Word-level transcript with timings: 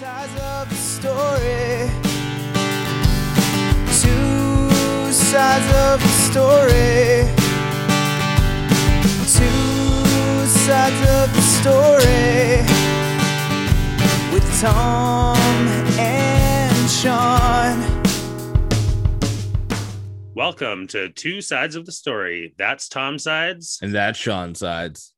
sides 0.00 0.32
of 0.40 0.66
the 0.70 0.76
story. 0.76 1.90
Two 4.00 5.12
sides 5.12 5.68
of 5.76 6.00
the 6.00 6.08
story. 6.08 7.28
Two 9.36 10.46
sides 10.46 11.00
of 11.06 11.34
the 11.34 11.42
story. 11.42 12.64
With 14.32 14.48
Tom 14.62 15.36
and 15.98 16.90
Sean. 16.90 17.76
Welcome 20.34 20.86
to 20.86 21.10
Two 21.10 21.42
Sides 21.42 21.76
of 21.76 21.84
the 21.84 21.92
Story. 21.92 22.54
That's 22.56 22.88
Tom 22.88 23.18
Sides. 23.18 23.78
And 23.82 23.94
that's 23.94 24.18
Sean 24.18 24.54
sides. 24.54 25.12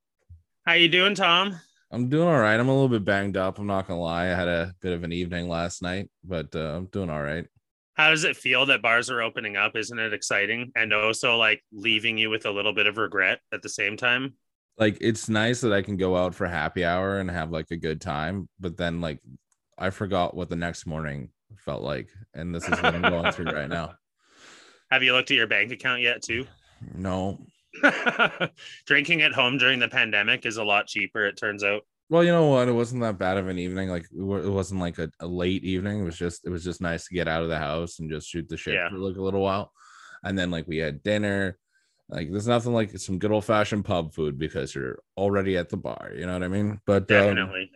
How 0.67 0.73
you 0.73 0.89
doing, 0.89 1.14
Tom? 1.14 1.61
I'm 1.93 2.09
doing 2.09 2.27
all 2.27 2.40
right. 2.40 2.59
I'm 2.59 2.68
a 2.68 2.72
little 2.72 2.88
bit 2.88 3.04
banged 3.04 3.36
up. 3.36 3.59
I'm 3.59 3.66
not 3.66 3.86
gonna 3.86 4.00
lie. 4.00 4.24
I 4.24 4.29
had 4.29 4.48
a 4.48 4.74
bit 4.80 4.95
of 4.95 5.04
an 5.04 5.12
evening 5.12 5.48
last 5.48 5.83
night, 5.83 6.10
but 6.24 6.55
uh, 6.56 6.77
I'm 6.77 6.87
doing 6.87 7.10
all 7.10 7.23
right. 7.23 7.46
How 7.95 8.09
does 8.09 8.24
it 8.24 8.37
feel 8.37 8.64
that 8.66 8.80
bars 8.80 9.10
are 9.10 9.20
opening 9.20 9.56
up? 9.56 9.77
Isn't 9.77 9.98
it 9.98 10.14
exciting? 10.14 10.73
And 10.74 10.95
also 10.95 11.36
like 11.36 11.62
leaving 11.70 12.16
you 12.16 12.30
with 12.30 12.47
a 12.47 12.50
little 12.50 12.73
bit 12.73 12.86
of 12.86 12.97
regret 12.97 13.41
at 13.52 13.60
the 13.60 13.69
same 13.69 13.98
time. 13.98 14.34
Like 14.78 14.97
it's 15.02 15.28
nice 15.28 15.60
that 15.60 15.74
I 15.74 15.83
can 15.83 15.98
go 15.98 16.16
out 16.16 16.34
for 16.34 16.47
happy 16.47 16.83
hour 16.83 17.19
and 17.19 17.30
have 17.30 17.50
like 17.50 17.70
a 17.70 17.77
good 17.77 18.00
time, 18.00 18.48
but 18.59 18.78
then 18.78 19.02
like 19.02 19.20
I 19.77 19.91
forgot 19.91 20.34
what 20.34 20.48
the 20.48 20.56
next 20.56 20.86
morning 20.86 21.28
felt 21.59 21.83
like, 21.83 22.09
and 22.33 22.55
this 22.55 22.64
is 22.64 22.70
what 22.70 22.95
I'm 22.95 23.02
going 23.02 23.33
through 23.33 23.52
right 23.52 23.69
now. 23.69 23.95
Have 24.91 25.02
you 25.02 25.12
looked 25.12 25.30
at 25.30 25.36
your 25.36 25.47
bank 25.47 25.72
account 25.72 26.00
yet 26.00 26.22
too? 26.22 26.47
No. 26.95 27.47
Drinking 28.87 29.23
at 29.23 29.33
home 29.33 29.59
during 29.59 29.79
the 29.79 29.89
pandemic 29.89 30.47
is 30.47 30.57
a 30.57 30.65
lot 30.65 30.87
cheaper, 30.87 31.27
it 31.27 31.37
turns 31.37 31.65
out. 31.65 31.83
Well, 32.09 32.23
you 32.25 32.31
know 32.31 32.48
what? 32.48 32.69
It 32.69 32.73
wasn't 32.73 33.01
that 33.03 33.19
bad 33.19 33.39
of 33.39 33.48
an 33.48 33.59
evening. 33.59 33.89
Like 33.89 34.05
it 34.15 34.21
wasn't 34.51 34.81
like 34.81 34.98
a, 34.98 35.11
a 35.21 35.27
late 35.27 35.65
evening. 35.65 36.01
It 36.01 36.05
was 36.05 36.19
just 36.19 36.45
it 36.45 36.51
was 36.51 36.62
just 36.62 36.81
nice 36.83 37.07
to 37.07 37.15
get 37.15 37.29
out 37.29 37.43
of 37.43 37.48
the 37.48 37.59
house 37.59 38.01
and 38.01 38.11
just 38.11 38.29
shoot 38.29 38.48
the 38.48 38.56
shit 38.56 38.75
Yeah. 38.75 38.91
for 38.91 38.98
like 38.98 39.17
a 39.17 39.23
little 39.23 39.41
while. 39.41 39.73
And 40.23 40.39
then 40.39 40.51
like 40.51 40.67
we 40.69 40.77
had 40.79 41.03
dinner. 41.03 41.56
Like 42.11 42.31
there's 42.31 42.47
nothing 42.48 42.75
like 42.75 42.98
some 42.98 43.19
good 43.19 43.33
old 43.33 43.47
fashioned 43.47 43.86
pub 43.86 44.12
food 44.12 44.39
because 44.39 44.75
you're 44.75 44.98
already 45.17 45.57
at 45.57 45.70
the 45.70 45.79
bar. 45.79 46.12
You 46.14 46.27
know 46.27 46.34
what 46.34 46.42
I 46.42 46.48
mean? 46.48 46.79
But 46.84 47.03
um, 47.05 47.07
Definitely. 47.07 47.70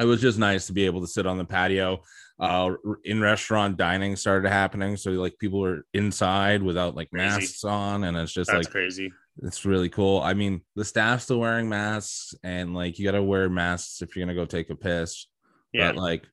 it 0.00 0.04
was 0.04 0.20
just 0.20 0.38
nice 0.40 0.66
to 0.66 0.72
be 0.72 0.84
able 0.86 1.02
to 1.02 1.06
sit 1.06 1.26
on 1.26 1.38
the 1.38 1.44
patio. 1.44 2.02
Uh, 2.38 2.74
in 3.04 3.18
restaurant 3.20 3.78
dining 3.78 4.14
started 4.14 4.50
happening, 4.50 4.96
so 4.98 5.10
like 5.12 5.38
people 5.38 5.58
were 5.58 5.86
inside 5.94 6.62
without 6.62 6.94
like 6.94 7.08
Crazy. 7.10 7.24
masks 7.24 7.64
on, 7.64 8.04
and 8.04 8.14
it's 8.16 8.32
just 8.32 8.50
That's 8.50 8.66
like 8.66 8.72
crazy. 8.72 9.10
it's 9.42 9.64
really 9.64 9.88
cool. 9.88 10.20
I 10.20 10.34
mean, 10.34 10.60
the 10.74 10.84
staff's 10.84 11.24
still 11.24 11.40
wearing 11.40 11.68
masks, 11.70 12.34
and 12.42 12.74
like 12.74 12.98
you 12.98 13.06
got 13.06 13.12
to 13.12 13.22
wear 13.22 13.48
masks 13.48 14.02
if 14.02 14.14
you're 14.14 14.26
gonna 14.26 14.34
go 14.34 14.44
take 14.44 14.68
a 14.68 14.76
piss. 14.76 15.26
Yeah. 15.72 15.92
But 15.92 15.96
like, 16.02 16.24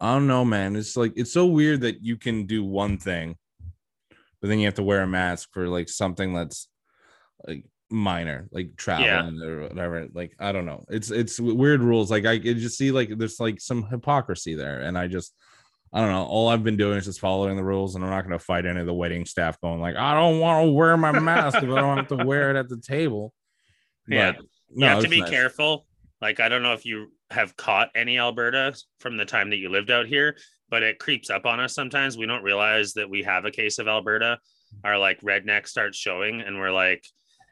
I 0.00 0.14
don't 0.14 0.26
know, 0.26 0.44
man. 0.44 0.74
It's 0.74 0.96
like 0.96 1.12
it's 1.14 1.32
so 1.32 1.46
weird 1.46 1.82
that 1.82 2.02
you 2.02 2.16
can 2.16 2.46
do 2.46 2.64
one 2.64 2.98
thing, 2.98 3.36
but 4.40 4.48
then 4.48 4.58
you 4.58 4.64
have 4.66 4.74
to 4.74 4.82
wear 4.82 5.02
a 5.02 5.06
mask 5.06 5.50
for 5.52 5.68
like 5.68 5.88
something 5.88 6.34
that's 6.34 6.68
like 7.46 7.64
minor, 7.90 8.48
like 8.52 8.76
traveling 8.76 9.42
or 9.42 9.62
whatever. 9.68 10.08
Like 10.12 10.34
I 10.38 10.52
don't 10.52 10.66
know. 10.66 10.84
It's 10.88 11.10
it's 11.10 11.40
weird 11.40 11.82
rules. 11.82 12.10
Like 12.10 12.26
I 12.26 12.38
could 12.38 12.58
just 12.58 12.78
see 12.78 12.90
like 12.90 13.16
there's 13.16 13.40
like 13.40 13.60
some 13.60 13.84
hypocrisy 13.84 14.54
there, 14.54 14.80
and 14.80 14.96
I 14.96 15.06
just. 15.08 15.34
I 15.90 16.00
don't 16.00 16.10
know. 16.10 16.24
All 16.24 16.48
I've 16.48 16.62
been 16.62 16.76
doing 16.76 16.98
is 16.98 17.06
just 17.06 17.18
following 17.18 17.56
the 17.56 17.64
rules, 17.64 17.94
and 17.94 18.04
I'm 18.04 18.10
not 18.10 18.20
going 18.20 18.38
to 18.38 18.44
fight 18.44 18.66
any 18.66 18.78
of 18.78 18.84
the 18.84 18.92
wedding 18.92 19.24
staff 19.24 19.58
going 19.62 19.80
like, 19.80 19.96
"I 19.96 20.12
don't 20.12 20.38
want 20.38 20.66
to 20.66 20.70
wear 20.70 20.98
my 20.98 21.18
mask 21.18 21.62
if 21.62 21.70
I 21.70 21.80
don't 21.80 21.96
have 21.96 22.08
to 22.08 22.26
wear 22.26 22.50
it 22.50 22.56
at 22.56 22.68
the 22.68 22.76
table." 22.76 23.32
Yeah. 24.06 24.32
But, 24.32 24.44
you 24.74 24.86
have 24.86 25.02
to 25.02 25.08
be 25.08 25.20
nice. 25.20 25.30
careful. 25.30 25.86
Like 26.20 26.40
I 26.40 26.48
don't 26.48 26.62
know 26.62 26.72
if 26.74 26.84
you 26.84 27.12
have 27.30 27.56
caught 27.56 27.90
any 27.94 28.18
Alberta 28.18 28.74
from 29.00 29.16
the 29.16 29.24
time 29.24 29.50
that 29.50 29.56
you 29.56 29.70
lived 29.70 29.90
out 29.90 30.06
here, 30.06 30.36
but 30.68 30.82
it 30.82 30.98
creeps 30.98 31.30
up 31.30 31.46
on 31.46 31.60
us 31.60 31.74
sometimes. 31.74 32.18
We 32.18 32.26
don't 32.26 32.42
realize 32.42 32.92
that 32.94 33.08
we 33.08 33.22
have 33.22 33.44
a 33.44 33.50
case 33.50 33.78
of 33.78 33.88
Alberta. 33.88 34.38
Our 34.84 34.98
like 34.98 35.20
redneck 35.22 35.66
starts 35.66 35.96
showing, 35.96 36.40
and 36.42 36.58
we're 36.58 36.72
like, 36.72 37.04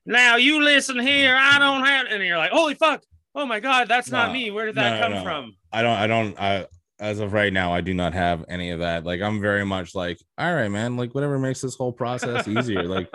"Now 0.07 0.37
you 0.37 0.63
listen 0.63 0.99
here. 0.99 1.37
I 1.39 1.59
don't 1.59 1.85
have," 1.85 2.07
and 2.09 2.23
you're 2.25 2.39
like, 2.39 2.53
"Holy 2.53 2.75
fuck! 2.75 3.03
Oh 3.35 3.45
my 3.45 3.61
god, 3.61 3.89
that's 3.89 4.11
not 4.11 4.33
me. 4.33 4.51
Where 4.51 4.67
did 4.67 4.77
that 4.77 5.01
no, 5.01 5.07
come 5.07 5.13
no. 5.15 5.23
from?" 5.23 5.57
I 5.73 5.83
don't. 5.83 5.97
I 5.99 6.07
don't. 6.07 6.41
I 6.41 6.67
as 6.99 7.21
of 7.21 7.35
right 7.35 7.53
now, 7.53 7.75
I 7.75 7.83
do 7.83 7.93
not 7.93 8.15
have 8.15 8.45
any 8.49 8.71
of 8.71 8.79
that. 8.79 9.05
Like 9.05 9.21
I'm 9.21 9.39
very 9.41 9.67
much 9.67 9.95
like, 9.95 10.19
all 10.39 10.55
right, 10.55 10.69
man. 10.69 10.97
Like 10.97 11.15
whatever 11.15 11.39
makes 11.39 11.61
this 11.61 11.75
whole 11.75 11.93
process 11.93 12.49
easier. 12.49 12.85
like 12.85 13.11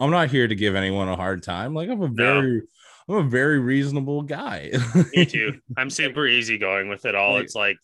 I'm 0.00 0.10
not 0.10 0.30
here 0.30 0.48
to 0.48 0.54
give 0.56 0.74
anyone 0.74 1.08
a 1.08 1.14
hard 1.14 1.44
time. 1.44 1.72
Like 1.72 1.88
I'm 1.88 2.02
a 2.02 2.08
very, 2.08 2.62
I'm 3.08 3.14
a 3.14 3.22
very 3.22 3.60
reasonable 3.60 4.22
guy. 4.22 4.72
Me 5.14 5.24
too. 5.24 5.60
I'm 5.76 5.90
super 5.90 6.26
easygoing 6.26 6.88
with 6.88 7.04
it 7.04 7.14
all. 7.14 7.34
Like- 7.34 7.44
it's 7.44 7.54
like 7.54 7.76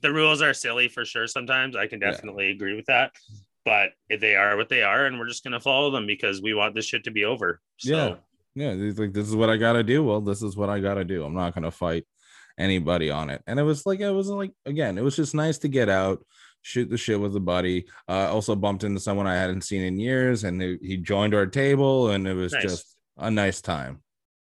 the 0.00 0.12
rules 0.12 0.40
are 0.40 0.54
silly 0.54 0.88
for 0.88 1.04
sure 1.04 1.26
sometimes. 1.26 1.76
I 1.76 1.86
can 1.88 2.00
Yeah. 2.00 2.12
definitely 2.12 2.50
agree 2.50 2.74
with 2.74 2.86
that. 2.86 3.12
But 3.66 3.90
they 4.08 4.36
are 4.36 4.56
what 4.56 4.68
they 4.70 4.82
are, 4.84 5.04
and 5.06 5.18
we're 5.18 5.26
just 5.28 5.42
gonna 5.44 5.60
follow 5.60 5.90
them 5.90 6.06
because 6.06 6.40
we 6.40 6.54
want 6.54 6.74
this 6.76 6.86
shit 6.86 7.02
to 7.04 7.10
be 7.10 7.24
over. 7.24 7.60
So 7.78 8.20
Yeah. 8.54 8.70
yeah, 8.72 8.92
like 8.96 9.12
this 9.12 9.28
is 9.28 9.34
what 9.34 9.50
I 9.50 9.56
gotta 9.56 9.82
do. 9.82 10.04
Well, 10.04 10.20
this 10.20 10.40
is 10.40 10.56
what 10.56 10.70
I 10.70 10.78
gotta 10.78 11.04
do. 11.04 11.24
I'm 11.24 11.34
not 11.34 11.52
gonna 11.54 11.72
fight 11.72 12.06
anybody 12.56 13.10
on 13.10 13.28
it. 13.28 13.42
And 13.48 13.58
it 13.58 13.64
was 13.64 13.84
like 13.84 13.98
it 14.00 14.10
was 14.12 14.28
like 14.28 14.52
again, 14.64 14.96
it 14.96 15.02
was 15.02 15.16
just 15.16 15.34
nice 15.34 15.58
to 15.58 15.68
get 15.68 15.88
out, 15.88 16.24
shoot 16.62 16.88
the 16.88 16.96
shit 16.96 17.18
with 17.20 17.34
a 17.34 17.40
buddy. 17.40 17.86
Uh, 18.08 18.32
also 18.32 18.54
bumped 18.54 18.84
into 18.84 19.00
someone 19.00 19.26
I 19.26 19.34
hadn't 19.34 19.62
seen 19.62 19.82
in 19.82 19.98
years, 19.98 20.44
and 20.44 20.62
he- 20.62 20.78
he 20.80 20.96
joined 20.96 21.34
our 21.34 21.46
table, 21.46 22.10
and 22.10 22.26
it 22.28 22.34
was 22.34 22.52
Nice. 22.52 22.62
just 22.62 22.98
a 23.18 23.30
nice 23.32 23.60
time. 23.60 24.00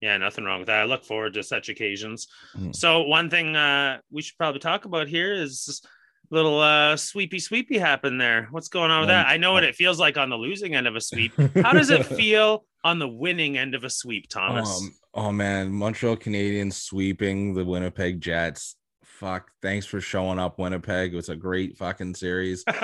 yeah, 0.03 0.17
nothing 0.17 0.45
wrong 0.45 0.61
with 0.61 0.69
that. 0.69 0.81
I 0.81 0.85
look 0.85 1.05
forward 1.05 1.35
to 1.35 1.43
such 1.43 1.69
occasions. 1.69 2.27
Mm. 2.57 2.75
So 2.75 3.03
one 3.03 3.29
thing 3.29 3.55
uh 3.57 3.99
we 4.11 4.23
should 4.23 4.39
probably 4.39 4.61
talk 4.61 4.85
about 4.87 5.09
here 5.09 5.33
is 5.35 5.83
little 6.31 6.61
uh 6.61 6.97
sweepy 6.97 7.39
sweepy 7.39 7.79
happen 7.79 8.19
there. 8.19 8.49
What's 8.51 8.69
going 8.69 8.91
on 8.91 9.01
with 9.01 9.09
that? 9.09 9.27
I 9.27 9.37
know 9.37 9.53
what 9.53 9.65
it 9.65 9.75
feels 9.75 9.99
like 9.99 10.17
on 10.17 10.31
the 10.31 10.37
losing 10.37 10.75
end 10.75 10.87
of 10.87 10.97
a 10.97 11.01
sweep. 11.01 11.33
How 11.57 11.73
does 11.73 11.91
it 11.91 12.07
feel 12.07 12.65
on 12.85 12.99
the 12.99 13.09
winning 13.09 13.59
end 13.59 13.75
of 13.75 13.85
a 13.85 13.91
sweep, 13.91 14.29
Thomas? 14.29 14.81
Um, 14.81 14.95
oh 15.15 15.33
man, 15.33 15.71
Montreal 15.73 16.17
Canadiens 16.17 16.75
sweeping 16.75 17.55
the 17.55 17.65
Winnipeg 17.65 18.21
Jets. 18.21 18.77
Fuck, 19.05 19.51
thanks 19.61 19.85
for 19.85 20.01
showing 20.01 20.39
up, 20.39 20.59
Winnipeg. 20.59 21.13
It 21.13 21.17
was 21.17 21.29
a 21.29 21.37
great 21.37 21.77
fucking 21.77 22.15
series. 22.15 22.65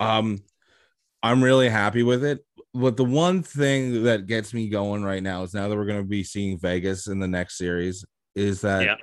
Um, 0.00 0.42
I'm 1.22 1.44
really 1.44 1.68
happy 1.68 2.02
with 2.02 2.24
it. 2.24 2.44
But 2.72 2.96
the 2.96 3.04
one 3.04 3.42
thing 3.42 4.04
that 4.04 4.26
gets 4.26 4.54
me 4.54 4.68
going 4.68 5.04
right 5.04 5.22
now 5.22 5.42
is 5.42 5.52
now 5.52 5.68
that 5.68 5.76
we're 5.76 5.84
going 5.84 6.00
to 6.00 6.08
be 6.08 6.24
seeing 6.24 6.58
Vegas 6.58 7.06
in 7.06 7.18
the 7.18 7.28
next 7.28 7.58
series, 7.58 8.04
is 8.34 8.60
that 8.62 8.82
Yeah. 8.84 8.94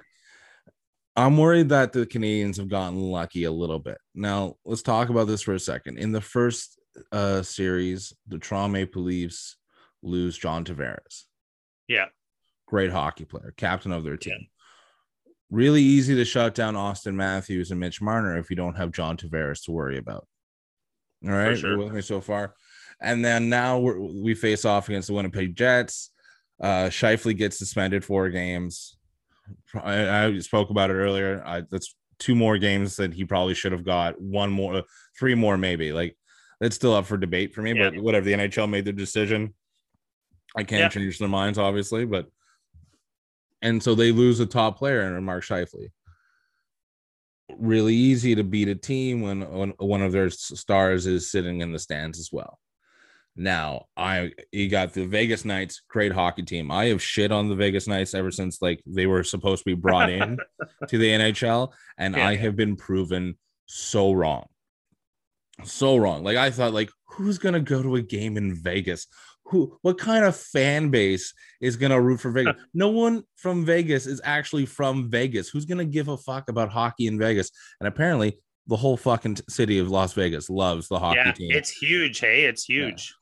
I'm 1.18 1.36
worried 1.38 1.70
that 1.70 1.92
the 1.92 2.06
Canadiens 2.06 2.58
have 2.58 2.70
gotten 2.70 3.02
lucky 3.02 3.44
a 3.44 3.52
little 3.52 3.80
bit. 3.80 3.98
Now, 4.16 4.56
let's 4.64 4.84
talk 4.84 5.10
about 5.10 5.28
this 5.28 5.42
for 5.42 5.54
a 5.54 5.60
second. 5.60 5.98
In 5.98 6.14
the 6.14 6.22
first 6.22 6.80
uh 7.12 7.42
series, 7.42 8.14
the 8.28 8.40
Toronto 8.40 8.72
Maple 8.72 9.04
Leafs 9.04 9.58
lose 10.02 10.38
John 10.38 10.64
Tavares 10.64 11.26
yeah, 11.88 12.06
great 12.66 12.92
hockey 12.92 13.26
player, 13.26 13.54
captain 13.58 13.92
of 13.92 14.04
their 14.04 14.18
team. 14.18 14.48
Really 15.50 15.82
easy 15.82 16.16
to 16.16 16.26
shut 16.26 16.56
down 16.56 16.76
Austin 16.76 17.16
Matthews 17.16 17.72
and 17.72 17.80
Mitch 17.80 18.02
Marner 18.02 18.38
if 18.38 18.50
you 18.50 18.56
don't 18.56 18.76
have 18.76 18.92
John 18.92 19.16
Tavares 19.16 19.64
to 19.64 19.72
worry 19.72 19.98
about. 19.98 20.28
All 21.26 21.32
right, 21.32 21.58
sure. 21.58 21.78
With 21.78 21.94
me 21.94 22.02
so 22.02 22.20
far. 22.20 22.54
And 23.00 23.24
then 23.24 23.48
now 23.48 23.80
we're, 23.80 24.00
we 24.00 24.34
face 24.34 24.66
off 24.66 24.90
against 24.90 25.08
the 25.08 25.14
Winnipeg 25.14 25.56
Jets. 25.56 26.12
Uh, 26.62 26.90
Scheifele 26.90 27.38
gets 27.38 27.58
suspended 27.58 28.04
four 28.04 28.30
games. 28.30 28.97
I, 29.84 30.26
I 30.26 30.40
spoke 30.40 30.70
about 30.70 30.90
it 30.90 30.96
earlier. 30.96 31.44
I, 31.46 31.62
that's 31.70 31.96
two 32.20 32.36
more 32.36 32.58
games 32.58 32.96
that 32.98 33.14
he 33.14 33.26
probably 33.26 33.54
should 33.54 33.72
have 33.72 33.84
got. 33.86 34.20
One 34.20 34.52
more, 34.52 34.76
uh, 34.78 34.82
three 35.20 35.36
more, 35.36 35.58
maybe. 35.58 35.92
Like 35.94 36.18
that's 36.60 36.76
still 36.76 36.94
up 36.94 37.06
for 37.06 37.18
debate 37.18 37.54
for 37.54 37.62
me. 37.62 37.74
But 37.74 37.98
whatever, 38.02 38.26
the 38.26 38.34
NHL 38.34 38.70
made 38.70 38.86
their 38.86 38.94
decision. 38.94 39.54
I 40.56 40.64
can't 40.64 40.80
Yeah. 40.82 40.90
change 40.90 41.20
their 41.20 41.28
minds, 41.28 41.58
obviously, 41.60 42.06
but 42.06 42.28
and 43.62 43.82
so 43.82 43.96
they 43.96 44.12
lose 44.12 44.40
a 44.40 44.46
top 44.46 44.78
player 44.78 45.02
in 45.18 45.24
Mark 45.24 45.44
Scheifele. 45.44 45.92
Really 47.58 47.96
easy 47.96 48.36
to 48.36 48.44
beat 48.44 48.68
a 48.68 48.76
team 48.76 49.22
when, 49.22 49.42
when 49.52 49.70
one 49.78 50.02
of 50.02 50.12
their 50.12 50.30
stars 50.30 51.06
is 51.08 51.32
sitting 51.32 51.62
in 51.62 51.72
the 51.72 51.80
stands 51.80 52.20
as 52.20 52.30
well. 52.32 52.60
Now, 53.38 53.86
I 53.96 54.32
you 54.52 54.68
got 54.68 54.94
the 54.94 55.06
Vegas 55.06 55.46
Knights, 55.46 55.84
great 55.88 56.12
hockey 56.12 56.42
team. 56.44 56.72
I 56.72 56.86
have 56.86 57.02
shit 57.02 57.32
on 57.32 57.50
the 57.50 57.56
Vegas 57.56 57.88
Knights 57.88 58.14
ever 58.16 58.32
since 58.32 58.62
like 58.62 58.82
they 58.86 59.06
were 59.06 59.24
supposed 59.24 59.64
to 59.64 59.70
be 59.70 59.76
brought 59.76 60.10
in 60.10 60.38
to 60.88 60.98
the 60.98 61.08
NHL, 61.12 61.72
and 61.98 62.16
Yeah. 62.16 62.28
I 62.28 62.36
have 62.36 62.56
been 62.56 62.76
proven 62.76 63.38
so 63.68 64.12
wrong. 64.12 64.48
So 65.64 65.98
wrong. 65.98 66.24
Like 66.24 66.38
I 66.38 66.50
thought, 66.52 66.74
like 66.74 66.90
who's 67.06 67.38
gonna 67.38 67.60
go 67.60 67.82
to 67.84 67.96
a 67.96 68.02
game 68.02 68.38
in 68.38 68.56
Vegas? 68.56 69.08
Who? 69.46 69.78
What 69.82 69.98
kind 69.98 70.26
of 70.26 70.36
fan 70.36 70.90
base 70.90 71.34
is 71.62 71.76
gonna 71.76 72.02
root 72.02 72.20
for 72.20 72.32
Vegas? 72.32 72.56
no 72.74 72.90
one 72.90 73.24
from 73.36 73.66
Vegas 73.66 74.08
is 74.08 74.20
actually 74.24 74.66
from 74.66 75.10
Vegas. 75.10 75.50
Who's 75.50 75.66
gonna 75.66 75.86
give 75.86 76.08
a 76.08 76.18
fuck 76.18 76.50
about 76.50 76.70
hockey 76.70 77.08
in 77.08 77.18
Vegas? 77.20 77.52
And 77.80 77.88
apparently, 77.88 78.40
the 78.68 78.76
whole 78.76 78.98
fucking 78.98 79.38
city 79.48 79.80
of 79.80 79.90
Las 79.90 80.14
Vegas 80.14 80.50
loves 80.50 80.88
the 80.88 81.00
hockey 81.00 81.22
yeah, 81.26 81.32
team. 81.32 81.52
it's 81.52 81.70
huge. 81.70 82.20
Hey, 82.20 82.44
it's 82.46 82.66
huge. 82.66 83.10
yeah. 83.10 83.14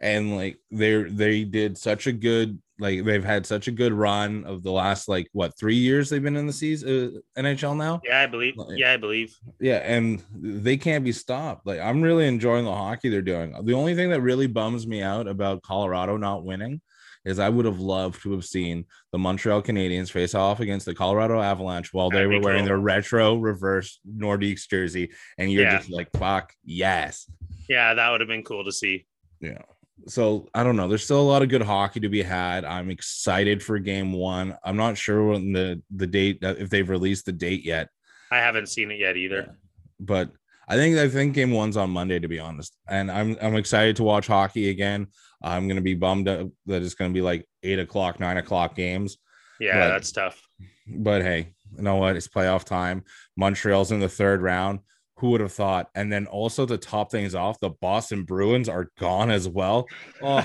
And 0.00 0.36
like 0.36 0.58
they're 0.70 1.08
they 1.10 1.44
did 1.44 1.78
such 1.78 2.06
a 2.06 2.12
good 2.12 2.60
like 2.78 3.02
they've 3.04 3.24
had 3.24 3.46
such 3.46 3.68
a 3.68 3.72
good 3.72 3.92
run 3.94 4.44
of 4.44 4.62
the 4.62 4.70
last 4.70 5.08
like 5.08 5.26
what 5.32 5.58
three 5.58 5.76
years 5.76 6.10
they've 6.10 6.22
been 6.22 6.36
in 6.36 6.46
the 6.46 6.52
season 6.52 7.22
uh, 7.36 7.40
NHL 7.40 7.74
now. 7.76 8.02
Yeah, 8.04 8.20
I 8.20 8.26
believe. 8.26 8.54
Yeah, 8.68 8.92
I 8.92 8.98
believe. 8.98 9.34
Yeah, 9.58 9.76
and 9.78 10.22
they 10.34 10.76
can't 10.76 11.02
be 11.04 11.12
stopped. 11.12 11.66
Like 11.66 11.80
I'm 11.80 12.02
really 12.02 12.26
enjoying 12.26 12.66
the 12.66 12.74
hockey 12.74 13.08
they're 13.08 13.22
doing. 13.22 13.54
The 13.64 13.72
only 13.72 13.94
thing 13.94 14.10
that 14.10 14.20
really 14.20 14.46
bums 14.46 14.86
me 14.86 15.02
out 15.02 15.26
about 15.26 15.62
Colorado 15.62 16.18
not 16.18 16.44
winning 16.44 16.82
is 17.24 17.38
I 17.40 17.48
would 17.48 17.64
have 17.64 17.80
loved 17.80 18.22
to 18.22 18.32
have 18.32 18.44
seen 18.44 18.84
the 19.10 19.18
Montreal 19.18 19.60
Canadiens 19.62 20.10
face 20.10 20.32
off 20.34 20.60
against 20.60 20.86
the 20.86 20.94
Colorado 20.94 21.40
Avalanche 21.40 21.92
while 21.92 22.08
they 22.10 22.18
That'd 22.18 22.30
were 22.30 22.40
wearing 22.40 22.60
cool. 22.60 22.66
their 22.66 22.78
retro 22.78 23.34
reverse 23.36 23.98
Nordiques 24.06 24.68
jersey, 24.68 25.10
and 25.38 25.50
you're 25.50 25.64
Yeah. 25.64 25.78
just 25.78 25.90
like, 25.90 26.08
"Fuck 26.16 26.52
yes." 26.64 27.28
Yeah, 27.68 27.94
that 27.94 28.10
would 28.10 28.20
have 28.20 28.28
been 28.28 28.44
cool 28.44 28.64
to 28.64 28.70
see. 28.70 29.06
Yeah. 29.40 29.62
So 30.08 30.48
I 30.54 30.62
don't 30.62 30.76
know. 30.76 30.88
There's 30.88 31.04
still 31.04 31.20
a 31.20 31.22
lot 31.30 31.42
of 31.42 31.48
good 31.48 31.62
hockey 31.62 32.00
to 32.00 32.08
be 32.08 32.22
had. 32.22 32.64
I'm 32.64 32.90
excited 32.90 33.62
for 33.62 33.78
game 33.78 34.12
one. 34.12 34.56
I'm 34.64 34.76
not 34.76 34.96
sure 34.96 35.28
when 35.28 35.52
the 35.52 35.82
the 35.94 36.06
date 36.06 36.44
uh, 36.44 36.54
if 36.58 36.70
they've 36.70 36.88
released 36.88 37.26
the 37.26 37.32
date 37.32 37.64
yet, 37.64 37.88
I 38.30 38.38
haven't 38.38 38.68
seen 38.68 38.90
it 38.90 38.98
yet 39.00 39.16
either. 39.16 39.56
but 39.98 40.30
I 40.68 40.76
think 40.76 40.96
I 40.98 41.08
think 41.08 41.34
game 41.34 41.50
one's 41.50 41.76
on 41.76 41.90
Monday 41.90 42.18
to 42.18 42.28
be 42.28 42.38
honest. 42.38 42.76
And 42.88 43.10
I'm 43.10 43.36
I'm 43.40 43.56
excited 43.56 43.96
to 43.96 44.02
watch 44.04 44.26
hockey 44.26 44.70
again. 44.70 45.08
I'm 45.42 45.66
gonna 45.68 45.80
be 45.80 45.94
bummed 45.94 46.26
that 46.26 46.50
it's 46.66 46.94
gonna 46.94 47.12
be 47.14 47.22
like 47.22 47.48
eight 47.62 47.78
o'clock, 47.78 48.20
nine 48.20 48.36
o'clock 48.36 48.74
games. 48.76 49.16
Yeah, 49.58 49.78
Right. 49.78 49.88
that's 49.88 50.12
tough. 50.12 50.40
But 50.86 51.22
hey, 51.22 51.54
you 51.76 51.82
know 51.82 51.96
what? 51.96 52.16
It's 52.16 52.28
playoff 52.28 52.64
time. 52.64 53.04
Montreal's 53.36 53.90
in 53.92 54.00
the 54.00 54.08
third 54.08 54.42
round. 54.42 54.80
Who 55.18 55.30
would 55.30 55.40
have 55.40 55.52
thought? 55.52 55.88
And 55.94 56.12
then 56.12 56.26
also 56.26 56.66
to 56.66 56.76
top 56.76 57.10
things 57.10 57.34
off, 57.34 57.58
the 57.58 57.70
Boston 57.70 58.24
Bruins 58.24 58.68
are 58.68 58.90
gone 58.98 59.30
as 59.30 59.48
well. 59.48 59.86
Oh, 60.22 60.38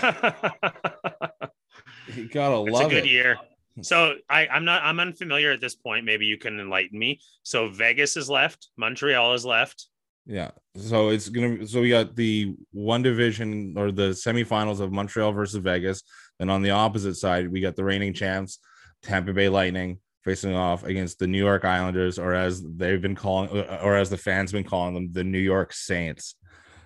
you 2.16 2.30
gotta 2.30 2.64
it's 2.64 2.72
love 2.72 2.88
a 2.88 2.90
good 2.90 3.06
it. 3.06 3.10
year. 3.10 3.38
So 3.82 4.16
I, 4.30 4.48
I'm 4.48 4.66
not 4.66 4.84
I'm 4.84 5.00
unfamiliar 5.00 5.52
at 5.52 5.62
this 5.62 5.76
point. 5.76 6.06
Maybe 6.06 6.26
you 6.26 6.38
can 6.38 6.60
enlighten 6.60 6.98
me. 6.98 7.20
So 7.44 7.70
Vegas 7.70 8.18
is 8.18 8.30
left, 8.30 8.70
Montreal 8.78 9.34
is 9.34 9.46
left. 9.46 9.88
Yeah. 10.26 10.52
So 10.76 11.10
it's 11.10 11.30
gonna 11.30 11.58
be 11.58 11.66
so 11.68 11.82
we 11.82 11.90
got 11.90 12.16
the 12.16 12.56
one 12.72 13.02
division 13.02 13.76
or 13.78 13.92
the 13.92 14.10
semifinals 14.10 14.80
of 14.80 14.92
Montreal 14.92 15.32
versus 15.32 15.64
Vegas. 15.64 16.04
Then 16.40 16.50
on 16.50 16.62
the 16.62 16.72
opposite 16.72 17.16
side, 17.16 17.52
we 17.52 17.60
got 17.60 17.76
the 17.76 17.84
reigning 17.84 18.14
champs, 18.14 18.60
Tampa 19.04 19.34
Bay 19.34 19.50
Lightning, 19.50 20.00
facing 20.24 20.56
off 20.56 20.84
against 20.84 21.20
the 21.20 21.28
New 21.28 21.44
York 21.44 21.66
Islanders, 21.66 22.20
or 22.20 22.34
as 22.34 22.64
they've 22.64 23.02
been 23.02 23.16
calling, 23.16 23.50
or 23.82 23.96
as 23.96 24.10
the 24.10 24.18
fans 24.18 24.52
been 24.52 24.64
calling 24.64 24.94
them, 24.94 25.12
the 25.12 25.24
New 25.24 25.40
York 25.40 25.74
Saints. 25.74 26.36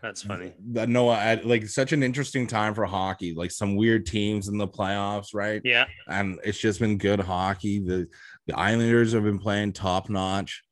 That's 0.02 0.22
funny. 0.22 0.54
That 0.74 0.88
no, 0.88 1.10
I, 1.10 1.36
like 1.44 1.68
such 1.68 1.92
an 1.92 2.04
interesting 2.04 2.46
time 2.46 2.76
for 2.76 2.86
hockey. 2.86 3.34
Like 3.34 3.50
some 3.50 3.76
weird 3.76 4.06
teams 4.06 4.48
in 4.48 4.58
the 4.58 4.68
playoffs, 4.68 5.34
right? 5.34 5.62
Yeah, 5.64 5.86
and 6.08 6.40
it's 6.44 6.60
just 6.60 6.80
been 6.80 7.00
good 7.00 7.20
hockey. 7.20 7.80
The 7.80 8.08
the 8.46 8.58
Islanders 8.58 9.14
have 9.14 9.24
been 9.24 9.40
playing 9.40 9.74
top 9.74 10.10
notch. 10.10 10.64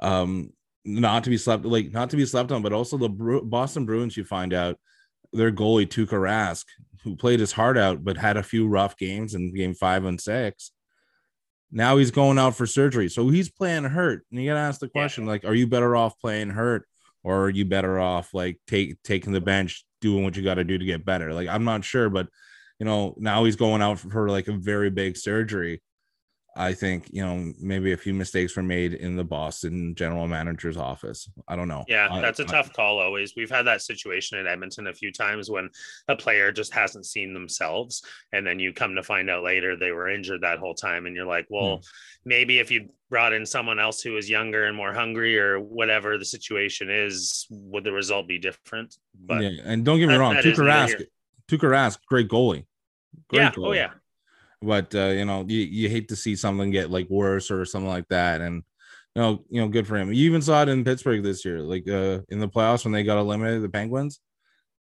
Um, 0.00 0.50
not 0.84 1.22
to 1.24 1.30
be 1.30 1.36
slept 1.36 1.64
like 1.64 1.92
not 1.92 2.10
to 2.10 2.16
be 2.16 2.26
slept 2.26 2.50
on, 2.50 2.62
but 2.62 2.72
also 2.72 2.96
the 2.96 3.08
Bru- 3.08 3.44
Boston 3.44 3.86
Bruins. 3.86 4.16
You 4.16 4.24
find 4.24 4.52
out 4.52 4.76
their 5.32 5.52
goalie 5.52 5.86
Tuukka 5.86 6.08
Rask, 6.08 6.64
who 7.04 7.14
played 7.14 7.38
his 7.38 7.52
heart 7.52 7.78
out 7.78 8.02
but 8.02 8.16
had 8.16 8.36
a 8.36 8.42
few 8.42 8.66
rough 8.66 8.96
games 8.96 9.34
in 9.34 9.54
game 9.54 9.74
five 9.74 10.04
and 10.04 10.20
six. 10.20 10.72
Now 11.72 11.96
he's 11.98 12.10
going 12.10 12.38
out 12.38 12.56
for 12.56 12.66
surgery, 12.66 13.08
so 13.08 13.28
he's 13.28 13.50
playing 13.50 13.84
hurt. 13.84 14.24
And 14.30 14.40
you 14.40 14.48
gotta 14.50 14.60
ask 14.60 14.80
the 14.80 14.86
Yeah. 14.86 15.02
question: 15.02 15.26
like, 15.26 15.44
are 15.44 15.54
you 15.54 15.66
better 15.66 15.94
off 15.96 16.18
playing 16.20 16.50
hurt, 16.50 16.86
or 17.22 17.44
are 17.44 17.50
you 17.50 17.64
better 17.64 17.98
off 18.00 18.34
like 18.34 18.58
take 18.66 19.02
taking 19.02 19.32
the 19.32 19.40
bench, 19.40 19.84
doing 20.00 20.24
what 20.24 20.36
you 20.36 20.42
got 20.42 20.54
to 20.54 20.64
do 20.64 20.78
to 20.78 20.84
get 20.84 21.04
better? 21.04 21.32
Like, 21.32 21.48
I'm 21.48 21.64
not 21.64 21.84
sure, 21.84 22.08
but 22.10 22.28
you 22.78 22.86
know, 22.86 23.14
now 23.18 23.44
he's 23.44 23.56
going 23.56 23.82
out 23.82 23.98
for 23.98 24.28
like 24.30 24.48
a 24.48 24.52
very 24.52 24.90
big 24.90 25.16
surgery. 25.16 25.82
I 26.56 26.72
think, 26.72 27.08
you 27.12 27.24
know, 27.24 27.52
maybe 27.60 27.92
a 27.92 27.96
few 27.96 28.12
mistakes 28.12 28.56
were 28.56 28.62
made 28.62 28.94
in 28.94 29.14
the 29.16 29.22
Boston 29.24 29.94
general 29.94 30.26
manager's 30.26 30.76
office. 30.76 31.30
I 31.46 31.54
don't 31.54 31.68
know. 31.68 31.84
yeah, 31.86 32.08
that's 32.20 32.40
a 32.40 32.42
I- 32.42 32.46
tough 32.46 32.72
call. 32.72 32.98
Always, 33.00 33.34
we've 33.36 33.50
had 33.50 33.66
that 33.66 33.82
situation 33.82 34.36
at 34.38 34.46
Edmonton 34.46 34.88
a 34.88 34.92
few 34.92 35.12
times 35.12 35.48
when 35.48 35.70
a 36.08 36.16
player 36.16 36.50
just 36.50 36.74
hasn't 36.74 37.06
seen 37.06 37.32
themselves, 37.34 38.02
and 38.32 38.44
then 38.46 38.58
you 38.58 38.72
come 38.72 38.96
to 38.96 39.02
find 39.02 39.30
out 39.30 39.44
later 39.44 39.76
they 39.76 39.92
were 39.92 40.08
injured 40.08 40.40
that 40.40 40.58
whole 40.58 40.74
time, 40.74 41.06
and 41.06 41.14
you're 41.14 41.24
like, 41.26 41.46
well, 41.50 41.76
Hmm. 41.76 41.82
maybe 42.24 42.58
if 42.58 42.70
you 42.70 42.88
brought 43.10 43.32
in 43.32 43.46
someone 43.46 43.78
else 43.78 44.02
who 44.02 44.12
was 44.12 44.28
younger 44.28 44.64
and 44.64 44.76
more 44.76 44.92
hungry, 44.92 45.38
or 45.38 45.60
whatever 45.60 46.18
the 46.18 46.24
situation 46.24 46.90
is, 46.90 47.46
would 47.50 47.84
the 47.84 47.92
result 47.92 48.26
be 48.26 48.38
different? 48.38 48.96
But 49.14 49.42
yeah, 49.42 49.62
and 49.64 49.84
don't 49.84 49.98
get 50.00 50.06
me 50.08 50.14
that- 50.14 50.20
wrong, 50.20 50.34
that 50.34 50.44
Tuukka 50.44 50.64
Rask, 50.66 51.04
Tuukka 51.48 51.70
Rask, 51.70 51.98
great 52.06 52.28
goalie. 52.28 52.64
Great 53.28 53.40
yeah, 53.40 53.52
oh 53.58 53.72
yeah, 53.72 53.90
But 54.62 54.94
uh, 54.94 55.08
you 55.08 55.24
know, 55.24 55.44
you, 55.48 55.58
you 55.60 55.88
hate 55.88 56.08
to 56.08 56.16
see 56.16 56.36
something 56.36 56.70
get 56.70 56.90
like 56.90 57.08
worse 57.08 57.50
or 57.50 57.64
something 57.64 57.88
like 57.88 58.08
that. 58.08 58.40
And 58.40 58.62
you 59.14 59.22
know, 59.22 59.44
you 59.48 59.60
know, 59.60 59.68
good 59.68 59.86
for 59.86 59.96
him. 59.96 60.12
You 60.12 60.26
even 60.26 60.42
saw 60.42 60.62
it 60.62 60.68
in 60.68 60.84
Pittsburgh 60.84 61.22
this 61.22 61.44
year, 61.44 61.60
like 61.60 61.88
uh 61.88 62.20
in 62.28 62.38
the 62.40 62.48
playoffs 62.48 62.84
when 62.84 62.92
they 62.92 63.02
got 63.02 63.18
eliminated, 63.18 63.62
the 63.62 63.68
Penguins. 63.68 64.20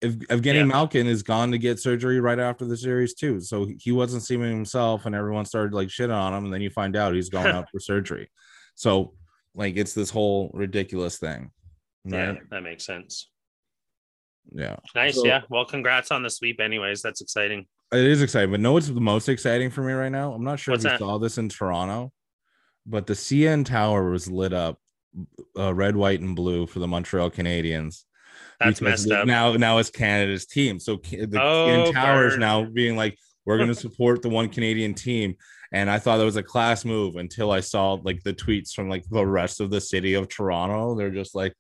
If 0.01 0.15
Evgeny 0.29 0.57
Yeah. 0.57 0.65
Malkin 0.65 1.07
is 1.07 1.23
gone 1.23 1.51
to 1.53 1.59
get 1.59 1.81
surgery 1.81 2.21
right 2.21 2.39
after 2.39 2.65
the 2.67 2.77
series 2.77 3.15
too, 3.15 3.41
so 3.41 3.69
he 3.79 3.91
wasn't 3.91 4.23
seeing 4.23 4.43
himself, 4.43 5.07
and 5.07 5.15
everyone 5.15 5.45
started 5.45 5.73
like 5.75 5.89
shitting 5.89 6.15
on 6.15 6.35
him, 6.35 6.45
and 6.45 6.53
then 6.53 6.61
you 6.63 6.71
find 6.71 6.95
out 6.95 7.15
he's 7.15 7.31
going 7.31 7.47
out 7.55 7.69
for 7.71 7.81
surgery. 7.81 8.31
So 8.75 9.15
like 9.55 9.77
it's 9.77 9.95
this 9.95 10.11
whole 10.11 10.51
ridiculous 10.55 11.19
thing, 11.19 11.51
yeah, 12.05 12.35
that 12.51 12.63
makes 12.63 12.85
sense. 12.85 13.31
Yeah. 14.53 14.77
Nice, 14.95 15.17
So- 15.17 15.27
yeah. 15.27 15.43
Well, 15.49 15.65
congrats 15.65 16.11
on 16.11 16.23
the 16.23 16.31
sweep, 16.31 16.61
anyways. 16.61 17.03
That's 17.03 17.21
exciting. 17.21 17.67
It 17.95 18.07
is 18.07 18.23
exciting, 18.23 18.51
but 18.51 18.61
no, 18.61 18.73
what's 18.73 18.89
the 18.89 19.01
most 19.01 19.29
exciting 19.29 19.71
for 19.71 19.83
me 19.83 19.93
right 19.93 20.11
now? 20.13 20.33
I'm 20.33 20.45
not 20.45 20.59
sure 20.59 20.73
What's 20.73 20.85
if 20.85 20.93
you 20.93 20.99
that? 20.99 21.05
saw 21.05 21.19
this 21.19 21.39
in 21.39 21.49
Toronto, 21.49 22.13
but 22.87 23.07
the 23.07 23.15
CN 23.15 23.65
Tower 23.65 24.11
was 24.11 24.29
lit 24.31 24.53
up 24.53 24.79
uh, 25.59 25.73
red, 25.73 25.95
white, 25.97 26.21
and 26.21 26.35
blue 26.35 26.67
for 26.67 26.81
the 26.81 26.89
Montreal 26.89 27.31
Canadiens. 27.31 28.05
That's 28.61 28.81
messed 28.81 29.11
up. 29.11 29.27
Now, 29.27 29.53
now 29.55 29.79
it's 29.79 29.91
Canada's 29.91 30.47
team. 30.47 30.79
So 30.81 30.97
the 30.97 31.41
Oh, 31.41 31.67
CN 31.69 31.93
Tower 31.93 32.27
is 32.27 32.37
now 32.37 32.65
being 32.65 32.97
like, 32.97 33.17
we're 33.45 33.59
going 33.59 33.69
to 33.75 33.75
support 33.75 34.23
the 34.23 34.29
one 34.29 34.49
Canadian 34.49 34.95
team. 34.95 35.37
And 35.73 35.91
I 35.91 35.99
thought 35.99 36.19
that 36.19 36.25
was 36.25 36.37
a 36.37 36.43
class 36.43 36.85
move 36.85 37.17
until 37.17 37.51
I 37.51 37.61
saw 37.61 37.95
like 37.95 38.23
the 38.23 38.33
tweets 38.35 38.73
from 38.73 38.89
like 38.89 39.05
the 39.11 39.27
rest 39.27 39.61
of 39.61 39.71
the 39.71 39.81
city 39.81 40.15
of 40.15 40.29
Toronto. 40.29 40.95
They're 40.95 41.11
just 41.11 41.35
like, 41.35 41.53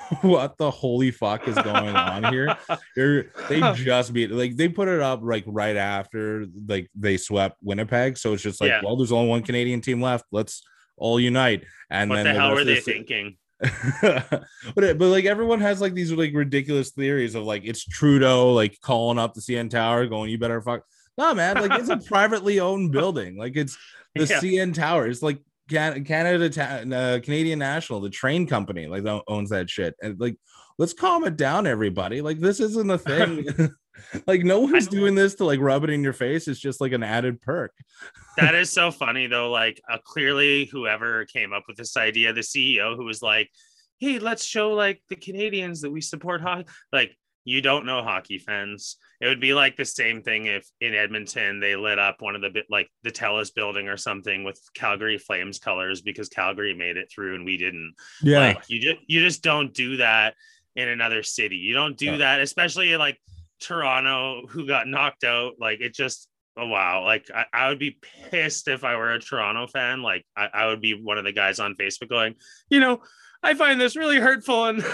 what 0.22 0.56
the 0.58 0.70
holy 0.70 1.10
fuck 1.10 1.46
is 1.48 1.54
going 1.56 1.94
on 1.94 2.32
here? 2.32 2.56
They're, 2.96 3.26
they 3.48 3.60
just 3.74 4.12
beat 4.12 4.30
like 4.30 4.56
they 4.56 4.68
put 4.68 4.88
it 4.88 5.00
up 5.00 5.20
like 5.22 5.44
right 5.46 5.76
after 5.76 6.46
like 6.66 6.90
they 6.94 7.16
swept 7.16 7.58
Winnipeg. 7.62 8.16
So 8.18 8.32
it's 8.32 8.42
just 8.42 8.60
like, 8.60 8.68
Yeah. 8.68 8.80
well, 8.84 8.96
there's 8.96 9.12
only 9.12 9.28
one 9.28 9.42
Canadian 9.42 9.80
team 9.80 10.00
left. 10.00 10.24
Let's 10.32 10.62
all 10.96 11.20
unite. 11.20 11.64
And 11.90 12.10
what 12.10 12.16
then 12.16 12.26
the 12.26 12.34
hell 12.40 12.50
rest 12.54 12.58
were 12.60 12.64
they 12.64 12.80
thinking? 12.80 13.36
but 14.02 14.98
but 14.98 15.00
like 15.00 15.24
everyone 15.24 15.60
has 15.60 15.80
like 15.80 15.94
these 15.94 16.10
like 16.12 16.32
ridiculous 16.34 16.90
theories 16.90 17.34
of 17.34 17.44
like 17.44 17.62
it's 17.64 17.84
Trudeau 17.84 18.52
like 18.52 18.80
calling 18.80 19.18
up 19.18 19.34
the 19.34 19.40
CN 19.40 19.70
Tower, 19.70 20.06
going, 20.06 20.30
"You 20.30 20.38
better 20.38 20.60
fuck." 20.60 20.82
No, 21.16 21.32
man, 21.34 21.56
like 21.56 21.78
it's 21.78 21.88
a 21.88 21.96
privately 21.98 22.58
owned 22.58 22.90
building. 22.90 23.36
Like 23.36 23.56
it's 23.56 23.76
the 24.14 24.24
Yeah. 24.24 24.40
CN 24.40 24.74
Tower. 24.74 25.06
It's 25.06 25.22
like 25.22 25.40
Can- 25.72 26.04
Canada, 26.04 26.50
Ta- 26.50 26.96
uh, 26.96 27.20
Canadian 27.20 27.58
National, 27.58 28.00
the 28.00 28.10
train 28.10 28.46
company, 28.46 28.86
like 28.86 29.04
owns 29.26 29.50
that 29.50 29.68
shit. 29.68 29.94
And 30.02 30.20
like, 30.20 30.36
let's 30.78 30.92
calm 30.92 31.24
it 31.24 31.36
down, 31.36 31.66
everybody. 31.66 32.20
Like 32.20 32.38
this 32.38 32.60
isn't 32.60 32.90
a 32.90 32.98
thing. 32.98 33.46
like 34.26 34.42
no 34.42 34.60
one's 34.60 34.86
doing 34.86 35.14
this 35.14 35.34
to 35.36 35.44
like 35.44 35.60
rub 35.60 35.84
it 35.84 35.90
in 35.90 36.02
your 36.02 36.12
face. 36.12 36.48
It's 36.48 36.60
just 36.60 36.80
like 36.80 36.92
an 36.92 37.02
added 37.02 37.40
perk. 37.40 37.72
that 38.36 38.54
is 38.54 38.70
so 38.70 38.90
funny 38.90 39.26
though. 39.26 39.50
Like 39.50 39.80
uh, 39.90 39.98
clearly, 40.04 40.66
whoever 40.66 41.24
came 41.26 41.52
up 41.52 41.64
with 41.68 41.76
this 41.76 41.96
idea, 41.96 42.32
the 42.32 42.40
CEO 42.40 42.96
who 42.96 43.04
was 43.04 43.22
like, 43.22 43.50
"Hey, 43.98 44.18
let's 44.18 44.44
show 44.44 44.72
like 44.72 45.02
the 45.08 45.16
Canadians 45.16 45.82
that 45.82 45.90
we 45.90 46.00
support 46.00 46.40
hockey." 46.40 46.68
Like 46.92 47.16
you 47.44 47.60
don't 47.60 47.86
know 47.86 48.02
hockey 48.02 48.38
fans. 48.38 48.96
It 49.22 49.28
would 49.28 49.40
be 49.40 49.54
like 49.54 49.76
the 49.76 49.84
same 49.84 50.20
thing 50.20 50.46
if 50.46 50.66
in 50.80 50.96
Edmonton 50.96 51.60
they 51.60 51.76
lit 51.76 51.96
up 52.00 52.16
one 52.20 52.34
of 52.34 52.42
the 52.42 52.50
bit 52.50 52.66
like 52.68 52.90
the 53.04 53.10
Telus 53.12 53.54
building 53.54 53.86
or 53.86 53.96
something 53.96 54.42
with 54.42 54.60
Calgary 54.74 55.16
Flames 55.16 55.60
colors 55.60 56.00
because 56.02 56.28
Calgary 56.28 56.74
made 56.74 56.96
it 56.96 57.08
through 57.08 57.36
and 57.36 57.44
we 57.44 57.56
didn't. 57.56 57.94
Like 58.40 58.64
you 58.68 58.80
just 58.80 58.96
you 59.06 59.20
just 59.20 59.44
don't 59.44 59.72
do 59.72 59.98
that 59.98 60.34
in 60.74 60.88
another 60.88 61.22
city. 61.22 61.54
You 61.56 61.72
don't 61.72 61.96
do 61.96 62.06
Yeah. 62.06 62.16
that, 62.16 62.40
especially 62.40 62.96
like 62.96 63.16
Toronto, 63.60 64.44
who 64.48 64.66
got 64.66 64.88
knocked 64.88 65.22
out. 65.22 65.52
Like 65.60 65.80
it 65.80 65.94
just 65.94 66.28
oh 66.56 66.66
wow. 66.66 67.04
Like 67.04 67.30
I, 67.32 67.44
I 67.52 67.68
would 67.68 67.78
be 67.78 68.00
pissed 68.32 68.66
if 68.66 68.82
I 68.82 68.96
were 68.96 69.12
a 69.12 69.20
Toronto 69.20 69.68
fan. 69.68 70.02
Like 70.02 70.26
I, 70.36 70.48
I 70.52 70.66
would 70.66 70.80
be 70.80 70.94
one 71.00 71.16
of 71.18 71.24
the 71.24 71.32
guys 71.32 71.60
on 71.60 71.76
Facebook 71.76 72.08
going, 72.08 72.34
you 72.70 72.80
know, 72.80 73.02
I 73.40 73.54
find 73.54 73.80
this 73.80 73.94
really 73.94 74.18
hurtful 74.18 74.64
and 74.64 74.82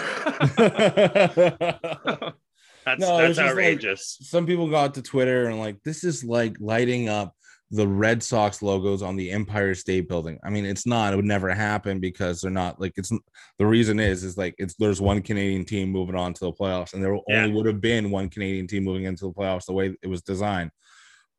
that's 2.85 2.99
No, 3.01 3.17
that's 3.17 3.29
just 3.29 3.39
like- 3.39 3.49
outrageous. 3.49 4.17
some 4.21 4.45
people 4.45 4.69
got 4.69 4.93
to 4.95 5.01
Twitter 5.01 5.47
and 5.47 5.59
like 5.59 5.77
this 5.83 6.03
is 6.03 6.23
like 6.23 6.55
lighting 6.59 7.09
up 7.09 7.35
the 7.71 7.87
Red 7.87 8.23
Sox 8.23 8.63
logos 8.63 9.03
on 9.03 9.15
the 9.15 9.29
Empire 9.29 9.75
State 9.75 10.09
Building. 10.09 10.39
I 10.43 10.49
mean, 10.49 10.65
it's 10.65 10.87
not, 10.87 11.13
it 11.13 11.17
would 11.17 11.25
never 11.25 11.53
happen 11.53 11.99
because 11.99 12.41
they're 12.41 12.49
not 12.49 12.81
like 12.81 12.93
it's 12.97 13.11
the 13.59 13.65
reason 13.65 13.99
is 13.99 14.23
is 14.23 14.37
like 14.37 14.55
it's 14.57 14.73
there's 14.79 14.99
one 14.99 15.21
Canadian 15.21 15.65
team 15.65 15.89
moving 15.91 16.15
on 16.15 16.33
to 16.33 16.45
the 16.45 16.51
playoffs, 16.51 16.93
and 16.93 17.03
there 17.03 17.15
Yeah. 17.27 17.43
only 17.43 17.53
would 17.55 17.67
have 17.67 17.79
been 17.79 18.09
one 18.09 18.27
Canadian 18.29 18.65
team 18.65 18.83
moving 18.85 19.03
into 19.03 19.25
the 19.25 19.33
playoffs 19.33 19.65
the 19.65 19.73
way 19.73 19.95
it 20.01 20.07
was 20.07 20.23
designed. 20.23 20.71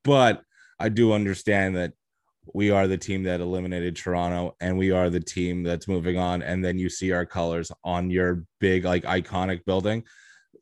But 0.05 0.43
I 0.79 0.89
do 0.89 1.13
understand 1.13 1.75
that 1.77 1.95
we 2.55 2.71
are 2.71 2.87
the 2.87 2.97
team 2.97 3.25
that 3.25 3.41
eliminated 3.41 3.97
Toronto 3.97 4.55
and 4.61 4.79
we 4.79 4.93
are 4.93 5.11
the 5.11 5.21
team 5.21 5.63
that's 5.63 5.87
moving 5.89 6.17
on. 6.17 6.43
And 6.43 6.65
then 6.65 6.79
you 6.79 6.89
see 6.89 7.13
our 7.13 7.27
colors 7.27 7.71
on 7.85 8.09
your 8.11 8.45
big, 8.61 8.85
like 8.85 9.03
iconic 9.05 9.65
building. 9.67 10.05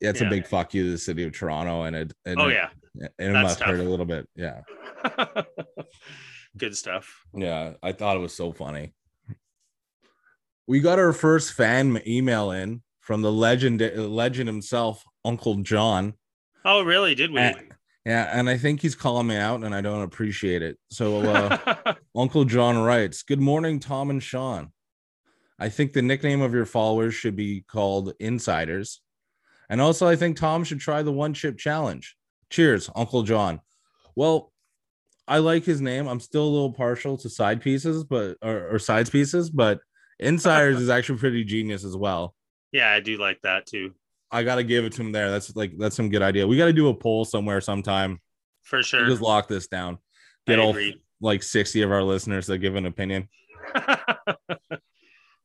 It's 0.01 0.21
Yeah. 0.21 0.27
a 0.27 0.31
big 0.31 0.47
fuck 0.47 0.75
you 0.75 0.85
to 0.85 0.91
the 0.93 0.99
city 0.99 1.25
of 1.25 1.33
Toronto, 1.33 1.83
and 1.83 1.97
it 1.97 2.13
and 2.25 2.41
Oh 2.41 2.49
it, 2.49 2.55
yeah. 2.55 2.69
and 3.19 3.31
it 3.31 3.33
That's 3.33 3.43
must 3.45 3.61
hurt 3.61 3.81
a 3.81 3.83
little 3.83 4.07
bit. 4.07 4.29
Yeah. 4.35 4.61
Good 6.57 6.77
stuff. 6.77 7.25
Yeah, 7.35 7.75
I 7.83 7.93
thought 7.93 8.17
it 8.17 8.21
was 8.21 8.35
so 8.35 8.53
funny. 8.53 8.95
We 10.67 10.81
got 10.81 10.99
our 10.99 11.13
first 11.13 11.53
fan 11.53 12.01
email 12.07 12.51
in 12.51 12.83
from 13.01 13.23
the 13.23 13.33
legend, 13.33 13.81
legend 13.97 14.49
himself, 14.49 15.05
Uncle 15.25 15.57
John. 15.57 16.15
Oh, 16.65 16.83
really? 16.83 17.15
Did 17.15 17.31
we? 17.31 17.41
Eh, 17.41 17.53
Yeah, 18.05 18.29
and 18.33 18.49
I 18.51 18.59
think 18.59 18.81
he's 18.83 18.95
calling 18.95 19.27
me 19.29 19.37
out, 19.37 19.63
and 19.63 19.75
I 19.75 19.81
don't 19.81 20.03
appreciate 20.03 20.63
it. 20.63 20.79
So, 20.91 21.21
uh, 21.23 21.95
Uncle 22.17 22.45
John 22.45 22.79
writes, 22.79 23.23
"Good 23.23 23.41
morning, 23.41 23.81
Tom 23.81 24.11
and 24.11 24.23
Sean. 24.23 24.73
I 25.59 25.69
think 25.69 25.93
the 25.93 26.03
nickname 26.03 26.41
of 26.41 26.53
your 26.55 26.67
followers 26.67 27.15
should 27.15 27.37
be 27.37 27.63
called 27.63 28.13
Insiders, 28.21 29.01
and 29.69 29.81
also 29.81 30.07
I 30.07 30.17
think 30.17 30.37
Tom 30.37 30.65
should 30.65 30.81
try 30.81 31.03
the 31.03 31.13
one 31.13 31.35
chip 31.35 31.59
challenge. 31.59 32.17
Cheers, 32.51 32.91
Uncle 32.95 33.23
John. 33.23 33.61
Well, 34.17 34.53
I 35.27 35.39
like 35.39 35.65
his 35.65 35.81
name. 35.81 36.07
I'm 36.07 36.21
still 36.21 36.45
a 36.45 36.49
little 36.49 36.73
partial 36.73 37.19
to 37.19 37.29
side 37.29 37.61
pieces, 37.61 38.05
but 38.05 38.37
or, 38.43 38.75
or 38.75 38.79
sides 38.79 39.11
pieces, 39.11 39.51
but 39.51 39.81
Insiders 40.19 40.81
is 40.81 40.89
actually 40.89 41.19
pretty 41.19 41.45
genius 41.45 41.85
as 41.85 41.97
well. 41.97 42.35
yeah, 42.73 42.91
I 42.91 43.01
do 43.01 43.19
like 43.19 43.41
that 43.43 43.67
too. 43.67 43.95
I 44.31 44.43
gotta 44.43 44.65
give 44.65 44.85
it 44.85 44.93
to 44.95 45.03
him 45.03 45.13
there. 45.13 45.31
That's 45.31 45.55
like 45.55 45.79
that's 45.79 45.97
some 45.97 46.11
good 46.11 46.23
idea. 46.23 46.47
We 46.47 46.57
got 46.57 46.67
to 46.67 46.73
do 46.73 46.89
a 46.89 46.95
poll 46.95 47.25
somewhere 47.25 47.61
sometime. 47.61 48.21
For 48.63 48.83
sure. 48.83 49.07
Just 49.07 49.23
lock 49.23 49.49
this 49.49 49.69
down. 49.69 49.99
Get 50.47 50.59
all 50.59 50.77
like 51.21 51.43
60 51.43 51.83
of 51.83 51.93
our 51.93 52.03
listeners 52.03 52.47
that 52.47 52.59
give 52.59 52.75
an 52.75 52.87
opinion. 52.87 53.29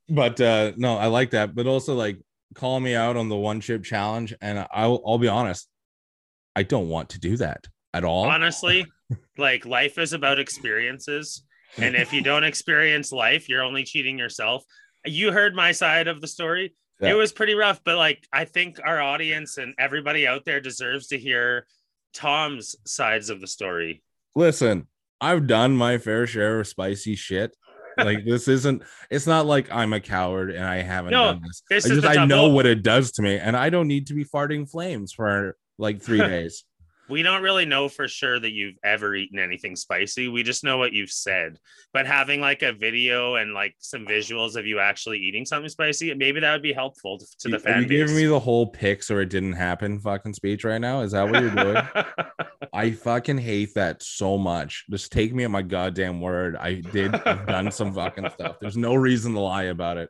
but 0.10 0.39
uh 0.42 0.74
no 0.75 0.98
i 0.98 1.08
like 1.08 1.32
that 1.32 1.56
but 1.56 1.65
also 1.65 1.96
like 1.96 2.20
call 2.53 2.79
me 2.79 2.95
out 2.95 3.17
on 3.17 3.29
the 3.29 3.36
one 3.36 3.60
chip 3.60 3.83
challenge 3.83 4.33
and 4.41 4.60
i'll, 4.72 5.01
I'll 5.05 5.17
be 5.17 5.27
honest 5.27 5.67
i 6.55 6.63
don't 6.63 6.89
want 6.89 7.10
to 7.10 7.19
do 7.19 7.38
that 7.38 7.67
at 7.93 8.03
all 8.03 8.25
Honestly, 8.25 8.86
like 9.38 9.65
life 9.67 9.98
is 10.00 10.13
about 10.13 10.39
experiences. 10.39 11.43
And 11.77 11.95
if 11.95 12.12
you 12.12 12.22
don't 12.22 12.43
experience 12.43 13.12
life, 13.12 13.48
you're 13.48 13.62
only 13.62 13.83
cheating 13.83 14.17
yourself. 14.17 14.63
You 15.05 15.31
heard 15.31 15.53
my 15.55 15.72
side 15.74 16.07
of 16.07 16.19
the 16.19 16.27
story. 16.27 16.75
Yeah. 17.00 17.12
It 17.12 17.13
was 17.13 17.31
pretty 17.31 17.53
rough, 17.53 17.81
but 17.83 17.98
like 17.98 18.25
I 18.33 18.45
think 18.45 18.79
our 18.83 19.00
audience 19.00 19.57
and 19.60 19.75
everybody 19.77 20.25
out 20.27 20.43
there 20.45 20.60
deserves 20.60 21.07
to 21.07 21.19
hear 21.19 21.67
Tom's 22.13 22.75
sides 22.86 23.29
of 23.29 23.41
the 23.41 23.48
story. 23.48 24.01
listen 24.36 24.88
i've 25.22 25.45
done 25.48 25.75
my 25.75 25.98
fair 26.00 26.25
share 26.25 26.60
of 26.60 26.67
spicy 26.67 27.15
shit 27.15 27.55
like 27.97 28.25
this 28.25 28.47
isn't 28.47 28.83
it's 29.09 29.27
not 29.27 29.45
like 29.45 29.71
i'm 29.71 29.93
a 29.93 30.00
coward 30.00 30.51
and 30.51 30.65
i 30.65 30.77
haven't 30.77 31.12
No, 31.12 31.33
done 31.33 31.41
this, 31.43 31.63
this 31.69 31.85
I 31.85 31.93
is 31.93 32.01
just 32.01 32.17
i 32.17 32.25
know 32.25 32.50
what 32.50 32.65
it 32.65 32.83
does 32.83 33.12
to 33.13 33.21
me 33.21 33.38
and 33.38 33.55
i 33.55 33.69
don't 33.69 33.88
need 33.88 34.07
to 34.07 34.13
be 34.13 34.25
farting 34.25 34.69
flames 34.69 35.13
for 35.13 35.55
like 35.77 36.01
three 36.01 36.17
days 36.33 36.63
We 37.10 37.22
don't 37.22 37.41
really 37.41 37.65
know 37.65 37.89
for 37.89 38.07
sure 38.07 38.39
that 38.39 38.51
you've 38.51 38.77
ever 38.83 39.13
eaten 39.13 39.38
anything 39.38 39.75
spicy. 39.75 40.29
We 40.29 40.41
just 40.43 40.63
know 40.63 40.77
what 40.77 40.93
you've 40.93 41.12
said. 41.12 41.57
But 41.91 42.05
having 42.07 42.39
like 42.39 42.62
a 42.62 42.72
video 42.72 43.36
and 43.36 43.53
like 43.53 43.75
some 43.79 44.05
visuals 44.05 44.55
of 44.55 44.65
you 44.65 44.79
actually 44.79 45.19
eating 45.19 45.45
something 45.45 45.67
spicy, 45.69 46.13
maybe 46.13 46.39
that 46.39 46.53
would 46.53 46.62
be 46.62 46.72
helpful 46.74 47.19
to, 47.19 47.25
to 47.39 47.50
the 47.50 47.57
Are 47.57 47.60
fan 47.60 47.81
you 47.83 47.88
base. 47.89 47.98
giving 48.00 48.15
me 48.15 48.25
the 48.25 48.39
whole 48.39 48.67
pics 48.67 49.12
or 49.12 49.19
it 49.22 49.29
didn't 49.29 49.53
happen 49.53 50.00
fucking 50.00 50.33
speech 50.33 50.63
right 50.63 50.79
now 50.79 51.01
is 51.01 51.12
that 51.12 51.29
what 51.29 51.41
you're 51.41 51.51
doing 51.51 51.77
I 52.74 52.91
fucking 52.91 53.38
hate 53.38 53.74
that 53.75 54.01
so 54.01 54.38
much. 54.38 54.86
Just 54.89 55.12
take 55.12 55.33
me 55.33 55.43
at 55.43 55.51
my 55.51 55.62
goddamn 55.62 56.22
word. 56.22 56.55
I 56.55 56.75
did 56.75 57.13
I've 57.13 57.45
done 57.45 57.69
some 57.72 57.93
fucking 57.93 58.29
stuff. 58.31 58.55
There's 58.60 58.77
no 58.77 58.95
reason 58.95 59.33
to 59.33 59.39
lie 59.41 59.63
about 59.63 59.98
it. 59.98 60.10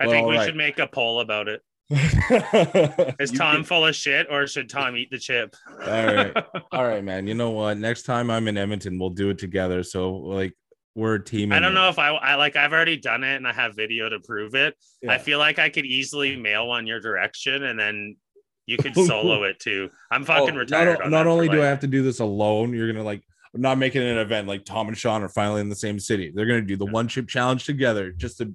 I 0.00 0.06
Well, 0.06 0.14
think 0.14 0.26
we 0.26 0.32
alright. 0.34 0.46
should 0.48 0.56
make 0.56 0.78
a 0.80 0.86
poll 0.88 1.20
about 1.20 1.48
it. 1.48 1.62
Is 3.20 3.30
Tom 3.30 3.56
can- 3.56 3.64
full 3.64 3.86
of 3.86 3.94
shit 3.94 4.26
or 4.30 4.46
should 4.46 4.68
Tom 4.68 4.96
eat 4.96 5.10
the 5.10 5.18
chip? 5.18 5.54
all 5.70 6.06
right. 6.06 6.44
All 6.72 6.84
right, 6.84 7.04
man. 7.04 7.26
You 7.26 7.34
know 7.34 7.50
what? 7.50 7.78
Next 7.78 8.02
time 8.02 8.30
I'm 8.30 8.48
in 8.48 8.56
Edmonton, 8.56 8.98
we'll 8.98 9.10
do 9.10 9.30
it 9.30 9.38
together. 9.38 9.82
So 9.82 10.14
like 10.14 10.54
we're 10.94 11.14
a 11.14 11.24
team. 11.24 11.52
I 11.52 11.58
don't 11.60 11.74
know 11.74 11.88
if 11.88 11.98
I, 11.98 12.08
I 12.08 12.34
like 12.36 12.56
I've 12.56 12.72
already 12.72 12.96
done 12.96 13.24
it 13.24 13.36
and 13.36 13.46
I 13.46 13.52
have 13.52 13.74
video 13.74 14.08
to 14.08 14.20
prove 14.20 14.54
it. 14.54 14.74
I 15.08 15.18
feel 15.18 15.38
like 15.38 15.58
I 15.58 15.68
could 15.68 15.86
easily 15.86 16.36
mail 16.36 16.68
one 16.68 16.86
your 16.86 17.00
direction 17.00 17.64
and 17.64 17.78
then 17.78 18.16
you 18.66 18.76
could 18.76 18.94
solo 19.06 19.44
it 19.44 19.58
too. 19.58 19.90
I'm 20.10 20.22
oh, 20.22 20.26
fucking 20.26 20.54
Oh, 20.54 20.58
retired. 20.58 20.98
Not, 21.00 21.10
not 21.10 21.26
only 21.26 21.48
do 21.48 21.62
I 21.62 21.66
have 21.66 21.80
to 21.80 21.86
do 21.86 22.02
this 22.02 22.20
alone, 22.20 22.72
you're 22.72 22.90
gonna 22.90 23.04
like 23.04 23.22
not 23.52 23.78
making 23.78 24.02
an 24.02 24.18
event 24.18 24.48
like 24.48 24.64
Tom 24.64 24.88
and 24.88 24.96
Sean 24.98 25.22
are 25.22 25.28
finally 25.28 25.60
in 25.60 25.68
the 25.68 25.76
same 25.76 25.98
city. 25.98 26.32
They're 26.34 26.46
gonna 26.46 26.62
do 26.62 26.76
the 26.76 26.86
one 26.86 27.08
chip 27.08 27.28
challenge 27.28 27.64
together 27.64 28.10
just 28.10 28.38
to 28.38 28.52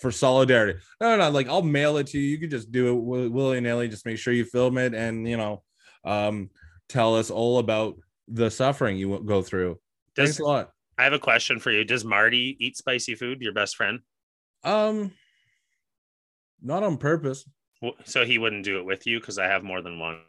for 0.00 0.10
solidarity. 0.10 0.78
No, 1.00 1.16
no, 1.16 1.24
no, 1.24 1.30
like 1.30 1.48
I'll 1.48 1.62
mail 1.62 1.98
it 1.98 2.08
to 2.08 2.18
you. 2.18 2.28
You 2.28 2.38
can 2.38 2.50
just 2.50 2.72
do 2.72 2.88
it 2.88 3.30
willy 3.30 3.60
nilly. 3.60 3.88
Just 3.88 4.06
make 4.06 4.18
sure 4.18 4.32
you 4.32 4.44
film 4.44 4.78
it 4.78 4.94
and 4.94 5.28
you 5.28 5.36
know, 5.36 5.62
um, 6.04 6.50
tell 6.88 7.16
us 7.16 7.30
all 7.30 7.58
about 7.58 7.96
the 8.28 8.50
suffering 8.50 8.96
you 8.96 9.22
go 9.24 9.42
through. 9.42 9.78
Thanks 10.16 10.38
a 10.38 10.44
lot. 10.44 10.70
I 10.98 11.04
have 11.04 11.12
a 11.12 11.18
question 11.18 11.58
for 11.58 11.70
you. 11.70 11.84
Does 11.84 12.04
Marty 12.04 12.56
eat 12.60 12.76
spicy 12.76 13.14
food? 13.14 13.40
Your 13.40 13.52
best 13.52 13.76
friend? 13.76 14.00
Um, 14.64 15.12
not 16.62 16.82
on 16.82 16.98
purpose. 16.98 17.44
So 18.04 18.26
he 18.26 18.36
wouldn't 18.36 18.64
do 18.64 18.78
it 18.78 18.84
with 18.84 19.06
you 19.06 19.18
because 19.18 19.38
I 19.38 19.46
have 19.46 19.62
more 19.62 19.80
than 19.80 19.98
one. 19.98 20.20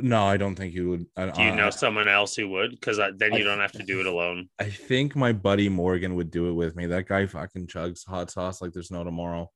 No, 0.00 0.24
I 0.24 0.36
don't 0.36 0.54
think 0.54 0.74
you 0.74 0.90
would. 0.90 1.06
uh, 1.16 1.30
Do 1.30 1.42
you 1.42 1.54
know 1.54 1.68
uh, 1.68 1.70
someone 1.70 2.08
else 2.08 2.36
who 2.36 2.48
would? 2.50 2.72
Because 2.72 2.98
then 2.98 3.32
I- 3.32 3.36
you 3.38 3.44
don't 3.44 3.60
have 3.60 3.72
to 3.72 3.82
do 3.82 4.00
it 4.00 4.06
alone. 4.06 4.48
I 4.58 4.68
think 4.68 5.16
my 5.16 5.32
buddy 5.32 5.68
Morgan 5.68 6.14
would 6.16 6.30
do 6.30 6.48
it 6.48 6.52
with 6.52 6.76
me. 6.76 6.86
That 6.86 7.08
guy 7.08 7.26
fucking 7.26 7.68
chugs 7.68 8.06
hot 8.06 8.30
sauce 8.30 8.60
like 8.60 8.72
there's 8.72 8.90
no 8.90 9.02
tomorrow. 9.02 9.50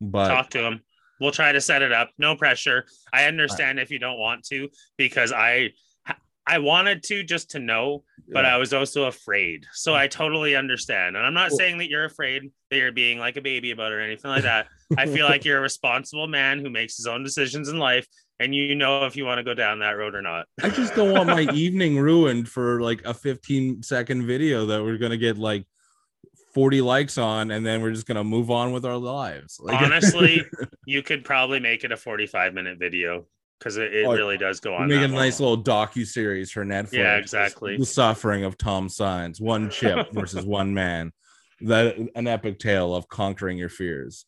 But 0.00 0.28
Talk 0.28 0.50
to 0.50 0.64
him. 0.64 0.80
We'll 1.20 1.30
try 1.30 1.52
to 1.52 1.60
set 1.60 1.82
it 1.82 1.92
up. 1.92 2.10
No 2.18 2.36
pressure. 2.36 2.86
I 3.12 3.26
understand 3.26 3.78
if 3.78 3.90
you 3.90 3.98
don't 3.98 4.18
want 4.18 4.44
to 4.46 4.68
because 4.96 5.32
I 5.32 5.70
I 6.46 6.58
wanted 6.58 7.02
to 7.04 7.22
just 7.22 7.52
to 7.52 7.58
know, 7.58 8.04
but 8.28 8.44
yeah. 8.44 8.54
I 8.54 8.58
was 8.58 8.74
also 8.74 9.04
afraid. 9.04 9.64
So 9.72 9.94
I 9.94 10.08
totally 10.08 10.54
understand. 10.56 11.16
And 11.16 11.24
I'm 11.24 11.32
not 11.32 11.52
saying 11.52 11.78
that 11.78 11.88
you're 11.88 12.04
afraid 12.04 12.50
that 12.70 12.76
you're 12.76 12.92
being 12.92 13.18
like 13.18 13.36
a 13.36 13.40
baby 13.40 13.70
about 13.70 13.92
it 13.92 13.94
or 13.94 14.00
anything 14.00 14.30
like 14.30 14.42
that. 14.42 14.66
I 14.98 15.06
feel 15.06 15.24
like 15.24 15.44
you're 15.46 15.58
a 15.58 15.62
responsible 15.62 16.26
man 16.26 16.58
who 16.58 16.68
makes 16.68 16.96
his 16.96 17.06
own 17.06 17.22
decisions 17.24 17.68
in 17.70 17.78
life 17.78 18.06
and 18.40 18.54
you 18.54 18.74
know 18.74 19.04
if 19.06 19.16
you 19.16 19.24
want 19.24 19.38
to 19.38 19.44
go 19.44 19.54
down 19.54 19.78
that 19.80 19.92
road 19.92 20.14
or 20.14 20.22
not. 20.22 20.46
I 20.62 20.68
just 20.70 20.94
don't 20.94 21.12
want 21.12 21.28
my 21.28 21.42
evening 21.54 21.98
ruined 21.98 22.48
for 22.48 22.80
like 22.80 23.02
a 23.04 23.14
15 23.14 23.82
second 23.82 24.26
video 24.26 24.66
that 24.66 24.82
we're 24.82 24.98
gonna 24.98 25.16
get 25.16 25.38
like 25.38 25.66
40 26.54 26.80
likes 26.82 27.18
on, 27.18 27.50
and 27.50 27.64
then 27.66 27.82
we're 27.82 27.92
just 27.92 28.06
gonna 28.06 28.24
move 28.24 28.50
on 28.50 28.72
with 28.72 28.84
our 28.84 28.96
lives. 28.96 29.58
Like, 29.60 29.80
Honestly, 29.80 30.42
you 30.86 31.02
could 31.02 31.24
probably 31.24 31.60
make 31.60 31.84
it 31.84 31.92
a 31.92 31.96
45 31.96 32.54
minute 32.54 32.78
video 32.78 33.26
because 33.58 33.76
it, 33.76 33.92
it 33.94 34.04
Oh, 34.06 34.12
really 34.12 34.36
does 34.36 34.60
go 34.60 34.74
on. 34.74 34.88
that 34.88 35.02
a 35.04 35.08
nice 35.08 35.40
little 35.40 35.62
docu 35.62 36.06
series 36.06 36.50
for 36.50 36.64
Netflix. 36.64 36.92
Yeah, 36.92 37.16
exactly. 37.16 37.76
The 37.76 37.86
suffering 37.86 38.44
of 38.44 38.56
Tom 38.58 38.88
Signs, 38.88 39.40
one 39.40 39.70
chip 39.70 40.08
versus 40.12 40.44
one 40.44 40.74
man. 40.74 41.12
That 41.60 41.96
an 42.14 42.26
epic 42.26 42.58
tale 42.58 42.94
of 42.94 43.08
conquering 43.08 43.58
your 43.58 43.68
fears. 43.68 44.26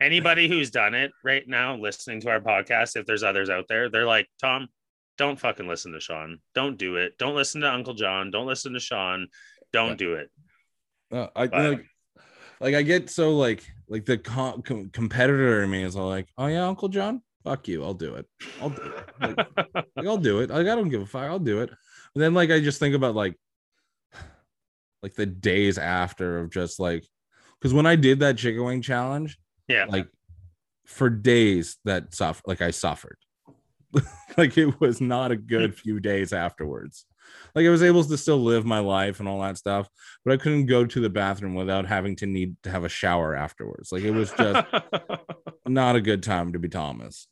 Anybody 0.00 0.48
who's 0.48 0.70
done 0.70 0.94
it 0.94 1.10
right 1.24 1.42
now, 1.46 1.76
listening 1.76 2.20
to 2.20 2.30
our 2.30 2.40
podcast, 2.40 2.96
if 2.96 3.04
there's 3.06 3.22
others 3.24 3.50
out 3.50 3.66
there, 3.68 3.88
they're 3.90 4.06
like, 4.06 4.28
Tom, 4.40 4.68
don't 5.16 5.38
fucking 5.40 5.66
listen 5.66 5.92
to 5.92 6.00
Sean. 6.00 6.38
Don't 6.54 6.78
do 6.78 6.96
it. 6.96 7.18
Don't 7.18 7.34
listen 7.34 7.60
to 7.62 7.72
Uncle 7.72 7.94
John. 7.94 8.30
Don't 8.30 8.46
listen 8.46 8.74
to 8.74 8.80
Sean. 8.80 9.26
Don't 9.72 9.90
Yeah. 9.90 9.94
do 9.96 10.14
it. 10.14 10.30
Uh, 11.10 11.26
I 11.34 11.46
But- 11.48 11.70
like, 11.70 11.86
like 12.60 12.74
I 12.74 12.82
get 12.82 13.10
so 13.10 13.36
like 13.36 13.64
like 13.88 14.04
the 14.04 14.18
com- 14.18 14.62
com- 14.62 14.90
competitor 14.90 15.62
in 15.62 15.70
me 15.70 15.82
is 15.82 15.96
all 15.96 16.08
like, 16.08 16.28
oh 16.36 16.46
yeah, 16.46 16.66
Uncle 16.66 16.88
John, 16.88 17.22
fuck 17.42 17.66
you, 17.68 17.82
I'll 17.82 17.94
do 17.94 18.14
it, 18.16 18.26
I'll 18.60 18.70
do 18.70 18.82
it, 18.82 19.08
like, 19.20 19.36
like, 19.96 20.06
I'll 20.06 20.16
do 20.18 20.40
it. 20.40 20.50
Like 20.50 20.66
I 20.66 20.74
don't 20.74 20.90
give 20.90 21.00
a 21.02 21.06
fuck, 21.06 21.22
I'll 21.24 21.38
do 21.38 21.62
it. 21.62 21.70
And 22.14 22.22
then 22.22 22.34
like 22.34 22.50
I 22.50 22.60
just 22.60 22.78
think 22.78 22.94
about 22.94 23.14
like 23.14 23.36
like 25.02 25.14
the 25.14 25.26
days 25.26 25.78
after 25.78 26.38
of 26.40 26.50
just 26.50 26.78
like 26.80 27.04
because 27.60 27.72
when 27.74 27.86
I 27.86 27.96
did 27.96 28.20
that 28.20 28.36
chicken 28.36 28.62
wing 28.64 28.82
challenge, 28.82 29.38
yeah. 29.68 29.86
like 29.88 30.08
for 30.86 31.10
days 31.10 31.76
that 31.84 32.14
suffer 32.14 32.42
like 32.46 32.60
I 32.60 32.70
suffered. 32.70 33.18
like 34.36 34.58
it 34.58 34.80
was 34.80 35.00
not 35.00 35.30
a 35.30 35.36
good 35.36 35.74
few 35.74 36.00
days 36.00 36.32
afterwards. 36.32 37.06
Like 37.54 37.66
I 37.66 37.70
was 37.70 37.82
able 37.82 38.04
to 38.04 38.16
still 38.16 38.38
live 38.38 38.64
my 38.64 38.78
life 38.78 39.20
and 39.20 39.28
all 39.28 39.40
that 39.42 39.58
stuff, 39.58 39.88
but 40.24 40.32
I 40.32 40.36
couldn't 40.36 40.66
go 40.66 40.84
to 40.84 41.00
the 41.00 41.10
bathroom 41.10 41.54
without 41.54 41.86
having 41.86 42.16
to 42.16 42.26
need 42.26 42.56
to 42.62 42.70
have 42.70 42.84
a 42.84 42.88
shower 42.88 43.34
afterwards. 43.34 43.92
Like 43.92 44.02
it 44.02 44.10
was 44.10 44.32
just 44.32 44.66
not 45.66 45.96
a 45.96 46.00
good 46.00 46.22
time 46.22 46.52
to 46.52 46.58
be 46.58 46.68
Thomas. 46.68 47.28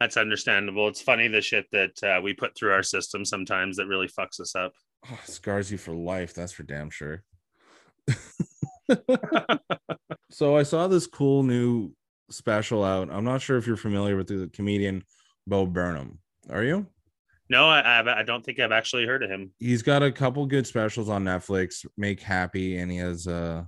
That's 0.00 0.16
understandable. 0.16 0.88
It's 0.88 1.00
funny 1.00 1.28
the 1.28 1.40
shit 1.40 1.66
that 1.72 2.02
uh, 2.02 2.20
we 2.22 2.34
put 2.34 2.56
through 2.56 2.72
our 2.72 2.82
system 2.82 3.24
sometimes 3.24 3.76
that 3.76 3.86
really 3.86 4.08
fucks 4.08 4.40
us 4.40 4.54
up. 4.54 4.72
oh, 5.10 5.18
scars 5.24 5.70
you 5.70 5.78
for 5.78 5.94
life. 5.94 6.34
That's 6.34 6.52
for 6.52 6.64
damn 6.64 6.90
sure. 6.90 7.22
so 10.30 10.56
I 10.56 10.62
saw 10.62 10.88
this 10.88 11.06
cool 11.06 11.42
new 11.42 11.92
special 12.30 12.84
out. 12.84 13.10
I'm 13.10 13.24
not 13.24 13.42
sure 13.42 13.56
if 13.56 13.66
you're 13.66 13.76
familiar 13.76 14.16
with 14.16 14.28
the 14.28 14.50
comedian 14.52 15.04
Bo 15.46 15.66
Burnham. 15.66 16.18
Are 16.50 16.62
you? 16.62 16.86
No, 17.50 17.68
I, 17.68 18.20
I 18.20 18.22
don't 18.22 18.44
think 18.44 18.58
I've 18.58 18.72
actually 18.72 19.06
heard 19.06 19.22
of 19.22 19.30
him. 19.30 19.52
He's 19.58 19.82
got 19.82 20.02
a 20.02 20.10
couple 20.10 20.46
good 20.46 20.66
specials 20.66 21.08
on 21.08 21.24
Netflix. 21.24 21.86
Make 21.96 22.20
Happy, 22.20 22.78
and 22.78 22.90
he 22.90 22.96
has 22.98 23.26
uh, 23.26 23.64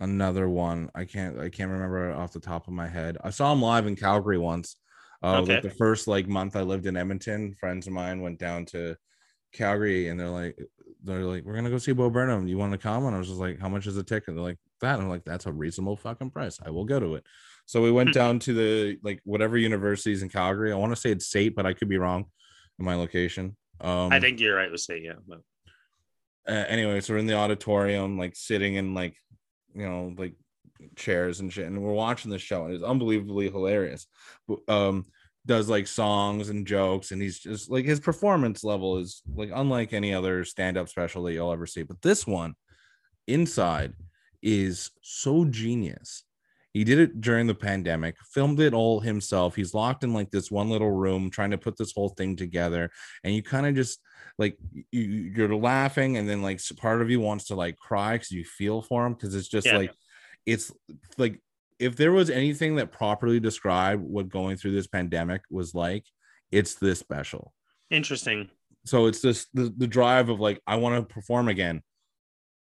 another 0.00 0.48
one. 0.48 0.90
I 0.94 1.04
can't 1.04 1.38
I 1.38 1.48
can't 1.48 1.70
remember 1.70 2.12
off 2.12 2.32
the 2.32 2.40
top 2.40 2.68
of 2.68 2.74
my 2.74 2.86
head. 2.88 3.16
I 3.24 3.30
saw 3.30 3.52
him 3.52 3.62
live 3.62 3.86
in 3.86 3.96
Calgary 3.96 4.38
once. 4.38 4.76
Uh, 5.22 5.40
Okay. 5.40 5.54
like 5.54 5.62
the 5.62 5.70
first 5.70 6.08
like 6.08 6.26
month 6.28 6.56
I 6.56 6.62
lived 6.62 6.86
in 6.86 6.96
Edmonton, 6.96 7.54
friends 7.58 7.86
of 7.86 7.92
mine 7.92 8.20
went 8.20 8.38
down 8.38 8.66
to 8.66 8.96
Calgary, 9.52 10.08
and 10.08 10.20
they're 10.20 10.28
like, 10.28 10.58
they're 11.02 11.24
like, 11.24 11.44
we're 11.44 11.54
gonna 11.54 11.70
go 11.70 11.78
see 11.78 11.92
Bo 11.92 12.10
Burnham. 12.10 12.46
You 12.46 12.58
want 12.58 12.72
to 12.72 12.78
come? 12.78 13.06
And 13.06 13.14
I 13.14 13.18
was 13.18 13.28
just 13.28 13.40
like, 13.40 13.58
how 13.58 13.68
much 13.68 13.86
is 13.86 13.96
a 13.96 14.02
ticket? 14.02 14.34
They're 14.34 14.44
like 14.44 14.58
that. 14.80 14.94
And 14.94 15.04
I'm 15.04 15.08
like, 15.08 15.24
that's 15.24 15.46
a 15.46 15.52
reasonable 15.52 15.96
fucking 15.96 16.30
price. 16.30 16.58
I 16.64 16.70
will 16.70 16.84
go 16.84 17.00
to 17.00 17.14
it. 17.14 17.24
So 17.66 17.80
we 17.80 17.92
went 17.92 18.12
down 18.12 18.38
to 18.40 18.52
the 18.54 18.98
like 19.02 19.20
whatever 19.24 19.56
universities 19.56 20.22
in 20.22 20.28
Calgary. 20.28 20.72
I 20.72 20.76
want 20.76 20.92
to 20.92 21.00
say 21.00 21.10
it's 21.10 21.26
State, 21.26 21.54
but 21.54 21.66
I 21.66 21.72
could 21.72 21.88
be 21.88 21.98
wrong 21.98 22.26
in 22.78 22.84
my 22.84 22.94
location. 22.94 23.56
Um, 23.80 24.12
I 24.12 24.20
think 24.20 24.40
you're 24.40 24.56
right 24.56 24.70
with 24.70 24.80
say 24.80 25.00
yeah. 25.00 25.14
But 25.26 25.38
uh, 26.48 26.64
anyway, 26.68 27.00
so 27.00 27.14
we're 27.14 27.18
in 27.18 27.26
the 27.26 27.36
auditorium, 27.36 28.18
like 28.18 28.34
sitting 28.34 28.74
in 28.74 28.94
like, 28.94 29.16
you 29.74 29.88
know, 29.88 30.12
like 30.18 30.34
chairs 30.96 31.40
and 31.40 31.52
shit, 31.52 31.66
and 31.66 31.80
we're 31.80 31.92
watching 31.92 32.30
the 32.30 32.38
show, 32.38 32.64
and 32.64 32.74
it's 32.74 32.84
unbelievably 32.84 33.50
hilarious. 33.50 34.06
But, 34.48 34.58
Um, 34.68 35.06
does 35.46 35.68
like 35.68 35.86
songs 35.86 36.50
and 36.50 36.66
jokes, 36.66 37.12
and 37.12 37.22
he's 37.22 37.38
just 37.38 37.70
like 37.70 37.84
his 37.84 38.00
performance 38.00 38.62
level 38.62 38.98
is 38.98 39.22
like 39.34 39.50
unlike 39.54 39.92
any 39.92 40.12
other 40.12 40.44
stand-up 40.44 40.88
special 40.88 41.22
that 41.24 41.32
you'll 41.32 41.52
ever 41.52 41.66
see. 41.66 41.82
But 41.82 42.02
this 42.02 42.26
one, 42.26 42.54
inside, 43.26 43.94
is 44.42 44.90
so 45.02 45.44
genius. 45.44 46.24
He 46.72 46.84
did 46.84 47.00
it 47.00 47.20
during 47.20 47.48
the 47.48 47.54
pandemic, 47.54 48.14
filmed 48.32 48.60
it 48.60 48.74
all 48.74 49.00
himself. 49.00 49.56
He's 49.56 49.74
locked 49.74 50.04
in 50.04 50.14
like 50.14 50.30
this 50.30 50.52
one 50.52 50.70
little 50.70 50.92
room 50.92 51.28
trying 51.28 51.50
to 51.50 51.58
put 51.58 51.76
this 51.76 51.92
whole 51.92 52.10
thing 52.10 52.36
together. 52.36 52.90
And 53.24 53.34
you 53.34 53.42
kind 53.42 53.66
of 53.66 53.74
just 53.74 53.98
like 54.38 54.56
you, 54.92 55.02
you're 55.02 55.56
laughing, 55.56 56.16
and 56.16 56.28
then 56.28 56.42
like 56.42 56.60
part 56.76 57.02
of 57.02 57.10
you 57.10 57.18
wants 57.18 57.46
to 57.46 57.56
like 57.56 57.76
cry 57.76 58.14
because 58.14 58.30
you 58.30 58.44
feel 58.44 58.82
for 58.82 59.04
him 59.04 59.14
because 59.14 59.34
it's 59.34 59.48
just 59.48 59.66
Yeah. 59.66 59.78
like 59.78 59.94
it's 60.46 60.72
like 61.18 61.40
if 61.80 61.96
there 61.96 62.12
was 62.12 62.30
anything 62.30 62.76
that 62.76 62.92
properly 62.92 63.40
described 63.40 64.02
what 64.02 64.28
going 64.28 64.56
through 64.56 64.72
this 64.72 64.86
pandemic 64.86 65.42
was 65.50 65.74
like, 65.74 66.04
it's 66.52 66.74
this 66.74 66.98
special. 66.98 67.52
interesting. 67.90 68.50
So 68.86 69.06
it's 69.06 69.20
just 69.20 69.48
the, 69.52 69.72
the 69.76 69.86
drive 69.86 70.28
of 70.28 70.40
like, 70.40 70.60
I 70.66 70.76
want 70.76 70.96
to 70.96 71.14
perform 71.14 71.48
again. 71.48 71.82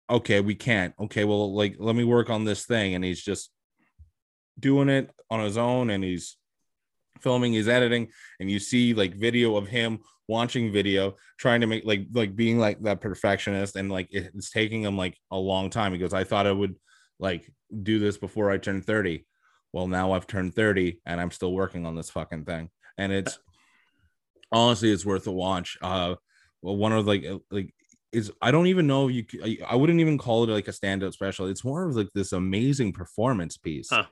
Okay, 0.09 0.41
we 0.41 0.55
can't. 0.55 0.93
Okay, 0.99 1.25
well, 1.25 1.53
like, 1.53 1.75
let 1.79 1.95
me 1.95 2.03
work 2.03 2.29
on 2.29 2.43
this 2.43 2.65
thing. 2.65 2.95
And 2.95 3.03
he's 3.03 3.21
just 3.21 3.51
doing 4.59 4.89
it 4.89 5.11
on 5.29 5.41
his 5.41 5.57
own 5.57 5.89
and 5.89 6.03
he's 6.03 6.37
filming, 7.21 7.53
he's 7.53 7.67
editing, 7.67 8.07
and 8.39 8.49
you 8.49 8.59
see 8.59 8.93
like 8.93 9.15
video 9.15 9.55
of 9.55 9.67
him 9.67 9.99
watching 10.27 10.71
video, 10.71 11.15
trying 11.37 11.61
to 11.61 11.67
make 11.67 11.85
like 11.85 12.07
like 12.13 12.35
being 12.35 12.57
like 12.57 12.81
that 12.81 13.01
perfectionist, 13.01 13.75
and 13.75 13.91
like 13.91 14.07
it's 14.11 14.49
taking 14.49 14.81
him 14.81 14.97
like 14.97 15.17
a 15.29 15.37
long 15.37 15.69
time. 15.69 15.91
He 15.91 15.99
goes, 15.99 16.13
I 16.13 16.23
thought 16.23 16.47
I 16.47 16.51
would 16.51 16.75
like 17.21 17.49
do 17.83 17.99
this 17.99 18.17
before 18.17 18.51
I 18.51 18.57
turn 18.57 18.81
30. 18.81 19.25
Well, 19.71 19.87
now 19.87 20.11
I've 20.11 20.27
turned 20.27 20.53
30 20.53 20.99
and 21.05 21.21
I'm 21.21 21.31
still 21.31 21.53
working 21.53 21.85
on 21.85 21.95
this 21.95 22.09
fucking 22.09 22.43
thing. 22.43 22.69
And 22.97 23.13
it's 23.13 23.39
honestly 24.51 24.91
it's 24.91 25.05
worth 25.05 25.25
a 25.27 25.31
watch. 25.31 25.77
Uh 25.81 26.15
well, 26.61 26.75
one 26.75 26.91
of 26.91 27.07
like 27.07 27.25
uh, 27.25 27.39
like 27.49 27.73
is 28.11 28.31
I 28.41 28.51
don't 28.51 28.67
even 28.67 28.87
know 28.87 29.07
you 29.07 29.23
I 29.65 29.75
wouldn't 29.75 30.01
even 30.01 30.17
call 30.17 30.43
it 30.43 30.49
like 30.49 30.67
a 30.67 30.73
stand-up 30.73 31.13
special. 31.13 31.47
It's 31.47 31.63
more 31.63 31.87
of 31.87 31.95
like 31.95 32.09
this 32.13 32.33
amazing 32.33 32.91
performance 32.91 33.55
piece. 33.55 33.89
Huh. 33.89 34.05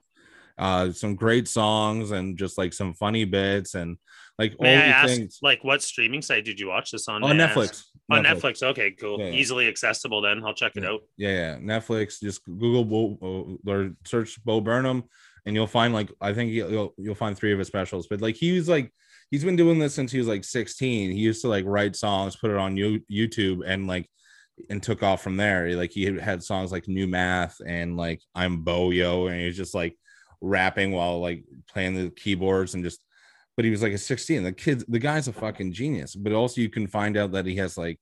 Uh 0.60 0.92
some 0.92 1.16
great 1.16 1.48
songs 1.48 2.12
and 2.12 2.38
just 2.38 2.58
like 2.58 2.74
some 2.74 2.94
funny 2.94 3.24
bits 3.26 3.76
and 3.76 3.98
like 4.38 4.54
all 4.60 4.64
May 4.64 4.78
I 4.78 4.86
ask, 4.88 5.14
things 5.16 5.40
like, 5.42 5.64
what 5.64 5.82
streaming 5.82 6.22
site 6.22 6.46
did 6.46 6.60
you 6.60 6.68
watch 6.68 6.92
this 6.92 7.08
on? 7.08 7.24
on 7.24 7.36
May 7.38 7.46
Netflix. 7.48 7.84
On 8.12 8.24
Netflix. 8.24 8.64
Okay, 8.64 8.92
cool. 8.92 9.20
Yeah, 9.20 9.28
yeah. 9.28 9.32
Easily 9.34 9.68
accessible. 9.68 10.22
Then 10.22 10.42
I'll 10.46 10.54
check 10.54 10.74
it 10.76 10.84
Yeah. 10.84 10.90
out. 10.90 11.02
Yeah, 11.18 11.30
yeah. 11.30 11.58
Netflix. 11.60 12.20
Just 12.22 12.44
Google 12.46 12.86
Bo, 12.86 13.60
or 13.68 13.92
search 14.06 14.42
Bo 14.46 14.62
Burnham, 14.62 15.04
and 15.46 15.56
you'll 15.56 15.68
find 15.68 15.94
like 15.94 16.10
I 16.22 16.34
think 16.34 16.52
you'll 16.52 16.94
you'll- 16.98 17.16
find 17.16 17.38
three 17.38 17.52
of 17.54 17.60
his 17.60 17.68
specials. 17.68 18.08
But 18.08 18.22
like 18.22 18.36
he 18.36 18.54
was 18.54 18.68
like 18.70 18.94
he's 19.30 19.44
been 19.44 19.56
doing 19.58 19.78
this 19.78 19.94
since 19.94 20.12
he 20.12 20.18
was 20.20 20.28
like 20.28 20.44
16. 20.44 21.12
He 21.12 21.18
used 21.20 21.42
to 21.42 21.50
like 21.50 21.66
write 21.66 21.96
songs, 21.96 22.36
put 22.36 22.50
it 22.52 22.58
on 22.58 22.78
you 22.78 23.02
YouTube, 23.12 23.62
and 23.66 23.88
like 23.88 24.10
and 24.70 24.82
took 24.82 25.04
off 25.04 25.22
from 25.22 25.36
there. 25.38 25.70
Like 25.76 25.92
he 25.92 26.06
had 26.18 26.44
songs 26.44 26.72
like 26.72 26.88
New 26.88 27.08
Math 27.08 27.58
and 27.66 27.98
like 27.98 28.22
I'm 28.34 28.62
Bo 28.64 28.92
Yo, 28.92 29.28
and 29.28 29.40
he 29.40 29.46
was 29.48 29.58
just 29.58 29.76
like 29.76 29.98
rapping 30.42 30.92
while 30.92 31.20
like 31.20 31.44
playing 31.72 31.96
the 31.96 32.10
keyboards 32.12 32.74
and 32.74 32.84
just. 32.84 33.04
But 33.56 33.66
he 33.66 33.72
was 33.72 33.82
like 33.82 33.92
a 33.92 33.98
16. 33.98 34.44
The 34.44 34.54
kid, 34.54 34.86
the 34.88 35.00
guy's 35.00 35.28
a 35.28 35.34
fucking 35.34 35.74
genius. 35.74 36.16
But 36.16 36.32
also 36.32 36.62
you 36.62 36.70
can 36.70 36.88
find 36.88 37.18
out 37.18 37.34
that 37.34 37.46
he 37.46 37.58
has 37.58 37.78
like 37.78 38.00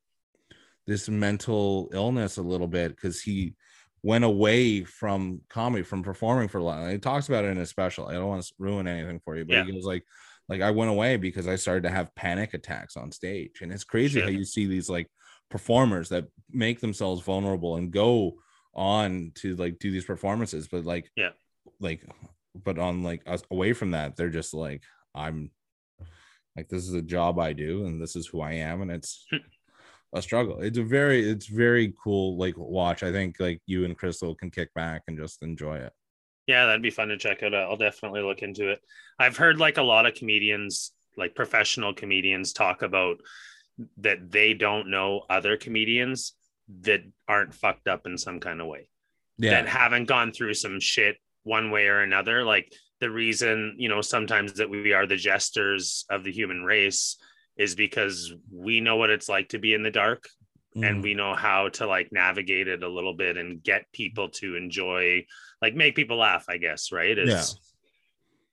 this 0.85 1.09
mental 1.09 1.89
illness 1.93 2.37
a 2.37 2.43
little 2.43 2.67
bit 2.67 2.95
because 2.95 3.21
he 3.21 3.55
went 4.03 4.23
away 4.23 4.83
from 4.83 5.41
comedy 5.49 5.83
from 5.83 6.03
performing 6.03 6.47
for 6.47 6.59
a 6.59 6.63
lot 6.63 6.83
And 6.83 6.91
he 6.91 6.99
talks 6.99 7.27
about 7.27 7.43
it 7.43 7.47
in 7.49 7.57
his 7.57 7.69
special. 7.69 8.07
I 8.07 8.13
don't 8.13 8.27
want 8.27 8.43
to 8.43 8.53
ruin 8.59 8.87
anything 8.87 9.19
for 9.19 9.35
you, 9.35 9.45
but 9.45 9.53
Yeah. 9.55 9.63
he 9.65 9.71
goes 9.71 9.83
like, 9.83 10.03
like 10.47 10.61
I 10.61 10.69
went 10.69 10.91
away 10.91 11.17
because 11.17 11.47
I 11.47 11.55
started 11.55 11.81
to 11.83 11.89
have 11.89 12.13
panic 12.13 12.53
attacks 12.53 12.95
on 12.95 13.11
stage, 13.11 13.61
and 13.61 13.71
it's 13.71 13.83
crazy 13.83 14.21
how 14.21 14.27
you 14.27 14.45
see 14.45 14.67
these 14.67 14.89
like 14.89 15.07
performers 15.49 16.09
that 16.09 16.25
make 16.51 16.79
themselves 16.79 17.23
vulnerable 17.23 17.77
and 17.77 17.91
go 17.91 18.35
on 18.75 19.31
to 19.35 19.55
like 19.55 19.79
do 19.79 19.91
these 19.91 20.05
performances, 20.05 20.67
but 20.67 20.85
like 20.85 21.09
Yeah. 21.17 21.31
Like 21.79 22.03
but 22.63 22.79
on 22.79 23.03
like 23.03 23.21
us 23.27 23.43
away 23.51 23.73
from 23.73 23.91
that, 23.91 24.15
they're 24.15 24.29
just 24.29 24.53
like 24.53 24.83
I'm 25.13 25.51
like 26.55 26.69
this 26.69 26.87
is 26.87 26.93
a 26.93 27.01
job 27.01 27.39
I 27.39 27.53
do 27.53 27.85
and 27.85 28.01
this 28.01 28.15
is 28.15 28.27
who 28.27 28.41
I 28.41 28.53
am, 28.53 28.81
and 28.81 28.91
it's 28.91 29.25
hmm. 29.29 29.37
a 30.13 30.21
struggle. 30.21 30.59
It's 30.61 30.77
a 30.77 30.83
very 30.83 31.29
it's 31.29 31.47
very 31.47 31.93
cool 32.01 32.37
like 32.37 32.55
watch. 32.57 33.03
I 33.03 33.11
think 33.11 33.39
like 33.39 33.61
you 33.65 33.85
and 33.85 33.97
Crystal 33.97 34.35
can 34.35 34.51
kick 34.51 34.73
back 34.73 35.03
and 35.07 35.17
just 35.17 35.43
enjoy 35.43 35.77
it. 35.77 35.93
Yeah, 36.47 36.65
that'd 36.65 36.81
be 36.81 36.89
fun 36.89 37.09
to 37.09 37.17
check 37.17 37.43
out. 37.43 37.53
I'll 37.53 37.77
definitely 37.77 38.21
look 38.21 38.41
into 38.41 38.69
it. 38.71 38.79
I've 39.19 39.35
heard 39.35 39.59
like 39.59 39.77
a 39.77 39.83
lot 39.83 40.05
of 40.05 40.13
comedians, 40.15 40.93
like 41.17 41.35
professional 41.35 41.93
comedians, 41.93 42.53
talk 42.53 42.83
about 42.83 43.17
that 43.97 44.31
they 44.31 44.53
don't 44.53 44.89
know 44.89 45.23
other 45.29 45.57
comedians 45.57 46.33
that 46.81 47.01
aren't 47.27 47.53
fucked 47.53 47.87
up 47.87 48.05
in 48.05 48.17
some 48.17 48.39
kind 48.39 48.61
of 48.61 48.67
way. 48.67 48.89
Yeah. 49.39 49.51
that 49.51 49.67
haven't 49.67 50.05
gone 50.05 50.31
through 50.31 50.55
some 50.55 50.79
shit 50.79 51.17
one 51.47 51.71
way 51.71 51.87
or 51.87 52.01
another. 52.01 52.43
Like 52.43 52.71
the 52.99 53.09
reason, 53.09 53.75
you 53.77 53.89
know, 53.89 54.01
sometimes 54.01 54.53
that 54.53 54.69
we 54.69 54.93
are 54.93 55.07
the 55.07 55.15
jesters 55.15 56.05
of 56.09 56.23
the 56.23 56.31
human 56.31 56.63
race 56.63 57.17
is 57.55 57.73
because 57.75 58.33
we 58.51 58.81
know 58.81 58.97
what 58.97 59.09
it's 59.09 59.29
like 59.29 59.49
to 59.49 59.59
be 59.59 59.73
in 59.73 59.83
the 59.83 59.91
dark 59.91 60.27
and 60.75 60.99
Mhm. 60.99 61.03
we 61.03 61.13
know 61.15 61.33
how 61.33 61.69
to 61.69 61.87
like 61.87 62.09
navigate 62.11 62.67
it 62.67 62.83
a 62.83 62.89
little 62.97 63.15
bit 63.15 63.37
and 63.37 63.63
get 63.63 63.91
people 63.93 64.29
to 64.29 64.55
enjoy, 64.55 65.25
like 65.61 65.73
make 65.73 65.95
people 65.95 66.17
laugh, 66.17 66.45
I 66.47 66.57
guess, 66.57 66.91
right? 66.91 67.17
It's, 67.17 67.55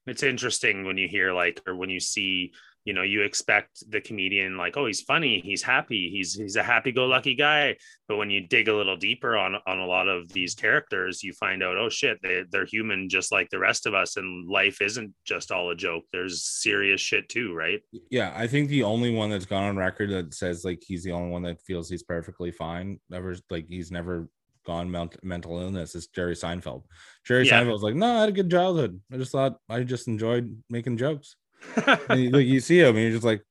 it's 0.07 0.22
interesting 0.22 0.85
when 0.85 0.96
you 0.96 1.09
hear 1.09 1.33
like 1.33 1.61
or 1.66 1.74
when 1.76 1.90
you 1.90 2.00
see 2.00 2.52
you 2.85 2.92
know 2.92 3.03
you 3.03 3.23
expect 3.23 3.83
the 3.90 4.01
comedian 4.01 4.57
like 4.57 4.77
oh 4.77 4.87
he's 4.87 5.01
funny 5.01 5.40
he's 5.44 5.62
happy 5.62 6.11
he's 6.12 6.35
he's 6.35 6.57
a 6.57 6.62
happy-go-lucky 6.62 7.35
guy 7.35 7.75
but 8.09 8.16
when 8.16 8.31
you 8.31 8.47
dig 8.47 8.68
a 8.68 8.75
little 8.75 8.97
deeper 8.97 9.37
on 9.37 9.57
on 9.66 9.79
a 9.79 9.87
lot 9.87 10.09
of 10.09 10.29
these 10.33 10.55
characters 10.55 11.23
you 11.23 11.33
find 11.33 11.62
out 11.62 11.77
oh 11.77 11.88
shit 11.88 12.18
they, 12.23 12.42
they're 12.51 12.66
human 12.66 13.09
just 13.09 13.33
like 13.33 13.49
the 13.51 13.59
rest 13.59 13.87
of 13.87 13.94
us 13.94 14.16
and 14.16 14.49
life 14.49 14.81
isn't 14.81 15.12
just 15.25 15.51
all 15.51 15.70
a 15.70 15.75
joke 15.77 16.05
there's 16.12 16.44
serious 16.44 17.01
shit 17.01 17.29
too 17.29 17.55
right 17.55 17.81
yeah, 18.11 18.33
I 18.37 18.47
think 18.47 18.68
the 18.68 18.83
only 18.83 19.12
one 19.14 19.31
that's 19.31 19.47
gone 19.47 19.64
on 19.64 19.77
record 19.77 20.11
that 20.11 20.35
says 20.35 20.64
like 20.64 20.83
he's 20.87 21.03
the 21.03 21.12
only 21.12 21.31
one 21.31 21.42
that 21.42 21.61
feels 21.62 21.88
he's 21.88 22.03
perfectly 22.03 22.51
fine. 22.51 23.01
Never 23.11 23.35
like 23.51 23.66
he's 23.68 23.90
never 23.90 24.29
gone 24.66 24.90
ment- 24.90 25.23
mental 25.23 25.59
illness 25.61 25.94
is 25.94 26.07
Jerry 26.09 26.35
Seinfeld. 26.35 26.83
Jerry 27.27 27.47
Yeah. 27.47 27.62
was 27.64 27.83
like, 27.83 27.94
no, 27.94 28.16
I 28.16 28.20
had 28.20 28.29
a 28.29 28.33
good 28.33 28.51
childhood. 28.51 29.01
I 29.12 29.16
just 29.16 29.33
thought 29.33 29.57
I 29.68 29.83
just 29.83 30.09
enjoyed 30.09 30.62
making 30.70 30.97
jokes. 30.97 31.37
You- 32.16 32.31
like 32.31 32.46
you 32.46 32.61
see 32.61 32.79
him, 32.81 32.94
and 32.96 32.98
you're 33.05 33.12
just 33.12 33.24
like, 33.24 33.42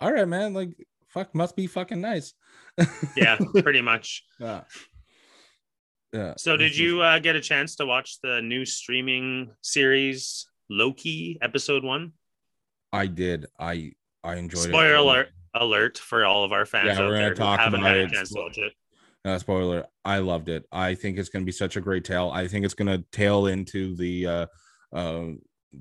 all 0.00 0.12
right, 0.12 0.26
man, 0.28 0.54
like 0.54 0.70
fuck, 1.08 1.34
must 1.34 1.56
be 1.56 1.66
fucking 1.66 2.00
nice. 2.00 2.34
yeah 3.16 3.36
pretty 3.60 3.80
much 3.80 4.22
yeah. 4.38 4.60
Yeah. 6.12 6.34
so 6.36 6.56
did 6.56 6.76
you 6.76 7.02
uh, 7.02 7.18
get 7.18 7.34
a 7.36 7.40
chance 7.40 7.74
to 7.76 7.86
watch 7.86 8.20
the 8.22 8.40
new 8.40 8.64
streaming 8.64 9.50
series 9.62 10.46
loki 10.70 11.38
episode 11.42 11.82
one 11.84 12.12
I 12.92 13.06
did. 13.08 13.46
I 13.58 13.92
I 14.24 14.36
enjoyed 14.36 14.66
it. 14.66 14.68
spoiler 14.68 14.94
alert 14.94 15.28
alert 15.54 15.98
for 15.98 16.24
all 16.24 16.44
of 16.44 16.52
our 16.52 16.64
fans 16.64 16.86
Yeah, 16.86 16.92
out 16.92 16.98
we're 17.00 17.06
gonna 17.10 17.18
there 17.20 17.28
who 17.30 17.34
talk 17.34 17.58
haven't 17.60 17.80
about 17.80 17.88
had 17.88 17.96
a 17.98 18.02
it. 18.04 18.12
chance 18.12 18.28
to 18.32 18.40
watch 18.40 18.58
it 18.58 18.72
Uh, 19.24 19.38
spoiler. 19.38 19.84
I 20.04 20.18
loved 20.18 20.48
it. 20.48 20.64
I 20.72 20.94
think 20.94 21.18
it's 21.18 21.28
going 21.28 21.42
to 21.42 21.46
be 21.46 21.52
such 21.52 21.76
a 21.76 21.80
great 21.80 22.04
tale. 22.04 22.30
I 22.32 22.46
think 22.48 22.64
it's 22.64 22.74
going 22.74 22.86
to 22.96 23.04
tail 23.10 23.46
into 23.48 23.94
the 23.96 24.26
uh, 24.26 24.46
uh, 24.92 25.24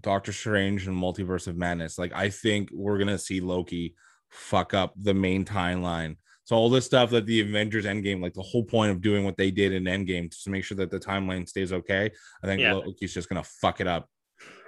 Doctor 0.01 0.31
Strange 0.33 0.87
and 0.87 0.95
Multiverse 0.95 1.47
of 1.47 1.55
Madness. 1.57 1.97
Like 1.97 2.13
I 2.13 2.29
think 2.29 2.69
we're 2.71 2.97
to 3.07 3.17
see 3.17 3.39
Loki 3.39 3.95
fuck 4.29 4.73
up 4.73 4.93
the 4.97 5.13
main 5.13 5.45
timeline 5.45 6.17
So 6.43 6.55
all 6.55 6.69
this 6.69 6.85
stuff 6.85 7.09
that 7.11 7.25
the 7.25 7.39
Avengers 7.41 7.85
Endgame, 7.85 8.21
like 8.21 8.33
the 8.33 8.41
whole 8.41 8.63
point 8.63 8.91
of 8.91 9.01
doing 9.01 9.23
what 9.25 9.37
they 9.37 9.51
did 9.51 9.71
in 9.73 9.83
Endgame 9.83 10.29
to 10.43 10.49
make 10.49 10.63
sure 10.63 10.77
that 10.77 10.91
the 10.91 10.99
timeline 10.99 11.47
stays 11.47 11.71
okay. 11.73 12.11
I 12.43 12.47
think 12.47 12.61
Yeah. 12.61 12.73
Loki's 12.73 13.13
just 13.13 13.29
gonna 13.29 13.43
fuck 13.43 13.79
it 13.81 13.87
up. 13.87 14.09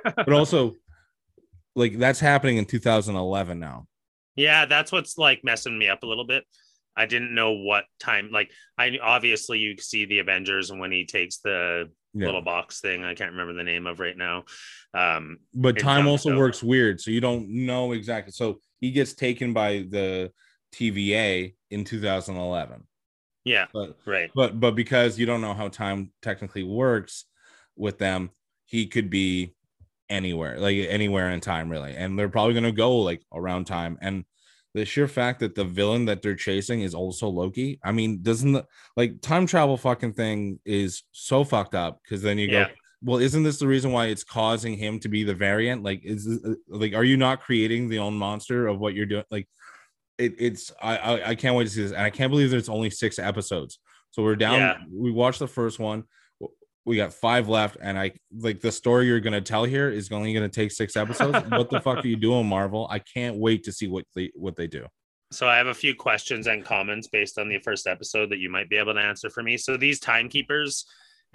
but 0.03 0.31
also, 0.33 0.75
like 1.75 1.97
that's 1.97 2.19
happening 2.19 2.57
in 2.57 2.65
2011 2.65 3.59
now. 3.59 3.87
Yeah, 4.35 4.65
that's 4.65 4.91
what's 4.91 5.17
like 5.17 5.43
messing 5.43 5.77
me 5.77 5.89
up 5.89 6.03
a 6.03 6.07
little 6.07 6.25
bit. 6.25 6.43
I 6.97 7.05
didn't 7.05 7.33
know 7.35 7.51
what 7.53 7.85
time. 7.99 8.29
Like, 8.31 8.51
I 8.77 8.97
obviously 9.01 9.59
you 9.59 9.77
see 9.77 10.05
the 10.05 10.19
Avengers 10.19 10.69
and 10.71 10.79
when 10.79 10.91
he 10.91 11.05
takes 11.05 11.37
the 11.37 11.89
Yeah. 12.13 12.25
little 12.25 12.41
box 12.41 12.81
thing. 12.81 13.03
I 13.03 13.13
can't 13.13 13.31
remember 13.31 13.53
the 13.53 13.63
name 13.63 13.87
of 13.87 13.99
right 13.99 14.17
now. 14.17 14.43
Um, 14.93 15.39
but 15.53 15.77
time 15.77 16.07
also 16.07 16.31
out. 16.31 16.37
works 16.37 16.63
weird 16.63 16.99
so 16.99 17.11
you 17.11 17.21
don't 17.21 17.47
know 17.47 17.91
exactly 17.91 18.31
so 18.31 18.59
he 18.81 18.91
gets 18.91 19.13
taken 19.13 19.53
by 19.53 19.85
the 19.89 20.31
tva 20.73 21.53
in 21.69 21.83
2011 21.83 22.83
yeah, 23.45 23.67
but 23.73 23.97
right. 24.05 24.29
but 24.35 24.59
but 24.59 24.75
because 24.75 25.17
you 25.17 25.25
don't 25.25 25.41
know 25.41 25.53
how 25.53 25.69
time 25.69 26.11
technically 26.21 26.63
works 26.63 27.25
with 27.75 27.97
them 27.99 28.31
he 28.65 28.87
could 28.87 29.09
be 29.09 29.55
anywhere 30.09 30.59
like 30.59 30.75
anywhere 30.75 31.29
in 31.29 31.39
time 31.39 31.69
really 31.69 31.95
and 31.95 32.17
they're 32.17 32.29
probably 32.29 32.53
going 32.53 32.63
to 32.63 32.71
go 32.71 32.97
like 32.97 33.21
around 33.33 33.65
time 33.65 33.97
and 34.01 34.25
the 34.73 34.85
sheer 34.85 35.07
fact 35.07 35.39
that 35.39 35.55
the 35.55 35.63
villain 35.63 36.05
that 36.05 36.21
they're 36.21 36.35
chasing 36.35 36.81
is 36.81 36.93
also 36.95 37.27
loki 37.27 37.79
i 37.83 37.91
mean 37.91 38.21
doesn't 38.21 38.51
the, 38.53 38.65
like 38.97 39.21
time 39.21 39.45
travel 39.45 39.77
fucking 39.77 40.13
thing 40.13 40.59
is 40.65 41.03
so 41.11 41.43
fucked 41.43 41.75
up 41.75 41.99
because 42.03 42.21
then 42.21 42.37
you 42.37 42.47
Yeah. 42.49 42.65
go 42.65 42.71
well 43.03 43.17
isn't 43.17 43.43
this 43.43 43.59
the 43.59 43.67
reason 43.67 43.91
why 43.91 44.07
it's 44.07 44.23
causing 44.23 44.75
him 44.77 44.99
to 44.99 45.09
be 45.09 45.23
the 45.23 45.33
variant? 45.33 45.83
Like 45.83 46.03
is 46.03 46.25
this- 46.25 46.43
uh, 46.43 46.55
like 46.67 46.93
are 46.93 47.03
you 47.03 47.17
not 47.17 47.41
creating 47.41 47.89
the 47.89 47.99
own 47.99 48.13
monster 48.15 48.67
of 48.67 48.79
what 48.79 48.93
you're 48.93 49.05
doing? 49.05 49.23
Like 49.31 49.47
it, 50.17 50.33
it's 50.37 50.71
I, 50.81 50.97
I 50.97 51.29
i 51.29 51.35
can't 51.35 51.55
wait 51.55 51.63
to 51.63 51.69
see 51.69 51.81
this 51.83 51.91
and 51.93 52.01
i 52.01 52.09
can't 52.09 52.29
believe 52.29 52.51
there's 52.51 52.69
only 52.69 52.89
six 52.89 53.19
episodes. 53.19 53.79
So 54.11 54.23
we're 54.23 54.35
down 54.35 54.59
Yeah. 54.59 54.77
we 54.91 55.11
watched 55.11 55.39
the 55.39 55.47
first 55.47 55.79
one 55.79 56.03
we 56.85 56.95
got 56.97 57.13
five 57.13 57.47
left 57.47 57.77
and 57.81 57.99
i 57.99 58.11
like 58.35 58.61
the 58.61 58.71
story 58.71 59.05
you're 59.05 59.19
going 59.19 59.33
to 59.33 59.41
tell 59.41 59.63
here 59.63 59.89
is 59.89 60.11
only 60.11 60.33
going 60.33 60.49
to 60.49 60.53
take 60.53 60.71
six 60.71 60.95
episodes? 60.95 61.37
What 61.49 61.69
the 61.69 61.79
fuck 61.79 62.03
are 62.03 62.07
you 62.07 62.15
doing 62.15 62.47
marvel? 62.47 62.87
I 62.89 62.99
can't 62.99 63.37
wait 63.37 63.63
to 63.65 63.71
see 63.71 63.87
what 63.87 64.05
they 64.15 64.31
what 64.35 64.55
they 64.55 64.67
do. 64.67 64.85
So 65.31 65.47
I 65.47 65.57
have 65.57 65.67
a 65.67 65.73
few 65.73 65.93
questions 65.93 66.47
and 66.47 66.65
comments 66.65 67.07
based 67.07 67.37
on 67.37 67.47
the 67.47 67.59
first 67.59 67.85
episode 67.85 68.31
that 68.31 68.39
you 68.39 68.49
might 68.49 68.67
be 68.69 68.77
able 68.77 68.95
to 68.95 68.99
answer 68.99 69.29
for 69.29 69.43
me. 69.43 69.55
So 69.57 69.77
these 69.77 69.99
timekeepers 69.99 70.85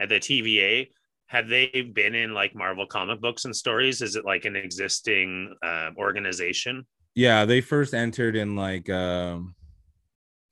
at 0.01 0.09
the 0.09 0.17
TVA 0.17 0.89
have 1.27 1.49
they 1.49 1.91
been 1.95 2.15
in 2.15 2.35
like 2.35 2.55
Marvel 2.55 2.87
comic 2.87 3.21
books 3.21 3.45
and 3.45 3.55
stories? 3.57 4.03
Is 4.03 4.17
it 4.17 4.25
like 4.25 4.45
an 4.45 4.57
existing 4.57 5.55
uh, 5.63 5.91
organization? 5.97 6.87
yeah 7.17 7.45
they 7.45 7.61
first 7.61 7.95
entered 7.95 8.35
in 8.35 8.57
like 8.57 8.91
um 8.91 9.55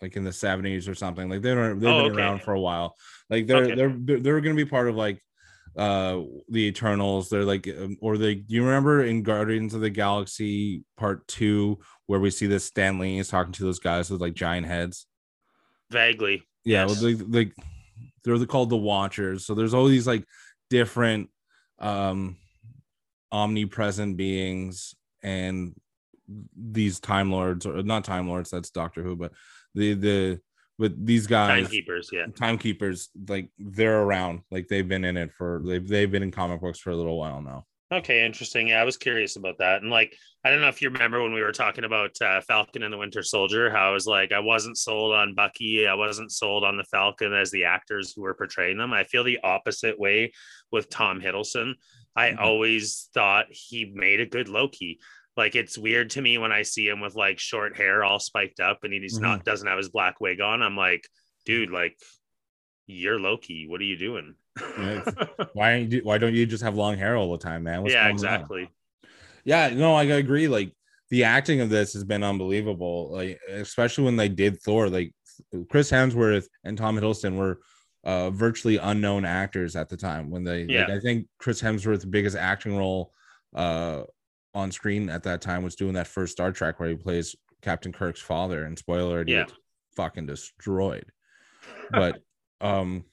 like 0.00 0.16
in 0.16 0.22
the 0.22 0.30
70s 0.30 0.88
or 0.88 0.94
something 0.94 1.28
like 1.28 1.42
they're 1.42 1.74
they've 1.74 1.82
Oh, 1.90 1.96
been 2.04 2.12
okay. 2.12 2.20
around 2.22 2.42
for 2.42 2.54
a 2.54 2.60
while 2.60 2.94
like 3.30 3.46
they're 3.46 3.64
Okay. 3.64 3.74
they're 3.74 4.18
they're, 4.20 4.40
going 4.40 4.56
to 4.56 4.64
be 4.64 4.68
part 4.68 4.88
of 4.88 4.94
like 4.94 5.20
uh 5.76 6.20
the 6.50 6.66
eternals 6.68 7.28
they're 7.28 7.44
like 7.44 7.66
um, 7.68 7.96
or 8.00 8.16
they 8.16 8.36
do 8.36 8.54
you 8.54 8.64
remember 8.64 9.02
in 9.02 9.22
guardians 9.24 9.74
of 9.74 9.80
the 9.80 9.90
galaxy 9.90 10.84
part 10.96 11.26
two 11.26 11.78
where 12.06 12.20
we 12.20 12.30
see 12.30 12.46
this 12.46 12.64
stan 12.66 12.98
lee 12.98 13.18
is 13.18 13.28
talking 13.28 13.52
to 13.52 13.64
those 13.64 13.80
guys 13.80 14.08
with 14.10 14.20
like 14.20 14.34
giant 14.34 14.66
heads 14.66 15.06
Vaguely. 15.90 16.42
yeah 16.64 16.86
Yes. 16.86 17.00
they, 17.00 17.14
they 17.14 17.52
they're 18.24 18.46
called 18.46 18.70
the 18.70 18.76
watchers 18.76 19.44
so 19.46 19.54
there's 19.54 19.74
all 19.74 19.86
these 19.86 20.06
like 20.06 20.24
different 20.72 21.28
um 21.80 22.34
omnipresent 23.30 24.16
beings 24.16 24.94
and 25.22 25.74
these 26.56 26.98
time 26.98 27.30
lords 27.30 27.66
or 27.66 27.82
not 27.82 28.04
time 28.04 28.26
lords 28.26 28.48
that's 28.48 28.70
doctor 28.70 29.02
who 29.02 29.14
but 29.14 29.32
the 29.74 29.92
the 29.92 30.40
but 30.78 30.92
these 31.04 31.26
guys 31.26 31.64
Timekeepers, 31.64 32.08
yeah. 32.10 32.24
timekeepers 32.34 33.10
like 33.28 33.50
they're 33.58 34.00
around 34.00 34.40
like 34.50 34.66
they've 34.68 34.88
been 34.88 35.04
in 35.04 35.18
it 35.18 35.30
for 35.36 35.60
they've, 35.62 35.86
they've 35.86 36.10
been 36.10 36.22
in 36.22 36.30
comic 36.30 36.62
books 36.62 36.78
for 36.78 36.88
a 36.88 36.96
little 36.96 37.18
while 37.18 37.42
now 37.42 37.66
Okay, 37.92 38.24
interesting. 38.24 38.68
Yeah, 38.68 38.80
I 38.80 38.84
was 38.84 38.96
curious 38.96 39.36
about 39.36 39.58
that. 39.58 39.82
And 39.82 39.90
like, 39.90 40.16
I 40.44 40.50
don't 40.50 40.62
know 40.62 40.68
if 40.68 40.80
you 40.80 40.88
remember 40.88 41.22
when 41.22 41.34
we 41.34 41.42
were 41.42 41.52
talking 41.52 41.84
about 41.84 42.10
uh, 42.22 42.40
Falcon 42.40 42.82
and 42.82 42.92
the 42.92 42.96
Winter 42.96 43.22
Soldier, 43.22 43.70
how 43.70 43.90
I 43.90 43.92
was 43.92 44.06
like, 44.06 44.32
I 44.32 44.38
wasn't 44.38 44.78
sold 44.78 45.12
on 45.14 45.34
Bucky, 45.34 45.86
I 45.86 45.92
wasn't 45.92 46.32
sold 46.32 46.64
on 46.64 46.78
the 46.78 46.84
Falcon 46.84 47.34
as 47.34 47.50
the 47.50 47.64
actors 47.64 48.14
who 48.14 48.22
were 48.22 48.32
portraying 48.32 48.78
them. 48.78 48.94
I 48.94 49.04
feel 49.04 49.24
the 49.24 49.40
opposite 49.44 50.00
way 50.00 50.32
with 50.70 50.88
Tom 50.88 51.20
Hiddleston. 51.20 51.74
I 52.16 52.30
Mhm. 52.30 52.38
always 52.40 53.10
thought 53.12 53.46
he 53.50 53.84
made 53.84 54.20
a 54.20 54.26
good 54.26 54.48
Loki. 54.48 54.98
Like 55.36 55.54
it's 55.54 55.76
weird 55.76 56.10
to 56.10 56.22
me 56.22 56.38
when 56.38 56.52
I 56.52 56.62
see 56.62 56.88
him 56.88 57.00
with 57.00 57.14
like 57.14 57.38
short 57.38 57.76
hair 57.76 58.04
all 58.04 58.18
spiked 58.20 58.60
up 58.60 58.84
and 58.84 58.92
he's 58.92 59.18
not 59.18 59.44
doesn't 59.44 59.68
have 59.68 59.78
his 59.78 59.90
black 59.90 60.18
wig 60.18 60.40
on. 60.40 60.62
I'm 60.62 60.76
like, 60.76 61.06
dude, 61.44 61.70
like 61.70 61.98
you're 62.86 63.20
Loki. 63.20 63.66
What 63.68 63.80
are 63.82 63.84
you 63.84 63.96
doing? 63.96 64.34
Yeah, 64.60 65.00
why 65.54 65.72
don't 65.78 65.92
you 65.92 66.00
why 66.02 66.18
don't 66.18 66.34
you 66.34 66.44
just 66.46 66.62
have 66.62 66.74
long 66.74 66.96
hair 66.96 67.16
all 67.16 67.32
the 67.32 67.38
time 67.38 67.62
man 67.62 67.82
What's 67.82 67.94
yeah, 67.94 68.02
going 68.02 68.10
on? 68.10 68.14
exactly. 68.14 68.70
Yeah, 69.44 69.70
no, 69.70 69.94
I 69.94 70.04
agree. 70.04 70.46
Like 70.48 70.72
the 71.10 71.24
acting 71.24 71.60
of 71.60 71.68
this 71.70 71.92
has 71.94 72.04
been 72.04 72.22
unbelievable. 72.22 73.10
Like 73.12 73.40
especially 73.48 74.04
when 74.04 74.16
they 74.16 74.28
did 74.28 74.60
Thor, 74.60 74.88
like 74.88 75.12
Chris 75.70 75.90
Hemsworth 75.90 76.46
and 76.64 76.76
Tom 76.76 76.96
Hiddleston 76.98 77.36
were 77.36 77.60
uh 78.04 78.30
virtually 78.30 78.76
unknown 78.78 79.24
actors 79.24 79.76
at 79.76 79.88
the 79.88 79.96
time 79.96 80.28
when 80.30 80.42
they 80.44 80.66
like, 80.66 80.90
I 80.90 81.00
think 81.00 81.28
Chris 81.38 81.62
Hemsworth's 81.62 82.04
biggest 82.04 82.36
acting 82.36 82.76
role 82.76 83.12
uh 83.54 84.02
on 84.54 84.70
screen 84.70 85.08
at 85.08 85.22
that 85.22 85.40
time 85.40 85.62
was 85.62 85.76
doing 85.76 85.94
that 85.94 86.06
first 86.08 86.32
Star 86.32 86.52
Trek 86.52 86.78
where 86.78 86.90
he 86.90 86.94
plays 86.94 87.34
Captain 87.62 87.92
Kirk's 87.92 88.20
father 88.20 88.64
and 88.64 88.78
spoiler 88.78 89.24
Yeah. 89.26 89.46
fucking 89.96 90.26
destroyed. 90.26 91.06
But 91.90 92.20
um 92.60 93.04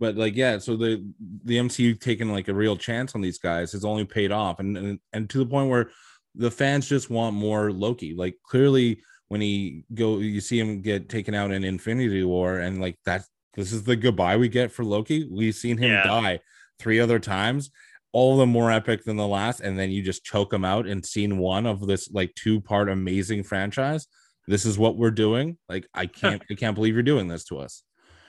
but 0.00 0.16
like 0.16 0.36
yeah 0.36 0.58
so 0.58 0.76
the 0.76 1.04
the 1.44 1.56
mcu 1.58 1.98
taking 2.00 2.32
like 2.32 2.48
a 2.48 2.54
real 2.54 2.76
chance 2.76 3.14
on 3.14 3.20
these 3.20 3.38
guys 3.38 3.72
has 3.72 3.84
only 3.84 4.04
paid 4.04 4.32
off. 4.32 4.60
And, 4.60 4.76
and 4.76 4.98
and 5.12 5.30
to 5.30 5.38
the 5.38 5.46
point 5.46 5.70
where 5.70 5.90
the 6.34 6.50
fans 6.50 6.88
just 6.88 7.10
want 7.10 7.34
more 7.34 7.72
loki. 7.72 8.14
Like 8.14 8.36
clearly 8.44 9.02
when 9.28 9.40
he 9.40 9.84
go 9.94 10.18
you 10.18 10.40
see 10.40 10.58
him 10.58 10.80
get 10.82 11.08
taken 11.08 11.34
out 11.34 11.50
in 11.50 11.64
infinity 11.64 12.22
war 12.24 12.58
and 12.58 12.80
like 12.80 12.98
that 13.06 13.24
this 13.54 13.72
is 13.72 13.82
the 13.82 13.96
goodbye 13.96 14.36
we 14.36 14.48
get 14.48 14.70
for 14.70 14.84
loki. 14.84 15.28
We've 15.30 15.54
seen 15.54 15.78
him 15.78 15.90
Yeah. 15.90 16.04
die 16.04 16.40
three 16.78 17.00
other 17.00 17.18
times 17.18 17.70
all 18.12 18.32
of 18.32 18.38
them 18.38 18.48
more 18.48 18.72
epic 18.72 19.04
than 19.04 19.16
the 19.16 19.26
last. 19.26 19.60
And 19.60 19.78
then 19.78 19.90
you 19.90 20.02
just 20.02 20.24
choke 20.24 20.50
him 20.52 20.64
out 20.64 20.86
in 20.86 21.02
scene 21.02 21.36
one 21.36 21.66
of 21.66 21.86
this 21.86 22.10
like 22.10 22.34
two 22.36 22.58
part 22.60 22.88
amazing 22.88 23.42
franchise. 23.42 24.06
This 24.46 24.64
is 24.64 24.78
what 24.78 24.96
we're 24.96 25.10
doing. 25.10 25.58
Like 25.68 25.86
i 25.92 26.06
can't 26.06 26.42
i 26.50 26.54
can't 26.54 26.74
believe 26.74 26.94
you're 26.94 27.02
doing 27.02 27.28
this 27.28 27.44
to 27.46 27.58
us 27.58 27.82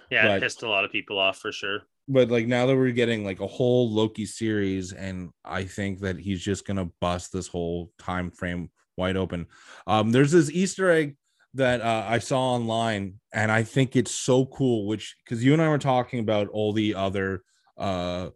Yeah, 0.10 0.28
But- 0.28 0.38
it 0.38 0.42
pissed 0.44 0.64
a 0.64 0.70
lot 0.70 0.86
of 0.86 0.92
people 0.92 1.18
off 1.20 1.38
for 1.38 1.52
sure. 1.52 1.82
but 2.08 2.30
like 2.32 2.48
now 2.48 2.66
that 2.66 2.76
we're 2.76 2.92
getting 2.92 3.24
like 3.24 3.40
a 3.40 3.46
whole 3.48 3.92
Loki 3.94 4.26
series, 4.26 4.94
and 4.94 5.30
I 5.46 5.64
think 5.66 6.00
that 6.00 6.18
he's 6.18 6.44
just 6.44 6.66
gonna 6.66 6.90
bust 7.00 7.32
this 7.32 7.48
whole 7.48 7.92
time 8.00 8.32
frame 8.32 8.72
wide 8.98 9.16
open. 9.18 9.46
Um, 9.86 10.12
there's 10.12 10.32
this 10.32 10.50
Easter 10.50 10.90
egg 10.90 11.16
that 11.54 11.82
uh, 11.82 12.06
I 12.08 12.18
saw 12.20 12.56
online, 12.56 13.20
and 13.34 13.52
I 13.52 13.62
think 13.64 13.96
it's 13.96 14.12
so 14.14 14.46
cool. 14.48 14.88
Which 14.88 15.16
because 15.24 15.44
you 15.46 15.54
and 15.54 15.62
I 15.62 15.70
were 15.70 15.78
talking 15.78 16.20
about 16.20 16.48
all 16.50 16.74
the 16.74 16.96
other, 16.96 17.44
uh, 17.78 18.30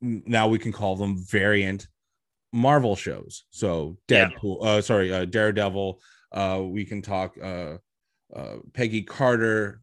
now 0.00 0.46
we 0.48 0.58
can 0.58 0.72
call 0.72 0.96
them 0.96 1.16
variant 1.26 1.88
Marvel 2.52 2.96
shows. 2.96 3.44
So 3.50 3.98
Yeah. 4.08 4.30
Deadpool, 4.30 4.64
uh, 4.64 4.80
sorry, 4.82 5.12
uh, 5.12 5.24
Daredevil. 5.24 6.00
Uh, 6.32 6.62
we 6.64 6.84
can 6.84 7.02
talk 7.02 7.36
uh, 7.42 7.78
uh, 8.34 8.56
Peggy 8.72 9.02
Carter, 9.02 9.80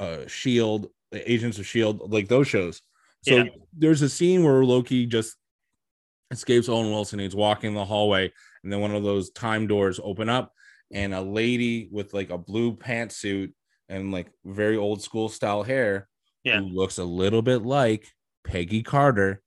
uh, 0.00 0.26
Shield, 0.26 0.88
Agents 1.12 1.58
of 1.58 1.66
Shield, 1.66 2.12
like 2.12 2.28
those 2.28 2.48
shows. 2.48 2.82
So 3.22 3.36
Yeah. 3.36 3.44
there's 3.72 4.02
a 4.02 4.08
scene 4.08 4.44
where 4.44 4.64
Loki 4.64 5.06
just 5.06 5.36
escapes 6.30 6.68
Owen 6.68 6.90
Wilson. 6.90 7.18
He's 7.18 7.34
walking 7.34 7.74
the 7.74 7.84
hallway, 7.84 8.32
and 8.62 8.72
then 8.72 8.80
one 8.80 8.94
of 8.94 9.02
those 9.02 9.30
time 9.30 9.66
doors 9.66 10.00
open 10.02 10.28
up, 10.28 10.52
and 10.92 11.14
a 11.14 11.20
lady 11.20 11.88
with 11.90 12.14
like 12.14 12.30
a 12.30 12.38
blue 12.38 12.76
pantsuit 12.76 13.52
and 13.88 14.12
like 14.12 14.28
very 14.44 14.76
old 14.76 15.02
school 15.02 15.28
style 15.28 15.62
hair, 15.62 16.08
Yeah. 16.44 16.60
who 16.60 16.66
looks 16.66 16.98
a 16.98 17.04
little 17.04 17.42
bit 17.42 17.62
like 17.62 18.12
Peggy 18.44 18.82
Carter, 18.82 19.42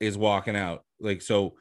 is 0.00 0.16
walking 0.18 0.56
out. 0.56 0.84
Like 0.98 1.22
so, 1.22 1.54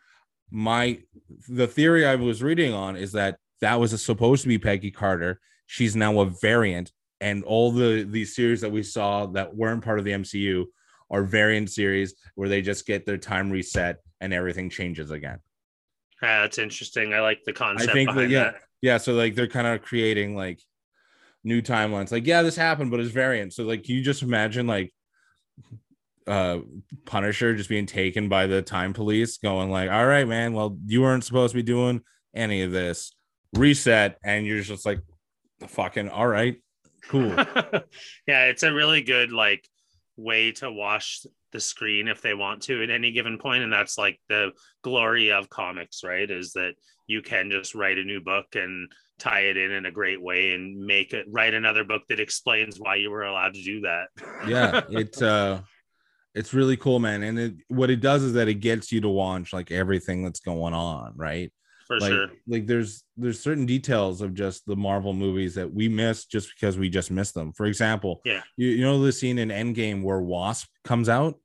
my 0.52 1.00
the 1.48 1.68
theory 1.68 2.06
I 2.06 2.16
was 2.16 2.42
reading 2.42 2.74
on 2.74 2.96
is 2.96 3.12
that 3.14 3.38
that 3.62 3.80
was 3.80 4.00
supposed 4.04 4.42
to 4.44 4.48
be 4.48 4.58
Peggy 4.58 4.92
Carter. 4.92 5.40
She's 5.68 5.96
now 5.96 6.20
a 6.22 6.26
variant, 6.26 6.92
and 7.22 7.44
all 7.44 7.72
the 7.72 8.04
these 8.04 8.36
series 8.36 8.62
that 8.62 8.72
we 8.72 8.84
saw 8.84 9.26
that 9.28 9.56
weren't 9.56 9.84
part 9.84 10.00
of 10.00 10.06
the 10.06 10.12
MCU 10.12 10.66
are 11.12 11.24
variant 11.24 11.70
series 11.70 12.16
where 12.36 12.50
they 12.50 12.62
just 12.62 12.86
get 12.86 13.06
their 13.06 13.18
time 13.18 13.50
reset 13.50 13.98
and 14.22 14.34
everything 14.34 14.70
changes 14.70 15.12
again. 15.12 15.40
Yeah, 16.22 16.42
that's 16.42 16.58
interesting. 16.58 17.14
I 17.14 17.22
like 17.22 17.44
the 17.46 17.54
concept. 17.54 17.90
I 17.90 17.94
think 17.94 18.14
that 18.14 18.30
yeah, 18.30 18.44
that. 18.44 18.56
yeah. 18.82 18.98
So 18.98 19.14
like 19.14 19.36
they're 19.36 19.48
kind 19.48 19.68
of 19.68 19.82
creating 19.82 20.36
like 20.36 20.62
new 21.44 21.62
timelines. 21.62 22.12
Like 22.12 22.28
yeah, 22.28 22.42
this 22.42 22.56
happened, 22.56 22.92
but 22.92 23.00
it's 23.00 23.12
variant. 23.12 23.54
So 23.54 23.64
like, 23.64 23.88
you 23.88 24.02
just 24.02 24.22
imagine 24.22 24.68
like 24.68 24.94
uh 26.28 26.60
Punisher 27.06 27.56
just 27.56 27.70
being 27.70 27.86
taken 27.86 28.30
by 28.30 28.48
the 28.48 28.62
time 28.62 28.94
police, 28.94 29.38
going 29.38 29.72
like, 29.72 29.90
"All 29.90 30.06
right, 30.06 30.28
man. 30.28 30.54
Well, 30.54 30.78
you 30.86 31.02
weren't 31.02 31.24
supposed 31.24 31.54
to 31.54 31.58
be 31.58 31.64
doing 31.64 32.02
any 32.34 32.62
of 32.62 32.72
this. 32.72 33.14
reset, 33.56 34.18
and 34.24 34.46
you're 34.46 34.62
just 34.62 34.86
like, 34.86 35.00
fucking 35.68 36.10
all 36.10 36.28
right, 36.28 36.58
cool. 37.10 37.30
yeah, 38.28 38.46
it's 38.46 38.64
a 38.64 38.74
really 38.74 39.02
good 39.02 39.32
like 39.32 39.68
way 40.16 40.52
to 40.52 40.72
wash 40.72 41.26
the 41.52 41.60
screen 41.60 42.08
if 42.08 42.22
they 42.22 42.34
want 42.34 42.62
to 42.64 42.84
at 42.84 42.90
any 42.90 43.12
given 43.12 43.38
point 43.38 43.64
and 43.64 43.74
that's 43.74 43.98
like 43.98 44.20
the 44.30 44.52
glory 44.84 45.32
of 45.32 45.50
comics 45.50 46.04
right 46.04 46.30
is 46.30 46.54
that 46.54 46.74
you 47.08 47.22
can 47.22 47.50
just 47.50 47.74
write 47.74 47.98
a 47.98 48.04
new 48.04 48.22
book 48.22 48.46
and 48.54 48.92
tie 49.18 49.42
it 49.42 49.58
in 49.58 49.72
in 49.72 49.86
a 49.86 49.92
great 49.92 50.22
way 50.22 50.54
and 50.54 50.78
make 50.78 51.14
it 51.14 51.26
write 51.30 51.54
another 51.54 51.84
book 51.84 52.04
that 52.08 52.20
explains 52.20 52.80
why 52.80 52.96
you 52.96 53.10
were 53.10 53.24
allowed 53.24 53.54
to 53.54 53.64
do 53.64 53.82
that 53.82 54.08
yeah 54.48 54.82
it's 54.90 55.22
uh 55.22 55.60
it's 56.36 56.54
really 56.54 56.78
cool 56.78 57.00
man 57.00 57.24
and 57.24 57.40
it, 57.40 57.54
what 57.70 57.90
it 57.90 58.00
does 58.00 58.22
is 58.22 58.34
that 58.34 58.48
it 58.48 58.56
gets 58.56 58.92
you 58.92 59.02
to 59.02 59.10
watch 59.10 59.52
like 59.52 59.72
everything 59.72 60.24
that's 60.24 60.40
going 60.40 60.74
on 60.74 61.14
right 61.16 61.52
for 61.90 62.00
like, 62.00 62.12
sure 62.12 62.28
like 62.48 62.68
there's 62.68 63.04
there's 63.18 63.40
certain 63.40 63.66
details 63.66 64.22
of 64.22 64.36
just 64.36 64.64
the 64.68 64.76
marvel 64.76 65.12
movies 65.12 65.56
that 65.56 65.74
we 65.74 65.90
miss 65.90 66.26
just 66.26 66.54
because 66.54 66.78
we 66.78 66.88
just 66.88 67.10
missed 67.10 67.34
them 67.34 67.52
for 67.52 67.66
example 67.66 68.22
yeah 68.26 68.42
you, 68.58 68.68
you 68.68 68.84
know 68.84 69.02
the 69.02 69.12
scene 69.12 69.40
in 69.40 69.50
endgame 69.50 70.04
where 70.04 70.22
wasp 70.22 70.68
comes 70.84 71.10
out 71.10 71.40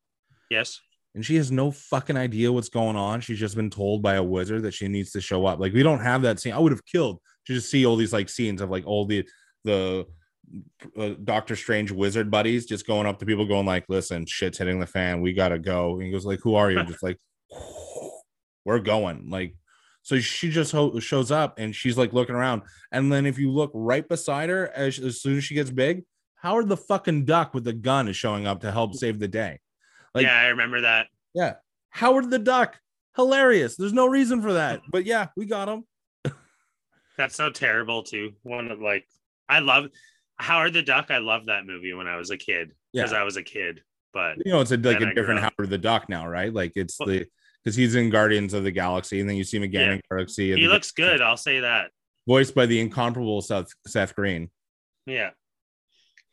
yes 0.50 0.80
and 1.14 1.24
she 1.24 1.36
has 1.36 1.50
no 1.50 1.70
fucking 1.70 2.18
idea 2.18 2.52
what's 2.52 2.68
going 2.68 2.94
on 2.94 3.22
she's 3.22 3.38
just 3.38 3.56
been 3.56 3.70
told 3.70 4.02
by 4.02 4.14
a 4.14 4.22
wizard 4.22 4.62
that 4.62 4.74
she 4.74 4.86
needs 4.86 5.10
to 5.12 5.20
show 5.20 5.46
up 5.46 5.58
like 5.58 5.72
we 5.72 5.82
don't 5.82 6.00
have 6.00 6.20
that 6.20 6.38
scene 6.38 6.52
i 6.52 6.58
would 6.58 6.72
have 6.72 6.84
killed 6.84 7.18
to 7.46 7.54
just 7.54 7.70
see 7.70 7.86
all 7.86 7.96
these 7.96 8.12
like 8.12 8.28
scenes 8.28 8.60
of 8.60 8.70
like 8.70 8.86
all 8.86 9.06
the 9.06 9.26
the 9.64 10.06
uh, 10.98 11.14
Doctor 11.24 11.56
Strange 11.56 11.90
wizard 11.90 12.30
buddies 12.30 12.66
just 12.66 12.86
going 12.86 13.06
up 13.06 13.18
to 13.18 13.24
people, 13.24 13.46
going 13.46 13.64
like, 13.64 13.86
"Listen, 13.88 14.26
shit's 14.26 14.58
hitting 14.58 14.78
the 14.78 14.86
fan. 14.86 15.22
We 15.22 15.32
gotta 15.32 15.58
go." 15.58 15.94
And 15.94 16.02
he 16.02 16.10
goes 16.10 16.26
like, 16.26 16.40
"Who 16.42 16.54
are 16.54 16.70
you?" 16.70 16.84
just 16.84 17.02
like, 17.02 17.18
"We're 18.66 18.78
going." 18.78 19.30
Like, 19.30 19.54
so 20.04 20.20
she 20.20 20.50
just 20.50 20.70
ho- 20.70 20.98
shows 21.00 21.32
up 21.32 21.58
and 21.58 21.74
she's 21.74 21.98
like 21.98 22.12
looking 22.12 22.34
around, 22.34 22.62
and 22.92 23.10
then 23.10 23.26
if 23.26 23.38
you 23.38 23.50
look 23.50 23.70
right 23.74 24.06
beside 24.06 24.50
her, 24.50 24.68
as, 24.68 24.98
as 24.98 25.20
soon 25.20 25.38
as 25.38 25.44
she 25.44 25.54
gets 25.54 25.70
big, 25.70 26.04
Howard 26.36 26.68
the 26.68 26.76
fucking 26.76 27.24
duck 27.24 27.54
with 27.54 27.64
the 27.64 27.72
gun 27.72 28.06
is 28.06 28.16
showing 28.16 28.46
up 28.46 28.60
to 28.60 28.70
help 28.70 28.92
mm. 28.92 28.96
save 28.96 29.18
the 29.18 29.28
day. 29.28 29.58
Like, 30.14 30.26
yeah, 30.26 30.38
I 30.38 30.46
remember 30.48 30.82
that. 30.82 31.06
Yeah, 31.34 31.54
Howard 31.88 32.30
the 32.30 32.38
duck, 32.38 32.78
hilarious. 33.16 33.76
There's 33.76 33.94
no 33.94 34.06
reason 34.06 34.42
for 34.42 34.52
that, 34.52 34.82
but 34.92 35.06
yeah, 35.06 35.28
we 35.36 35.46
got 35.46 35.68
him. 35.68 35.84
That's 37.16 37.34
so 37.34 37.50
terrible 37.50 38.02
too. 38.02 38.32
One 38.42 38.70
of 38.70 38.80
like 38.80 39.06
I 39.48 39.60
love 39.60 39.86
Howard 40.36 40.74
the 40.74 40.82
Duck. 40.82 41.10
I 41.10 41.18
loved 41.18 41.46
that 41.46 41.66
movie 41.66 41.94
when 41.94 42.06
I 42.08 42.16
was 42.16 42.30
a 42.30 42.36
kid 42.36 42.72
because 42.92 43.12
Yeah. 43.12 43.20
I 43.20 43.24
was 43.24 43.36
a 43.36 43.42
kid. 43.42 43.82
But 44.12 44.36
you 44.44 44.52
know 44.52 44.60
it's 44.60 44.70
a, 44.70 44.76
like 44.76 45.00
a 45.00 45.14
different. 45.14 45.40
Howard 45.40 45.70
the 45.70 45.78
Duck 45.78 46.08
now, 46.08 46.26
right? 46.26 46.52
Like 46.52 46.72
it's 46.76 46.98
Well- 46.98 47.08
the 47.08 47.26
because 47.64 47.76
he's 47.76 47.94
in 47.94 48.10
Guardians 48.10 48.52
of 48.54 48.62
the 48.64 48.70
Galaxy, 48.70 49.20
and 49.20 49.28
then 49.28 49.36
you 49.36 49.44
see 49.44 49.56
him 49.56 49.62
again 49.62 49.88
Yeah. 49.88 49.94
in 49.94 50.00
Galaxy. 50.10 50.54
he 50.54 50.68
looks 50.68 50.92
good. 50.92 51.20
I'll 51.20 51.36
say 51.36 51.60
that. 51.60 51.90
voiced 52.26 52.54
by 52.54 52.66
the 52.66 52.80
incomparable 52.80 53.40
Seth 53.42 53.68
Seth 53.86 54.14
Green. 54.14 54.50
Yeah, 55.06 55.30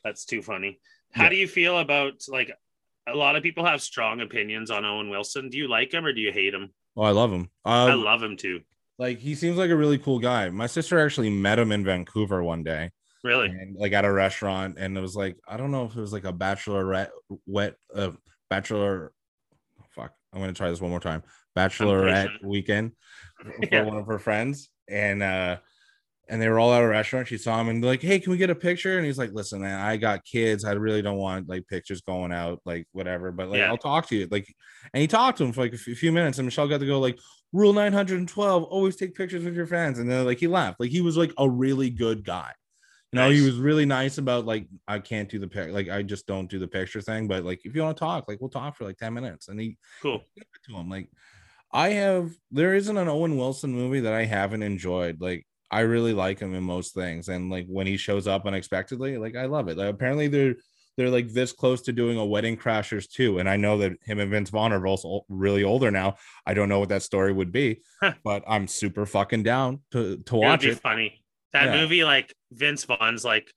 that's 0.03 0.25
too 0.25 0.41
funny. 0.41 0.79
How 1.11 1.23
Yeah. 1.25 1.29
do 1.29 1.35
you 1.35 1.47
feel 1.47 1.79
about 1.79 2.13
like 2.29 2.51
a 3.07 3.15
lot 3.15 3.35
of 3.35 3.43
people 3.43 3.65
have 3.65 3.81
strong 3.81 4.21
opinions 4.21 4.71
on 4.71 4.85
Owen 4.85 5.09
Wilson? 5.09 5.49
Do 5.49 5.57
you 5.57 5.67
like 5.67 5.93
him 5.93 6.05
or 6.05 6.13
do 6.13 6.21
you 6.21 6.31
hate 6.31 6.53
him? 6.53 6.69
Oh, 6.95 7.01
I 7.03 7.11
love 7.11 7.31
him. 7.31 7.49
I 7.65 7.89
Um, 7.91 8.03
love 8.03 8.21
him 8.23 8.37
too. 8.37 8.61
like 8.99 9.19
he 9.19 9.35
seems 9.35 9.57
like 9.57 9.69
a 9.69 9.75
really 9.75 9.97
cool 9.97 10.19
guy. 10.19 10.49
My 10.49 10.67
sister 10.67 10.99
actually 10.99 11.29
met 11.29 11.59
him 11.59 11.71
in 11.71 11.83
Vancouver 11.83 12.41
one 12.43 12.63
day, 12.63 12.91
Really? 13.23 13.47
and 13.47 13.75
like 13.75 13.91
at 13.93 14.05
a 14.05 14.11
restaurant, 14.11 14.77
and 14.77 14.97
it 14.97 15.01
was 15.01 15.15
like 15.15 15.35
I 15.47 15.57
don't 15.57 15.71
know 15.71 15.85
if 15.85 15.95
it 15.95 15.99
was 16.01 16.13
like 16.13 16.25
a 16.25 16.31
bachelorette 16.33 17.09
wet 17.45 17.75
uh, 17.93 18.11
bachelor. 18.49 19.11
I'm 20.33 20.39
gonna 20.39 20.53
try 20.53 20.69
this 20.69 20.81
one 20.81 20.91
more 20.91 20.99
time. 20.99 21.23
Bachelorette 21.57 22.43
weekend 22.43 22.93
for 23.43 23.53
Yeah. 23.71 23.83
one 23.83 23.97
of 23.97 24.05
her 24.07 24.19
friends, 24.19 24.69
and 24.89 25.21
uh, 25.21 25.57
and 26.29 26.41
they 26.41 26.47
were 26.47 26.59
all 26.59 26.73
at 26.73 26.81
a 26.81 26.87
restaurant. 26.87 27.27
She 27.27 27.37
saw 27.37 27.59
him 27.59 27.67
and 27.67 27.83
like, 27.83 28.01
hey, 28.01 28.17
can 28.19 28.31
we 28.31 28.37
get 28.37 28.49
a 28.49 28.55
picture? 28.55 28.95
And 28.97 29.05
he's 29.05 29.17
like, 29.17 29.31
listen, 29.33 29.59
man, 29.61 29.79
I 29.81 29.97
got 29.97 30.23
kids. 30.23 30.63
I 30.63 30.71
really 30.73 31.01
don't 31.01 31.17
want 31.17 31.49
like 31.49 31.67
pictures 31.67 31.99
going 32.01 32.31
out, 32.31 32.61
like 32.63 32.87
whatever. 32.93 33.31
But 33.33 33.49
like, 33.49 33.57
Yeah. 33.59 33.67
I'll 33.67 33.77
talk 33.77 34.07
to 34.09 34.15
you. 34.15 34.27
Like, 34.31 34.47
and 34.93 35.01
he 35.01 35.07
talked 35.07 35.39
to 35.39 35.43
him 35.43 35.51
for 35.51 35.61
like 35.61 35.73
a 35.73 35.77
few 35.77 36.11
minutes, 36.13 36.37
and 36.37 36.45
Michelle 36.45 36.69
got 36.69 36.79
to 36.79 36.85
go 36.85 36.99
like, 37.01 37.19
rule 37.51 37.73
912, 37.73 38.63
always 38.63 38.95
take 38.95 39.13
pictures 39.13 39.43
with 39.43 39.55
your 39.55 39.65
friends. 39.65 39.99
And 39.99 40.09
then 40.09 40.23
like 40.25 40.37
he 40.39 40.47
laughed. 40.47 40.79
Like 40.79 40.91
he 40.91 41.01
was 41.01 41.17
like 41.17 41.33
a 41.37 41.49
really 41.49 41.89
good 41.89 42.23
guy. 42.23 42.51
You 43.11 43.19
know, 43.19 43.29
he 43.29 43.41
was 43.41 43.57
really 43.57 43.85
nice 43.85 44.17
about 44.19 44.45
like 44.45 44.67
I 44.87 44.99
can't 44.99 45.27
do 45.27 45.37
the 45.37 45.47
pic, 45.47 45.71
like 45.71 45.89
I 45.89 46.01
just 46.01 46.27
don't 46.27 46.49
do 46.49 46.59
the 46.59 46.67
picture 46.67 47.01
thing. 47.01 47.27
But 47.27 47.43
like 47.43 47.65
if 47.65 47.75
you 47.75 47.81
want 47.81 47.97
to 47.97 47.99
talk, 47.99 48.27
like 48.29 48.39
we'll 48.39 48.49
talk 48.49 48.77
for 48.77 48.85
like 48.85 48.97
10 48.97 49.13
minutes. 49.13 49.49
And 49.49 49.59
he 49.59 49.77
Cool. 50.01 50.23
to 50.69 50.75
him. 50.75 50.89
Like 50.89 51.09
I 51.73 51.89
have 51.89 52.31
there 52.51 52.73
isn't 52.73 52.97
an 52.97 53.09
Owen 53.09 53.37
Wilson 53.37 53.73
movie 53.73 53.99
that 54.01 54.13
I 54.13 54.23
haven't 54.23 54.63
enjoyed. 54.63 55.19
Like 55.19 55.45
I 55.69 55.81
really 55.81 56.13
like 56.13 56.39
him 56.39 56.53
in 56.53 56.63
most 56.63 56.93
things. 56.93 57.27
And 57.27 57.49
like 57.49 57.65
when 57.67 57.85
he 57.85 57.97
shows 57.97 58.27
up 58.27 58.45
unexpectedly, 58.45 59.17
like 59.17 59.35
I 59.35 59.45
love 59.45 59.67
it. 59.67 59.77
Like 59.77 59.89
apparently 59.89 60.29
they're 60.29 60.55
they're 60.97 61.09
like 61.09 61.29
this 61.29 61.51
close 61.51 61.81
to 61.81 61.93
doing 61.93 62.17
a 62.17 62.25
wedding 62.25 62.57
crashers 62.57 63.09
too. 63.09 63.39
And 63.39 63.49
I 63.49 63.57
know 63.57 63.77
that 63.79 63.93
him 64.03 64.19
and 64.19 64.29
Vince 64.29 64.49
Vaughn 64.49 64.73
are 64.73 64.79
both 64.79 65.03
really 65.29 65.63
older 65.63 65.89
now. 65.91 66.15
I 66.45 66.53
don't 66.53 66.69
know 66.69 66.79
what 66.79 66.89
that 66.89 67.03
story 67.03 67.31
would 67.31 67.51
be, 67.51 67.81
but 68.23 68.43
I'm 68.47 68.67
super 68.67 69.05
fucking 69.05 69.43
down 69.43 69.81
to 69.91 70.17
to 70.17 70.35
watch 70.35 70.65
it. 70.65 70.79
funny. 70.79 71.20
That 71.53 71.65
Yeah. 71.65 71.81
movie, 71.81 72.03
like 72.03 72.33
Vince 72.51 72.85
Vaughn's, 72.85 73.25
like 73.25 73.51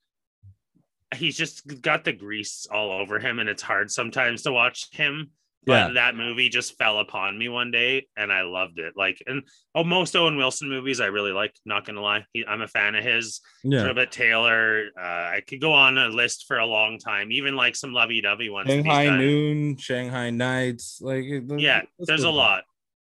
he's 1.15 1.37
just 1.37 1.81
got 1.81 2.05
the 2.05 2.13
grease 2.13 2.67
all 2.71 2.91
over 2.91 3.19
him, 3.21 3.39
and 3.39 3.49
it's 3.49 3.63
hard 3.63 3.91
sometimes 3.91 4.43
to 4.43 4.53
watch 4.53 4.89
him. 4.93 5.31
But 5.67 5.73
Yeah. 5.89 5.93
that 5.95 6.17
movie 6.17 6.51
just 6.51 6.77
fell 6.77 6.99
upon 6.99 7.39
me 7.39 7.49
one 7.49 7.71
day, 7.71 8.07
and 8.19 8.31
I 8.31 8.43
loved 8.43 8.79
it. 8.79 8.95
Like, 8.97 9.23
and 9.27 9.49
oh, 9.75 9.83
most 9.83 10.15
Owen 10.15 10.37
Wilson 10.37 10.69
movies 10.69 11.01
I 11.01 11.07
really 11.07 11.33
like. 11.33 11.55
Not 11.65 11.87
gonna 11.87 12.03
lie, 12.03 12.27
he, 12.35 12.45
I'm 12.45 12.61
a 12.61 12.69
fan 12.69 12.95
of 12.97 13.03
his. 13.05 13.41
Yeah. 13.63 13.79
Drillbit 13.81 14.11
Taylor. 14.11 14.89
Uh, 14.99 15.01
I 15.37 15.43
could 15.47 15.63
go 15.63 15.73
on 15.73 15.97
a 15.97 16.09
list 16.09 16.45
for 16.47 16.59
a 16.59 16.67
long 16.67 16.99
time, 16.99 17.33
even 17.33 17.57
like 17.57 17.77
some 17.77 17.93
lovey-dovey 17.95 18.51
ones. 18.51 18.69
Shanghai. 18.69 19.17
Noon, 19.17 19.77
Shanghai 19.79 20.29
Nights, 20.31 20.99
like 21.01 21.25
Yeah, 21.57 21.83
there's 21.99 22.25
a 22.25 22.31
lot. 22.31 22.65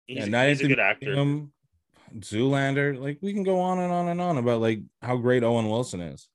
He's, 0.06 0.28
Yeah, 0.28 0.48
he's 0.48 0.60
a 0.60 0.68
good 0.68 0.80
actor. 0.80 1.06
Museum, 1.06 1.51
Zoolander, 2.20 2.98
like 3.00 3.18
we 3.22 3.32
can 3.32 3.42
go 3.42 3.60
on 3.60 3.78
and 3.78 3.92
on 3.92 4.08
and 4.08 4.20
on 4.20 4.38
about 4.38 4.60
like 4.60 4.80
how 5.00 5.16
great 5.16 5.42
Owen 5.44 5.68
Wilson 5.68 6.00
is. 6.00 6.28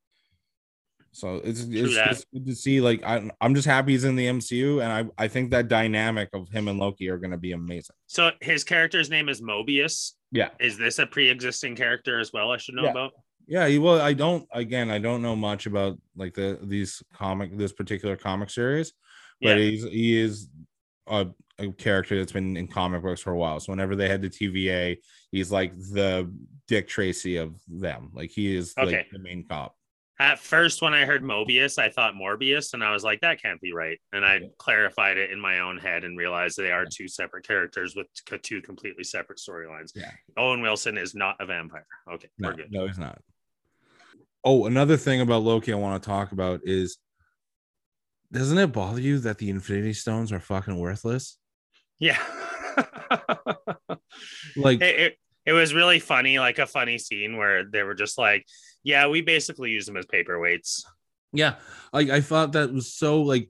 So 1.12 1.38
it's 1.44 1.62
it's 1.64 1.94
just 1.96 2.28
good 2.32 2.46
to 2.46 2.56
see. 2.56 2.80
Like 2.80 3.02
I'm 3.04 3.32
I'm 3.42 3.56
just 3.56 3.68
happy 3.68 3.94
he's 3.94 4.04
in 4.04 4.16
the 4.16 4.28
MCU, 4.28 4.84
and 4.84 4.92
I 5.18 5.24
I 5.24 5.28
think 5.28 5.50
that 5.52 5.68
dynamic 5.68 6.30
of 6.34 6.48
him 6.50 6.68
and 6.68 6.78
Loki 6.78 7.10
are 7.10 7.18
going 7.18 7.32
to 7.32 7.38
be 7.38 7.54
amazing. 7.54 7.96
So 8.06 8.32
his 8.42 8.64
character's 8.64 9.10
name 9.10 9.28
is 9.30 9.42
Mobius. 9.42 10.12
Yeah, 10.32 10.50
Is 10.60 10.78
this 10.78 11.00
a 11.00 11.08
pre-existing 11.08 11.76
character 11.76 12.20
as 12.20 12.34
well? 12.34 12.52
I 12.52 12.58
should 12.58 12.76
know 12.76 12.84
Yeah. 12.84 12.92
about. 12.92 13.14
yeah. 13.48 13.68
he- 13.68 13.80
Well, 13.80 14.00
I 14.02 14.12
don't. 14.14 14.46
Again, 14.54 14.92
I 14.92 15.00
don't 15.00 15.22
know 15.22 15.36
much 15.38 15.66
about 15.66 15.98
like 16.16 16.34
the 16.36 16.60
these 16.62 17.02
comic 17.14 17.58
this 17.58 17.72
particular 17.72 18.16
comic 18.18 18.50
series, 18.52 18.92
but 19.42 19.58
Yeah. 19.58 19.64
he's 19.70 19.84
he 19.86 20.20
is 20.20 20.50
a, 21.10 21.28
a 21.60 21.72
character 21.74 22.18
that's 22.18 22.32
been 22.32 22.56
in 22.58 22.68
comic 22.68 23.02
books 23.02 23.22
for 23.22 23.32
a 23.32 23.38
while. 23.38 23.60
So 23.60 23.72
whenever 23.72 23.96
they 23.96 24.08
had 24.10 24.22
the 24.22 24.30
TVA, 24.30 24.98
he's 25.32 25.52
like 25.52 25.78
the 25.78 26.32
Dick 26.68 26.88
Tracy 26.88 27.38
of 27.38 27.56
them. 27.68 28.10
Like 28.14 28.30
he 28.32 28.56
is 28.56 28.74
Okay. 28.78 28.98
like 28.98 29.08
the 29.12 29.20
main 29.20 29.46
cop. 29.48 29.76
At 30.20 30.40
first, 30.40 30.82
when 30.82 30.96
I 30.96 31.06
heard 31.06 31.22
Mobius, 31.22 31.78
I 31.78 31.90
thought 31.90 32.16
Morbius, 32.16 32.74
and 32.74 32.84
I 32.84 32.92
was 32.92 33.04
like, 33.04 33.22
that 33.22 33.40
can't 33.40 33.62
be 33.62 33.72
right. 33.72 34.00
And 34.14 34.26
I 34.26 34.38
Yeah. 34.38 34.48
clarified 34.58 35.18
it 35.18 35.30
in 35.30 35.40
my 35.40 35.60
own 35.60 35.78
head 35.78 36.04
and 36.04 36.18
realized 36.18 36.58
they 36.58 36.72
are 36.72 36.86
two 36.92 37.08
separate 37.08 37.48
characters 37.48 37.96
with 37.96 38.08
two 38.42 38.62
completely 38.64 39.04
separate 39.04 39.38
storylines. 39.38 39.92
Yeah. 39.96 40.10
Owen 40.36 40.62
Wilson 40.62 40.98
is 40.98 41.14
not 41.14 41.36
a 41.40 41.46
vampire. 41.46 41.86
Okay, 42.12 42.30
No, 42.40 42.50
we're 42.50 42.56
good. 42.56 42.72
no, 42.72 42.88
he's 42.88 42.98
not. 42.98 43.22
Oh, 44.44 44.66
another 44.66 44.98
thing 44.98 45.22
about 45.22 45.44
Loki 45.44 45.72
I 45.72 45.76
want 45.76 46.02
to 46.02 46.08
talk 46.08 46.32
about 46.32 46.62
is 46.64 46.98
doesn't 48.32 48.58
it 48.58 48.68
bother 48.68 49.02
you 49.02 49.20
that 49.20 49.38
the 49.38 49.50
Infinity 49.50 49.94
Stones 49.94 50.32
are 50.32 50.40
fucking 50.40 50.78
worthless? 50.78 51.38
Yeah. 52.00 52.22
Like, 54.56 54.82
it, 54.82 55.00
it, 55.00 55.18
it 55.46 55.54
was 55.54 55.74
really 55.74 56.00
funny, 56.00 56.40
like 56.40 56.60
a 56.60 56.68
funny 56.68 56.98
scene 56.98 57.38
where 57.38 57.64
they 57.64 57.84
were 57.84 57.94
just 57.94 58.18
like, 58.18 58.46
yeah, 58.84 59.08
we 59.08 59.22
basically 59.22 59.72
use 59.72 59.86
them 59.86 59.98
as 59.98 60.06
paperweights. 60.06 60.84
yeah, 61.34 61.56
like 61.94 62.10
I 62.10 62.22
thought 62.22 62.54
that 62.54 62.74
was 62.74 62.94
so 62.94 63.22
like, 63.22 63.50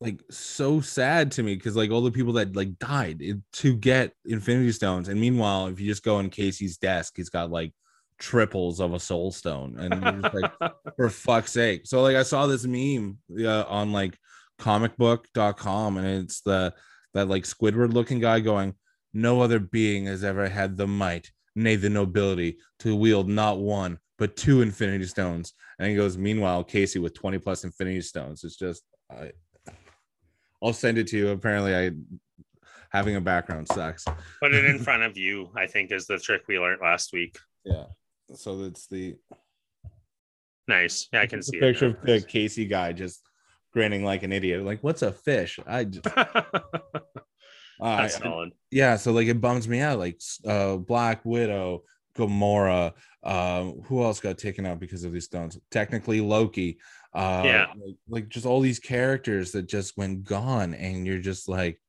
like 0.00 0.20
so 0.30 0.80
sad 0.80 1.32
to 1.32 1.42
me 1.42 1.54
because 1.54 1.76
like 1.76 1.90
all 1.90 2.02
the 2.02 2.10
people 2.10 2.34
that 2.34 2.54
like 2.54 2.78
died 2.78 3.22
eh, 3.24 3.34
to 3.54 3.76
get 3.76 4.12
Infinity 4.24 4.72
Stones, 4.72 5.08
and 5.08 5.20
meanwhile, 5.20 5.68
if 5.68 5.80
you 5.80 5.88
just 5.88 6.04
go 6.04 6.18
in 6.18 6.28
Casey's 6.28 6.76
desk, 6.76 7.14
he's 7.16 7.30
got 7.30 7.50
like 7.50 7.72
triples 8.18 8.80
of 8.80 8.94
a 8.94 9.00
Soul 9.00 9.32
Stone, 9.32 9.76
and 9.78 10.22
like. 10.22 10.52
for 10.96 11.10
fuck's 11.10 11.52
sake. 11.52 11.82
So 11.86 12.02
like 12.02 12.16
I 12.16 12.22
saw 12.22 12.46
this 12.46 12.64
meme 12.64 13.18
uh, 13.38 13.64
on 13.68 13.92
like 13.92 14.18
comicbook.com 14.58 15.98
and 15.98 16.06
it's 16.06 16.40
the 16.40 16.74
that 17.14 17.28
like 17.28 17.44
Squidward 17.44 17.92
looking 17.92 18.20
guy 18.20 18.40
going, 18.40 18.74
No 19.14 19.40
other 19.40 19.58
being 19.58 20.06
has 20.06 20.24
ever 20.24 20.48
had 20.48 20.76
the 20.76 20.86
might, 20.86 21.30
nay 21.54 21.76
the 21.76 21.90
nobility, 21.90 22.58
to 22.80 22.96
wield 22.96 23.28
not 23.28 23.58
one, 23.58 23.98
but 24.18 24.36
two 24.36 24.62
infinity 24.62 25.04
stones. 25.04 25.52
And 25.78 25.88
he 25.88 25.96
goes, 25.96 26.16
Meanwhile, 26.16 26.64
Casey 26.64 26.98
with 26.98 27.14
20 27.14 27.38
plus 27.38 27.64
infinity 27.64 28.00
stones. 28.00 28.42
It's 28.42 28.56
just 28.56 28.82
I 29.10 29.32
I'll 30.62 30.72
send 30.72 30.98
it 30.98 31.06
to 31.08 31.18
you. 31.18 31.28
Apparently, 31.28 31.76
I 31.76 31.90
having 32.90 33.16
a 33.16 33.20
background 33.20 33.68
sucks. 33.68 34.04
Put 34.40 34.54
it 34.54 34.64
in 34.64 34.78
front 34.82 35.02
of 35.02 35.16
you, 35.16 35.50
I 35.54 35.66
think, 35.66 35.92
is 35.92 36.06
the 36.06 36.18
trick 36.18 36.42
we 36.48 36.58
learned 36.58 36.80
last 36.80 37.12
week. 37.12 37.38
Yeah. 37.64 37.84
So 38.34 38.56
that's 38.58 38.86
the 38.86 39.16
Nice. 40.68 41.08
Yeah, 41.12 41.20
I 41.20 41.26
can 41.26 41.42
see 41.42 41.60
picture 41.60 41.86
it. 41.90 41.96
of 41.98 42.02
the 42.02 42.20
Casey 42.26 42.64
guy 42.66 42.92
just 42.92 43.22
grinning 43.72 44.04
like 44.04 44.24
an 44.24 44.32
idiot. 44.32 44.64
Like, 44.64 44.82
what's 44.82 45.02
a 45.02 45.12
fish? 45.12 45.60
I 45.66 45.84
just 45.84 46.04
now. 46.16 46.26
I- 47.80 48.02
That's 48.02 48.16
I- 48.16 48.20
solid. 48.20 48.50
yeah. 48.70 48.96
So 48.96 49.12
like 49.12 49.28
it 49.28 49.40
bums 49.40 49.68
me 49.68 49.80
out. 49.80 49.98
Like 49.98 50.20
uh, 50.46 50.76
Black 50.76 51.24
Widow, 51.24 51.82
Gamora. 52.16 52.92
Um, 53.22 53.80
who 53.84 54.02
else 54.02 54.18
got 54.20 54.38
taken 54.38 54.66
out 54.66 54.80
because 54.80 55.04
of 55.04 55.12
these 55.12 55.24
stones? 55.26 55.58
Technically 55.70 56.20
Loki. 56.20 56.78
Uh, 57.14 57.42
Yeah. 57.44 57.66
Like, 57.76 57.96
like 58.08 58.28
just 58.28 58.46
all 58.46 58.60
these 58.60 58.78
characters 58.80 59.52
that 59.52 59.68
just 59.68 59.96
went 59.96 60.24
gone, 60.24 60.74
and 60.74 61.06
you're 61.06 61.18
just 61.18 61.48
like, 61.48 61.80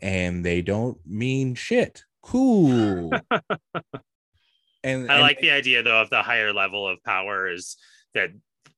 and 0.00 0.42
they 0.44 0.62
don't 0.62 0.96
mean 1.06 1.54
shit. 1.54 2.04
Cool. 2.22 3.10
and 4.84 5.10
I 5.10 5.14
and- 5.14 5.22
like 5.22 5.40
the 5.40 5.50
idea 5.50 5.82
though 5.82 6.00
of 6.00 6.10
the 6.10 6.22
higher 6.22 6.52
level 6.52 6.88
of 6.88 7.02
power 7.04 7.48
is 7.50 7.76
that 8.14 8.30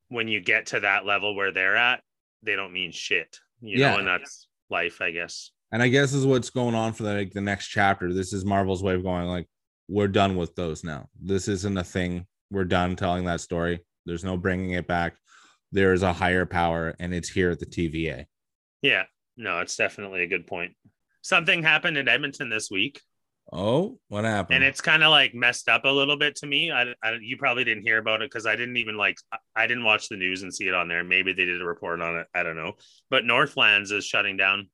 when 0.09 0.29
you 0.29 0.41
get 0.41 0.67
to 0.67 0.81
that 0.81 1.07
level 1.07 1.35
where 1.35 1.53
they're 1.53 1.77
at, 1.77 2.03
they 2.43 2.57
don't 2.57 2.73
mean 2.73 2.93
shit. 2.93 3.39
You 3.61 3.79
Yeah. 3.79 3.93
know, 3.93 3.99
and 3.99 4.09
that's 4.09 4.49
life, 4.69 5.01
I 5.01 5.11
guess. 5.11 5.51
And 5.71 5.83
I 5.83 5.89
guess 5.89 6.13
is 6.13 6.27
what's 6.27 6.51
going 6.51 6.75
on 6.75 6.93
for 6.93 7.05
the 7.05 7.15
like 7.15 7.33
the 7.33 7.41
next 7.41 7.69
chapter. 7.69 8.13
This 8.13 8.33
is 8.33 8.45
Marvel's 8.45 8.83
way 8.83 8.95
of 8.95 9.03
going 9.03 9.27
like 9.27 9.47
we're 9.89 10.09
done 10.09 10.37
with 10.37 10.55
those 10.55 10.85
now. 10.85 11.09
This 11.21 11.49
isn't 11.49 11.77
a 11.79 11.85
thing. 11.85 12.27
We're 12.51 12.65
done 12.65 12.95
telling 12.97 13.25
that 13.25 13.41
story. 13.41 13.81
There's 14.05 14.25
no 14.25 14.37
bringing 14.37 14.73
it 14.73 14.87
back. 14.87 15.17
There 15.71 15.93
is 15.95 16.03
a 16.03 16.13
higher 16.13 16.45
power, 16.45 16.95
and 16.99 17.15
it's 17.15 17.29
here 17.31 17.51
at 17.51 17.59
the 17.59 17.67
TVA. 17.67 18.27
Yeah. 18.83 19.05
No, 19.39 19.61
it's 19.61 19.77
definitely 19.77 20.23
a 20.23 20.27
good 20.27 20.47
point. 20.47 20.75
Something 21.23 21.63
happened 21.63 21.97
in 21.97 22.09
Edmonton 22.09 22.51
this 22.51 22.71
week, 22.71 23.01
Oh, 23.55 23.99
what 24.09 24.25
happened? 24.25 24.57
and 24.57 24.65
it's 24.65 24.81
kind 24.81 25.03
of 25.03 25.11
like 25.11 25.35
messed 25.35 25.69
up 25.69 25.85
a 25.85 25.89
little 25.89 26.17
bit 26.17 26.37
to 26.37 26.47
me. 26.47 26.73
I, 26.73 26.95
I 27.03 27.19
you 27.21 27.37
probably 27.37 27.65
didn't 27.65 27.83
hear 27.83 27.99
about 27.99 28.23
it 28.23 28.31
because 28.31 28.47
I 28.47 28.57
didn't 28.57 28.79
even 28.79 28.97
like 28.97 29.19
I- 29.55 29.67
didn't 29.67 29.85
watch 29.85 30.09
the 30.09 30.17
news 30.17 30.43
and 30.43 30.55
see 30.55 30.69
it 30.69 30.75
on 30.75 30.89
there. 30.89 31.05
Maybe 31.05 31.33
they 31.35 31.45
did 31.45 31.61
a 31.61 31.65
report 31.65 32.01
on 32.01 32.17
it. 32.17 32.27
I 32.35 32.43
don't 32.43 32.57
know. 32.57 32.73
But 33.11 33.27
Northlands 33.27 33.91
is 33.91 34.07
shutting 34.07 34.37
down. 34.39 34.71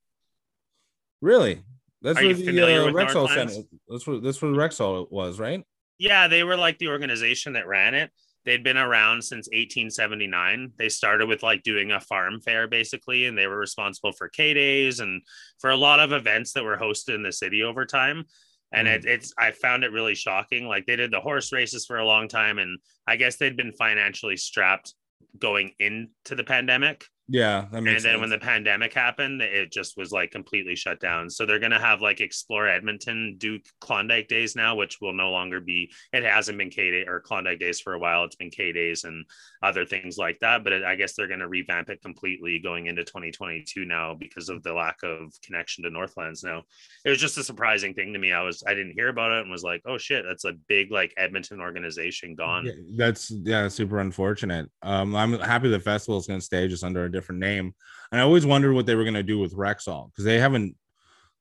really 1.21 1.63
that's 2.03 2.19
Are 2.19 2.23
where 2.23 2.33
you 2.33 2.53
the 2.53 2.83
uh, 2.83 2.85
with 2.85 2.95
Rexall? 2.95 3.29
Center. 3.29 3.67
That's 3.89 4.07
what 4.07 4.23
that's 4.23 4.41
what 4.41 4.53
Rexall 4.53 5.11
was, 5.11 5.41
right? 5.41 5.65
Yeah, 5.99 6.29
they 6.29 6.45
were 6.45 6.57
like 6.57 6.79
the 6.79 6.89
organization 6.89 7.55
that 7.55 7.67
ran 7.67 7.95
it. 7.95 8.13
They'd 8.45 8.63
been 8.63 8.79
around 8.79 9.23
since 9.23 9.49
1879. 9.49 10.73
They 10.79 10.89
started 10.89 11.29
with 11.29 11.43
like 11.43 11.65
doing 11.65 11.91
a 11.91 12.01
farm 12.01 12.41
fair 12.41 12.69
basically, 12.69 13.27
and 13.27 13.37
they 13.37 13.49
were 13.49 13.59
responsible 13.59 14.13
for 14.13 14.29
K 14.29 14.55
days 14.55 15.01
and 15.01 15.23
for 15.59 15.71
a 15.71 15.77
lot 15.77 15.99
of 15.99 16.13
events 16.13 16.53
that 16.53 16.65
were 16.65 16.79
hosted 16.79 17.17
in 17.17 17.23
the 17.25 17.33
city 17.33 17.65
over 17.65 17.85
time. 17.85 18.25
And 18.73 18.87
Mm. 18.87 18.95
it, 18.97 19.05
it's 19.07 19.33
I 19.39 19.51
found 19.53 19.85
it 19.85 19.93
really 19.93 20.15
shocking. 20.15 20.67
Like 20.67 20.87
they 20.87 20.97
did 20.97 21.11
the 21.11 21.21
horse 21.21 21.53
races 21.53 21.87
for 21.87 21.99
a 21.99 22.07
long 22.07 22.29
time, 22.29 22.59
and 22.59 22.79
I 23.07 23.17
guess 23.17 23.37
they'd 23.37 23.57
been 23.57 23.73
financially 23.73 24.37
strapped 24.37 24.95
going 25.39 25.73
into 25.79 26.35
the 26.35 26.45
pandemic. 26.45 27.05
Yeah, 27.31 27.67
that 27.71 27.77
And 27.79 27.87
then 27.87 28.01
sense. 28.01 28.21
when 28.21 28.31
the 28.31 28.39
pandemic 28.39 28.95
happened, 28.95 29.43
it 29.43 29.71
just 29.71 29.99
was 29.99 30.11
like 30.13 30.31
completely 30.31 30.75
shut 30.75 30.99
down. 30.99 31.29
So 31.29 31.45
they're 31.45 31.59
gonna 31.59 31.79
have 31.79 32.01
like 32.01 32.23
Explore 32.23 32.67
Edmonton 32.69 33.35
do 33.37 33.59
Klondike 33.83 34.29
Days 34.29 34.57
now, 34.57 34.75
which 34.77 34.99
will 35.03 35.13
no 35.13 35.31
longer 35.31 35.61
be. 35.61 35.93
It 36.15 36.25
hasn't 36.25 36.57
been 36.57 36.71
K 36.71 36.91
Day 36.91 37.05
or 37.07 37.21
Klondike 37.21 37.59
Days 37.59 37.81
for 37.81 37.93
a 37.93 37.99
while. 37.99 38.25
It's 38.25 38.37
been 38.37 38.51
K 38.51 38.73
Days 38.73 39.05
and 39.05 39.27
other 39.63 39.85
things 39.85 40.17
like 40.19 40.39
that. 40.41 40.65
But 40.65 40.73
it, 40.73 40.85
I 40.85 40.95
guess 40.95 41.15
they're 41.15 41.29
gonna 41.29 41.49
revamp 41.49 41.91
it 41.91 42.03
completely 42.03 42.59
going 42.59 42.87
into 42.87 43.05
2022 43.05 43.85
now 43.85 44.15
because 44.15 44.49
of 44.49 44.63
the 44.63 44.73
lack 44.73 44.97
of 45.03 45.33
connection 45.45 45.85
to 45.85 45.91
Northlands. 45.91 46.45
Now 46.45 46.63
it 47.05 47.11
was 47.11 47.21
just 47.21 47.39
a 47.39 47.45
surprising 47.45 47.95
thing 47.95 48.13
to 48.13 48.19
me. 48.19 48.33
I 48.33 48.43
was 48.43 48.63
I 48.67 48.75
didn't 48.75 48.93
hear 48.93 49.09
about 49.09 49.33
it 49.33 49.43
and 49.43 49.51
was 49.51 49.63
like, 49.63 49.83
oh 49.87 49.99
shit, 49.99 50.25
that's 50.27 50.45
a 50.45 50.53
big 50.69 50.91
like 50.91 51.13
Edmonton 51.17 51.61
organization 51.61 52.35
gone. 52.35 52.67
Yeah, 52.67 52.73
that's 52.97 53.31
yeah, 53.31 53.69
super 53.69 53.99
unfortunate. 54.01 54.71
Um, 54.83 55.15
I'm 55.15 55.39
happy 55.39 55.69
the 55.69 55.81
festival 55.81 56.19
is 56.19 56.27
going 56.27 56.41
to 56.41 56.45
stay 56.45 56.69
just 56.69 56.85
under 56.85 57.05
a 57.05 57.13
different 57.13 57.41
name. 57.41 57.75
And 58.11 58.21
I 58.21 58.25
always 58.25 58.47
wondered 58.47 58.73
what 58.75 58.87
they 58.87 58.95
were 58.95 59.05
going 59.05 59.15
to 59.15 59.23
do 59.23 59.39
with 59.39 59.55
Rexall 59.55 60.11
because 60.11 60.25
they 60.25 60.39
haven't 60.39 60.77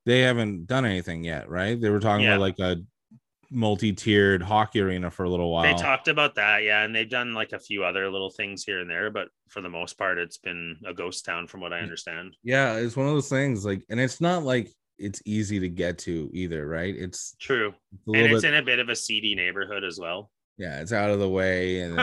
they 0.06 0.22
haven't 0.22 0.68
done 0.68 0.86
anything 0.86 1.24
yet, 1.24 1.50
right? 1.50 1.80
They 1.80 1.90
were 1.90 2.00
talking 2.00 2.26
Yeah. 2.26 2.36
about 2.36 2.42
like 2.42 2.60
a 2.60 2.78
multi-tiered 3.52 4.42
hockey 4.42 4.80
arena 4.82 5.10
for 5.12 5.24
a 5.24 5.30
little 5.30 5.52
while. 5.52 5.64
They 5.64 5.82
talked 5.82 6.08
about 6.08 6.36
that, 6.36 6.64
yeah, 6.64 6.84
and 6.84 6.96
they've 6.96 7.10
done 7.10 7.34
like 7.34 7.54
a 7.54 7.60
few 7.60 7.84
other 7.84 8.10
little 8.10 8.30
things 8.30 8.64
here 8.64 8.80
and 8.80 8.90
there, 8.90 9.10
but 9.12 9.28
for 9.50 9.62
the 9.62 9.70
most 9.70 9.98
part, 9.98 10.18
it's 10.18 10.38
been 10.38 10.78
a 10.86 10.94
ghost 10.94 11.26
town, 11.26 11.48
from 11.48 11.62
what 11.62 11.74
I 11.74 11.80
understand. 11.80 12.36
yeah, 12.44 12.76
it's 12.76 12.96
one 12.96 13.08
of 13.08 13.14
those 13.14 13.30
things 13.30 13.66
like, 13.66 13.84
and 13.90 14.00
it's 14.00 14.20
not 14.22 14.44
like 14.44 14.70
it's 15.00 15.22
easy 15.26 15.60
to 15.60 15.70
get 15.70 16.00
to 16.00 16.30
either, 16.34 16.68
right? 16.68 16.96
It's 16.96 17.36
True, 17.40 17.74
a 18.08 18.12
and 18.12 18.32
it's 18.32 18.42
bit, 18.42 18.54
in 18.54 18.60
a 18.60 18.64
bit 18.64 18.80
of 18.80 18.90
a 18.90 18.96
seedy 18.96 19.36
neighborhood 19.36 19.84
as 19.84 20.00
well. 20.00 20.32
yeah, 20.58 20.80
it's 20.82 20.94
out 20.94 21.10
of 21.12 21.20
the 21.20 21.30
way, 21.30 21.82
and 21.82 21.96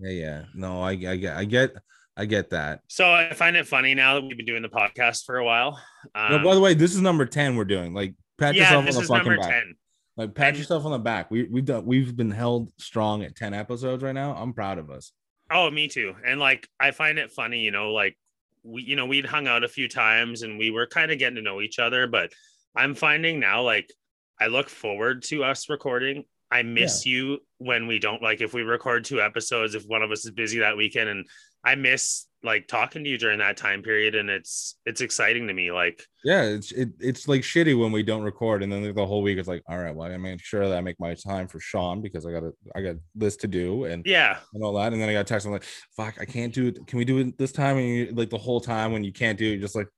yeah, 0.00 0.10
yeah. 0.10 0.42
No, 0.54 0.82
I, 0.82 0.90
I 0.90 1.16
get, 1.16 1.36
I 1.36 1.44
get, 1.44 1.72
I 2.16 2.24
get 2.26 2.50
that. 2.50 2.80
So 2.88 3.10
I 3.10 3.32
find 3.32 3.56
it 3.56 3.66
funny 3.68 3.94
now 3.94 4.14
that 4.14 4.22
we've 4.26 4.36
been 4.36 4.46
doing 4.46 4.62
the 4.62 4.68
podcast 4.68 5.24
for 5.24 5.38
a 5.38 5.44
while. 5.44 5.80
No, 6.14 6.36
Um, 6.36 6.42
by 6.44 6.54
the 6.54 6.60
way, 6.60 6.74
this 6.74 6.92
is 6.94 7.00
number 7.00 7.24
ten. 7.24 7.56
We're 7.56 7.64
doing 7.64 7.94
like 7.94 8.14
pat 8.38 8.54
yeah, 8.54 8.64
yourself 8.64 8.84
this 8.86 8.96
on 8.96 8.98
the 9.00 9.02
is 9.04 9.08
fucking 9.08 9.26
number 9.32 9.42
back. 9.42 9.50
ten. 9.50 9.74
Like 10.20 10.34
pat 10.34 10.48
And- 10.48 10.58
yourself 10.58 10.84
on 10.84 10.92
the 10.92 10.98
back. 10.98 11.30
We 11.30 11.44
we've 11.44 11.64
done 11.64 11.86
we've 11.86 12.14
been 12.14 12.30
held 12.30 12.70
strong 12.78 13.22
at 13.22 13.34
10 13.34 13.54
episodes 13.54 14.02
right 14.02 14.12
now. 14.14 14.34
I'm 14.34 14.52
proud 14.52 14.76
of 14.76 14.90
us. 14.90 15.12
Oh, 15.50 15.70
me 15.70 15.88
too. 15.88 16.14
And 16.26 16.38
like 16.38 16.68
I 16.78 16.90
find 16.90 17.18
it 17.18 17.32
funny, 17.32 17.60
you 17.60 17.70
know, 17.70 17.92
like 17.92 18.18
we 18.62 18.82
you 18.82 18.96
know, 18.96 19.06
we'd 19.06 19.24
hung 19.24 19.48
out 19.48 19.64
a 19.64 19.68
few 19.68 19.88
times 19.88 20.42
and 20.42 20.58
we 20.58 20.70
were 20.70 20.86
kind 20.86 21.10
of 21.10 21.18
getting 21.18 21.36
to 21.36 21.42
know 21.42 21.62
each 21.62 21.78
other, 21.78 22.06
but 22.06 22.32
I'm 22.76 22.94
finding 22.94 23.40
now 23.40 23.62
like 23.62 23.90
I 24.38 24.48
look 24.48 24.68
forward 24.68 25.22
to 25.24 25.42
us 25.42 25.70
recording. 25.70 26.24
I 26.50 26.62
miss 26.62 27.06
you 27.06 27.38
when 27.58 27.86
we 27.86 27.98
don't 27.98 28.22
like 28.22 28.40
if 28.40 28.52
we 28.52 28.62
record 28.62 29.04
two 29.04 29.20
episodes 29.20 29.74
if 29.74 29.84
one 29.86 30.02
of 30.02 30.10
us 30.10 30.24
is 30.24 30.32
busy 30.32 30.58
that 30.58 30.76
weekend 30.76 31.08
and 31.08 31.26
I 31.62 31.74
miss 31.76 32.26
like 32.42 32.66
talking 32.66 33.04
to 33.04 33.10
you 33.10 33.18
during 33.18 33.38
that 33.38 33.56
time 33.56 33.82
period 33.82 34.14
and 34.14 34.30
it's 34.30 34.76
it's 34.86 35.00
exciting 35.00 35.46
to 35.46 35.52
me 35.52 35.70
like 35.70 36.02
Yeah, 36.24 36.42
it's 36.42 36.72
it, 36.72 36.88
it's 36.98 37.28
like 37.28 37.42
shitty 37.42 37.78
when 37.78 37.92
we 37.92 38.02
don't 38.02 38.22
record 38.22 38.62
and 38.62 38.72
then 38.72 38.84
like, 38.84 38.94
the 38.94 39.06
whole 39.06 39.22
week 39.22 39.38
it's 39.38 39.46
like, 39.46 39.62
all 39.68 39.78
right, 39.78 39.94
well, 39.94 40.10
I 40.10 40.16
make 40.16 40.42
sure 40.42 40.66
that 40.66 40.76
I 40.76 40.80
make 40.80 40.98
my 40.98 41.14
time 41.14 41.46
for 41.46 41.60
Sean 41.60 42.00
because 42.00 42.26
I 42.26 42.32
got 42.32 42.42
a 42.42 42.52
I 42.74 42.80
got 42.80 42.96
this 43.14 43.36
to 43.38 43.46
do 43.46 43.84
and, 43.84 44.04
yeah 44.06 44.38
and 44.54 44.64
all 44.64 44.72
that. 44.74 44.92
And 44.92 45.00
then 45.00 45.08
I 45.08 45.12
got 45.12 45.26
text 45.26 45.46
I'm 45.46 45.52
like, 45.52 45.66
fuck, 45.96 46.16
I 46.20 46.24
can't 46.24 46.52
do 46.52 46.68
it. 46.68 46.86
Can 46.86 46.98
we 46.98 47.04
do 47.04 47.18
it 47.18 47.38
this 47.38 47.52
time? 47.52 47.76
And 47.76 47.86
you 47.86 48.12
like 48.12 48.30
the 48.30 48.38
whole 48.38 48.60
time 48.60 48.92
when 48.92 49.04
you 49.04 49.12
can't 49.12 49.38
do 49.38 49.44
it, 49.46 49.50
you're 49.50 49.60
just 49.60 49.76
like 49.76 49.88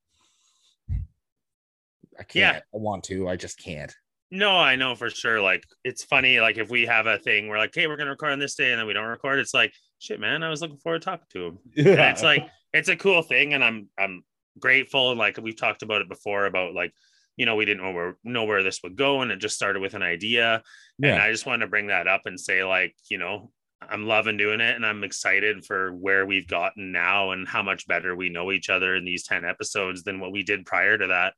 I 2.19 2.25
can't. 2.25 2.57
Yeah. 2.57 2.61
I 2.75 2.77
want 2.77 3.05
to, 3.05 3.29
I 3.29 3.37
just 3.37 3.59
can't. 3.59 3.95
No 4.33 4.51
I 4.51 4.77
know 4.77 4.95
for 4.95 5.11
sure. 5.11 5.40
Like 5.40 5.64
it's 5.85 6.03
funny 6.03 6.40
like 6.40 6.57
if 6.57 6.71
we 6.71 6.87
have 6.87 7.07
a 7.07 7.18
thing 7.18 7.49
we're 7.49 7.59
like 7.59 7.75
hey 7.75 7.87
we're 7.87 7.99
gonna 7.99 8.11
record 8.11 8.33
on 8.33 8.38
this 8.38 8.55
day 8.55 8.73
and 8.73 8.81
then 8.81 8.87
we 8.87 8.95
don't 8.95 9.05
record 9.05 9.38
it's 9.38 9.55
like 9.55 9.73
shit 9.99 10.18
man 10.18 10.42
I 10.42 10.49
was 10.49 10.62
looking 10.62 10.79
forward 10.79 11.03
to 11.03 11.05
talking 11.05 11.27
to 11.35 11.47
him. 11.47 11.59
Yeah. 11.77 11.92
and 11.92 12.01
it's 12.01 12.23
like 12.23 12.49
it's 12.73 12.88
a 12.88 12.97
cool 12.97 13.23
thing 13.23 13.53
and 13.55 13.62
i'm 13.62 13.88
i'm 13.99 14.25
grateful 14.59 15.11
and 15.11 15.18
like 15.18 15.38
we've 15.40 15.57
talked 15.57 15.83
about 15.83 16.01
it 16.01 16.09
before 16.09 16.47
about 16.47 16.75
like 16.75 16.92
you 17.37 17.47
know 17.47 17.57
we 17.57 17.64
didn't 17.64 17.83
know 17.83 17.92
where 17.92 18.16
know 18.25 18.45
where 18.45 18.62
this 18.62 18.81
would 18.83 18.97
go 18.97 19.21
and 19.21 19.31
it 19.31 19.38
just 19.38 19.55
started 19.55 19.81
with 19.81 19.95
an 19.95 20.03
idea. 20.03 20.62
And 21.03 21.16
yeah. 21.16 21.23
i 21.23 21.31
just 21.31 21.47
wanted 21.47 21.66
to 21.66 21.71
bring 21.71 21.88
that 21.88 22.09
up 22.09 22.23
and 22.25 22.40
say 22.40 22.64
like 22.64 22.95
you 23.11 23.18
know 23.18 23.51
i'm 23.83 24.07
loving 24.07 24.37
doing 24.37 24.61
it 24.61 24.77
and 24.77 24.87
i'm 24.87 25.05
excited 25.05 25.64
for 25.64 25.92
where 25.92 26.25
we've 26.25 26.47
gotten 26.47 26.92
now 26.92 27.33
and 27.33 27.49
how 27.49 27.62
much 27.62 27.87
better 27.88 28.14
we 28.14 28.29
know 28.29 28.53
each 28.53 28.71
other 28.71 28.95
in 28.95 29.05
these 29.05 29.25
10 29.25 29.45
episodes 29.45 30.05
than 30.05 30.21
what 30.21 30.33
we 30.33 30.42
did 30.42 30.64
prior 30.64 30.97
to 30.97 31.09
that. 31.09 31.35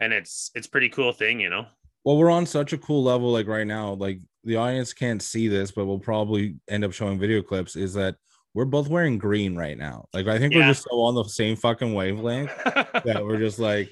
And 0.00 0.12
it's 0.12 0.50
it's 0.54 0.66
pretty 0.66 0.88
cool 0.88 1.12
thing 1.12 1.40
you 1.40 1.50
know 1.50 1.66
well, 2.04 2.16
we're 2.18 2.30
on 2.30 2.46
such 2.46 2.72
a 2.72 2.78
cool 2.78 3.02
level, 3.02 3.32
like 3.32 3.46
right 3.46 3.66
now, 3.66 3.92
like 3.94 4.20
the 4.44 4.56
audience 4.56 4.92
can't 4.92 5.22
see 5.22 5.48
this, 5.48 5.70
but 5.70 5.86
we'll 5.86 5.98
probably 5.98 6.56
end 6.68 6.84
up 6.84 6.92
showing 6.92 7.18
video 7.18 7.42
clips. 7.42 7.76
Is 7.76 7.94
that 7.94 8.16
we're 8.52 8.66
both 8.66 8.88
wearing 8.88 9.18
green 9.18 9.56
right 9.56 9.76
now? 9.76 10.06
Like, 10.12 10.26
I 10.26 10.38
think 10.38 10.54
we're 10.54 10.62
just 10.68 10.84
so 10.88 11.00
on 11.00 11.14
the 11.14 11.24
same 11.24 11.56
fucking 11.56 11.92
wavelength 11.94 12.52
that 12.64 13.22
we're 13.24 13.38
just 13.38 13.58
like, 13.58 13.90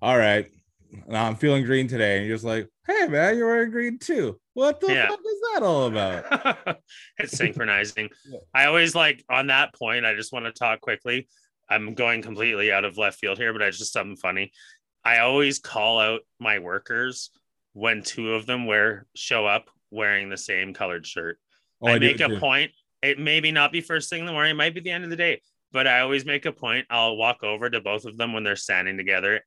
all 0.00 0.16
right, 0.16 0.46
now 1.06 1.26
I'm 1.26 1.36
feeling 1.36 1.64
green 1.64 1.88
today. 1.88 2.18
And 2.18 2.26
you're 2.26 2.36
just 2.36 2.46
like, 2.46 2.68
hey, 2.86 3.06
man, 3.08 3.36
you're 3.36 3.48
wearing 3.48 3.70
green 3.70 3.98
too. 3.98 4.40
What 4.54 4.80
the 4.80 4.86
Yeah. 4.92 5.08
fuck 5.08 5.18
is 5.20 5.40
that 5.54 5.62
all 5.62 5.86
about? 5.88 6.78
it's 7.18 7.36
synchronizing. 7.36 8.08
Yeah. 8.30 8.38
I 8.54 8.66
always 8.66 8.94
like 8.94 9.24
on 9.28 9.48
that 9.48 9.74
point. 9.74 10.06
I 10.06 10.14
just 10.14 10.32
want 10.32 10.46
to 10.46 10.52
talk 10.52 10.80
quickly. 10.80 11.28
I'm 11.68 11.92
going 11.94 12.22
completely 12.22 12.72
out 12.72 12.84
of 12.84 12.96
left 12.96 13.18
field 13.18 13.36
here, 13.36 13.52
but 13.52 13.60
it's 13.62 13.78
just 13.78 13.92
something 13.92 14.16
funny. 14.16 14.52
I 15.04 15.18
always 15.18 15.58
call 15.58 16.00
out 16.00 16.20
my 16.40 16.60
workers 16.60 17.30
when 17.78 18.02
two 18.02 18.32
of 18.34 18.44
them 18.44 18.66
wear 18.66 19.06
show 19.14 19.46
up 19.46 19.70
wearing 19.92 20.28
the 20.28 20.36
same 20.36 20.74
colored 20.74 21.06
shirt. 21.06 21.38
Oh, 21.80 21.86
I, 21.86 21.98
do 21.98 22.06
make 22.06 22.20
a 22.20 22.26
too. 22.26 22.38
point. 22.40 22.72
It 23.02 23.20
maybe 23.20 23.52
not 23.52 23.70
be 23.70 23.80
first 23.80 24.10
thing 24.10 24.20
in 24.20 24.26
the 24.26 24.32
morning, 24.32 24.50
it 24.50 24.56
might 24.56 24.74
be 24.74 24.80
the 24.80 24.90
end 24.90 25.04
of 25.04 25.10
the 25.10 25.16
day, 25.16 25.40
but 25.70 25.86
I 25.86 26.00
always 26.00 26.26
make 26.26 26.44
a 26.44 26.50
point. 26.52 26.86
I'll 26.90 27.16
walk 27.16 27.44
over 27.44 27.70
to 27.70 27.80
both 27.80 28.04
of 28.04 28.16
them 28.16 28.32
when 28.32 28.42
they're 28.42 28.56
standing 28.56 28.96
together 28.96 29.42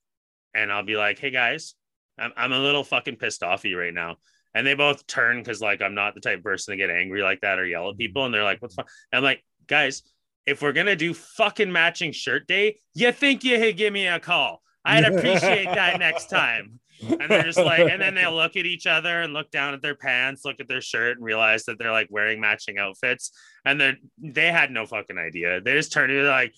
and 0.53 0.71
I'll 0.71 0.83
be 0.83 0.95
like, 0.95 1.19
hey 1.19 1.29
guys, 1.29 1.75
I'm, 2.17 2.31
I'm 2.37 2.53
a 2.53 2.59
little 2.59 2.85
fucking 2.85 3.17
pissed 3.17 3.43
off 3.43 3.65
at 3.65 3.71
you 3.71 3.77
right 3.77 3.93
now. 3.93 4.15
And 4.53 4.65
they 4.65 4.75
both 4.75 5.05
turn 5.07 5.39
because 5.39 5.59
like 5.59 5.81
I'm 5.81 5.95
not 5.95 6.15
the 6.15 6.21
type 6.21 6.37
of 6.37 6.43
person 6.43 6.71
to 6.71 6.77
get 6.77 6.89
angry 6.89 7.21
like 7.21 7.41
that 7.41 7.59
or 7.59 7.65
yell 7.65 7.89
at 7.89 7.91
mm-hmm. 7.91 7.97
people. 7.97 8.25
And 8.25 8.33
they're 8.33 8.45
like, 8.45 8.61
what's 8.61 8.75
fun? 8.75 8.85
I'm 9.11 9.23
like, 9.23 9.43
guys, 9.67 10.03
if 10.45 10.61
we're 10.61 10.71
gonna 10.71 10.95
do 10.95 11.13
fucking 11.13 11.71
matching 11.71 12.13
shirt 12.13 12.47
day, 12.47 12.77
you 12.93 13.11
think 13.11 13.43
you 13.43 13.57
could 13.57 13.75
give 13.75 13.91
me 13.91 14.07
a 14.07 14.21
call. 14.21 14.61
I'd 14.85 15.03
appreciate 15.13 15.65
that 15.65 15.99
next 15.99 16.29
time. 16.29 16.79
And 17.01 17.29
they're 17.29 17.43
just 17.43 17.57
like, 17.57 17.79
and 17.91 18.01
then 18.01 18.15
they'll 18.15 18.33
look 18.35 18.55
at 18.55 18.65
each 18.65 18.87
other 18.87 19.21
and 19.21 19.33
look 19.33 19.51
down 19.51 19.73
at 19.73 19.81
their 19.81 19.95
pants, 19.95 20.43
look 20.45 20.59
at 20.59 20.67
their 20.67 20.81
shirt, 20.81 21.17
and 21.17 21.25
realize 21.25 21.65
that 21.65 21.77
they're 21.79 21.91
like 21.91 22.07
wearing 22.09 22.39
matching 22.39 22.77
outfits. 22.77 23.31
And 23.65 23.79
they 23.79 23.95
they 24.17 24.51
had 24.51 24.71
no 24.71 24.85
fucking 24.85 25.17
idea. 25.17 25.61
They 25.61 25.73
just 25.73 25.91
turned 25.91 26.09
to 26.09 26.23
like, 26.23 26.53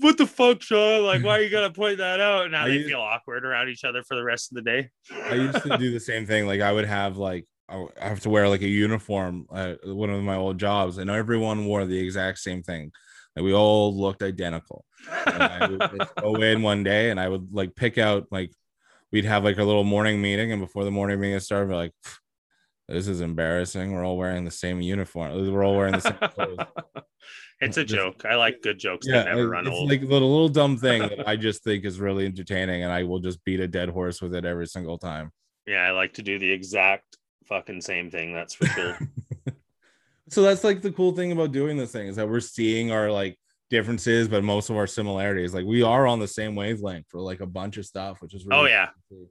what 0.00 0.18
the 0.18 0.26
fuck, 0.26 0.60
Sean? 0.62 1.04
Like, 1.04 1.22
why 1.22 1.38
are 1.38 1.42
you 1.42 1.50
gonna 1.50 1.72
point 1.72 1.98
that 1.98 2.20
out? 2.20 2.44
And 2.44 2.52
now 2.52 2.64
I 2.64 2.68
they 2.68 2.74
used- 2.74 2.88
feel 2.88 3.00
awkward 3.00 3.44
around 3.44 3.68
each 3.68 3.84
other 3.84 4.02
for 4.02 4.16
the 4.16 4.24
rest 4.24 4.52
of 4.52 4.56
the 4.56 4.62
day. 4.62 4.88
I 5.12 5.34
used 5.34 5.62
to 5.62 5.78
do 5.78 5.90
the 5.90 6.00
same 6.00 6.26
thing. 6.26 6.46
Like 6.46 6.60
I 6.60 6.72
would 6.72 6.86
have 6.86 7.16
like 7.16 7.46
I 7.68 7.86
have 8.00 8.20
to 8.20 8.30
wear 8.30 8.48
like 8.48 8.62
a 8.62 8.68
uniform 8.68 9.46
at 9.54 9.78
one 9.86 10.10
of 10.10 10.22
my 10.22 10.36
old 10.36 10.58
jobs, 10.58 10.98
and 10.98 11.10
everyone 11.10 11.66
wore 11.66 11.84
the 11.84 11.98
exact 11.98 12.38
same 12.38 12.62
thing. 12.62 12.92
Like 13.36 13.44
we 13.44 13.52
all 13.54 13.94
looked 13.96 14.22
identical. 14.22 14.84
And 15.26 15.42
I 15.42 15.66
would 15.68 16.08
go 16.20 16.34
in 16.36 16.62
one 16.62 16.82
day, 16.82 17.10
and 17.10 17.20
I 17.20 17.28
would 17.28 17.52
like 17.52 17.76
pick 17.76 17.98
out 17.98 18.26
like 18.30 18.50
we'd 19.12 19.24
have 19.24 19.44
like 19.44 19.58
a 19.58 19.64
little 19.64 19.84
morning 19.84 20.20
meeting, 20.20 20.52
and 20.52 20.60
before 20.60 20.84
the 20.84 20.90
morning 20.90 21.20
meeting 21.20 21.38
started, 21.40 21.68
we're 21.68 21.76
like, 21.76 21.92
"This 22.88 23.08
is 23.08 23.20
embarrassing. 23.20 23.92
We're 23.92 24.04
all 24.04 24.16
wearing 24.18 24.44
the 24.44 24.50
same 24.50 24.80
uniform. 24.80 25.52
We're 25.52 25.64
all 25.64 25.76
wearing 25.76 25.94
the 25.94 26.00
same 26.00 26.14
clothes." 26.34 26.58
it's 27.60 27.76
a 27.76 27.84
joke. 27.84 28.24
I 28.24 28.36
like 28.36 28.62
good 28.62 28.78
jokes 28.78 29.06
yeah, 29.08 29.24
that 29.24 29.26
never 29.30 29.42
it- 29.42 29.48
run 29.48 29.66
it's 29.66 29.76
old. 29.76 29.90
like 29.90 30.00
the 30.00 30.06
little 30.06 30.48
dumb 30.48 30.76
thing 30.86 31.02
that 31.02 31.26
I 31.28 31.36
just 31.36 31.64
think 31.64 31.84
is 31.84 31.98
really 32.00 32.24
entertaining, 32.26 32.82
and 32.84 32.92
I 32.92 33.02
will 33.04 33.18
just 33.20 33.44
beat 33.44 33.60
a 33.60 33.68
dead 33.68 33.88
horse 33.88 34.20
with 34.22 34.34
it 34.34 34.44
every 34.44 34.66
single 34.66 34.98
time. 34.98 35.32
yeah, 35.66 35.82
I 35.82 35.90
like 35.90 36.14
to 36.14 36.22
do 36.22 36.38
the 36.38 36.50
exact 36.50 37.16
fucking 37.46 37.80
same 37.80 38.10
thing. 38.10 38.32
That's 38.34 38.54
for 38.54 38.66
sure. 38.66 38.98
so 40.28 40.42
that's 40.42 40.62
like 40.64 40.82
the 40.82 40.92
cool 40.92 41.12
thing 41.12 41.32
about 41.32 41.52
doing 41.52 41.76
this 41.76 41.92
thing 41.92 42.06
is 42.08 42.16
that 42.16 42.28
we're 42.28 42.40
seeing 42.40 42.92
our 42.92 43.10
like 43.10 43.38
differences 43.70 44.28
but 44.28 44.42
most 44.42 44.70
of 44.70 44.76
our 44.76 44.86
similarities 44.86 45.52
like 45.52 45.66
we 45.66 45.82
are 45.82 46.06
on 46.06 46.18
the 46.18 46.28
same 46.28 46.54
wavelength 46.54 47.06
for 47.08 47.20
like 47.20 47.40
a 47.40 47.46
bunch 47.46 47.76
of 47.76 47.84
stuff 47.84 48.22
which 48.22 48.34
is 48.34 48.46
really 48.46 48.60
oh 48.60 48.64
yeah. 48.66 48.88
cool. 49.08 49.30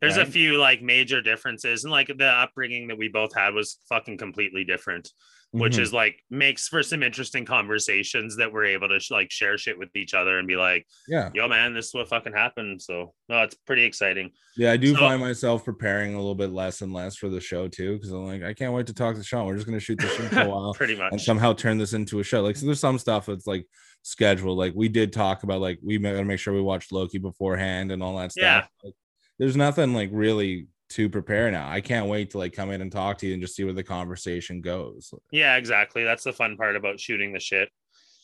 There's 0.00 0.16
a 0.18 0.26
few 0.26 0.58
like 0.58 0.82
major 0.82 1.22
differences, 1.22 1.84
and 1.84 1.90
like 1.90 2.08
the 2.08 2.26
upbringing 2.26 2.88
that 2.88 2.98
we 2.98 3.08
both 3.08 3.34
had 3.34 3.54
was 3.54 3.78
fucking 3.88 4.18
completely 4.18 4.62
different, 4.62 5.08
which 5.54 5.74
Mhm. 5.76 5.80
is 5.82 5.92
like 5.92 6.18
makes 6.30 6.66
for 6.66 6.82
some 6.82 7.02
interesting 7.02 7.44
conversations 7.44 8.36
that 8.36 8.52
we're 8.52 8.64
able 8.64 8.88
to 8.88 8.98
sh- 8.98 9.12
like 9.12 9.30
share 9.30 9.56
shit 9.56 9.78
with 9.78 9.94
each 9.94 10.12
other 10.12 10.38
and 10.38 10.48
be 10.48 10.56
like, 10.56 10.84
yeah 11.06 11.30
"Yo, 11.32 11.46
man, 11.46 11.74
this 11.74 11.86
is 11.86 11.94
what 11.94 12.08
fucking 12.08 12.32
happened." 12.32 12.82
So 12.82 13.14
no, 13.28 13.42
it's 13.42 13.54
pretty 13.54 13.84
exciting. 13.84 14.30
yeah 14.56 14.72
i 14.72 14.76
do 14.76 14.92
So- 14.94 14.98
find 15.00 15.20
myself 15.20 15.64
preparing 15.64 16.14
a 16.14 16.16
little 16.18 16.34
bit 16.34 16.50
less 16.50 16.80
and 16.82 16.92
less 16.92 17.16
for 17.16 17.28
the 17.28 17.40
show 17.40 17.66
too 17.68 17.94
because 17.94 18.10
i'm 18.12 18.24
like 18.26 18.42
i 18.42 18.52
can't 18.54 18.72
wait 18.72 18.86
to 18.86 18.94
talk 18.94 19.16
to 19.16 19.22
sean 19.24 19.46
we're 19.46 19.54
just 19.56 19.66
going 19.66 19.78
to 19.78 19.84
shoot 19.84 19.98
the 19.98 20.06
show 20.08 20.22
for 20.28 20.40
a 20.42 20.48
while 20.54 20.74
pretty 20.74 20.94
much, 20.96 21.10
and 21.12 21.20
somehow 21.20 21.52
turn 21.52 21.76
this 21.78 21.92
into 21.92 22.20
a 22.20 22.24
show 22.24 22.40
like 22.42 22.56
so 22.56 22.66
there's 22.66 22.78
some 22.80 22.98
stuff 22.98 23.26
that's 23.26 23.46
like 23.46 23.64
scheduled 24.02 24.58
like 24.58 24.72
we 24.76 24.88
did 24.88 25.12
talk 25.12 25.42
about 25.44 25.60
like 25.60 25.78
we 25.82 25.98
gotta 25.98 26.24
make 26.24 26.38
sure 26.38 26.52
we 26.54 26.60
watched 26.60 26.92
loki 26.92 27.18
beforehand 27.18 27.90
and 27.92 28.02
all 28.02 28.16
that 28.18 28.30
stuff 28.32 28.42
Yeah. 28.42 28.64
like, 28.84 28.94
there's 29.38 29.56
nothing 29.56 29.94
like 29.94 30.10
really 30.12 30.66
to 30.90 31.08
prepare 31.08 31.50
now 31.50 31.68
i 31.68 31.80
can't 31.80 32.06
wait 32.06 32.30
to 32.30 32.38
like 32.38 32.52
come 32.52 32.70
in 32.70 32.80
and 32.80 32.92
talk 32.92 33.18
to 33.18 33.26
you 33.26 33.32
and 33.32 33.42
just 33.42 33.56
see 33.56 33.64
where 33.64 33.72
the 33.72 33.82
conversation 33.82 34.60
goes 34.60 35.12
Yeah, 35.30 35.56
exactly. 35.56 36.04
That's 36.04 36.24
the 36.24 36.32
fun 36.32 36.56
part 36.56 36.76
about 36.76 37.00
shooting 37.00 37.32
the 37.32 37.40
shit. 37.40 37.68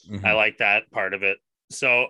Mhm. 0.08 0.24
I 0.24 0.32
like 0.32 0.58
that 0.58 0.90
part 0.90 1.14
of 1.14 1.22
it. 1.22 1.38
So 1.70 2.08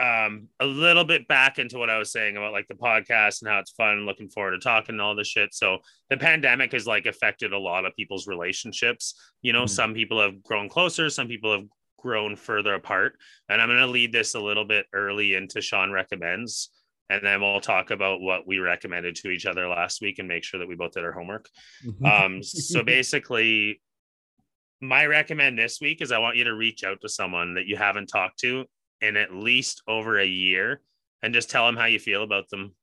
um 0.00 0.48
a 0.58 0.66
little 0.66 1.04
bit 1.04 1.28
back 1.28 1.58
into 1.60 1.78
what 1.78 1.88
I 1.88 1.98
was 1.98 2.10
saying 2.10 2.36
about 2.36 2.52
like 2.52 2.66
the 2.66 2.74
podcast 2.74 3.42
and 3.42 3.48
how 3.50 3.60
it's 3.60 3.70
fun 3.70 4.06
looking 4.06 4.28
forward 4.28 4.50
to 4.52 4.58
talking 4.58 4.94
and 4.96 5.00
all 5.00 5.14
this 5.14 5.28
shit. 5.28 5.54
So 5.54 5.78
the 6.10 6.16
pandemic 6.16 6.72
has 6.72 6.84
like 6.86 7.06
affected 7.06 7.52
a 7.52 7.58
lot 7.58 7.84
of 7.84 7.94
people's 7.94 8.26
relationships. 8.26 9.14
You 9.40 9.52
know, 9.52 9.64
Mhm. 9.64 9.68
some 9.70 9.94
people 9.94 10.20
have 10.20 10.42
grown 10.42 10.68
closer, 10.68 11.08
some 11.10 11.28
people 11.28 11.52
have 11.52 11.66
grown 11.96 12.34
further 12.34 12.74
apart. 12.74 13.16
And 13.48 13.62
I'm 13.62 13.68
gonna 13.68 13.86
lead 13.86 14.12
this 14.12 14.34
a 14.34 14.40
little 14.40 14.64
bit 14.64 14.86
early 14.92 15.34
into 15.34 15.60
Sean 15.62 15.92
recommends. 15.92 16.70
And 17.10 17.24
then 17.24 17.40
we'll 17.40 17.60
talk 17.60 17.90
about 17.90 18.20
what 18.20 18.46
we 18.46 18.58
recommended 18.58 19.14
to 19.16 19.28
each 19.28 19.46
other 19.46 19.68
last 19.68 20.00
week 20.00 20.18
and 20.18 20.26
make 20.26 20.42
sure 20.42 20.58
that 20.60 20.68
we 20.68 20.74
both 20.74 20.92
did 20.92 21.04
our 21.04 21.12
homework. 21.12 21.48
Um, 22.04 22.42
so 22.42 22.82
basically, 22.82 23.80
my 24.80 25.06
recommend 25.06 25.58
this 25.58 25.80
week 25.80 26.00
is 26.00 26.12
I 26.12 26.18
want 26.18 26.36
you 26.36 26.44
to 26.44 26.54
reach 26.54 26.82
out 26.84 27.00
to 27.02 27.08
someone 27.08 27.54
that 27.54 27.66
you 27.66 27.76
haven't 27.76 28.06
talked 28.06 28.38
to 28.40 28.64
in 29.00 29.16
at 29.16 29.34
least 29.34 29.82
over 29.86 30.18
a 30.18 30.26
year 30.26 30.80
and 31.22 31.34
just 31.34 31.50
tell 31.50 31.66
them 31.66 31.76
how 31.76 31.86
you 31.86 31.98
feel 31.98 32.22
about 32.22 32.48
them. 32.50 32.74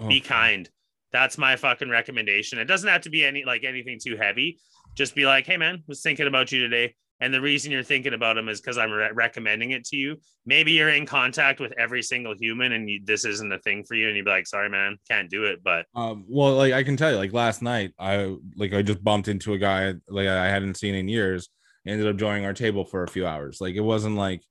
Oh, 0.00 0.08
Be 0.08 0.20
kind. 0.20 0.68
That's 1.12 1.38
my 1.38 1.56
fucking 1.56 1.88
recommendation. 1.88 2.58
It 2.58 2.64
doesn't 2.64 2.88
have 2.88 3.02
to 3.02 3.10
be 3.10 3.24
any 3.24 3.44
like 3.44 3.64
anything 3.64 3.98
too 4.02 4.16
heavy. 4.16 4.58
Just 4.96 5.14
be 5.14 5.26
like, 5.26 5.46
hey 5.46 5.56
man, 5.56 5.82
was 5.86 6.02
thinking 6.02 6.26
about 6.26 6.52
you 6.52 6.60
today. 6.60 6.94
And 7.24 7.32
the 7.32 7.40
reason 7.40 7.72
you're 7.72 7.82
thinking 7.82 8.12
about 8.12 8.36
them 8.36 8.50
is 8.50 8.60
because 8.60 8.76
I'm 8.76 8.90
re- 8.90 9.08
recommending 9.14 9.70
it 9.70 9.86
to 9.86 9.96
you. 9.96 10.18
Maybe 10.44 10.72
you're 10.72 10.90
in 10.90 11.06
contact 11.06 11.58
with 11.58 11.72
every 11.78 12.02
single 12.02 12.34
human 12.38 12.72
and 12.72 12.90
you, 12.90 13.00
this 13.02 13.24
isn't 13.24 13.50
a 13.50 13.58
thing 13.60 13.82
for 13.82 13.94
you. 13.94 14.08
And 14.08 14.16
you'd 14.16 14.26
be 14.26 14.30
like, 14.30 14.46
sorry, 14.46 14.68
man, 14.68 14.98
can't 15.08 15.30
do 15.30 15.44
it. 15.44 15.64
But 15.64 15.86
Um, 15.94 16.26
well, 16.28 16.54
like 16.54 16.74
I 16.74 16.82
can 16.82 16.98
tell 16.98 17.10
you, 17.10 17.16
like 17.16 17.32
last 17.32 17.62
night, 17.62 17.92
I 17.98 18.36
like 18.56 18.74
I 18.74 18.82
just 18.82 19.02
bumped 19.02 19.28
into 19.28 19.54
a 19.54 19.58
guy 19.58 19.94
like 20.06 20.28
I 20.28 20.48
hadn't 20.50 20.76
seen 20.76 20.94
in 20.94 21.08
years. 21.08 21.48
Ended 21.86 22.06
up 22.06 22.16
joining 22.16 22.44
our 22.44 22.52
table 22.52 22.84
for 22.84 23.04
a 23.04 23.08
few 23.08 23.26
hours. 23.26 23.58
Like 23.58 23.74
it 23.74 23.80
wasn't 23.80 24.16
like 24.16 24.42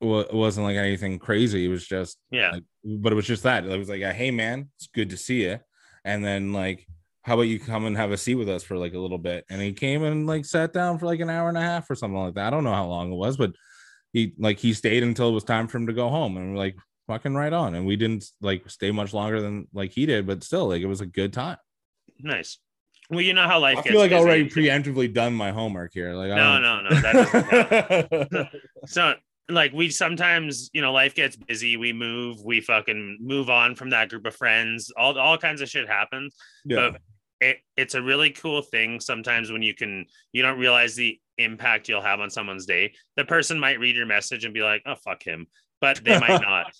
it 0.00 0.32
wasn't 0.32 0.66
like 0.66 0.76
anything 0.76 1.18
crazy. 1.18 1.64
It 1.64 1.68
was 1.68 1.84
just 1.84 2.18
yeah, 2.30 2.52
like, 2.52 2.62
but 2.84 3.12
it 3.12 3.16
was 3.16 3.26
just 3.26 3.42
that. 3.42 3.66
It 3.66 3.76
was 3.76 3.88
like, 3.88 4.02
hey 4.02 4.30
man, 4.30 4.70
it's 4.76 4.86
good 4.86 5.10
to 5.10 5.16
see 5.16 5.42
you. 5.42 5.58
And 6.04 6.24
then 6.24 6.52
like, 6.52 6.86
how 7.26 7.34
about 7.34 7.42
you 7.42 7.58
come 7.58 7.86
and 7.86 7.96
have 7.96 8.12
a 8.12 8.16
seat 8.16 8.36
with 8.36 8.48
us 8.48 8.62
for 8.62 8.76
like 8.76 8.94
a 8.94 8.98
little 9.00 9.18
bit? 9.18 9.44
And 9.50 9.60
he 9.60 9.72
came 9.72 10.04
and 10.04 10.28
like 10.28 10.44
sat 10.44 10.72
down 10.72 10.96
for 10.98 11.06
like 11.06 11.18
an 11.18 11.28
hour 11.28 11.48
and 11.48 11.58
a 11.58 11.60
half 11.60 11.90
or 11.90 11.96
something 11.96 12.16
like 12.18 12.34
that. 12.34 12.46
I 12.46 12.50
don't 12.50 12.62
know 12.62 12.72
how 12.72 12.86
long 12.86 13.12
it 13.12 13.16
was, 13.16 13.36
but 13.36 13.52
he 14.12 14.32
like 14.38 14.58
he 14.60 14.72
stayed 14.72 15.02
until 15.02 15.30
it 15.30 15.32
was 15.32 15.42
time 15.42 15.66
for 15.66 15.76
him 15.78 15.88
to 15.88 15.92
go 15.92 16.08
home. 16.08 16.36
And 16.36 16.52
we're 16.52 16.58
like, 16.58 16.76
fucking 17.08 17.34
right 17.34 17.52
on. 17.52 17.74
And 17.74 17.84
we 17.84 17.96
didn't 17.96 18.24
like 18.40 18.70
stay 18.70 18.92
much 18.92 19.12
longer 19.12 19.40
than 19.42 19.66
like 19.74 19.90
he 19.90 20.06
did, 20.06 20.24
but 20.24 20.44
still, 20.44 20.68
like 20.68 20.82
it 20.82 20.86
was 20.86 21.00
a 21.00 21.06
good 21.06 21.32
time. 21.32 21.58
nice. 22.20 22.58
Well, 23.10 23.20
you 23.20 23.34
know 23.34 23.46
how 23.46 23.58
life 23.60 23.78
I 23.78 23.82
gets 23.82 23.90
feel 23.90 24.00
like 24.00 24.12
I 24.12 24.16
busy. 24.18 24.28
already 24.28 24.48
preemptively 24.50 25.12
done 25.12 25.32
my 25.34 25.50
homework 25.52 25.92
here. 25.94 26.12
Like, 26.14 26.30
I 26.32 26.36
No, 26.36 26.60
don't- 26.60 26.62
no, 26.62 26.90
no. 26.90 27.00
That 27.02 28.30
doesn't 28.30 28.48
so 28.86 29.14
like 29.48 29.72
we 29.72 29.90
sometimes 29.90 30.70
you 30.72 30.80
know 30.82 30.92
life 30.92 31.14
gets 31.14 31.36
busy 31.36 31.76
we 31.76 31.92
move 31.92 32.44
we 32.44 32.60
fucking 32.60 33.18
move 33.20 33.48
on 33.48 33.74
from 33.76 33.90
that 33.90 34.08
group 34.10 34.26
of 34.26 34.34
friends 34.34 34.92
all 34.96 35.16
all 35.18 35.38
kinds 35.38 35.60
of 35.60 35.68
shit 35.68 35.86
happens 35.88 36.34
yeah. 36.64 36.90
but 36.90 37.00
it, 37.50 37.58
it's 37.76 37.94
a 37.94 38.02
really 38.02 38.30
cool 38.30 38.62
thing 38.62 39.00
sometimes 39.00 39.50
when 39.50 39.62
you 39.62 39.74
can 39.74 40.06
you 40.32 40.42
don't 40.42 40.58
realize 40.58 40.94
the 40.94 41.18
impact 41.38 41.88
you'll 41.88 42.02
have 42.02 42.20
on 42.20 42.30
someone's 42.30 42.66
day 42.66 42.92
the 43.16 43.24
person 43.24 43.58
might 43.58 43.80
read 43.80 43.96
your 43.96 44.06
message 44.06 44.44
and 44.44 44.54
be 44.54 44.62
like 44.62 44.82
oh 44.86 44.94
fuck 45.04 45.22
him 45.22 45.46
but 45.80 46.00
they 46.04 46.18
might 46.18 46.40
not 46.42 46.72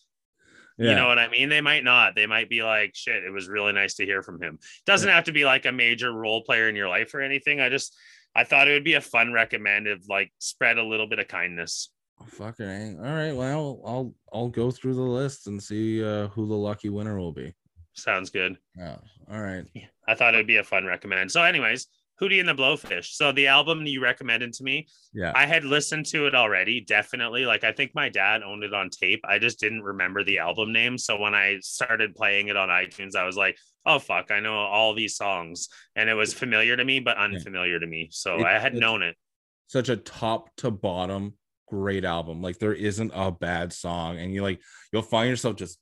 yeah. 0.79 0.91
you 0.91 0.95
know 0.97 1.07
what 1.07 1.19
i 1.19 1.29
mean 1.29 1.49
they 1.49 1.61
might 1.61 1.85
not 1.85 2.15
they 2.15 2.27
might 2.27 2.49
be 2.49 2.63
like 2.63 2.93
shit 2.95 3.23
it 3.23 3.33
was 3.33 3.49
really 3.49 3.73
nice 3.73 3.95
to 3.95 4.05
hear 4.05 4.23
from 4.23 4.43
him 4.43 4.59
doesn't 4.87 5.11
have 5.11 5.25
to 5.25 5.33
be 5.33 5.45
like 5.45 5.67
a 5.67 5.73
major 5.73 6.13
role 6.13 6.43
player 6.43 6.69
in 6.69 6.77
your 6.77 6.89
life 6.89 7.15
or 7.15 7.21
anything 7.21 7.61
i 7.61 7.69
just 7.69 7.95
i 8.35 8.45
thought 8.45 8.69
it 8.69 8.73
would 8.73 8.85
be 8.85 8.95
a 8.95 9.01
fun 9.01 9.33
recommend 9.33 9.87
of 9.87 10.03
like 10.09 10.33
spread 10.39 10.79
a 10.79 10.85
little 10.85 11.07
bit 11.07 11.19
of 11.19 11.29
kindness 11.29 11.91
Fucking 12.25 12.67
A. 12.67 12.97
all 12.97 13.15
right. 13.15 13.33
Well, 13.33 13.83
I'll 13.85 14.15
I'll 14.33 14.49
go 14.49 14.71
through 14.71 14.95
the 14.95 15.03
list 15.03 15.49
and 15.49 15.63
see 15.63 16.03
uh, 16.03 16.29
who 16.29 16.49
the 16.49 16.55
lucky 16.55 16.89
winner 16.89 17.19
will 17.19 17.33
be. 17.33 17.55
Sounds 17.97 18.31
good 18.31 18.57
Yeah. 18.77 18.97
All 19.31 19.41
right. 19.41 19.65
I 20.09 20.15
thought 20.15 20.35
it 20.35 20.39
would 20.39 20.47
be 20.47 20.59
a 20.59 20.65
fun 20.65 20.85
recommend. 20.85 21.33
So, 21.33 21.43
anyways, 21.43 21.89
Hootie 22.23 22.39
and 22.39 22.49
the 22.49 22.55
Blowfish. 22.55 23.07
So, 23.15 23.33
the 23.33 23.49
album 23.49 23.85
you 23.87 24.01
recommended 24.01 24.53
to 24.55 24.63
me, 24.65 24.87
Yeah. 25.13 25.33
I 25.35 25.47
had 25.47 25.65
listened 25.65 26.07
to 26.07 26.27
it 26.27 26.35
already, 26.35 26.81
definitely. 26.81 27.45
Like, 27.45 27.65
I 27.65 27.73
think 27.73 27.91
my 27.95 28.09
dad 28.09 28.43
owned 28.45 28.63
it 28.63 28.73
on 28.73 28.89
tape. 28.89 29.21
I 29.29 29.39
just 29.41 29.59
didn't 29.59 29.83
remember 29.83 30.23
the 30.23 30.39
album 30.39 30.73
name. 30.73 30.97
So, 30.97 31.19
when 31.19 31.35
I 31.35 31.59
started 31.61 32.15
playing 32.15 32.49
it 32.49 32.57
on 32.57 32.69
iTunes, 32.69 33.17
I 33.17 33.25
was 33.25 33.37
like, 33.37 33.59
oh, 33.85 33.99
fuck, 33.99 34.31
I 34.31 34.39
know 34.41 34.55
all 34.55 34.95
these 34.95 35.17
songs. 35.17 35.69
And 35.97 36.09
it 36.09 36.15
was 36.15 36.33
familiar 36.33 36.77
to 36.77 36.85
me, 36.85 37.01
but 37.01 37.17
unfamiliar 37.17 37.81
to 37.81 37.87
me. 37.87 38.09
So, 38.13 38.37
It- 38.39 38.47
I 38.47 38.59
had 38.61 38.75
known 38.75 39.03
it. 39.03 39.17
Such 39.67 39.89
a 39.89 39.97
top 39.97 40.55
to 40.59 40.71
bottom 40.71 41.35
great 41.67 42.05
album. 42.05 42.41
Like 42.41 42.59
there 42.61 42.73
isn't 42.73 43.11
a 43.13 43.33
bad 43.33 43.73
song, 43.73 44.19
and 44.19 44.33
you 44.33 44.41
like 44.43 44.61
you'll 44.93 45.03
find 45.03 45.29
yourself 45.29 45.57
just 45.57 45.81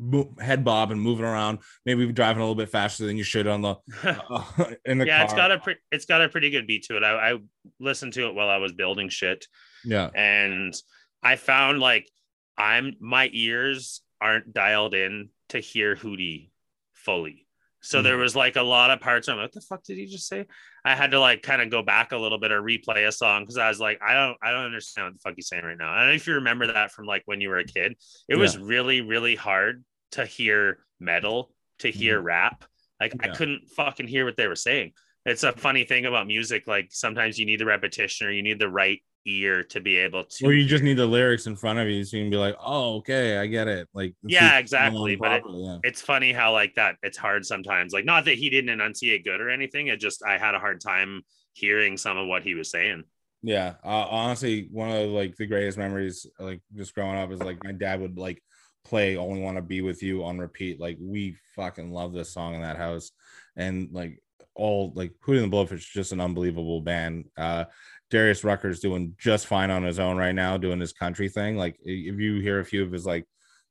mo- 0.00 0.34
bob 0.58 0.90
and 0.90 1.00
moving 1.00 1.24
around, 1.24 1.58
maybe 1.84 2.10
driving 2.12 2.38
a 2.40 2.44
little 2.44 2.54
bit 2.54 2.68
faster 2.70 3.06
than 3.06 3.16
you 3.16 3.22
should 3.24 3.46
on 3.46 3.62
the 3.62 3.76
uh, 4.04 4.44
in 4.84 4.98
the 4.98 5.06
yeah, 5.06 5.18
car. 5.18 5.24
it's 5.24 5.34
got 5.34 5.52
a 5.52 5.58
pre- 5.58 5.76
it's 5.92 6.06
got 6.06 6.22
a 6.22 6.28
pretty 6.28 6.50
good 6.50 6.66
beat 6.66 6.84
to 6.84 6.96
it. 6.96 7.04
I, 7.04 7.32
I 7.32 7.38
listened 7.78 8.12
to 8.14 8.26
it 8.28 8.34
while 8.34 8.48
I 8.48 8.56
was 8.58 8.72
building 8.72 9.08
shit. 9.08 9.46
yeah. 9.84 10.10
and 10.14 10.74
I 11.22 11.36
found 11.36 11.80
like 11.80 12.08
I'm 12.56 12.94
my 13.00 13.28
ears 13.32 14.00
aren't 14.20 14.52
dialed 14.52 14.94
in 14.94 15.30
to 15.50 15.58
hear 15.60 15.96
Hootie 15.96 16.50
fully. 16.94 17.46
So 17.82 18.00
Mhm. 18.00 18.02
there 18.04 18.16
was 18.18 18.36
like 18.36 18.56
a 18.56 18.62
lot 18.62 18.90
of 18.90 19.00
parts. 19.00 19.26
where 19.26 19.34
I'm 19.36 19.40
like, 19.40 19.46
what 19.46 19.52
the 19.54 19.60
fuck 19.62 19.82
did 19.84 19.96
he 19.96 20.04
just 20.06 20.28
say? 20.28 20.44
I 20.84 20.94
had 20.94 21.12
to 21.12 21.20
like 21.20 21.42
kind 21.42 21.62
of 21.62 21.70
go 21.70 21.82
back 21.82 22.12
a 22.12 22.16
little 22.18 22.38
bit 22.38 22.52
or 22.52 22.60
replay 22.62 23.08
a 23.08 23.12
song 23.12 23.42
because 23.42 23.56
I 23.56 23.68
was 23.68 23.80
like, 23.80 24.00
I 24.02 24.12
don't, 24.12 24.36
I 24.42 24.50
don't 24.50 24.66
understand 24.66 25.06
what 25.06 25.12
the 25.14 25.18
fuck 25.20 25.32
he's 25.36 25.48
saying 25.48 25.64
right 25.64 25.78
now. 25.78 25.90
I 25.90 26.00
don't 26.00 26.08
know 26.08 26.14
if 26.14 26.26
you 26.26 26.34
remember 26.34 26.66
that 26.66 26.92
from 26.92 27.06
like 27.06 27.22
when 27.24 27.40
you 27.40 27.48
were 27.48 27.58
a 27.58 27.64
kid. 27.64 27.96
It 28.28 28.36
was 28.36 28.58
really, 28.58 29.00
really 29.00 29.34
hard 29.34 29.82
to 30.12 30.24
hear 30.26 30.78
metal, 30.98 31.52
to 31.80 31.90
hear 31.90 32.20
rap. 32.20 32.64
Like 33.00 33.14
I 33.20 33.28
couldn't 33.28 33.68
fucking 33.76 34.08
hear 34.08 34.24
what 34.24 34.36
they 34.36 34.46
were 34.46 34.56
saying. 34.56 34.92
It's 35.26 35.42
a 35.42 35.52
funny 35.52 35.84
thing 35.84 36.06
about 36.06 36.26
music. 36.26 36.66
Like 36.66 36.88
sometimes 36.90 37.38
you 37.38 37.46
need 37.46 37.60
the 37.60 37.66
repetition 37.66 38.26
or 38.26 38.30
you 38.30 38.42
need 38.42 38.58
the 38.58 38.68
right 38.68 39.00
ear 39.26 39.62
to 39.64 39.80
be 39.80 39.96
able 39.96 40.24
to. 40.24 40.46
Or 40.46 40.52
you 40.52 40.66
just 40.66 40.82
need 40.82 40.96
the 40.96 41.06
lyrics 41.06 41.46
in 41.46 41.56
front 41.56 41.78
of 41.78 41.88
you 41.88 42.04
so 42.04 42.16
you 42.16 42.24
can 42.24 42.30
be 42.30 42.36
like, 42.36 42.56
oh, 42.62 42.96
okay, 42.96 43.36
I 43.38 43.46
get 43.46 43.68
it. 43.68 43.88
Like, 43.94 44.14
Yeah, 44.22 44.58
exactly, 44.58 45.16
but 45.16 45.32
it- 45.32 45.44
yeah. 45.48 45.78
it's 45.82 46.00
funny 46.00 46.32
how 46.32 46.52
like 46.52 46.74
that 46.76 46.96
it's 47.02 47.18
hard 47.18 47.44
sometimes. 47.44 47.92
Like 47.92 48.04
not 48.04 48.24
that 48.26 48.36
he 48.38 48.48
didn't 48.50 48.70
enunciate 48.70 49.24
good 49.24 49.40
or 49.40 49.50
anything. 49.50 49.88
It 49.88 50.00
just 50.00 50.22
I 50.24 50.38
had 50.38 50.54
a 50.54 50.58
hard 50.58 50.80
time 50.80 51.22
hearing 51.52 51.96
some 51.96 52.16
of 52.16 52.26
what 52.28 52.42
he 52.42 52.54
was 52.54 52.70
saying. 52.70 53.04
Yeah, 53.42 53.74
uh, 53.84 54.06
honestly, 54.10 54.68
one 54.70 54.90
of 54.90 55.08
like 55.10 55.34
the 55.36 55.46
greatest 55.46 55.78
memories, 55.78 56.26
like 56.38 56.60
just 56.76 56.94
growing 56.94 57.16
up, 57.18 57.30
is 57.32 57.40
like 57.40 57.62
my 57.64 57.72
dad 57.72 58.00
would 58.00 58.18
like 58.18 58.42
play 58.84 59.16
"Only 59.16 59.40
Want 59.40 59.56
to 59.56 59.62
Be 59.62 59.80
with 59.80 60.02
You" 60.02 60.24
on 60.24 60.38
repeat. 60.38 60.80
Like 60.80 60.98
we 61.00 61.36
fucking 61.56 61.90
love 61.92 62.12
this 62.12 62.32
song 62.32 62.54
in 62.54 62.62
that 62.62 62.76
house, 62.76 63.10
and 63.56 63.88
like 63.92 64.22
all 64.54 64.92
like 64.94 65.12
Hootie 65.26 65.42
and 65.42 65.52
the 65.52 65.56
Blowfish, 65.56 65.72
is 65.78 65.84
just 65.86 66.12
an 66.12 66.20
unbelievable 66.20 66.80
band. 66.80 67.26
Uh, 67.36 67.64
Darius 68.10 68.42
Rucker's 68.44 68.80
doing 68.80 69.14
just 69.18 69.46
fine 69.46 69.70
on 69.70 69.84
his 69.84 69.98
own 69.98 70.16
right 70.16 70.34
now, 70.34 70.56
doing 70.56 70.80
his 70.80 70.92
country 70.92 71.28
thing. 71.28 71.56
Like 71.56 71.76
if 71.82 72.18
you 72.18 72.40
hear 72.40 72.60
a 72.60 72.64
few 72.64 72.82
of 72.82 72.90
his 72.92 73.06
like 73.06 73.24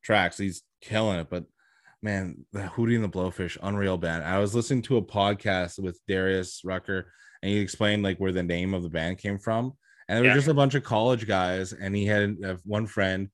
tracks, 0.03 0.37
he's 0.37 0.63
killing 0.81 1.19
it. 1.19 1.29
But 1.29 1.43
man, 2.01 2.45
the 2.53 2.61
Hootie 2.61 2.95
and 2.95 3.03
the 3.03 3.09
Blowfish, 3.09 3.57
unreal 3.61 3.97
band. 3.97 4.23
I 4.23 4.39
was 4.39 4.55
listening 4.55 4.81
to 4.83 4.97
a 4.97 5.01
podcast 5.01 5.77
with 5.83 5.99
Darius 6.07 6.61
Rucker 6.63 7.11
and 7.43 7.51
he 7.51 7.59
explained 7.59 8.03
like 8.03 8.17
where 8.17 8.31
the 8.31 8.41
name 8.43 8.73
of 8.73 8.83
the 8.83 8.89
band 8.89 9.17
came 9.17 9.37
from. 9.37 9.73
And 10.07 10.17
there 10.17 10.23
Yeah. 10.25 10.31
were 10.31 10.37
just 10.37 10.47
a 10.47 10.53
bunch 10.53 10.73
of 10.75 10.83
college 10.83 11.27
guys, 11.27 11.71
and 11.73 11.93
he 11.95 12.05
had 12.05 12.37
uh, 12.43 12.55
one 12.63 12.87
friend 12.87 13.29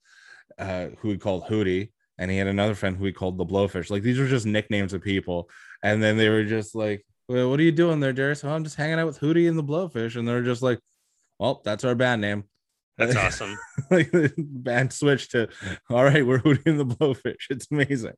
uh, 0.58 0.88
who 0.99 1.10
he 1.10 1.18
called 1.18 1.45
Hootie, 1.45 1.91
and 2.18 2.32
he 2.32 2.38
had 2.38 2.47
another 2.47 2.76
friend 2.76 2.97
who 2.97 3.06
he 3.06 3.12
called 3.12 3.38
the 3.38 3.45
Blowfish. 3.45 3.89
Like 3.89 4.03
these 4.03 4.20
were 4.20 4.28
just 4.28 4.45
nicknames 4.45 4.93
of 4.93 5.01
people, 5.01 5.49
and 5.84 6.01
then 6.01 6.18
they 6.18 6.30
were 6.30 6.43
just 6.43 6.76
like, 6.76 7.06
well, 7.28 7.49
"What 7.49 7.60
are 7.60 7.64
you 7.64 7.72
doing 7.72 7.99
there, 7.99 8.14
Darius?" 8.14 8.43
"Oh, 8.43 8.49
I'm 8.49 8.64
just 8.64 8.76
hanging 8.76 8.99
out 8.99 9.08
with 9.08 9.20
Hootie 9.20 9.49
and 9.49 9.58
the 9.58 9.64
Blowfish, 9.64 10.16
and 10.16 10.28
they're 10.28 10.43
just 10.43 10.62
like, 10.62 10.80
"Well, 11.39 11.62
that's 11.64 11.84
our 11.84 11.95
band 11.95 12.22
name." 12.22 12.45
That's 12.97 13.16
awesome. 13.18 13.58
like 13.91 14.12
the 14.12 14.34
band 14.38 14.93
switched 14.93 15.32
to, 15.32 15.49
"All 15.89 16.03
right, 16.03 16.26
we're 16.26 16.39
Hootie 16.39 16.66
and 16.66 16.80
the 16.80 16.86
Blowfish." 16.86 17.36
It's 17.49 17.68
amazing. 17.72 18.14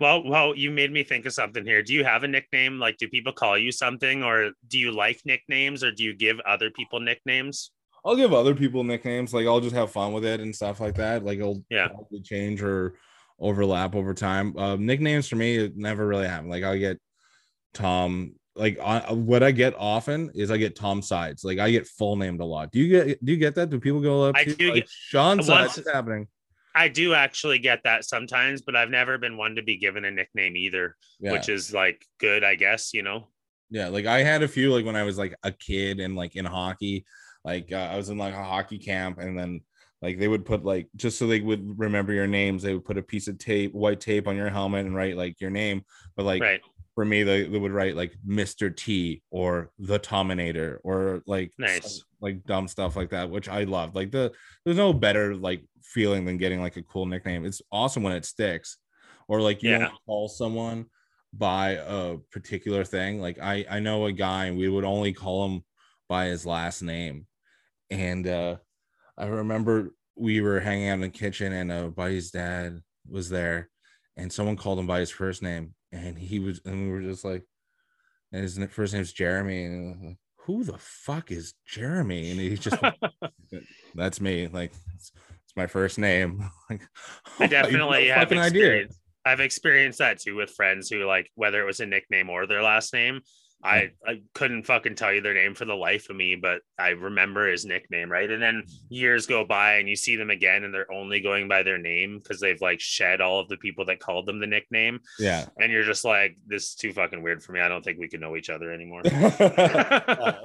Well, 0.00 0.24
well, 0.24 0.56
you 0.56 0.70
made 0.70 0.90
me 0.90 1.04
think 1.04 1.26
of 1.26 1.32
something 1.32 1.64
here. 1.64 1.82
Do 1.82 1.94
you 1.94 2.02
have 2.02 2.24
a 2.24 2.28
nickname? 2.28 2.78
Like, 2.80 2.96
do 2.96 3.06
people 3.08 3.32
call 3.32 3.56
you 3.56 3.70
something, 3.70 4.24
or 4.24 4.50
do 4.66 4.78
you 4.78 4.90
like 4.90 5.20
nicknames, 5.24 5.84
or 5.84 5.92
do 5.92 6.02
you 6.02 6.14
give 6.14 6.40
other 6.40 6.70
people 6.70 6.98
nicknames? 6.98 7.70
I'll 8.04 8.16
give 8.16 8.32
other 8.32 8.54
people 8.54 8.82
nicknames. 8.84 9.32
Like 9.32 9.46
I'll 9.46 9.60
just 9.60 9.74
have 9.76 9.92
fun 9.92 10.12
with 10.12 10.24
it 10.24 10.40
and 10.40 10.54
stuff 10.54 10.80
like 10.80 10.96
that. 10.96 11.24
Like 11.24 11.38
it'll 11.38 11.64
Yeah. 11.70 11.88
probably 11.88 12.20
change 12.20 12.62
or 12.62 12.94
overlap 13.38 13.94
over 13.94 14.12
time. 14.14 14.56
Um, 14.58 14.84
nicknames 14.86 15.28
for 15.28 15.36
me 15.36 15.56
it 15.56 15.76
never 15.76 16.06
really 16.06 16.26
happen. 16.26 16.48
Like 16.50 16.64
I 16.64 16.78
get 16.78 16.98
Tom. 17.74 18.34
Like 18.54 18.78
I, 18.80 19.12
what 19.12 19.42
I 19.42 19.50
get 19.50 19.74
often 19.78 20.30
is 20.34 20.50
I 20.50 20.58
get 20.58 20.76
Tom 20.76 21.00
Sides. 21.00 21.42
Like 21.42 21.58
I 21.58 21.70
get 21.70 21.86
full 21.86 22.16
named 22.16 22.40
a 22.40 22.44
lot. 22.44 22.70
Do 22.70 22.80
you 22.80 22.88
get? 22.88 23.24
Do 23.24 23.32
you 23.32 23.38
get 23.38 23.54
that? 23.54 23.70
Do 23.70 23.80
people 23.80 24.00
go 24.00 24.24
up? 24.24 24.36
I 24.36 24.44
to 24.44 24.54
do 24.54 24.66
like, 24.66 24.74
get- 24.82 24.88
Sean 24.90 25.38
once- 25.38 25.46
Sides. 25.46 25.76
What's 25.78 25.90
happening? 25.90 26.28
I 26.74 26.88
do 26.88 27.12
actually 27.14 27.58
get 27.58 27.80
that 27.84 28.04
sometimes, 28.04 28.62
but 28.62 28.74
I've 28.76 28.88
never 28.90 29.16
been 29.18 29.36
one 29.36 29.56
to 29.56 29.62
be 29.62 29.76
given 29.76 30.04
a 30.06 30.10
nickname 30.10 30.56
either, 30.56 30.96
Yeah. 31.20 31.32
which 31.32 31.48
is 31.50 31.72
like 31.72 32.04
good, 32.18 32.44
I 32.44 32.54
guess. 32.54 32.92
You 32.92 33.02
know. 33.02 33.28
Yeah, 33.70 33.88
like 33.88 34.04
I 34.04 34.22
had 34.22 34.42
a 34.42 34.48
few 34.48 34.70
like 34.72 34.84
when 34.84 34.96
I 34.96 35.02
was 35.04 35.16
like 35.16 35.34
a 35.42 35.50
kid 35.52 35.98
and 36.00 36.14
like 36.14 36.36
in 36.36 36.44
hockey, 36.44 37.06
like 37.44 37.72
uh, 37.72 37.76
I 37.92 37.96
was 37.96 38.08
in 38.08 38.18
like 38.18 38.34
a 38.34 38.44
hockey 38.44 38.78
camp 38.78 39.18
and 39.18 39.38
then 39.38 39.60
like 40.00 40.18
they 40.18 40.28
would 40.28 40.44
put 40.44 40.64
like 40.64 40.88
just 40.96 41.18
so 41.18 41.26
they 41.26 41.40
would 41.40 41.78
remember 41.78 42.12
your 42.12 42.26
names, 42.26 42.62
they 42.62 42.74
would 42.74 42.84
put 42.84 42.98
a 42.98 43.02
piece 43.02 43.28
of 43.28 43.38
tape, 43.38 43.72
white 43.72 44.00
tape 44.00 44.26
on 44.26 44.36
your 44.36 44.50
helmet 44.50 44.86
and 44.86 44.94
write 44.96 45.16
like 45.16 45.40
your 45.40 45.50
name. 45.50 45.82
But 46.16 46.26
like 46.26 46.42
right. 46.42 46.60
for 46.94 47.04
me, 47.04 47.22
they, 47.22 47.46
they 47.46 47.58
would 47.58 47.72
write 47.72 47.96
like 47.96 48.14
Mr. 48.26 48.74
T 48.74 49.22
or 49.30 49.70
the 49.78 49.98
Tominator 49.98 50.80
or 50.82 51.22
like 51.26 51.52
Nice. 51.58 51.98
some, 51.98 52.06
like 52.20 52.44
dumb 52.44 52.68
stuff 52.68 52.96
like 52.96 53.10
that, 53.10 53.30
which 53.30 53.48
I 53.48 53.64
loved. 53.64 53.94
Like 53.94 54.10
the 54.10 54.32
there's 54.64 54.76
no 54.76 54.92
better 54.92 55.34
like 55.36 55.64
feeling 55.82 56.24
than 56.24 56.36
getting 56.36 56.60
like 56.60 56.76
a 56.76 56.82
cool 56.82 57.06
nickname. 57.06 57.44
It's 57.44 57.62
awesome 57.70 58.02
when 58.02 58.12
it 58.12 58.24
sticks, 58.24 58.78
or 59.28 59.40
like 59.40 59.62
you 59.62 59.70
Yeah. 59.70 59.90
call 60.06 60.28
someone 60.28 60.86
by 61.32 61.78
a 61.86 62.16
particular 62.30 62.84
thing. 62.84 63.20
Like 63.20 63.38
I 63.40 63.64
I 63.70 63.80
know 63.80 64.06
a 64.06 64.12
guy 64.12 64.46
and 64.46 64.58
we 64.58 64.68
would 64.68 64.84
only 64.84 65.12
call 65.12 65.46
him 65.48 65.62
by 66.08 66.26
his 66.26 66.44
last 66.44 66.82
name, 66.82 67.26
and 67.92 68.26
uh 68.26 68.56
I 69.16 69.26
remember 69.26 69.94
we 70.16 70.40
were 70.40 70.60
hanging 70.60 70.88
out 70.88 70.94
in 70.94 71.00
the 71.00 71.08
kitchen 71.08 71.52
and 71.52 71.70
a 71.70 71.88
buddy's 71.88 72.30
dad 72.30 72.80
was 73.08 73.28
there, 73.28 73.68
and 74.16 74.32
someone 74.32 74.56
called 74.56 74.78
him 74.78 74.86
by 74.86 75.00
his 75.00 75.10
first 75.10 75.42
name, 75.42 75.74
and 75.92 76.18
he 76.18 76.38
was 76.38 76.60
and 76.64 76.86
we 76.86 76.90
were 76.90 77.02
just 77.02 77.24
like, 77.24 77.44
and 78.32 78.42
his 78.42 78.58
first 78.70 78.94
name's 78.94 79.12
Jeremy, 79.12 79.64
and 79.64 80.04
like, 80.04 80.18
who 80.46 80.64
the 80.64 80.78
fuck 80.78 81.30
is 81.30 81.54
Jeremy? 81.66 82.30
And 82.30 82.40
he's 82.40 82.60
just 82.60 82.76
that's 83.94 84.20
me. 84.20 84.48
Like 84.48 84.72
it's, 84.94 85.12
it's 85.44 85.56
my 85.56 85.66
first 85.66 85.98
name. 85.98 86.48
like 86.70 86.82
I 87.38 87.46
definitely 87.46 88.08
have 88.08 88.28
fucking 88.28 88.38
idea. 88.38 88.86
I've 89.24 89.40
experienced 89.40 90.00
that 90.00 90.20
too 90.20 90.34
with 90.34 90.50
friends 90.50 90.88
who 90.88 91.04
like 91.04 91.30
whether 91.36 91.62
it 91.62 91.66
was 91.66 91.80
a 91.80 91.86
nickname 91.86 92.28
or 92.28 92.46
their 92.46 92.62
last 92.62 92.92
name. 92.92 93.20
I, 93.64 93.90
I 94.06 94.22
couldn't 94.34 94.64
fucking 94.64 94.96
tell 94.96 95.12
you 95.12 95.20
their 95.20 95.34
name 95.34 95.54
for 95.54 95.64
the 95.64 95.74
life 95.74 96.10
of 96.10 96.16
me, 96.16 96.34
but 96.34 96.62
I 96.78 96.90
remember 96.90 97.48
his 97.48 97.64
nickname, 97.64 98.10
right? 98.10 98.30
And 98.30 98.42
then 98.42 98.64
years 98.88 99.26
go 99.26 99.44
by 99.44 99.74
and 99.74 99.88
you 99.88 99.94
see 99.94 100.16
them 100.16 100.30
again 100.30 100.64
and 100.64 100.74
they're 100.74 100.92
only 100.92 101.20
going 101.20 101.48
by 101.48 101.62
their 101.62 101.78
name 101.78 102.18
because 102.18 102.40
they've 102.40 102.60
like 102.60 102.80
shed 102.80 103.20
all 103.20 103.38
of 103.40 103.48
the 103.48 103.56
people 103.56 103.84
that 103.84 104.00
called 104.00 104.26
them 104.26 104.40
the 104.40 104.46
nickname. 104.46 105.00
Yeah. 105.18 105.46
And 105.58 105.70
you're 105.70 105.84
just 105.84 106.04
like, 106.04 106.36
this 106.46 106.70
is 106.70 106.74
too 106.74 106.92
fucking 106.92 107.22
weird 107.22 107.42
for 107.42 107.52
me. 107.52 107.60
I 107.60 107.68
don't 107.68 107.84
think 107.84 107.98
we 107.98 108.08
can 108.08 108.20
know 108.20 108.36
each 108.36 108.50
other 108.50 108.72
anymore. 108.72 109.02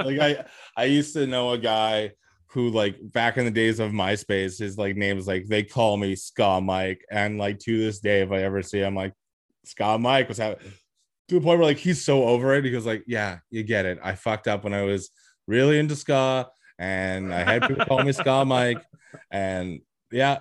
Like 0.07 0.20
I 0.20 0.45
I 0.76 0.86
used 0.86 1.13
to 1.13 1.28
know 1.28 1.51
a 1.51 1.57
guy 1.57 2.11
who 2.47 2.70
like 2.70 2.97
back 3.13 3.38
in 3.38 3.45
the 3.45 3.51
days 3.51 3.80
of 3.80 3.91
MySpace, 3.91 4.59
his 4.59 4.78
like 4.78 4.95
name 4.95 5.18
is 5.18 5.28
like 5.28 5.47
they 5.47 5.63
call 5.63 5.97
me 5.97 6.15
Ska 6.15 6.61
Mike, 6.61 7.03
and 7.09 7.38
like 7.38 7.59
to 7.59 7.78
this 7.78 7.99
day, 7.99 8.22
if 8.22 8.32
I 8.32 8.43
ever 8.43 8.61
see 8.61 8.80
him, 8.80 8.95
like 8.95 9.13
Ska 9.65 9.97
Mike 9.97 10.30
was 10.30 10.38
having 10.38 10.59
to 11.30 11.38
a 11.38 11.41
point 11.41 11.59
where 11.59 11.67
like 11.67 11.78
he's 11.78 12.03
so 12.03 12.25
over 12.25 12.53
it. 12.55 12.65
He 12.65 12.71
goes 12.71 12.86
like, 12.86 13.03
"Yeah, 13.07 13.39
you 13.49 13.63
get 13.63 13.86
it. 13.86 13.99
I 14.03 14.15
fucked 14.15 14.47
up 14.47 14.63
when 14.63 14.73
I 14.73 14.84
was 14.84 15.09
really 15.47 15.80
into 15.80 15.95
ska, 15.95 16.47
and 16.80 17.34
I 17.34 17.43
had 17.43 17.67
people 17.67 17.86
call 17.86 18.03
me 18.03 18.11
Ska 18.11 18.45
Mike, 18.47 18.84
and 19.32 19.82
yeah, 20.11 20.39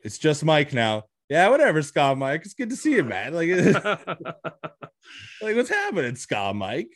it's 0.00 0.18
just 0.18 0.44
Mike 0.44 0.72
now." 0.72 1.04
Yeah, 1.28 1.48
whatever, 1.48 1.80
Ska 1.82 2.14
Mike. 2.14 2.42
It's 2.44 2.54
good 2.54 2.70
to 2.70 2.76
see 2.76 2.92
you, 2.92 3.04
man. 3.04 3.32
Like, 3.32 3.48
like 5.42 5.56
what's 5.56 5.70
happening, 5.70 6.16
Ska 6.16 6.52
Mike? 6.54 6.90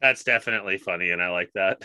That's 0.00 0.22
definitely 0.22 0.78
funny, 0.78 1.10
and 1.10 1.22
I 1.22 1.30
like 1.30 1.50
that. 1.54 1.82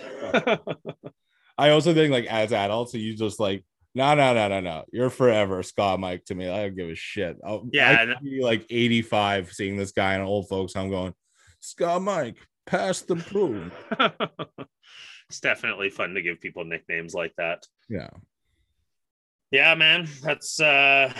I 1.57 1.69
also 1.69 1.93
think 1.93 2.11
like 2.11 2.25
as 2.25 2.51
adults, 2.51 2.93
you 2.93 3.15
just 3.15 3.39
like 3.39 3.63
no, 3.95 4.13
no, 4.15 4.33
no, 4.33 4.47
no, 4.47 4.59
no. 4.59 4.85
You're 4.91 5.09
forever 5.09 5.61
Ska 5.63 5.97
Mike 5.97 6.25
to 6.25 6.35
me. 6.35 6.47
I 6.49 6.63
don't 6.63 6.75
give 6.75 6.89
a 6.89 6.95
shit. 6.95 7.37
I'll, 7.45 7.67
Yeah, 7.71 7.89
I 7.89 7.93
and- 8.03 8.13
could 8.15 8.23
be 8.23 8.41
like 8.41 8.65
85 8.69 9.51
seeing 9.51 9.77
this 9.77 9.91
guy 9.91 10.15
in 10.15 10.21
old 10.21 10.47
folks. 10.47 10.75
I'm 10.75 10.89
going, 10.89 11.13
Ska 11.59 11.99
Mike, 11.99 12.37
pass 12.65 13.01
the 13.01 13.15
prune. 13.15 13.71
it's 15.29 15.39
definitely 15.41 15.89
fun 15.89 16.13
to 16.13 16.21
give 16.21 16.39
people 16.39 16.63
nicknames 16.65 17.13
like 17.13 17.33
that. 17.37 17.65
Yeah. 17.89 18.09
Yeah, 19.51 19.73
man, 19.75 20.07
that's 20.21 20.59
uh 20.59 21.11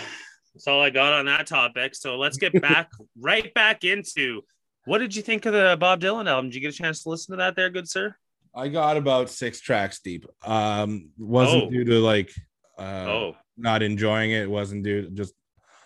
that's 0.54 0.66
all 0.66 0.80
I 0.80 0.90
got 0.90 1.12
on 1.12 1.26
that 1.26 1.46
topic. 1.46 1.94
So 1.94 2.16
let's 2.16 2.36
get 2.38 2.52
back 2.62 2.90
right 3.18 3.52
back 3.54 3.84
into 3.84 4.42
what 4.84 4.98
did 4.98 5.14
you 5.14 5.22
think 5.22 5.46
of 5.46 5.52
the 5.52 5.76
Bob 5.78 6.00
Dylan 6.00 6.28
album? 6.28 6.46
Did 6.50 6.54
you 6.56 6.60
get 6.62 6.74
a 6.74 6.76
chance 6.76 7.02
to 7.02 7.08
listen 7.10 7.32
to 7.32 7.36
that 7.38 7.56
there, 7.56 7.70
good 7.70 7.88
sir? 7.88 8.14
I 8.54 8.68
got 8.68 8.96
about 8.96 9.30
six 9.30 9.60
tracks 9.60 10.00
deep. 10.02 10.26
Um, 10.44 11.10
wasn't 11.18 11.64
Oh. 11.64 11.70
due 11.70 11.84
to 11.84 11.98
like 11.98 12.32
uh 12.80 13.06
oh, 13.08 13.36
not 13.56 13.82
enjoying 13.82 14.30
it. 14.30 14.42
It 14.42 14.50
wasn't 14.50 14.84
due 14.84 15.10
just 15.10 15.34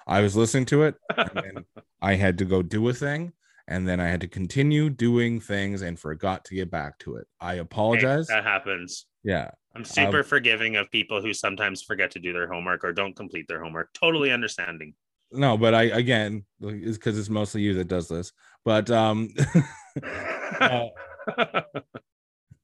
I 0.07 0.21
was 0.21 0.37
listening 0.37 0.67
to 0.67 0.85
it 0.85 0.95
and 1.17 1.65
I 2.03 2.15
had 2.15 2.39
to 2.39 2.45
go 2.45 2.63
do 2.63 2.89
a 2.89 2.93
thing 2.93 3.33
and 3.67 3.89
then 3.89 4.01
I 4.01 4.09
had 4.09 4.21
to 4.21 4.29
continue 4.29 4.91
doing 4.91 5.41
things 5.41 5.83
and 5.83 5.99
forgot 5.99 6.45
to 6.47 6.55
get 6.55 6.71
back 6.71 6.99
to 7.01 7.17
it. 7.17 7.27
I 7.41 7.55
hey, 7.55 7.61
apologize. 7.61 8.27
that 8.29 8.45
happens. 8.45 9.07
yeah. 9.23 9.51
I'm 9.77 9.85
super 9.85 10.23
forgiving 10.23 10.77
of 10.77 10.89
people 10.93 11.21
who 11.21 11.35
sometimes 11.35 11.83
forget 11.83 12.13
to 12.13 12.21
do 12.21 12.33
their 12.33 12.47
homework 12.47 12.85
or 12.85 12.93
don't 12.93 13.17
complete 13.17 13.49
their 13.49 13.61
homework. 13.61 13.93
Totally 13.93 14.31
understanding. 14.31 14.95
no 15.33 15.57
but 15.57 15.75
i 15.75 15.85
again 15.85 16.45
is 16.61 16.97
because 16.97 17.19
it's 17.19 17.29
mostly 17.29 17.61
you 17.61 17.75
that 17.75 17.89
does 17.89 18.07
this 18.09 18.31
but 18.65 18.89
um 18.91 19.29
uh, 20.61 20.87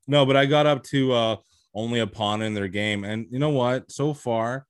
no 0.06 0.24
but 0.24 0.36
i 0.36 0.46
got 0.46 0.66
up 0.66 0.84
to 0.84 1.12
uh 1.12 1.36
only 1.74 2.00
a 2.00 2.06
pawn 2.06 2.42
in 2.42 2.54
their 2.54 2.68
game. 2.68 3.04
And 3.04 3.26
you 3.30 3.38
know 3.38 3.50
what? 3.50 3.90
So 3.90 4.12
far 4.14 4.66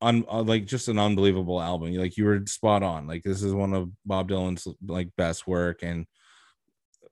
on 0.00 0.24
uh, 0.30 0.42
like 0.42 0.66
just 0.66 0.88
an 0.88 0.98
unbelievable 0.98 1.60
album. 1.60 1.94
Like 1.94 2.16
you 2.16 2.24
were 2.24 2.44
spot 2.46 2.82
on. 2.82 3.06
Like 3.06 3.22
this 3.22 3.42
is 3.42 3.52
one 3.54 3.72
of 3.74 3.90
bob 4.04 4.28
dylan's 4.30 4.66
like 4.86 5.10
best 5.16 5.46
work. 5.46 5.82
And 5.82 6.06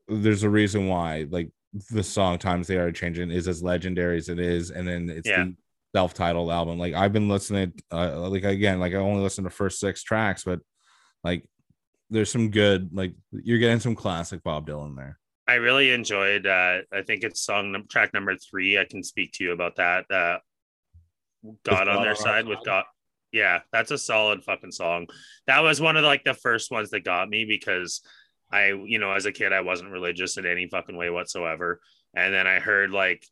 there's 0.08 0.42
a 0.42 0.50
reason 0.50 0.88
why 0.88 1.26
like 1.30 1.50
the 1.90 2.02
song 2.02 2.38
times 2.38 2.66
they 2.66 2.76
are 2.76 2.92
changing 2.92 3.30
is 3.30 3.48
as 3.48 3.62
legendary 3.62 4.18
as 4.18 4.28
it 4.28 4.38
is. 4.38 4.70
And 4.70 4.86
then 4.86 5.08
it's 5.08 5.28
Yeah. 5.28 5.44
the 5.44 5.54
self-titled 5.94 6.50
album. 6.50 6.78
Like 6.78 6.94
i've 6.94 7.12
been 7.12 7.28
listening 7.28 7.72
uh, 7.92 8.28
like 8.28 8.44
again 8.44 8.80
like 8.80 8.92
i 8.94 8.96
only 8.96 9.22
listened 9.22 9.44
to 9.46 9.50
first 9.50 9.78
six 9.78 10.02
tracks 10.02 10.42
but 10.42 10.60
like 11.22 11.44
there's 12.10 12.30
some 12.32 12.50
good 12.50 12.90
like 12.92 13.14
you're 13.30 13.58
getting 13.58 13.78
some 13.80 13.94
classic 13.94 14.42
bob 14.42 14.66
dylan 14.66 14.96
there 14.96 15.18
I 15.53 15.57
really 15.57 15.90
enjoyed. 15.90 16.46
Uh, 16.46 16.78
I 16.90 17.03
think 17.03 17.24
it's 17.24 17.42
song 17.42 17.72
num- 17.72 17.86
track 17.86 18.14
number 18.14 18.34
three. 18.36 18.78
I 18.78 18.86
can 18.86 19.05
speak 19.05 19.32
to 19.32 19.44
you 19.44 19.53
about 19.53 19.76
that. 19.76 20.11
Uh, 20.11 20.38
God 21.62 21.88
on 21.88 22.03
their 22.03 22.14
side 22.14 22.46
with 22.46 22.61
God. 22.64 22.84
Yeah, 23.32 23.61
that's 23.70 23.90
a 23.90 23.98
solid 23.98 24.42
fucking 24.44 24.72
song. 24.72 25.09
That 25.46 25.61
was 25.61 25.78
one 25.78 25.98
of 25.98 26.05
like 26.05 26.24
the 26.24 26.32
first 26.32 26.70
ones 26.70 26.88
that 26.90 27.05
got 27.05 27.28
me 27.28 27.44
because 27.44 28.00
I, 28.50 28.68
you 28.68 28.98
know, 28.98 29.12
as 29.12 29.26
a 29.26 29.32
kid, 29.32 29.53
I 29.53 29.61
wasn't 29.61 29.90
religious 29.90 30.38
in 30.38 30.46
any 30.46 30.68
fucking 30.68 30.96
way 30.96 31.11
whatsoever. 31.11 31.82
And 32.14 32.32
then 32.32 32.46
I 32.46 32.59
heard 32.59 32.90
like 32.90 33.26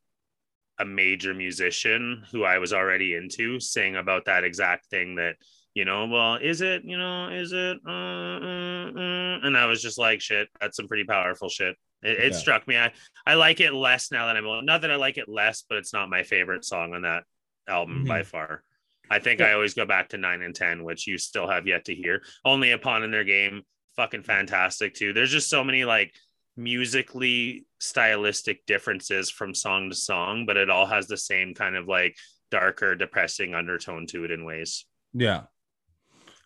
a 0.78 0.84
major 0.84 1.32
musician 1.32 2.24
who 2.32 2.44
I 2.44 2.58
was 2.58 2.74
already 2.74 3.14
into 3.14 3.60
sing 3.60 3.96
about 3.96 4.26
that 4.26 4.44
exact 4.44 4.90
thing 4.90 5.14
that, 5.14 5.36
you 5.72 5.86
know, 5.86 6.06
well, 6.06 6.34
is 6.34 6.60
it, 6.60 6.84
you 6.84 6.98
know, 6.98 7.30
is 7.30 7.52
it, 7.52 7.78
uh, 7.86 7.90
uh, 7.90 8.90
uh, 8.90 9.38
and 9.46 9.56
I 9.56 9.64
was 9.64 9.80
just 9.80 9.96
like, 9.96 10.20
shit, 10.20 10.48
that's 10.60 10.76
some 10.76 10.86
pretty 10.86 11.04
powerful 11.04 11.48
shit. 11.48 11.76
It, 12.02 12.18
it 12.18 12.32
Yeah. 12.32 12.38
struck 12.38 12.66
me. 12.68 12.76
I, 12.76 12.92
I 13.26 13.34
like 13.34 13.60
it 13.60 13.72
less 13.72 14.10
now 14.10 14.26
that 14.26 14.36
I'm 14.36 14.46
old. 14.46 14.64
Not 14.64 14.82
that 14.82 14.90
I 14.90 14.96
like 14.96 15.18
it 15.18 15.28
less, 15.28 15.64
but 15.68 15.78
it's 15.78 15.92
not 15.92 16.08
my 16.10 16.22
favorite 16.22 16.64
song 16.64 16.94
on 16.94 17.02
that 17.02 17.24
album 17.68 18.04
by 18.06 18.22
far. 18.22 18.62
I 19.10 19.18
think 19.18 19.40
I 19.40 19.52
always 19.54 19.74
go 19.74 19.86
back 19.86 20.10
to 20.10 20.18
nine 20.18 20.42
and 20.42 20.54
10, 20.54 20.84
which 20.84 21.06
you 21.06 21.18
still 21.18 21.48
have 21.48 21.66
yet 21.66 21.86
to 21.86 21.94
hear. 21.94 22.22
Only 22.44 22.70
a 22.70 22.78
pawn 22.78 23.02
in 23.02 23.10
their 23.10 23.24
game, 23.24 23.62
fucking 23.96 24.22
fantastic 24.22 24.94
too. 24.94 25.12
There's 25.12 25.32
just 25.32 25.50
so 25.50 25.64
many 25.64 25.84
like 25.84 26.14
musically 26.56 27.66
stylistic 27.78 28.64
differences 28.66 29.30
from 29.30 29.54
song 29.54 29.90
to 29.90 29.96
song, 29.96 30.46
but 30.46 30.56
it 30.56 30.70
all 30.70 30.86
has 30.86 31.06
the 31.08 31.16
same 31.16 31.54
kind 31.54 31.76
of 31.76 31.88
like 31.88 32.16
darker, 32.50 32.94
depressing 32.94 33.54
undertone 33.54 34.06
to 34.08 34.24
it 34.24 34.30
in 34.30 34.44
ways. 34.44 34.84
Yeah. 35.12 35.42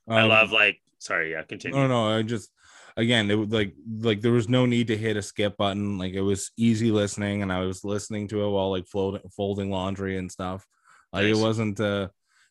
I 0.09 0.23
Um, 0.23 0.29
love 0.29 0.53
like 0.53 0.81
sorry, 0.99 1.33
yeah, 1.33 1.43
continue. 1.43 1.77
No, 1.79 1.87
no, 1.87 2.17
I 2.17 2.23
just 2.23 2.51
again, 2.97 3.31
it 3.31 3.35
was 3.35 3.49
like 3.51 3.75
like 4.01 4.21
there 4.21 4.33
was 4.33 4.49
no 4.49 4.67
need 4.67 4.89
to 4.89 4.97
hit 4.97 5.17
a 5.17 5.23
skip 5.23 5.57
button. 5.57 5.99
Like 5.99 6.15
it 6.15 6.21
was 6.21 6.51
easy 6.57 6.91
listening, 6.91 7.43
and 7.43 7.53
I 7.53 7.61
was 7.61 7.85
listening 7.85 8.29
to 8.29 8.45
it 8.45 8.51
while 8.51 8.71
like 8.71 8.87
folding 8.87 9.23
folding 9.37 9.71
laundry 9.71 10.17
and 10.19 10.31
stuff. 10.31 10.67
Like 11.13 11.27
Nice. 11.27 11.39
it 11.39 11.43
wasn't 11.43 11.81
uh 11.81 12.09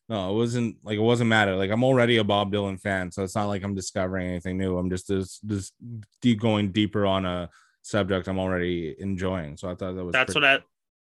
no, 0.08 0.30
it 0.30 0.36
wasn't 0.36 0.76
like 0.84 0.96
it 0.98 1.02
wasn't 1.02 1.30
matter. 1.30 1.56
Like 1.56 1.70
I'm 1.70 1.84
already 1.84 2.18
a 2.18 2.24
Bob 2.24 2.52
Dylan 2.52 2.80
fan, 2.80 3.10
so 3.10 3.22
it's 3.22 3.34
not 3.34 3.46
like 3.46 3.62
I'm 3.62 3.74
discovering 3.74 4.28
anything 4.28 4.58
new. 4.58 4.76
I'm 4.76 4.90
just 4.90 5.06
just 5.08 5.46
just 5.46 5.72
deep 6.20 6.40
going 6.40 6.72
deeper 6.72 7.06
on 7.06 7.24
a 7.24 7.48
subject 7.82 8.28
I'm 8.28 8.38
already 8.38 8.94
enjoying. 8.98 9.56
So 9.56 9.68
I 9.70 9.74
thought 9.74 9.94
that 9.94 10.04
was 10.04 10.12
that's 10.12 10.32
pretty- 10.34 10.46
what 10.46 10.60
I 10.60 10.64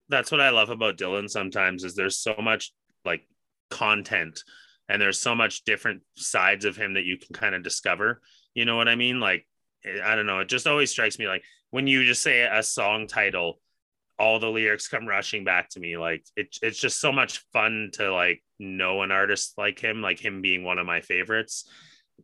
that's 0.10 0.32
what 0.32 0.42
I 0.42 0.50
love 0.52 0.70
about 0.70 0.98
Dylan 0.98 1.28
sometimes 1.30 1.84
is 1.84 1.96
there's 1.96 2.20
so 2.20 2.36
much 2.40 2.72
like 3.06 3.28
content 3.72 4.44
and 4.88 5.02
there's 5.02 5.18
so 5.20 5.34
much 5.34 5.64
different 5.64 6.04
sides 6.16 6.64
of 6.64 6.76
him 6.78 6.94
that 6.94 7.06
you 7.06 7.18
can 7.18 7.34
kind 7.34 7.56
of 7.56 7.64
discover. 7.64 8.22
You 8.56 8.66
know 8.66 8.78
what 8.78 8.88
I 8.88 8.96
mean? 8.96 9.20
Like 9.20 9.46
eh, 9.86 10.00
I 10.04 10.16
don't 10.16 10.26
know, 10.26 10.40
it 10.40 10.50
just 10.50 10.66
always 10.66 10.90
strikes 10.90 11.20
me 11.20 11.28
like 11.28 11.44
when 11.70 11.88
you 11.88 12.04
just 12.04 12.24
say 12.24 12.42
a 12.42 12.64
song 12.64 13.06
title, 13.06 13.60
all 14.18 14.40
the 14.40 14.50
lyrics 14.50 14.88
come 14.88 15.06
rushing 15.06 15.44
back 15.44 15.70
to 15.72 15.80
me. 15.80 15.98
Like 15.98 16.26
it, 16.36 16.58
it's 16.62 16.80
just 16.80 17.02
so 17.02 17.12
much 17.12 17.44
fun 17.52 17.90
to 17.94 18.14
like 18.14 18.42
know 18.60 19.02
an 19.02 19.12
artist 19.12 19.54
like 19.58 19.80
him, 19.80 20.02
like 20.02 20.24
him 20.24 20.42
being 20.42 20.64
one 20.64 20.80
of 20.80 20.86
my 20.86 21.02
favorites. 21.02 21.70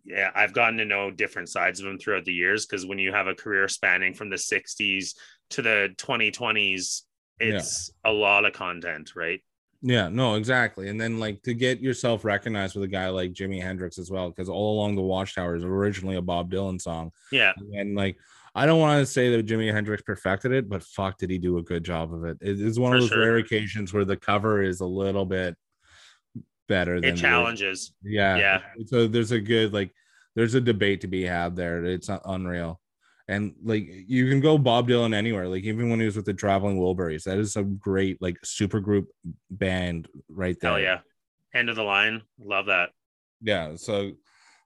Yeah, 0.05 0.31
I've 0.33 0.53
gotten 0.53 0.77
to 0.77 0.85
know 0.85 1.11
different 1.11 1.49
sides 1.49 1.81
of 1.81 1.85
him 1.85 1.97
throughout 1.99 2.23
the 2.23 2.33
years 2.33 2.65
because 2.65 2.85
when 2.85 2.97
you 2.97 3.11
have 3.11 3.27
a 3.27 3.35
career 3.35 3.67
spanning 3.67 4.13
from 4.13 4.29
the 4.29 4.37
60s 4.37 5.15
to 5.49 5.61
the 5.61 5.93
2020s, 5.97 7.01
it's 7.39 7.91
a 8.05 8.11
lot 8.11 8.45
of 8.45 8.53
content, 8.53 9.11
right? 9.15 9.41
Yeah, 9.83 10.09
no, 10.09 10.35
exactly. 10.35 10.89
And 10.89 10.99
then 11.01 11.19
like 11.19 11.41
to 11.43 11.53
get 11.53 11.79
yourself 11.79 12.23
recognized 12.23 12.75
with 12.75 12.83
a 12.83 12.87
guy 12.87 13.09
like 13.09 13.33
Jimi 13.33 13.61
Hendrix 13.61 13.97
as 13.97 14.11
well, 14.11 14.29
because 14.29 14.47
all 14.49 14.75
along 14.75 14.95
the 14.95 15.01
Watchtower 15.01 15.55
is 15.55 15.63
originally 15.63 16.17
a 16.17 16.21
Bob 16.21 16.51
Dylan 16.51 16.79
song. 16.79 17.11
Yeah, 17.31 17.53
And 17.73 17.95
like 17.95 18.17
I 18.53 18.65
don't 18.65 18.79
want 18.81 18.99
to 18.99 19.05
say 19.05 19.35
that 19.35 19.45
Jimi 19.47 19.71
Hendrix 19.73 20.03
perfected 20.03 20.51
it, 20.51 20.67
but 20.69 20.83
fuck 20.83 21.17
did 21.17 21.29
he 21.29 21.37
do 21.37 21.57
a 21.57 21.63
good 21.63 21.83
job 21.85 22.13
of 22.13 22.25
it. 22.25 22.37
It 22.41 22.59
is 22.59 22.77
one 22.79 22.91
For 22.91 22.95
of 22.97 23.01
those 23.03 23.09
sure. 23.09 23.19
rare 23.21 23.37
occasions 23.37 23.93
where 23.93 24.03
the 24.05 24.17
cover 24.17 24.61
is 24.61 24.81
a 24.81 24.85
little 24.85 25.25
bit 25.25 25.55
better 26.67 26.99
than 26.99 27.09
it 27.11 27.15
the- 27.15 27.21
challenges. 27.21 27.93
yeah. 28.03 28.35
Yeah. 28.37 28.61
So 28.87 29.07
there's 29.07 29.31
a 29.31 29.39
good 29.39 29.73
like 29.73 29.91
there's 30.35 30.53
a 30.53 30.61
debate 30.61 31.01
to 31.01 31.07
be 31.07 31.23
had 31.23 31.55
there. 31.55 31.83
It's 31.85 32.09
unreal. 32.25 32.80
And 33.31 33.55
like 33.63 33.87
you 33.87 34.29
can 34.29 34.41
go 34.41 34.57
Bob 34.57 34.89
Dylan 34.89 35.15
anywhere, 35.15 35.47
like 35.47 35.63
even 35.63 35.89
when 35.89 35.99
he 35.99 36.05
was 36.05 36.17
with 36.17 36.25
the 36.25 36.33
Traveling 36.33 36.77
Wilburys, 36.77 37.23
that 37.23 37.37
is 37.37 37.55
a 37.55 37.63
great 37.63 38.21
like 38.21 38.37
super 38.43 38.81
group 38.81 39.07
band 39.49 40.07
right 40.27 40.57
there. 40.59 40.71
Hell 40.71 40.79
yeah. 40.81 40.99
End 41.53 41.69
of 41.69 41.77
the 41.77 41.83
line. 41.83 42.21
Love 42.37 42.65
that. 42.65 42.89
yeah 43.41 43.75
so 43.75 44.11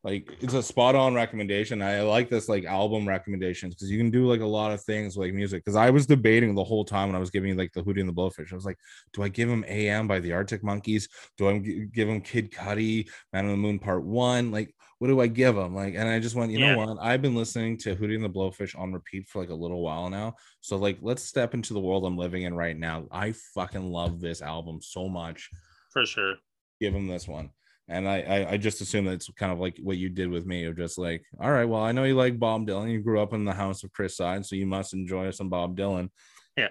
like 0.06 0.32
it's 0.40 0.54
a 0.54 0.62
spot 0.62 0.94
on 0.96 1.16
recommendation. 1.16 1.82
I 1.82 2.02
like 2.02 2.30
this 2.30 2.48
like 2.48 2.64
album 2.64 3.08
recommendations 3.08 3.74
because 3.74 3.90
you 3.90 3.98
can 3.98 4.12
do 4.12 4.28
like 4.28 4.42
a 4.42 4.46
lot 4.46 4.72
of 4.72 4.82
things 4.84 5.18
like 5.18 5.34
music. 5.34 5.66
Because 5.66 5.76
i 5.76 5.90
was 5.90 6.06
debating 6.06 6.54
the 6.54 6.64
whole 6.64 6.86
time 6.86 7.10
when 7.10 7.16
i 7.16 7.20
was 7.20 7.32
giving 7.32 7.50
you 7.50 7.56
like 7.56 7.74
the 7.74 7.82
hootie 7.84 8.00
and 8.02 8.08
the 8.08 8.14
blowfish. 8.14 8.52
I 8.52 8.56
was 8.56 8.66
like 8.66 8.78
do 9.14 9.24
i 9.24 9.30
give 9.30 9.50
him 9.50 9.66
am 9.68 10.08
by 10.08 10.20
the 10.20 10.32
arctic 10.32 10.64
monkeys? 10.64 11.10
Do 11.38 11.50
i 11.50 11.58
give 11.58 12.08
him 12.08 12.22
kid 12.22 12.52
cudi 12.52 13.10
man 13.34 13.46
on 13.46 13.52
the 13.52 13.58
moon 13.58 13.80
part 13.80 14.04
one? 14.06 14.52
Like 14.52 14.74
what 15.00 15.08
do 15.08 15.20
i 15.20 15.28
give 15.28 15.58
him 15.58 15.74
like 15.76 15.96
and 15.96 16.08
i 16.08 16.20
just 16.20 16.36
went 16.36 16.52
you 16.52 16.60
Yeah. 16.60 16.76
know 16.76 16.86
what? 16.86 16.98
I've 17.02 17.24
been 17.24 17.36
listening 17.36 17.78
to 17.80 17.96
hootie 17.96 18.16
and 18.16 18.24
the 18.24 18.30
blowfish 18.30 18.78
on 18.80 18.94
repeat 18.94 19.28
for 19.28 19.40
like 19.42 19.50
a 19.50 19.56
little 19.56 19.82
while 19.82 20.10
now. 20.12 20.36
So 20.62 20.78
like 20.78 21.00
let's 21.02 21.24
step 21.24 21.54
into 21.56 21.74
the 21.74 21.80
world 21.82 22.06
i'm 22.06 22.16
living 22.18 22.44
in 22.44 22.54
right 22.56 22.78
now. 22.78 23.08
I 23.12 23.34
fucking 23.56 23.92
love 23.92 24.22
this 24.22 24.44
album 24.44 24.82
so 24.84 25.10
much. 25.10 25.50
For 25.92 26.06
sure. 26.06 26.36
give 26.80 26.94
him 26.94 27.08
this 27.08 27.28
one. 27.28 27.50
And 27.88 28.10
I, 28.10 28.22
I, 28.22 28.52
I 28.52 28.58
just 28.58 28.82
assume 28.82 29.06
that 29.06 29.14
it's 29.14 29.30
kind 29.38 29.52
of 29.52 29.60
like 29.60 29.78
what 29.78 29.98
you 29.98 30.10
did 30.10 30.30
with 30.30 30.46
me, 30.46 30.66
of 30.66 30.76
just 30.76 30.98
like, 30.98 31.24
all 31.40 31.52
right, 31.52 31.66
well, 31.66 31.84
I 31.84 31.92
know 31.92 32.04
you 32.04 32.16
like 32.16 32.40
Bob 32.40 32.66
Dylan. 32.66 32.92
You 32.92 33.00
grew 33.00 33.22
up 33.22 33.34
in 33.34 33.46
the 33.46 33.54
house 33.54 33.84
of 33.84 33.94
Chris 33.94 34.18
Side, 34.18 34.46
so 34.46 34.56
you 34.56 34.66
must 34.66 34.94
enjoy 34.94 35.30
some 35.32 35.50
Bob 35.50 35.78
Dylan. 35.78 36.10
Yeah. 36.58 36.70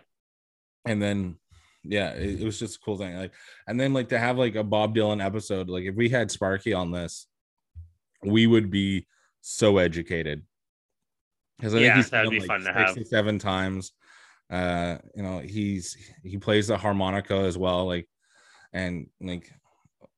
And 0.84 1.00
then, 1.00 1.36
yeah, 1.84 2.10
it, 2.14 2.40
it 2.40 2.44
was 2.44 2.58
just 2.58 2.76
a 2.76 2.80
cool 2.80 2.98
thing. 2.98 3.16
Like, 3.16 3.32
and 3.68 3.78
then 3.78 3.92
like 3.92 4.08
to 4.08 4.18
have 4.18 4.38
like 4.38 4.56
a 4.56 4.64
Bob 4.64 4.96
Dylan 4.96 5.24
episode, 5.24 5.68
like 5.68 5.84
if 5.84 5.94
we 5.94 6.08
had 6.08 6.30
Sparky 6.32 6.72
on 6.72 6.90
this, 6.90 7.28
we 8.24 8.46
would 8.46 8.70
be 8.70 9.06
so 9.40 9.78
educated. 9.78 10.42
Because 11.58 11.74
I 11.74 11.78
Yeah, 11.78 11.94
think 11.94 11.96
he's 11.96 12.10
that'd 12.10 12.26
done, 12.26 12.32
be 12.32 12.40
like 12.40 12.48
fun 12.48 12.64
to 12.64 12.72
have. 12.72 13.06
seven 13.06 13.38
times. 13.38 13.92
Uh, 14.50 14.98
you 15.14 15.22
know, 15.22 15.38
he's 15.38 15.96
he 16.22 16.38
plays 16.38 16.66
the 16.66 16.76
harmonica 16.76 17.34
as 17.34 17.56
well, 17.56 17.86
like, 17.86 18.08
and 18.72 19.06
like 19.20 19.50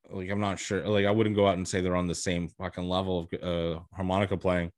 like 0.09 0.29
I'm 0.29 0.39
not 0.39 0.59
sure. 0.59 0.87
Like 0.87 1.05
I 1.05 1.11
wouldn't 1.11 1.35
go 1.35 1.47
out 1.47 1.57
and 1.57 1.67
say 1.67 1.81
they're 1.81 1.95
on 1.95 2.07
the 2.07 2.15
same 2.15 2.47
fucking 2.49 2.87
level 2.87 3.27
of 3.31 3.43
uh, 3.43 3.79
harmonica 3.93 4.37
playing, 4.37 4.71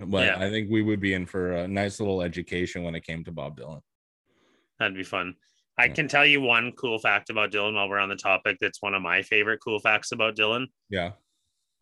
but 0.00 0.26
Yeah. 0.26 0.38
I 0.38 0.50
think 0.50 0.70
we 0.70 0.82
would 0.82 1.00
be 1.00 1.14
in 1.14 1.26
for 1.26 1.52
a 1.52 1.68
nice 1.68 2.00
little 2.00 2.22
education 2.22 2.82
when 2.82 2.94
it 2.94 3.04
came 3.04 3.24
to 3.24 3.32
Bob 3.32 3.58
Dylan. 3.58 3.80
That'd 4.78 4.96
be 4.96 5.02
fun. 5.04 5.34
I 5.78 5.88
can 5.88 6.08
tell 6.08 6.24
you 6.24 6.40
one 6.40 6.72
cool 6.72 6.98
fact 6.98 7.28
about 7.28 7.50
Dylan 7.52 7.74
while 7.74 7.88
we're 7.88 7.98
on 7.98 8.08
the 8.08 8.16
topic. 8.16 8.56
That's 8.60 8.80
one 8.80 8.94
of 8.94 9.02
my 9.02 9.20
favorite 9.20 9.60
cool 9.62 9.78
facts 9.78 10.10
about 10.12 10.34
Dylan. 10.34 10.66
Yeah, 10.88 11.12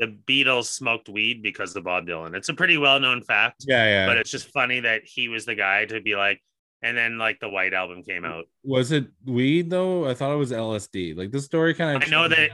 The 0.01 0.17
Beatles 0.27 0.65
smoked 0.65 1.09
weed 1.09 1.43
because 1.43 1.77
of 1.77 1.85
Bob 1.85 2.07
Dylan. 2.07 2.35
It's 2.35 2.49
a 2.49 2.55
pretty 2.55 2.77
well 2.77 2.99
known 2.99 3.23
fact, 3.23 3.65
yeah, 3.69 3.85
yeah. 3.87 4.07
but 4.07 4.17
it's 4.17 4.31
just 4.31 4.49
funny 4.49 4.81
that 4.81 5.03
he 5.05 5.29
was 5.29 5.45
the 5.45 5.55
guy 5.55 5.85
to 5.85 6.01
be 6.01 6.17
like, 6.17 6.41
and 6.85 6.97
then 6.97 7.19
like 7.19 7.41
the 7.41 7.49
White 7.49 7.73
Album 7.73 8.03
came 8.03 8.25
out. 8.25 8.45
was 8.63 8.93
it 8.93 9.07
weed 9.25 9.71
though? 9.71 10.09
I 10.09 10.15
thought 10.15 10.33
it 10.33 10.37
was 10.39 10.53
LSD. 10.53 11.17
Like 11.17 11.33
the 11.33 11.41
story 11.41 11.73
kind 11.75 11.97
of. 11.97 12.07
I 12.07 12.11
know 12.11 12.29
that- 12.29 12.51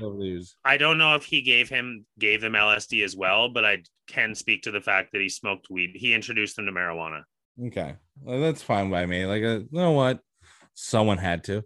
I 0.65 0.77
don't 0.77 0.97
know 0.99 1.17
if 1.17 1.25
he 1.25 1.43
gave 1.43 1.69
him 1.69 2.07
gave 2.19 2.41
them 2.41 2.53
LSD 2.55 3.05
as 3.05 3.17
well, 3.17 3.49
but 3.49 3.65
I 3.65 3.83
can 4.07 4.35
speak 4.35 4.63
to 4.63 4.71
the 4.71 4.81
fact 4.81 5.13
that 5.13 5.21
he 5.21 5.29
smoked 5.29 5.69
weed. 5.71 5.91
He 5.95 6.15
introduced 6.15 6.57
them 6.57 6.67
to 6.67 6.73
marijuana. 6.73 7.23
Okay, 7.67 7.97
well, 8.23 8.41
that's 8.41 8.63
fine 8.63 8.89
by 8.91 9.05
me. 9.05 9.27
Like, 9.27 9.43
uh, 9.43 9.59
you 9.61 9.69
know 9.73 9.93
what? 9.93 10.21
Someone 10.75 11.19
had 11.19 11.45
to, 11.45 11.63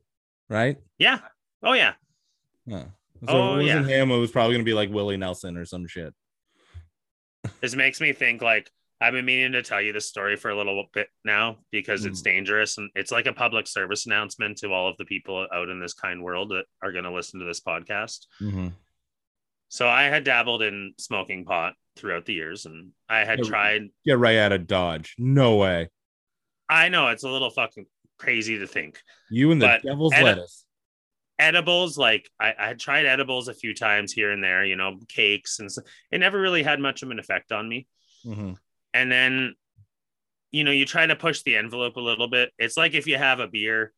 right? 0.49 0.79
Yeah. 0.99 1.21
Oh 1.63 1.75
yeah. 1.75 1.93
Yeah. 2.67 2.85
So 3.27 3.29
Oh, 3.29 3.55
it 3.59 3.63
wasn't 3.65 3.89
him. 3.89 4.11
It 4.11 4.17
was 4.19 4.31
probably 4.31 4.55
gonna 4.55 4.65
be 4.65 4.75
like 4.75 4.91
Willie 4.91 5.17
Nelson 5.17 5.57
or 5.57 5.65
some 5.65 5.87
shit. 5.87 6.13
This 7.61 7.75
makes 7.75 8.01
me 8.01 8.13
think 8.13 8.43
like 8.43 8.71
I've 9.01 9.13
been 9.13 9.25
meaning 9.25 9.53
to 9.53 9.63
tell 9.63 9.81
you 9.83 9.93
this 9.93 10.09
story 10.09 10.37
for 10.37 10.51
a 10.51 10.57
little 10.57 10.85
bit 10.95 11.09
now 11.25 11.59
because 11.71 12.05
it's 12.05 12.23
dangerous 12.23 12.79
and 12.79 12.91
it's 12.95 13.11
like 13.11 13.27
a 13.27 13.33
public 13.33 13.67
service 13.67 14.07
announcement 14.07 14.59
to 14.59 14.73
all 14.73 14.89
of 14.89 14.97
the 14.97 15.05
people 15.05 15.47
out 15.53 15.69
in 15.69 15.81
this 15.81 15.95
kind 15.95 16.23
world 16.23 16.51
that 16.51 16.65
are 16.83 16.93
going 16.93 17.05
to 17.05 17.13
listen 17.13 17.41
to 17.41 17.47
this 17.47 17.61
podcast. 17.61 18.27
Mhm. 18.41 18.73
So 19.69 19.89
I 19.89 20.05
had 20.05 20.25
dabbled 20.25 20.63
in 20.63 20.95
smoking 20.99 21.45
pot 21.45 21.75
throughout 21.97 22.25
the 22.25 22.35
years 22.35 22.67
and 22.67 22.93
I 23.09 23.25
had 23.25 23.41
Yeah. 23.41 23.49
tried 23.49 23.83
Get 24.07 24.19
right 24.19 24.39
out 24.39 24.53
of 24.53 24.67
Dodge. 24.67 25.15
No 25.19 25.57
way. 25.57 25.89
I 26.69 26.89
know 26.89 27.09
it's 27.09 27.25
a 27.25 27.29
little 27.31 27.51
fucking 27.51 27.87
crazy 28.19 28.59
to 28.61 28.67
think. 28.67 29.03
You 29.31 29.51
and 29.51 29.61
the 29.61 29.81
devil's 29.83 30.15
edi- 30.15 30.23
lettuce. 30.25 30.65
edibles 31.41 31.99
like 31.99 32.31
I, 32.39 32.55
I 32.57 32.69
had 32.69 32.79
tried 32.79 33.07
edibles 33.07 33.49
a 33.49 33.55
few 33.55 33.75
times 33.75 34.13
here 34.13 34.31
and 34.31 34.43
there 34.43 34.65
you 34.65 34.77
know 34.77 35.01
cakes 35.09 35.59
and 35.59 35.71
so, 35.71 35.83
it 36.13 36.19
never 36.19 36.41
really 36.41 36.63
had 36.63 36.79
much 36.79 37.03
of 37.03 37.11
an 37.11 37.19
effect 37.19 37.51
on 37.51 37.69
me 37.69 37.89
Mhm. 38.25 38.57
And 38.95 39.13
then 39.13 39.55
you 40.51 40.65
know 40.65 40.71
you 40.71 40.87
try 40.87 41.07
to 41.07 41.15
push 41.15 41.43
the 41.43 41.57
envelope 41.57 41.97
a 41.97 42.01
little 42.01 42.29
bit 42.29 42.51
it's 42.59 42.79
like 42.79 42.95
if 42.95 43.07
you 43.07 43.19
have 43.19 43.41
a 43.41 43.49
beer 43.49 43.93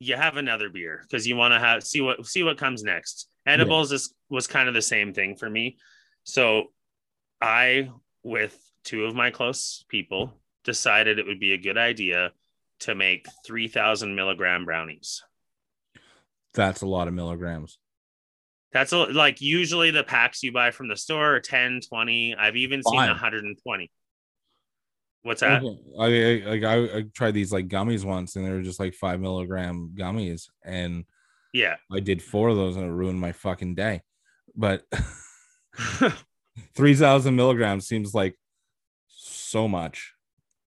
you 0.00 0.16
have 0.16 0.36
another 0.36 0.68
beer 0.68 1.00
because 1.02 1.26
you 1.26 1.36
want 1.36 1.54
to 1.54 1.60
have 1.60 1.84
see 1.84 2.00
what 2.00 2.26
see 2.26 2.42
what 2.42 2.58
comes 2.58 2.82
next 2.82 3.28
edibles 3.46 3.92
is 3.92 4.12
was 4.28 4.48
kind 4.48 4.68
of 4.68 4.74
the 4.74 4.82
same 4.82 5.12
thing 5.12 5.36
for 5.36 5.48
me 5.48 5.76
so 6.24 6.64
i 7.40 7.88
with 8.24 8.58
two 8.84 9.04
of 9.04 9.14
my 9.14 9.30
close 9.30 9.84
people 9.88 10.32
decided 10.64 11.18
it 11.18 11.26
would 11.26 11.40
be 11.40 11.52
a 11.52 11.58
good 11.58 11.78
idea 11.78 12.32
to 12.80 12.94
make 12.94 13.26
3000 13.46 14.14
milligram 14.14 14.64
brownies. 14.64 15.22
That's 16.54 16.82
a 16.82 16.86
lot 16.86 17.08
of 17.08 17.14
milligrams. 17.14 17.78
That's 18.72 18.92
a, 18.92 18.98
like 18.98 19.40
usually 19.40 19.90
the 19.90 20.04
packs 20.04 20.42
you 20.42 20.52
buy 20.52 20.70
from 20.70 20.88
the 20.88 20.96
store 20.96 21.36
are 21.36 21.40
10, 21.40 21.80
20. 21.88 22.36
I've 22.36 22.56
even 22.56 22.82
seen 22.82 22.98
Fine. 22.98 23.08
120. 23.08 23.90
What's 25.28 25.42
that? 25.42 25.62
Mm-hmm. 25.62 26.00
I, 26.00 26.06
I 26.06 26.56
like 26.56 26.64
I, 26.64 26.98
I 26.98 27.02
tried 27.14 27.34
these 27.34 27.52
like 27.52 27.68
gummies 27.68 28.02
once, 28.04 28.34
and 28.34 28.46
they 28.46 28.50
were 28.50 28.62
just 28.62 28.80
like 28.80 28.94
five 28.94 29.20
milligram 29.20 29.92
gummies, 29.94 30.48
and 30.64 31.04
Yeah. 31.52 31.76
I 31.92 32.00
did 32.00 32.22
four 32.22 32.48
of 32.48 32.56
those, 32.56 32.76
and 32.76 32.84
it 32.86 32.90
ruined 32.90 33.20
my 33.20 33.32
fucking 33.32 33.74
day. 33.74 34.00
But 34.56 34.84
three 36.74 36.94
thousand 36.94 37.36
milligrams 37.36 37.86
seems 37.86 38.14
like 38.14 38.36
so 39.08 39.68
much. 39.68 40.12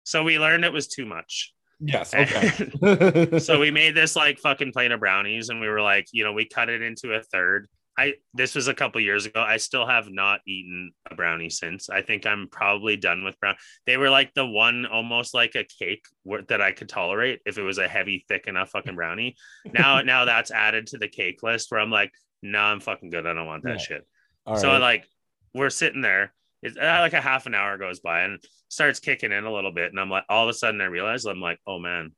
so 0.04 0.22
we 0.24 0.38
learned 0.38 0.64
it 0.64 0.72
was 0.72 0.88
too 0.88 1.06
much. 1.06 1.54
Yes. 1.80 2.12
okay. 2.82 3.38
so 3.38 3.60
we 3.60 3.70
made 3.70 3.94
this 3.94 4.16
like 4.16 4.38
fucking 4.40 4.72
plate 4.72 4.90
of 4.90 4.98
brownies 5.00 5.48
and 5.48 5.60
we 5.60 5.68
were 5.68 5.80
like, 5.80 6.06
you 6.12 6.24
know, 6.24 6.32
we 6.32 6.44
cut 6.44 6.68
it 6.68 6.82
into 6.82 7.12
a 7.14 7.22
third. 7.22 7.68
I 7.98 8.14
this 8.32 8.54
was 8.54 8.68
a 8.68 8.74
couple 8.74 9.00
years 9.00 9.26
ago. 9.26 9.40
I 9.42 9.56
still 9.56 9.84
have 9.86 10.08
not 10.08 10.40
eaten 10.46 10.92
a 11.10 11.14
brownie 11.16 11.50
since. 11.50 11.90
I 11.90 12.00
think 12.02 12.26
I'm 12.26 12.48
probably 12.50 12.96
done 12.96 13.24
with 13.24 13.38
brown. 13.40 13.56
They 13.86 13.96
were 13.96 14.08
like 14.08 14.32
the 14.34 14.46
one 14.46 14.86
almost 14.86 15.34
like 15.34 15.56
a 15.56 15.64
cake 15.64 16.04
where, 16.22 16.42
that 16.48 16.62
I 16.62 16.70
could 16.72 16.88
tolerate 16.88 17.40
if 17.44 17.58
it 17.58 17.62
was 17.62 17.78
a 17.78 17.88
heavy, 17.88 18.24
thick 18.28 18.46
enough 18.46 18.70
fucking 18.70 18.94
brownie. 18.94 19.36
Now, 19.72 20.00
now 20.02 20.24
that's 20.24 20.50
added 20.52 20.86
to 20.88 20.98
the 20.98 21.08
cake 21.08 21.42
list 21.42 21.70
where 21.70 21.80
I'm 21.80 21.90
like, 21.90 22.12
no, 22.42 22.60
I'm 22.60 22.80
fucking 22.80 23.10
good. 23.10 23.26
I 23.26 23.32
don't 23.34 23.46
want 23.46 23.64
that 23.64 23.72
Yeah. 23.72 23.76
shit. 23.78 24.06
All 24.46 24.56
so 24.56 24.68
right. 24.68 24.78
like 24.78 25.04
we're 25.52 25.68
sitting 25.70 26.00
there. 26.00 26.32
It's 26.62 26.76
uh, 26.76 26.98
like 27.00 27.12
a 27.12 27.20
half 27.20 27.46
an 27.46 27.54
hour 27.54 27.76
goes 27.78 28.00
by 28.00 28.22
and 28.22 28.40
starts 28.68 29.00
kicking 29.00 29.32
in 29.32 29.44
a 29.44 29.52
little 29.52 29.72
bit, 29.72 29.90
and 29.90 30.00
I'm 30.00 30.10
like, 30.10 30.24
all 30.28 30.44
of 30.44 30.48
a 30.48 30.54
sudden 30.54 30.80
I 30.80 30.84
realize 30.86 31.24
I'm 31.24 31.40
like, 31.40 31.58
oh 31.66 31.78
man, 31.78 32.12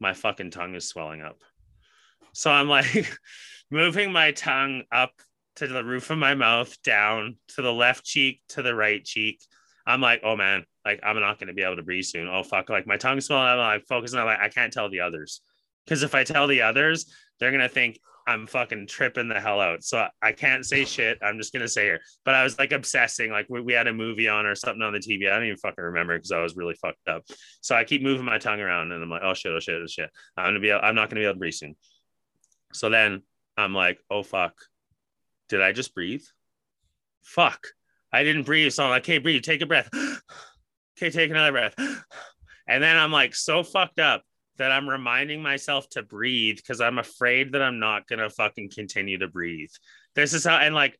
my 0.00 0.12
fucking 0.14 0.50
tongue 0.50 0.74
is 0.74 0.88
swelling 0.88 1.22
up. 1.22 1.38
So 2.34 2.50
I'm 2.50 2.68
like 2.68 3.10
moving 3.70 4.12
my 4.12 4.32
tongue 4.32 4.82
up 4.92 5.12
to 5.56 5.66
the 5.66 5.84
roof 5.84 6.10
of 6.10 6.18
my 6.18 6.34
mouth, 6.34 6.80
down 6.82 7.36
to 7.48 7.62
the 7.62 7.72
left 7.72 8.04
cheek, 8.04 8.42
to 8.50 8.62
the 8.62 8.74
right 8.74 9.04
cheek. 9.04 9.40
I'm 9.86 10.00
like, 10.00 10.20
oh 10.24 10.36
man, 10.36 10.64
like 10.84 11.00
I'm 11.02 11.18
not 11.20 11.38
going 11.38 11.48
to 11.48 11.54
be 11.54 11.62
able 11.62 11.76
to 11.76 11.82
breathe 11.82 12.04
soon. 12.04 12.28
Oh 12.28 12.42
fuck, 12.42 12.68
like 12.68 12.86
my 12.86 12.96
tongue's 12.96 13.26
swollen. 13.26 13.46
I'm 13.48 13.58
like 13.58 13.86
focusing 13.86 14.18
on 14.18 14.26
like 14.26 14.40
I 14.40 14.48
can't 14.48 14.72
tell 14.72 14.90
the 14.90 15.00
others 15.00 15.40
because 15.84 16.02
if 16.02 16.14
I 16.14 16.24
tell 16.24 16.46
the 16.46 16.62
others, 16.62 17.06
they're 17.38 17.52
gonna 17.52 17.68
think 17.68 17.98
I'm 18.26 18.46
fucking 18.46 18.86
tripping 18.86 19.28
the 19.28 19.40
hell 19.40 19.60
out. 19.60 19.84
So 19.84 20.06
I 20.22 20.32
can't 20.32 20.64
say 20.64 20.84
shit. 20.84 21.18
I'm 21.22 21.38
just 21.38 21.52
gonna 21.52 21.68
say 21.68 21.88
it. 21.88 22.00
But 22.24 22.34
I 22.34 22.44
was 22.44 22.58
like 22.58 22.72
obsessing. 22.72 23.30
Like 23.30 23.46
we, 23.48 23.60
we 23.60 23.72
had 23.72 23.86
a 23.86 23.92
movie 23.92 24.28
on 24.28 24.46
or 24.46 24.54
something 24.54 24.82
on 24.82 24.92
the 24.92 24.98
TV. 24.98 25.30
I 25.30 25.36
don't 25.36 25.44
even 25.44 25.58
fucking 25.58 25.84
remember 25.84 26.16
because 26.16 26.32
I 26.32 26.40
was 26.40 26.56
really 26.56 26.74
fucked 26.74 27.08
up. 27.08 27.22
So 27.60 27.74
I 27.74 27.84
keep 27.84 28.02
moving 28.02 28.24
my 28.24 28.38
tongue 28.38 28.60
around 28.60 28.92
and 28.92 29.02
I'm 29.02 29.10
like, 29.10 29.22
oh 29.24 29.34
shit, 29.34 29.52
oh 29.52 29.60
shit, 29.60 29.80
oh 29.82 29.86
shit. 29.86 30.10
I'm 30.36 30.46
gonna 30.46 30.60
be. 30.60 30.72
I'm 30.72 30.94
not 30.94 31.10
gonna 31.10 31.20
be 31.20 31.24
able 31.24 31.34
to 31.34 31.38
breathe 31.38 31.54
soon. 31.54 31.76
So 32.74 32.90
then 32.90 33.22
I'm 33.56 33.74
like, 33.74 33.98
oh 34.10 34.22
fuck, 34.22 34.54
did 35.48 35.62
I 35.62 35.72
just 35.72 35.94
breathe? 35.94 36.24
Fuck, 37.22 37.68
I 38.12 38.22
didn't 38.22 38.44
breathe. 38.44 38.72
So 38.72 38.84
I'm 38.84 38.90
like, 38.90 39.04
okay, 39.04 39.18
breathe. 39.18 39.42
Take 39.42 39.62
a 39.62 39.66
breath. 39.66 39.88
okay, 40.98 41.10
take 41.10 41.30
another 41.30 41.52
breath. 41.52 41.74
And 42.66 42.82
then 42.82 42.96
I'm 42.96 43.12
like 43.12 43.34
so 43.34 43.62
fucked 43.62 43.98
up 43.98 44.22
that 44.56 44.72
I'm 44.72 44.88
reminding 44.88 45.42
myself 45.42 45.86
to 45.90 46.02
breathe 46.02 46.56
because 46.56 46.80
I'm 46.80 46.98
afraid 46.98 47.52
that 47.52 47.60
I'm 47.60 47.78
not 47.78 48.06
gonna 48.06 48.30
fucking 48.30 48.70
continue 48.74 49.18
to 49.18 49.28
breathe. 49.28 49.68
This 50.14 50.32
is 50.32 50.44
how 50.44 50.56
and 50.56 50.74
like 50.74 50.98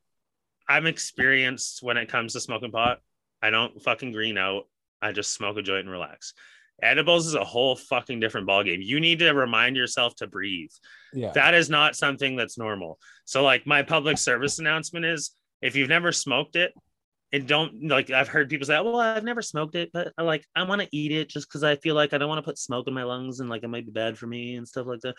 I'm 0.67 0.85
experienced 0.85 1.81
when 1.81 1.97
it 1.97 2.07
comes 2.07 2.33
to 2.33 2.39
smoking 2.39 2.71
pot. 2.71 2.99
I 3.41 3.49
don't 3.49 3.81
fucking 3.81 4.11
green 4.11 4.37
out. 4.37 4.65
I 5.01 5.11
just 5.11 5.33
smoke 5.33 5.57
a 5.57 5.61
joint 5.61 5.81
and 5.81 5.89
relax. 5.89 6.33
Edibles 6.81 7.27
is 7.27 7.35
a 7.35 7.43
whole 7.43 7.75
fucking 7.75 8.19
different 8.19 8.47
ballgame. 8.47 8.83
You 8.83 8.99
need 8.99 9.19
to 9.19 9.31
remind 9.31 9.75
yourself 9.75 10.15
to 10.17 10.27
breathe. 10.27 10.71
yeah. 11.13 11.31
That 11.31 11.53
is 11.53 11.69
not 11.69 11.95
something 11.95 12.35
that's 12.35 12.57
normal. 12.57 12.99
So, 13.23 13.43
like, 13.43 13.65
my 13.65 13.81
public 13.81 14.17
service 14.17 14.59
announcement 14.59 15.05
is 15.05 15.31
if 15.61 15.75
you've 15.75 15.89
never 15.89 16.11
smoked 16.11 16.55
it, 16.55 16.73
and 17.31 17.47
don't 17.47 17.89
like, 17.89 18.11
I've 18.11 18.27
heard 18.27 18.49
people 18.49 18.65
say, 18.65 18.79
Well, 18.79 18.99
I've 18.99 19.23
never 19.23 19.41
smoked 19.41 19.75
it, 19.75 19.89
but 19.91 20.13
I 20.17 20.23
like, 20.23 20.45
I 20.55 20.63
want 20.63 20.81
to 20.81 20.87
eat 20.91 21.11
it 21.11 21.29
just 21.29 21.49
because 21.49 21.63
I 21.63 21.75
feel 21.75 21.95
like 21.95 22.13
I 22.13 22.17
don't 22.17 22.29
want 22.29 22.39
to 22.39 22.49
put 22.49 22.57
smoke 22.57 22.87
in 22.87 22.93
my 22.93 23.03
lungs 23.03 23.39
and 23.39 23.49
like 23.49 23.63
it 23.63 23.67
might 23.67 23.85
be 23.85 23.91
bad 23.91 24.17
for 24.17 24.27
me 24.27 24.55
and 24.55 24.67
stuff 24.67 24.87
like 24.87 25.01
that. 25.01 25.15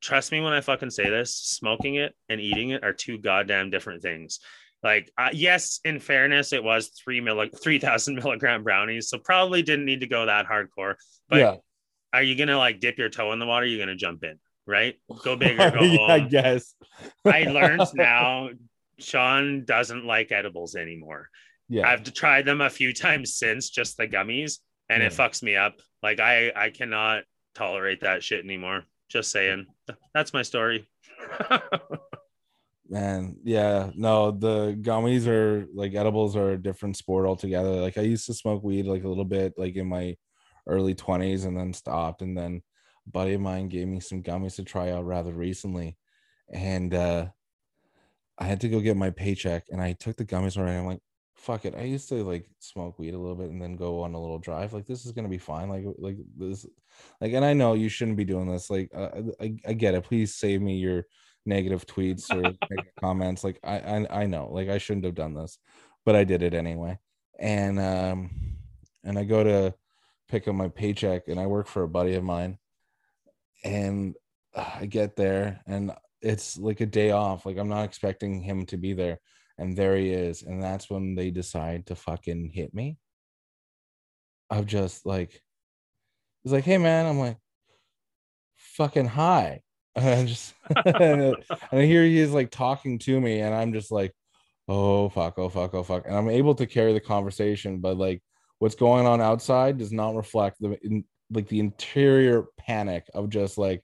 Trust 0.00 0.30
me 0.30 0.40
when 0.40 0.52
I 0.52 0.60
fucking 0.60 0.90
say 0.90 1.10
this 1.10 1.34
smoking 1.34 1.96
it 1.96 2.14
and 2.28 2.40
eating 2.40 2.70
it 2.70 2.84
are 2.84 2.92
two 2.92 3.18
goddamn 3.18 3.70
different 3.70 4.02
things. 4.02 4.40
Like, 4.82 5.10
uh, 5.18 5.30
yes, 5.32 5.80
in 5.84 6.00
fairness, 6.00 6.52
it 6.52 6.62
was 6.62 6.88
three 6.88 7.20
milli- 7.20 7.60
3,000 7.60 8.14
milligram 8.22 8.62
brownies. 8.62 9.08
So, 9.08 9.18
probably 9.18 9.62
didn't 9.62 9.84
need 9.84 10.00
to 10.00 10.06
go 10.06 10.26
that 10.26 10.46
hardcore. 10.46 10.94
But 11.28 11.38
yeah. 11.38 11.56
are 12.12 12.22
you 12.22 12.36
gonna 12.36 12.58
like 12.58 12.80
dip 12.80 12.98
your 12.98 13.08
toe 13.08 13.32
in 13.32 13.38
the 13.38 13.46
water? 13.46 13.66
You're 13.66 13.84
gonna 13.84 13.96
jump 13.96 14.22
in, 14.24 14.38
right? 14.66 14.96
Go 15.24 15.36
big 15.36 15.58
or 15.60 15.70
go 15.78 15.80
yeah, 15.80 16.06
I 16.06 16.20
guess. 16.20 16.74
I 17.24 17.44
learned 17.44 17.82
now 17.94 18.50
Sean 18.98 19.64
doesn't 19.64 20.04
like 20.04 20.32
edibles 20.32 20.76
anymore. 20.76 21.28
Yeah. 21.68 21.88
I've 21.88 22.04
tried 22.14 22.44
them 22.44 22.60
a 22.60 22.70
few 22.70 22.92
times 22.92 23.34
since, 23.34 23.70
just 23.70 23.96
the 23.96 24.06
gummies, 24.06 24.58
and 24.88 25.02
it 25.02 25.12
fucks 25.12 25.42
me 25.42 25.56
up. 25.56 25.80
Like 26.02 26.20
I 26.20 26.52
I 26.54 26.70
cannot 26.70 27.24
tolerate 27.54 28.02
that 28.02 28.22
shit 28.22 28.44
anymore. 28.44 28.84
Just 29.08 29.30
saying. 29.30 29.66
That's 30.14 30.32
my 30.32 30.42
story. 30.42 30.88
Man, 32.88 33.36
yeah, 33.42 33.90
no, 33.94 34.30
the 34.30 34.78
gummies 34.80 35.26
are 35.26 35.66
like 35.74 35.94
edibles 35.94 36.36
are 36.36 36.52
a 36.52 36.62
different 36.62 36.96
sport 36.96 37.26
altogether. 37.26 37.80
Like 37.80 37.98
I 37.98 38.02
used 38.02 38.26
to 38.26 38.34
smoke 38.34 38.62
weed 38.62 38.86
like 38.86 39.02
a 39.02 39.08
little 39.08 39.24
bit 39.24 39.54
like 39.56 39.74
in 39.74 39.88
my 39.88 40.16
early 40.68 40.94
20s 40.94 41.46
and 41.46 41.56
then 41.56 41.72
stopped 41.72 42.22
and 42.22 42.36
then 42.36 42.62
a 43.06 43.10
buddy 43.10 43.34
of 43.34 43.40
mine 43.40 43.68
gave 43.68 43.88
me 43.88 44.00
some 44.00 44.22
gummies 44.22 44.56
to 44.56 44.64
try 44.64 44.90
out 44.90 45.04
rather 45.04 45.32
recently 45.32 45.96
and 46.52 46.92
uh 46.92 47.26
I 48.38 48.44
had 48.44 48.60
to 48.62 48.68
go 48.68 48.80
get 48.80 48.96
my 48.96 49.10
paycheck 49.10 49.64
and 49.70 49.80
I 49.80 49.92
took 49.92 50.16
the 50.16 50.24
gummies 50.24 50.58
already. 50.58 50.76
I'm 50.76 50.86
like, 50.86 51.00
fuck 51.36 51.64
it. 51.64 51.74
I 51.74 51.82
used 51.82 52.08
to 52.10 52.22
like 52.22 52.46
smoke 52.58 52.98
weed 52.98 53.14
a 53.14 53.18
little 53.18 53.34
bit 53.34 53.48
and 53.50 53.62
then 53.62 53.76
go 53.76 54.02
on 54.02 54.14
a 54.14 54.20
little 54.20 54.38
drive. 54.38 54.72
Like 54.72 54.86
this 54.86 55.06
is 55.06 55.12
gonna 55.12 55.28
be 55.28 55.38
fine. 55.38 55.68
Like 55.68 55.84
like 55.98 56.18
this 56.36 56.66
like 57.20 57.32
and 57.32 57.44
I 57.44 57.54
know 57.54 57.74
you 57.74 57.88
shouldn't 57.88 58.16
be 58.16 58.24
doing 58.24 58.50
this. 58.50 58.68
Like 58.68 58.90
uh, 58.94 59.08
I, 59.40 59.56
I 59.66 59.72
get 59.72 59.94
it. 59.94 60.04
Please 60.04 60.34
save 60.34 60.60
me 60.60 60.76
your 60.76 61.06
negative 61.46 61.86
tweets 61.86 62.30
or 62.30 62.42
negative 62.70 62.92
comments. 63.00 63.44
Like 63.44 63.58
I, 63.62 63.78
I 63.78 64.22
I 64.22 64.26
know, 64.26 64.48
like 64.50 64.68
I 64.68 64.78
shouldn't 64.78 65.04
have 65.06 65.14
done 65.14 65.34
this, 65.34 65.58
but 66.04 66.16
I 66.16 66.24
did 66.24 66.42
it 66.42 66.54
anyway. 66.54 66.98
And 67.38 67.78
um 67.78 68.30
and 69.04 69.18
I 69.18 69.24
go 69.24 69.44
to 69.44 69.74
pick 70.28 70.48
up 70.48 70.54
my 70.54 70.68
paycheck 70.68 71.28
and 71.28 71.38
I 71.38 71.46
work 71.46 71.68
for 71.68 71.82
a 71.82 71.88
buddy 71.88 72.14
of 72.14 72.24
mine. 72.24 72.58
And 73.64 74.14
uh, 74.54 74.70
I 74.80 74.86
get 74.86 75.16
there 75.16 75.60
and 75.66 75.92
it's 76.20 76.58
like 76.58 76.80
a 76.80 76.86
day 76.86 77.10
off. 77.12 77.46
Like 77.46 77.58
I'm 77.58 77.68
not 77.68 77.84
expecting 77.84 78.40
him 78.42 78.66
to 78.66 78.76
be 78.76 78.92
there. 78.92 79.18
And 79.58 79.76
there 79.76 79.96
he 79.96 80.10
is. 80.10 80.42
And 80.42 80.62
that's 80.62 80.90
when 80.90 81.14
they 81.14 81.30
decide 81.30 81.86
to 81.86 81.94
fucking 81.94 82.50
hit 82.50 82.74
me. 82.74 82.98
I've 84.50 84.66
just 84.66 85.06
like 85.06 85.42
he's 86.42 86.52
like, 86.52 86.64
hey 86.64 86.78
man, 86.78 87.06
I'm 87.06 87.18
like, 87.18 87.38
fucking 88.56 89.06
hi. 89.06 89.62
And 90.02 90.28
just 90.28 90.52
and 90.84 91.34
I 91.72 91.82
hear 91.82 92.04
he 92.04 92.18
is 92.18 92.30
like 92.30 92.50
talking 92.50 92.98
to 93.00 93.18
me, 93.18 93.40
and 93.40 93.54
I'm 93.54 93.72
just 93.72 93.90
like, 93.90 94.12
oh 94.68 95.08
fuck, 95.08 95.38
oh 95.38 95.48
fuck, 95.48 95.74
oh 95.74 95.82
fuck. 95.82 96.06
And 96.06 96.14
I'm 96.14 96.28
able 96.28 96.54
to 96.56 96.66
carry 96.66 96.92
the 96.92 97.00
conversation, 97.00 97.78
but 97.78 97.96
like 97.96 98.22
what's 98.58 98.74
going 98.74 99.06
on 99.06 99.20
outside 99.20 99.78
does 99.78 99.92
not 99.92 100.14
reflect 100.14 100.60
the 100.60 100.78
in, 100.84 101.04
like 101.30 101.48
the 101.48 101.60
interior 101.60 102.44
panic 102.58 103.06
of 103.14 103.30
just 103.30 103.58
like, 103.58 103.82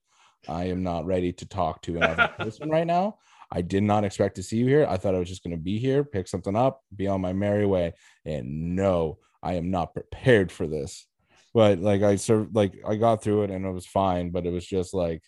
I 0.49 0.65
am 0.65 0.83
not 0.83 1.07
ready 1.07 1.33
to 1.35 1.47
talk 1.47 1.83
to 1.83 1.97
another 1.97 2.29
person 2.39 2.69
right 2.71 2.87
now. 2.87 3.19
I 3.51 3.61
did 3.61 3.83
not 3.83 4.05
expect 4.05 4.37
to 4.37 4.43
see 4.43 4.57
you 4.57 4.67
here. 4.67 4.87
I 4.89 4.97
thought 4.97 5.15
I 5.15 5.19
was 5.19 5.29
just 5.29 5.43
going 5.43 5.57
to 5.57 5.63
be 5.63 5.79
here, 5.79 6.05
pick 6.05 6.27
something 6.27 6.57
up, 6.57 6.81
be 6.95 7.07
on 7.07 7.21
my 7.21 7.33
merry 7.33 7.67
way. 7.67 7.93
And 8.25 8.75
no, 8.75 9.19
I 9.43 9.55
am 9.55 9.71
not 9.71 9.93
prepared 9.93 10.51
for 10.51 10.67
this. 10.67 11.07
But 11.53 11.79
like 11.79 12.03
I 12.03 12.17
served, 12.17 12.55
like 12.57 12.79
I 12.87 12.97
got 12.97 13.23
through 13.23 13.43
it 13.43 13.51
and 13.51 13.67
it 13.67 13.71
was 13.71 13.87
fine. 13.87 14.31
But 14.31 14.47
it 14.47 14.51
was 14.51 14.67
just 14.67 14.95
like 14.95 15.23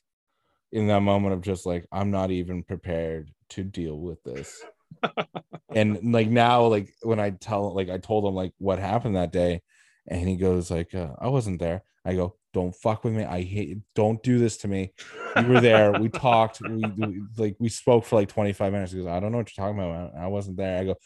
in 0.75 0.89
that 0.89 1.01
moment 1.01 1.33
of 1.33 1.41
just 1.41 1.65
like 1.65 1.87
I'm 1.93 2.11
not 2.11 2.33
even 2.33 2.65
prepared 2.65 3.31
to 3.51 3.63
deal 3.63 3.97
with 3.97 4.23
this. 4.25 4.61
and 5.75 6.13
like 6.13 6.29
now, 6.29 6.67
like 6.67 6.93
when 7.03 7.21
I 7.21 7.31
tell, 7.31 7.73
like 7.73 7.89
I 7.89 7.99
told 7.99 8.27
him 8.27 8.35
like 8.35 8.53
what 8.59 8.81
happened 8.81 9.15
that 9.15 9.33
day, 9.33 9.63
and 10.09 10.29
he 10.29 10.37
goes 10.37 10.71
like, 10.73 10.93
uh, 10.95 11.11
"I 11.19 11.29
wasn't 11.29 11.61
there." 11.61 11.85
I 12.05 12.15
go, 12.15 12.37
"Don't 12.53 12.75
fuck 12.75 13.05
with 13.05 13.15
me. 13.15 13.23
I 13.23 13.43
hate. 13.43 13.79
Don't 13.95 14.21
do 14.25 14.39
this 14.39 14.57
to 14.59 14.69
me." 14.69 14.93
You 15.37 15.47
were 15.47 15.61
there. 15.61 15.93
We 15.93 16.09
talked. 16.09 16.61
We, 16.61 16.85
we 16.97 17.23
like 17.37 17.57
we 17.61 17.69
spoke 17.69 18.05
for 18.05 18.17
like 18.17 18.29
25 18.29 18.73
minutes. 18.73 18.93
He 18.93 18.99
goes, 18.99 19.07
"I 19.07 19.21
don't 19.21 19.31
know 19.31 19.39
what 19.39 19.57
you're 19.57 19.65
talking 19.65 19.81
about. 19.81 20.13
I 20.19 20.27
wasn't 20.27 20.57
there." 20.57 20.81
I 20.81 20.85
go, 20.85 20.97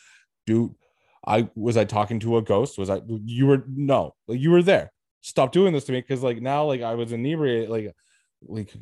"Dude, 0.47 0.75
I 1.27 1.51
was 1.55 1.77
I 1.77 1.85
talking 1.85 2.21
to 2.21 2.39
a 2.39 2.43
ghost? 2.43 2.79
Was 2.79 2.89
I? 2.89 3.03
You 3.07 3.47
were 3.47 3.65
no. 3.69 4.15
Like 4.27 4.41
you 4.41 4.51
were 4.51 4.63
there. 4.63 4.93
Stop 5.21 5.53
doing 5.53 5.75
this 5.75 5.85
to 5.85 5.93
me 5.93 6.01
because 6.01 6.23
like 6.23 6.41
now 6.41 6.65
like 6.65 6.81
I 6.81 6.95
was 6.95 7.13
inebriated. 7.13 7.69
Like 7.69 7.95
like 8.47 8.75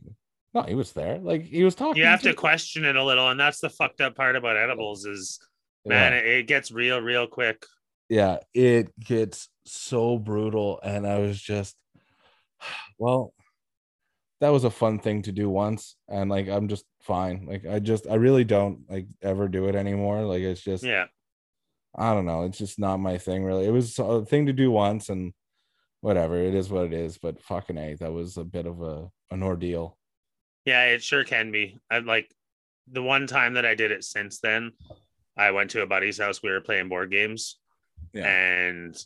no, 0.56 0.62
he 0.62 0.74
was 0.74 0.92
there. 0.92 1.18
Like 1.18 1.42
he 1.44 1.62
was 1.64 1.74
talking. 1.74 2.00
You 2.02 2.08
have 2.08 2.22
to 2.22 2.34
question 2.34 2.84
it 2.84 2.96
a 2.96 3.04
little, 3.04 3.28
and 3.30 3.38
that's 3.38 3.60
the 3.60 3.70
fucked 3.70 4.00
up 4.00 4.14
part 4.16 4.36
about 4.36 4.56
edibles 4.56 5.04
is 5.04 5.38
man, 5.84 6.12
Yeah. 6.12 6.18
it, 6.18 6.26
it 6.26 6.46
gets 6.46 6.70
real, 6.72 7.00
real 7.00 7.26
quick. 7.26 7.64
yeah, 8.08 8.38
it 8.54 8.98
gets 8.98 9.48
so 9.64 10.18
brutal. 10.18 10.80
And 10.82 11.06
I 11.06 11.18
was 11.18 11.40
just, 11.40 11.76
well, 12.98 13.32
that 14.40 14.48
was 14.50 14.64
a 14.64 14.70
fun 14.70 14.98
thing 14.98 15.22
to 15.22 15.32
do 15.32 15.48
once. 15.48 15.96
And 16.08 16.30
like, 16.30 16.48
I'm 16.48 16.68
just 16.68 16.84
fine. 17.02 17.46
Like, 17.46 17.64
I 17.66 17.78
just, 17.78 18.06
I 18.08 18.14
really 18.16 18.44
don't 18.44 18.80
like 18.90 19.06
ever 19.22 19.48
do 19.48 19.66
it 19.68 19.74
anymore. 19.74 20.22
Like, 20.22 20.42
it's 20.42 20.60
just, 20.62 20.84
Yeah. 20.84 21.06
I 21.98 22.12
don't 22.12 22.26
know. 22.26 22.42
It's 22.44 22.58
just 22.58 22.78
not 22.78 22.98
my 22.98 23.16
thing, 23.16 23.42
really. 23.44 23.64
It 23.66 23.70
was 23.70 23.98
a 23.98 24.24
thing 24.26 24.46
to 24.46 24.52
do 24.52 24.70
once 24.70 25.08
and 25.08 25.32
whatever. 26.02 26.36
It 26.36 26.54
is 26.54 26.68
what 26.68 26.84
it 26.84 26.92
is. 26.92 27.16
But 27.16 27.40
fucking 27.40 27.78
A, 27.78 27.94
that 28.00 28.12
was 28.12 28.36
a 28.36 28.44
bit 28.44 28.66
of 28.66 28.82
a, 28.82 29.08
an 29.30 29.42
ordeal. 29.42 29.96
Yeah, 30.66 30.84
it 30.86 31.02
sure 31.02 31.24
can 31.24 31.52
be. 31.52 31.78
I 31.90 32.00
like 32.00 32.30
the 32.90 33.02
one 33.02 33.26
time 33.26 33.54
that 33.54 33.64
I 33.64 33.74
did 33.74 33.92
it 33.92 34.04
since 34.04 34.40
then, 34.40 34.72
I 35.36 35.52
went 35.52 35.70
to 35.70 35.82
a 35.82 35.86
buddy's 35.86 36.18
house. 36.18 36.42
We 36.42 36.50
were 36.50 36.60
playing 36.60 36.88
board 36.88 37.10
games. 37.10 37.58
Yeah. 38.12 38.26
And 38.26 38.96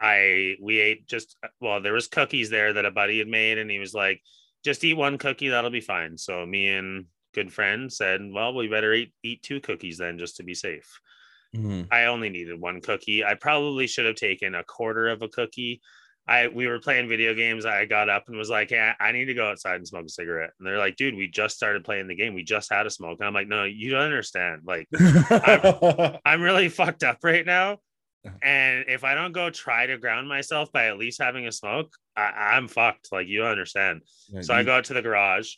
I 0.00 0.56
we 0.60 0.80
ate 0.80 1.06
just 1.06 1.36
well, 1.60 1.80
there 1.80 1.92
was 1.92 2.08
cookies 2.08 2.50
there 2.50 2.72
that 2.72 2.86
a 2.86 2.90
buddy 2.90 3.18
had 3.18 3.28
made, 3.28 3.58
and 3.58 3.70
he 3.70 3.78
was 3.78 3.94
like, 3.94 4.22
just 4.64 4.82
eat 4.82 4.94
one 4.94 5.18
cookie, 5.18 5.48
that'll 5.48 5.70
be 5.70 5.80
fine. 5.80 6.16
So 6.16 6.44
me 6.46 6.68
and 6.68 7.06
good 7.34 7.52
friend 7.52 7.92
said, 7.92 8.20
Well, 8.32 8.54
we 8.54 8.68
better 8.68 8.92
eat 8.94 9.12
eat 9.22 9.42
two 9.42 9.60
cookies 9.60 9.98
then 9.98 10.18
just 10.18 10.36
to 10.36 10.42
be 10.42 10.54
safe. 10.54 11.00
Mhm. 11.54 11.88
I 11.90 12.04
only 12.04 12.28
needed 12.30 12.60
one 12.60 12.80
cookie. 12.80 13.24
I 13.24 13.34
probably 13.34 13.86
should 13.86 14.06
have 14.06 14.16
taken 14.16 14.54
a 14.54 14.64
quarter 14.64 15.08
of 15.08 15.22
a 15.22 15.28
cookie. 15.28 15.80
I 16.28 16.48
we 16.48 16.66
were 16.66 16.78
playing 16.78 17.08
video 17.08 17.34
games. 17.34 17.64
I 17.64 17.86
got 17.86 18.10
up 18.10 18.24
and 18.28 18.36
was 18.36 18.50
like, 18.50 18.68
"Hey, 18.68 18.92
I 19.00 19.12
need 19.12 19.24
to 19.26 19.34
go 19.34 19.48
outside 19.48 19.76
and 19.76 19.88
smoke 19.88 20.04
a 20.06 20.10
cigarette." 20.10 20.50
And 20.58 20.66
they're 20.66 20.78
like, 20.78 20.96
"Dude, 20.96 21.14
we 21.14 21.26
just 21.26 21.56
started 21.56 21.84
playing 21.84 22.06
the 22.06 22.14
game. 22.14 22.34
We 22.34 22.44
just 22.44 22.70
had 22.70 22.86
a 22.86 22.90
smoke." 22.90 23.18
And 23.20 23.26
I'm 23.26 23.34
like, 23.34 23.48
"No, 23.48 23.64
you 23.64 23.90
don't 23.90 24.02
understand. 24.02 24.62
Like, 24.64 24.86
I'm 26.24 26.42
really 26.42 26.68
fucked 26.68 27.02
up 27.02 27.18
right 27.22 27.46
now. 27.46 27.78
And 28.42 28.84
if 28.88 29.04
I 29.04 29.14
don't 29.14 29.32
go 29.32 29.48
try 29.48 29.86
to 29.86 29.96
ground 29.96 30.28
myself 30.28 30.70
by 30.70 30.88
at 30.88 30.98
least 30.98 31.22
having 31.22 31.46
a 31.46 31.52
smoke, 31.52 31.94
I, 32.14 32.56
I'm 32.56 32.68
fucked. 32.68 33.08
Like, 33.10 33.26
you 33.26 33.38
don't 33.38 33.50
understand." 33.50 34.02
Yeah, 34.28 34.42
So 34.42 34.52
I 34.52 34.64
go 34.64 34.76
out 34.76 34.84
to 34.84 34.94
the 34.94 35.02
garage. 35.02 35.54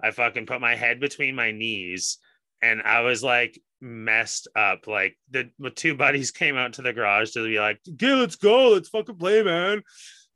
I 0.00 0.12
fucking 0.12 0.46
put 0.46 0.60
my 0.60 0.76
head 0.76 1.00
between 1.00 1.34
my 1.34 1.50
knees 1.50 2.18
and 2.62 2.80
I 2.82 3.00
was 3.00 3.22
like 3.22 3.60
messed 3.82 4.48
up. 4.56 4.86
Like 4.86 5.16
the, 5.30 5.50
the 5.58 5.70
two 5.70 5.94
buddies 5.94 6.30
came 6.30 6.56
out 6.56 6.74
to 6.74 6.82
the 6.82 6.92
garage 6.92 7.32
to 7.32 7.44
be 7.46 7.58
like, 7.58 7.80
okay, 7.94 8.14
let's 8.14 8.36
go. 8.36 8.70
Let's 8.70 8.88
fucking 8.88 9.16
play, 9.18 9.42
man. 9.42 9.82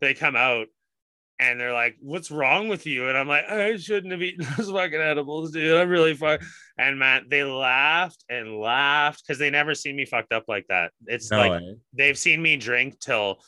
They 0.00 0.12
come 0.12 0.36
out 0.36 0.66
and 1.38 1.60
they're 1.60 1.72
like, 1.72 1.96
what's 2.00 2.30
wrong 2.30 2.68
with 2.68 2.86
you? 2.86 3.08
And 3.08 3.16
I'm 3.16 3.28
like, 3.28 3.44
I 3.48 3.76
shouldn't 3.76 4.12
have 4.12 4.22
eaten 4.22 4.46
those 4.56 4.70
fucking 4.70 5.00
edibles, 5.00 5.52
dude. 5.52 5.76
I'm 5.80 5.88
really 5.88 6.14
fine. 6.14 6.38
And 6.76 6.98
man, 6.98 7.26
they 7.30 7.44
laughed 7.44 8.24
and 8.28 8.58
laughed 8.58 9.22
because 9.26 9.38
they 9.38 9.50
never 9.50 9.74
seen 9.74 9.96
me 9.96 10.04
fucked 10.04 10.32
up 10.32 10.44
like 10.48 10.66
that. 10.68 10.92
It's 11.06 11.30
No 11.30 11.38
like 11.38 11.50
way. 11.52 11.76
they've 11.94 12.18
seen 12.18 12.42
me 12.42 12.56
drink 12.56 12.98
till 13.00 13.38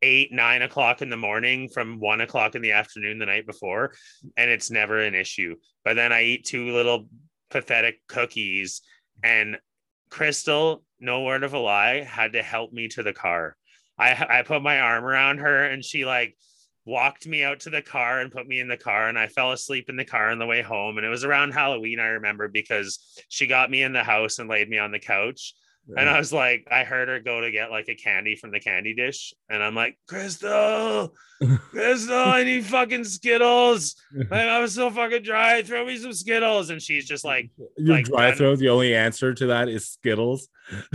eight, 0.00 0.32
nine 0.32 0.62
o'clock 0.62 1.02
in 1.02 1.10
the 1.10 1.16
morning 1.16 1.68
from 1.68 1.98
one 1.98 2.20
o'clock 2.20 2.54
in 2.54 2.62
the 2.62 2.70
afternoon 2.72 3.18
the 3.18 3.26
night 3.26 3.46
before, 3.46 3.92
and 4.36 4.48
it's 4.50 4.70
never 4.70 5.00
an 5.00 5.14
issue. 5.16 5.56
But 5.84 5.94
then 5.94 6.12
I 6.12 6.22
eat 6.22 6.44
two 6.44 6.70
little 6.72 7.08
pathetic 7.50 7.96
cookies, 8.08 8.82
and 9.22 9.58
Crystal, 10.10 10.84
no 11.00 11.22
word 11.22 11.42
of 11.42 11.54
a 11.54 11.58
lie, 11.58 12.02
had 12.02 12.34
to 12.34 12.42
help 12.42 12.72
me 12.72 12.88
to 12.88 13.02
the 13.02 13.12
car. 13.12 13.56
I 13.98 14.38
I 14.38 14.42
put 14.42 14.62
my 14.62 14.80
arm 14.80 15.04
around 15.04 15.38
her, 15.38 15.64
and 15.64 15.84
she 15.84 16.04
like 16.04 16.36
walked 16.84 17.26
me 17.26 17.44
out 17.44 17.60
to 17.60 17.70
the 17.70 17.82
car 17.82 18.20
and 18.20 18.32
put 18.32 18.46
me 18.46 18.58
in 18.58 18.68
the 18.68 18.76
car 18.76 19.08
and 19.08 19.18
I 19.18 19.28
fell 19.28 19.52
asleep 19.52 19.88
in 19.88 19.96
the 19.96 20.04
car 20.04 20.30
on 20.30 20.38
the 20.38 20.46
way 20.46 20.62
home 20.62 20.96
and 20.96 21.06
it 21.06 21.10
was 21.10 21.24
around 21.24 21.52
Halloween 21.52 22.00
I 22.00 22.06
remember 22.06 22.48
because 22.48 22.98
she 23.28 23.46
got 23.46 23.70
me 23.70 23.82
in 23.82 23.92
the 23.92 24.02
house 24.02 24.40
and 24.40 24.48
laid 24.48 24.68
me 24.68 24.78
on 24.78 24.90
the 24.90 24.98
couch 24.98 25.54
and 25.96 26.08
I 26.08 26.18
was 26.18 26.32
like, 26.32 26.66
I 26.70 26.84
heard 26.84 27.08
her 27.08 27.20
go 27.20 27.40
to 27.40 27.50
get 27.50 27.70
like 27.70 27.88
a 27.88 27.94
candy 27.94 28.36
from 28.36 28.50
the 28.52 28.60
candy 28.60 28.94
dish. 28.94 29.34
And 29.50 29.62
I'm 29.62 29.74
like, 29.74 29.98
Crystal, 30.08 31.12
Crystal, 31.70 32.14
I 32.16 32.44
need 32.44 32.64
fucking 32.66 33.04
Skittles. 33.04 33.96
Like, 34.14 34.30
I 34.32 34.60
was 34.60 34.74
so 34.74 34.90
fucking 34.90 35.22
dry. 35.22 35.62
Throw 35.62 35.86
me 35.86 35.96
some 35.96 36.12
Skittles. 36.12 36.68
And 36.68 36.82
she's 36.82 37.06
just 37.06 37.24
like, 37.24 37.50
Your 37.78 37.96
like, 37.96 38.04
dry 38.04 38.32
throat, 38.32 38.58
the 38.58 38.68
only 38.68 38.94
answer 38.94 39.32
to 39.32 39.46
that 39.46 39.68
is 39.70 39.88
Skittles. 39.88 40.48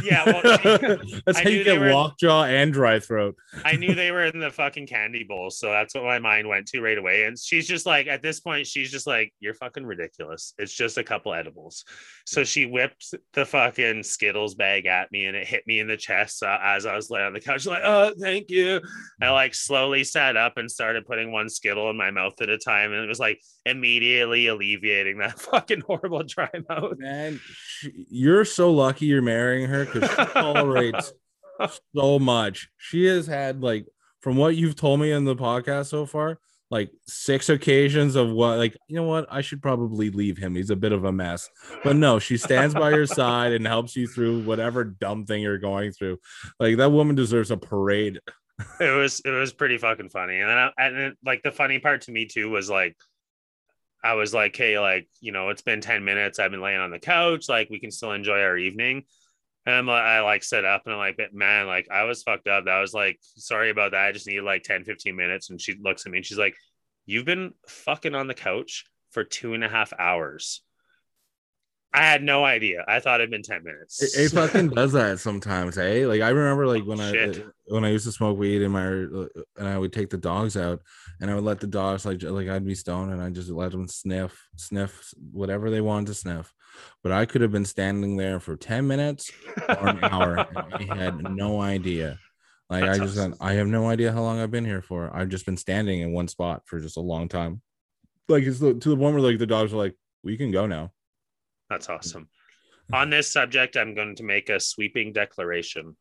yeah, 0.03 0.23
well, 0.23 0.57
she- 0.59 1.21
That's 1.25 1.39
I 1.39 1.43
how 1.43 1.49
you 1.49 1.63
get 1.63 1.79
were- 1.79 1.91
lockjaw 1.91 2.43
and 2.45 2.71
dry 2.71 2.99
throat. 2.99 3.35
I 3.65 3.75
knew 3.75 3.95
they 3.95 4.11
were 4.11 4.25
in 4.25 4.39
the 4.39 4.51
fucking 4.51 4.85
candy 4.85 5.23
bowl. 5.23 5.49
So 5.49 5.71
that's 5.71 5.95
what 5.95 6.03
my 6.03 6.19
mind 6.19 6.47
went 6.47 6.67
to 6.67 6.81
right 6.81 6.97
away. 6.97 7.23
And 7.23 7.37
she's 7.39 7.67
just 7.67 7.87
like, 7.87 8.05
at 8.05 8.21
this 8.21 8.39
point, 8.39 8.67
she's 8.67 8.91
just 8.91 9.07
like, 9.07 9.33
you're 9.39 9.55
fucking 9.55 9.85
ridiculous. 9.85 10.53
It's 10.59 10.73
just 10.73 10.99
a 10.99 11.03
couple 11.03 11.33
edibles. 11.33 11.83
So 12.27 12.43
she 12.43 12.67
whipped 12.67 13.15
the 13.33 13.45
fucking 13.45 14.03
Skittles 14.03 14.53
bag 14.53 14.76
at 14.85 15.11
me 15.11 15.25
and 15.25 15.35
it 15.35 15.47
hit 15.47 15.65
me 15.65 15.79
in 15.79 15.87
the 15.87 15.97
chest 15.97 16.43
uh, 16.43 16.57
as 16.61 16.85
I 16.85 16.95
was 16.95 17.09
laying 17.09 17.27
on 17.27 17.33
the 17.33 17.39
couch. 17.39 17.65
Like, 17.65 17.83
oh, 17.83 18.13
thank 18.19 18.49
you. 18.49 18.81
I 19.21 19.29
like 19.29 19.53
slowly 19.53 20.03
sat 20.03 20.37
up 20.37 20.57
and 20.57 20.69
started 20.69 21.05
putting 21.05 21.31
one 21.31 21.49
Skittle 21.49 21.89
in 21.89 21.97
my 21.97 22.11
mouth 22.11 22.39
at 22.41 22.49
a 22.49 22.57
time. 22.57 22.93
And 22.93 23.03
it 23.03 23.07
was 23.07 23.19
like 23.19 23.41
immediately 23.65 24.47
alleviating 24.47 25.17
that 25.19 25.39
fucking 25.39 25.81
horrible 25.81 26.23
dry 26.23 26.49
mouth. 26.69 26.97
Man, 26.97 27.39
you're 28.09 28.45
so 28.45 28.71
lucky 28.71 29.07
you're 29.07 29.21
marrying 29.21 29.67
her 29.67 29.85
because 29.85 30.09
she 30.09 30.25
tolerates 30.33 31.13
so 31.95 32.19
much. 32.19 32.69
She 32.77 33.05
has 33.05 33.27
had 33.27 33.61
like, 33.61 33.87
from 34.21 34.35
what 34.35 34.55
you've 34.55 34.75
told 34.75 34.99
me 34.99 35.11
in 35.11 35.25
the 35.25 35.35
podcast 35.35 35.87
so 35.87 36.05
far, 36.05 36.39
like 36.69 36.91
six 37.07 37.49
occasions 37.49 38.15
of 38.15 38.29
what, 38.29 38.57
like, 38.57 38.75
you 38.87 38.95
know 38.95 39.03
what? 39.03 39.27
I 39.29 39.41
should 39.41 39.61
probably 39.61 40.09
leave 40.09 40.37
him. 40.37 40.55
He's 40.55 40.69
a 40.69 40.75
bit 40.75 40.91
of 40.91 41.05
a 41.05 41.11
mess. 41.11 41.49
But 41.83 41.95
no, 41.95 42.19
she 42.19 42.37
stands 42.37 42.73
by 42.73 42.89
your 42.91 43.05
side 43.05 43.53
and 43.53 43.65
helps 43.65 43.95
you 43.95 44.07
through 44.07 44.43
whatever 44.43 44.83
dumb 44.83 45.25
thing 45.25 45.41
you're 45.41 45.57
going 45.57 45.91
through. 45.91 46.19
Like, 46.59 46.77
that 46.77 46.91
woman 46.91 47.15
deserves 47.15 47.51
a 47.51 47.57
parade. 47.57 48.19
it 48.79 48.95
was 48.95 49.19
it 49.23 49.29
was 49.29 49.53
pretty 49.53 49.77
fucking 49.77 50.09
funny 50.09 50.39
and 50.39 50.49
then 50.49 50.57
I, 50.57 50.71
and 50.77 51.15
like 51.23 51.43
the 51.43 51.51
funny 51.51 51.77
part 51.77 52.01
to 52.03 52.11
me 52.11 52.25
too 52.25 52.49
was 52.49 52.69
like 52.69 52.97
i 54.03 54.15
was 54.15 54.33
like 54.33 54.55
hey 54.55 54.79
like 54.79 55.07
you 55.19 55.31
know 55.31 55.49
it's 55.49 55.61
been 55.61 55.79
10 55.79 56.03
minutes 56.03 56.39
i've 56.39 56.49
been 56.49 56.61
laying 56.61 56.79
on 56.79 56.89
the 56.89 56.97
couch 56.97 57.47
like 57.49 57.69
we 57.69 57.79
can 57.79 57.91
still 57.91 58.13
enjoy 58.13 58.41
our 58.41 58.57
evening 58.57 59.03
and 59.67 59.75
I'm 59.75 59.85
like, 59.85 60.01
I 60.01 60.21
like 60.21 60.43
sit 60.45 60.63
up 60.63 60.83
and 60.85 60.93
I'm 60.93 60.99
like, 60.99 61.19
man, 61.33 61.67
like 61.67 61.89
I 61.91 62.05
was 62.05 62.23
fucked 62.23 62.47
up. 62.47 62.63
That 62.65 62.79
was 62.79 62.93
like, 62.93 63.19
sorry 63.21 63.69
about 63.69 63.91
that. 63.91 64.05
I 64.05 64.13
just 64.13 64.25
need 64.25 64.39
like 64.39 64.63
10, 64.63 64.85
15 64.85 65.13
minutes. 65.13 65.49
And 65.49 65.59
she 65.59 65.75
looks 65.81 66.05
at 66.05 66.11
me 66.13 66.19
and 66.19 66.25
she's 66.25 66.37
like, 66.37 66.55
You've 67.05 67.25
been 67.25 67.53
fucking 67.67 68.15
on 68.15 68.27
the 68.27 68.33
couch 68.33 68.85
for 69.11 69.25
two 69.25 69.53
and 69.53 69.63
a 69.63 69.69
half 69.69 69.91
hours. 69.99 70.61
I 71.97 72.03
had 72.03 72.21
no 72.21 72.45
idea. 72.45 72.85
I 72.87 72.99
thought 72.99 73.21
it'd 73.21 73.31
been 73.31 73.41
10 73.41 73.63
minutes. 73.63 74.03
It, 74.03 74.25
it 74.25 74.29
fucking 74.29 74.69
does 74.69 74.91
that 74.91 75.19
sometimes, 75.19 75.79
eh? 75.79 76.05
Like 76.05 76.21
I 76.21 76.29
remember, 76.29 76.67
like 76.67 76.85
when 76.85 76.99
I 76.99 77.33
when 77.69 77.83
I 77.83 77.89
used 77.89 78.05
to 78.05 78.11
smoke 78.11 78.37
weed 78.37 78.61
in 78.61 78.71
my 78.71 78.85
and 78.85 79.67
I 79.67 79.79
would 79.79 79.91
take 79.91 80.11
the 80.11 80.17
dogs 80.17 80.55
out, 80.55 80.81
and 81.19 81.31
I 81.31 81.33
would 81.33 81.43
let 81.43 81.59
the 81.59 81.65
dogs 81.65 82.05
like 82.05 82.21
like 82.21 82.49
I'd 82.49 82.65
be 82.65 82.75
stoned 82.75 83.11
and 83.11 83.21
I 83.21 83.31
just 83.31 83.49
let 83.49 83.71
them 83.71 83.87
sniff, 83.87 84.47
sniff 84.57 85.11
whatever 85.31 85.71
they 85.71 85.81
wanted 85.81 86.07
to 86.07 86.13
sniff. 86.13 86.53
But 87.01 87.13
I 87.13 87.25
could 87.25 87.41
have 87.41 87.51
been 87.51 87.65
standing 87.65 88.15
there 88.15 88.39
for 88.39 88.55
ten 88.55 88.85
minutes 88.85 89.31
or 89.67 89.87
an 89.87 90.03
hour, 90.03 90.37
and 90.37 90.91
I 90.91 90.95
had 90.95 91.17
no 91.33 91.59
idea. 91.59 92.19
Like 92.69 92.83
That's 92.83 92.99
I 92.99 93.03
just 93.03 93.17
awesome. 93.17 93.35
I 93.41 93.53
have 93.53 93.67
no 93.67 93.89
idea 93.89 94.11
how 94.11 94.21
long 94.21 94.39
I've 94.39 94.51
been 94.51 94.65
here 94.65 94.83
for. 94.83 95.09
I've 95.15 95.29
just 95.29 95.47
been 95.47 95.57
standing 95.57 96.01
in 96.01 96.13
one 96.13 96.27
spot 96.27 96.61
for 96.65 96.79
just 96.79 96.97
a 96.97 97.01
long 97.01 97.27
time. 97.27 97.63
Like 98.29 98.43
it's 98.43 98.59
the, 98.59 98.75
to 98.75 98.89
the 98.89 98.97
point 98.97 99.15
where 99.15 99.23
like 99.23 99.39
the 99.39 99.47
dogs 99.47 99.73
are 99.73 99.77
like, 99.77 99.95
"We 100.21 100.37
can 100.37 100.51
go 100.51 100.67
now." 100.67 100.91
That's 101.69 101.89
awesome. 101.89 102.23
Mm-hmm. 102.23 102.95
On 102.95 103.09
this 103.09 103.31
subject, 103.31 103.75
I'm 103.75 103.95
going 103.95 104.15
to 104.15 104.23
make 104.23 104.49
a 104.49 104.59
sweeping 104.59 105.13
declaration. 105.13 105.95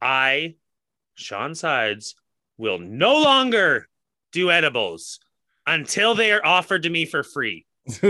I, 0.00 0.54
Sean 1.14 1.54
Sides, 1.54 2.14
will 2.56 2.78
no 2.78 3.20
longer 3.20 3.88
do 4.32 4.50
edibles 4.50 5.18
until 5.66 6.14
they 6.14 6.30
are 6.32 6.44
offered 6.44 6.84
to 6.84 6.90
me 6.90 7.04
for 7.04 7.22
free. 7.22 7.66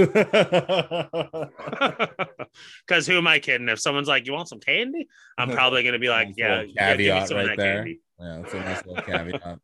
Because 2.87 3.07
who 3.07 3.19
am 3.19 3.27
I 3.27 3.39
kidding? 3.39 3.69
If 3.69 3.81
someone's 3.81 4.09
like, 4.09 4.27
"You 4.27 4.33
want 4.33 4.49
some 4.49 4.61
candy?" 4.61 5.09
I'm 5.37 5.51
probably 5.57 5.83
going 5.83 5.95
to 5.95 5.99
be 5.99 6.09
like, 6.09 6.35
"Yeah, 6.37 6.61
little 6.61 6.73
yeah, 6.75 6.91
give 6.91 6.99
me 6.99 7.05
caveat 7.05 7.29
some 7.29 7.37
of 7.39 7.47
right 7.47 7.57
that 7.57 7.63
there. 7.63 7.75
candy." 7.77 8.01
Yeah, 8.21 8.39
that's 8.41 8.55
a 8.55 8.61
nice 8.61 8.87
little 8.87 9.03
caveat. 9.03 9.59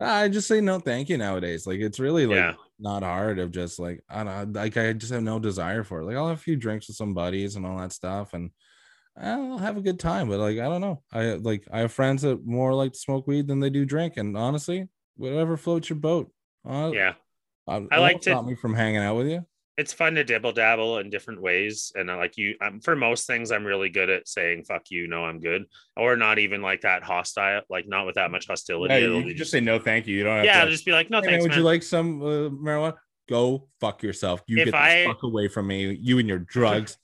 I 0.00 0.28
just 0.28 0.48
say 0.48 0.60
no, 0.60 0.78
thank 0.78 1.08
you 1.10 1.18
nowadays. 1.18 1.66
Like 1.66 1.80
it's 1.80 2.00
really 2.00 2.26
like 2.26 2.36
Yeah. 2.36 2.54
not 2.78 3.02
hard 3.02 3.38
of 3.38 3.50
just 3.52 3.78
like 3.78 4.02
I 4.08 4.24
don't 4.24 4.52
like 4.54 4.76
I 4.76 4.92
just 4.94 5.12
have 5.12 5.22
no 5.22 5.38
desire 5.38 5.84
for 5.84 6.00
it. 6.00 6.04
Like 6.06 6.16
I'll 6.16 6.28
have 6.28 6.38
a 6.38 6.40
few 6.40 6.56
drinks 6.56 6.88
with 6.88 6.96
some 6.96 7.12
buddies 7.14 7.56
and 7.56 7.66
all 7.66 7.78
that 7.78 7.92
stuff, 7.92 8.32
and 8.32 8.50
I'll 9.20 9.58
have 9.58 9.76
a 9.76 9.82
good 9.82 9.98
time. 10.00 10.28
But 10.28 10.38
like 10.40 10.58
I 10.58 10.68
don't 10.68 10.80
know, 10.80 11.02
I 11.12 11.32
like 11.34 11.66
I 11.70 11.80
have 11.80 11.92
friends 11.92 12.22
that 12.22 12.46
more 12.46 12.72
like 12.74 12.92
to 12.92 12.98
smoke 12.98 13.26
weed 13.26 13.46
than 13.48 13.60
they 13.60 13.70
do 13.70 13.84
drink, 13.84 14.16
and 14.16 14.36
honestly, 14.36 14.88
whatever 15.16 15.56
floats 15.58 15.90
your 15.90 15.98
boat. 15.98 16.32
Uh, 16.66 16.90
Yeah, 16.94 17.14
I, 17.68 17.86
I 17.90 17.98
like 17.98 18.20
to- 18.22 18.30
stop 18.30 18.46
me 18.46 18.54
from 18.54 18.74
hanging 18.74 19.02
out 19.02 19.16
with 19.16 19.28
you. 19.28 19.44
It's 19.80 19.92
fun 19.94 20.14
to 20.14 20.24
dibble 20.24 20.52
dabble 20.52 20.98
in 20.98 21.08
different 21.08 21.40
ways, 21.40 21.90
and 21.94 22.10
I 22.10 22.16
like 22.16 22.36
you. 22.36 22.54
Um, 22.60 22.80
for 22.80 22.94
most 22.94 23.26
things, 23.26 23.50
I'm 23.50 23.64
really 23.64 23.88
good 23.88 24.10
at 24.10 24.28
saying 24.28 24.64
"fuck 24.64 24.90
you," 24.90 25.08
no, 25.08 25.24
I'm 25.24 25.40
good, 25.40 25.64
or 25.96 26.16
not 26.16 26.38
even 26.38 26.60
like 26.60 26.82
that 26.82 27.02
hostile, 27.02 27.62
like 27.70 27.88
not 27.88 28.04
with 28.04 28.16
that 28.16 28.30
much 28.30 28.46
hostility. 28.46 28.94
Yeah, 28.94 29.08
you 29.08 29.34
just 29.34 29.50
say 29.50 29.60
no, 29.60 29.78
thank 29.78 30.06
you. 30.06 30.16
You 30.18 30.24
don't 30.24 30.36
have 30.36 30.44
yeah, 30.44 30.58
to. 30.58 30.60
I'll 30.64 30.70
just 30.70 30.84
be 30.84 30.92
like, 30.92 31.08
"No, 31.10 31.20
Hey, 31.20 31.26
man, 31.26 31.30
thanks, 31.32 31.42
would 31.44 31.50
man." 31.50 31.58
you 31.58 31.64
like 31.64 31.82
some 31.82 32.22
uh, 32.22 32.26
marijuana? 32.50 32.94
Go 33.28 33.68
fuck 33.80 34.02
yourself. 34.02 34.42
You 34.46 34.58
If 34.58 34.64
get 34.66 34.70
the 34.72 34.76
I- 34.78 35.04
fuck 35.06 35.22
away 35.22 35.48
from 35.48 35.66
me. 35.68 35.96
You 36.00 36.18
and 36.18 36.28
your 36.28 36.40
drugs. 36.40 36.98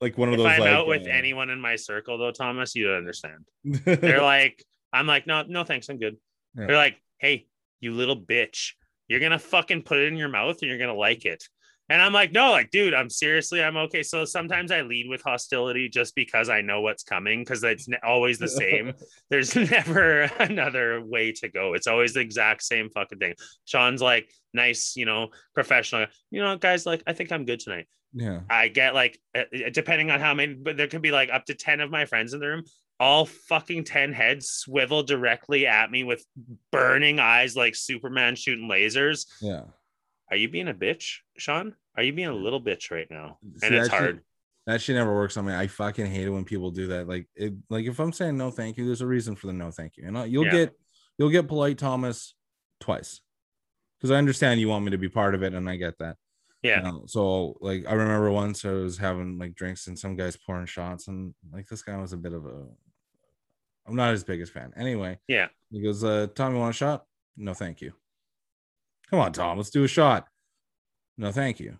like 0.00 0.16
one 0.16 0.28
of 0.28 0.34
if 0.34 0.38
those 0.38 0.46
I'm 0.46 0.60
like 0.60 0.70
out 0.70 0.86
with 0.86 1.02
uh, 1.06 1.10
anyone 1.10 1.50
in 1.50 1.60
my 1.60 1.76
circle 1.76 2.16
though, 2.16 2.32
Thomas, 2.32 2.74
you 2.74 2.86
don't 2.86 2.96
understand. 2.96 3.44
They're 3.84 4.22
like, 4.22 4.64
I'm 4.92 5.06
like, 5.06 5.26
no, 5.26 5.42
no, 5.46 5.64
thanks, 5.64 5.88
I'm 5.88 5.98
good. 5.98 6.16
Yeah. 6.56 6.66
They're 6.66 6.76
like, 6.76 7.02
hey, 7.18 7.46
you 7.80 7.92
little 7.92 8.16
bitch, 8.16 8.72
you're 9.08 9.20
gonna 9.20 9.38
fucking 9.38 9.82
put 9.82 9.98
it 9.98 10.06
in 10.06 10.16
your 10.16 10.28
mouth 10.28 10.58
and 10.62 10.68
you're 10.68 10.78
gonna 10.78 10.94
like 10.94 11.24
it. 11.24 11.42
And 11.90 12.02
I'm 12.02 12.12
like, 12.12 12.32
no, 12.32 12.50
like, 12.50 12.70
dude, 12.70 12.92
I'm 12.92 13.08
seriously, 13.08 13.62
I'm 13.62 13.76
okay. 13.76 14.02
So 14.02 14.24
sometimes 14.24 14.70
I 14.70 14.82
lead 14.82 15.08
with 15.08 15.22
hostility 15.22 15.88
just 15.88 16.14
because 16.14 16.50
I 16.50 16.60
know 16.60 16.82
what's 16.82 17.02
coming 17.02 17.40
because 17.40 17.64
it's 17.64 17.88
always 18.02 18.38
the 18.38 18.48
same. 18.48 18.92
There's 19.30 19.56
never 19.70 20.22
another 20.38 21.02
way 21.02 21.32
to 21.32 21.48
go. 21.48 21.72
It's 21.72 21.86
always 21.86 22.12
the 22.14 22.20
exact 22.20 22.62
same 22.62 22.90
fucking 22.90 23.18
thing. 23.18 23.34
Sean's 23.64 24.02
like, 24.02 24.30
nice, 24.52 24.96
you 24.96 25.06
know, 25.06 25.28
professional. 25.54 26.06
You 26.30 26.42
know, 26.42 26.56
guys, 26.58 26.84
like, 26.84 27.02
I 27.06 27.14
think 27.14 27.32
I'm 27.32 27.46
good 27.46 27.60
tonight. 27.60 27.86
yeah. 28.12 28.40
I 28.50 28.68
get 28.68 28.94
like, 28.94 29.18
uh, 29.34 29.44
uh, 29.54 29.70
depending 29.72 30.10
on 30.10 30.20
how 30.20 30.34
many, 30.34 30.54
but 30.54 30.76
there 30.76 30.88
could 30.88 31.02
be 31.02 31.10
like 31.10 31.30
up 31.32 31.46
to 31.46 31.54
10 31.54 31.80
of 31.80 31.90
my 31.90 32.04
friends 32.04 32.34
in 32.34 32.40
the 32.40 32.48
room. 32.48 32.64
All 33.00 33.26
fucking 33.26 33.84
10 33.84 34.12
heads 34.12 34.50
swivel 34.50 35.04
directly 35.04 35.66
at 35.66 35.90
me 35.90 36.02
with 36.04 36.24
burning 36.72 37.20
eyes 37.20 37.56
like 37.56 37.76
Superman 37.76 38.34
shooting 38.34 38.68
lasers. 38.68 39.26
Yeah. 39.40 39.62
Are 40.30 40.36
you 40.36 40.48
being 40.48 40.68
a 40.68 40.74
bitch, 40.74 41.18
Sean? 41.36 41.74
Are 41.96 42.02
you 42.02 42.12
being 42.12 42.28
a 42.28 42.34
little 42.34 42.60
bitch 42.60 42.90
right 42.90 43.06
now? 43.10 43.38
See, 43.56 43.66
And 43.66 43.74
it's 43.76 43.88
that 43.88 43.94
shit- 43.94 44.00
hard. 44.00 44.24
That 44.66 44.82
shit 44.82 44.96
never 44.96 45.14
works 45.14 45.38
on 45.38 45.46
me. 45.46 45.54
I 45.54 45.66
fucking 45.66 46.04
hate 46.04 46.26
it 46.26 46.30
when 46.30 46.44
people 46.44 46.70
do 46.70 46.88
that. 46.88 47.08
Like, 47.08 47.26
it, 47.34 47.54
like 47.70 47.86
if 47.86 47.98
I'm 47.98 48.12
saying 48.12 48.36
no, 48.36 48.50
thank 48.50 48.76
you, 48.76 48.84
there's 48.84 49.00
a 49.00 49.06
reason 49.06 49.34
for 49.34 49.46
the 49.46 49.54
no, 49.54 49.70
thank 49.70 49.96
you, 49.96 50.06
and 50.06 50.18
I, 50.18 50.26
you'll 50.26 50.44
Yeah. 50.44 50.50
get, 50.52 50.74
you'll 51.16 51.30
get 51.30 51.48
polite 51.48 51.78
Thomas 51.78 52.34
twice, 52.78 53.22
because 53.98 54.10
I 54.10 54.16
understand 54.16 54.60
you 54.60 54.68
want 54.68 54.84
me 54.84 54.90
to 54.90 54.98
be 54.98 55.08
part 55.08 55.34
of 55.34 55.42
it, 55.42 55.54
and 55.54 55.70
I 55.70 55.76
get 55.76 55.96
that. 56.00 56.16
Yeah. 56.62 56.78
You 56.78 56.82
know, 56.92 57.04
so 57.06 57.56
like 57.62 57.86
I 57.88 57.94
remember 57.94 58.30
once 58.30 58.62
I 58.66 58.72
was 58.72 58.98
having 58.98 59.38
like 59.38 59.54
drinks 59.54 59.86
and 59.86 59.98
some 59.98 60.16
guys 60.16 60.36
pouring 60.36 60.66
shots, 60.66 61.08
and 61.08 61.34
like 61.50 61.66
this 61.66 61.82
guy 61.82 61.96
was 61.96 62.12
a 62.12 62.18
bit 62.18 62.34
of 62.34 62.44
a, 62.44 62.66
I'm 63.86 63.96
not 63.96 64.10
his 64.12 64.24
biggest 64.24 64.52
fan. 64.52 64.72
Anyway, 64.76 65.18
Yeah. 65.28 65.48
he 65.70 65.82
goes, 65.82 66.04
uh, 66.04 66.26
Tom, 66.34 66.52
you 66.52 66.58
want 66.60 66.74
a 66.74 66.76
shot? 66.76 67.06
No, 67.38 67.54
thank 67.54 67.80
you. 67.80 67.94
Come 69.10 69.20
on, 69.20 69.32
Tom, 69.32 69.56
let's 69.56 69.70
do 69.70 69.84
a 69.84 69.88
shot. 69.88 70.26
No, 71.16 71.32
thank 71.32 71.60
you. 71.60 71.78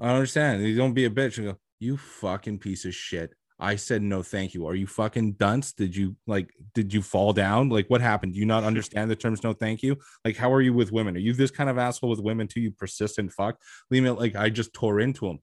I 0.00 0.06
don't 0.06 0.16
understand. 0.16 0.62
You 0.62 0.76
don't 0.76 0.92
be 0.92 1.04
a 1.04 1.10
bitch 1.10 1.38
and 1.38 1.46
go, 1.46 1.58
you 1.78 1.96
fucking 1.96 2.58
piece 2.58 2.84
of 2.84 2.94
shit. 2.94 3.34
I 3.58 3.76
said 3.76 4.02
no, 4.02 4.22
thank 4.22 4.52
you. 4.52 4.66
Are 4.66 4.74
you 4.74 4.86
fucking 4.86 5.34
dunce? 5.34 5.72
Did 5.72 5.94
you 5.94 6.16
like 6.26 6.50
did 6.74 6.92
you 6.92 7.02
fall 7.02 7.32
down? 7.32 7.68
Like 7.68 7.88
what 7.88 8.00
happened? 8.00 8.34
Do 8.34 8.40
you 8.40 8.46
not 8.46 8.64
understand 8.64 9.10
the 9.10 9.16
terms 9.16 9.44
no 9.44 9.52
thank 9.52 9.82
you? 9.82 9.96
Like, 10.24 10.36
how 10.36 10.52
are 10.52 10.60
you 10.60 10.72
with 10.72 10.90
women? 10.90 11.16
Are 11.16 11.20
you 11.20 11.32
this 11.32 11.52
kind 11.52 11.70
of 11.70 11.78
asshole 11.78 12.10
with 12.10 12.18
women 12.18 12.48
too? 12.48 12.60
You 12.60 12.72
persistent 12.72 13.32
fuck. 13.32 13.56
Leave 13.90 14.02
me 14.02 14.10
like 14.10 14.34
I 14.34 14.50
just 14.50 14.74
tore 14.74 14.98
into 14.98 15.28
him. 15.28 15.38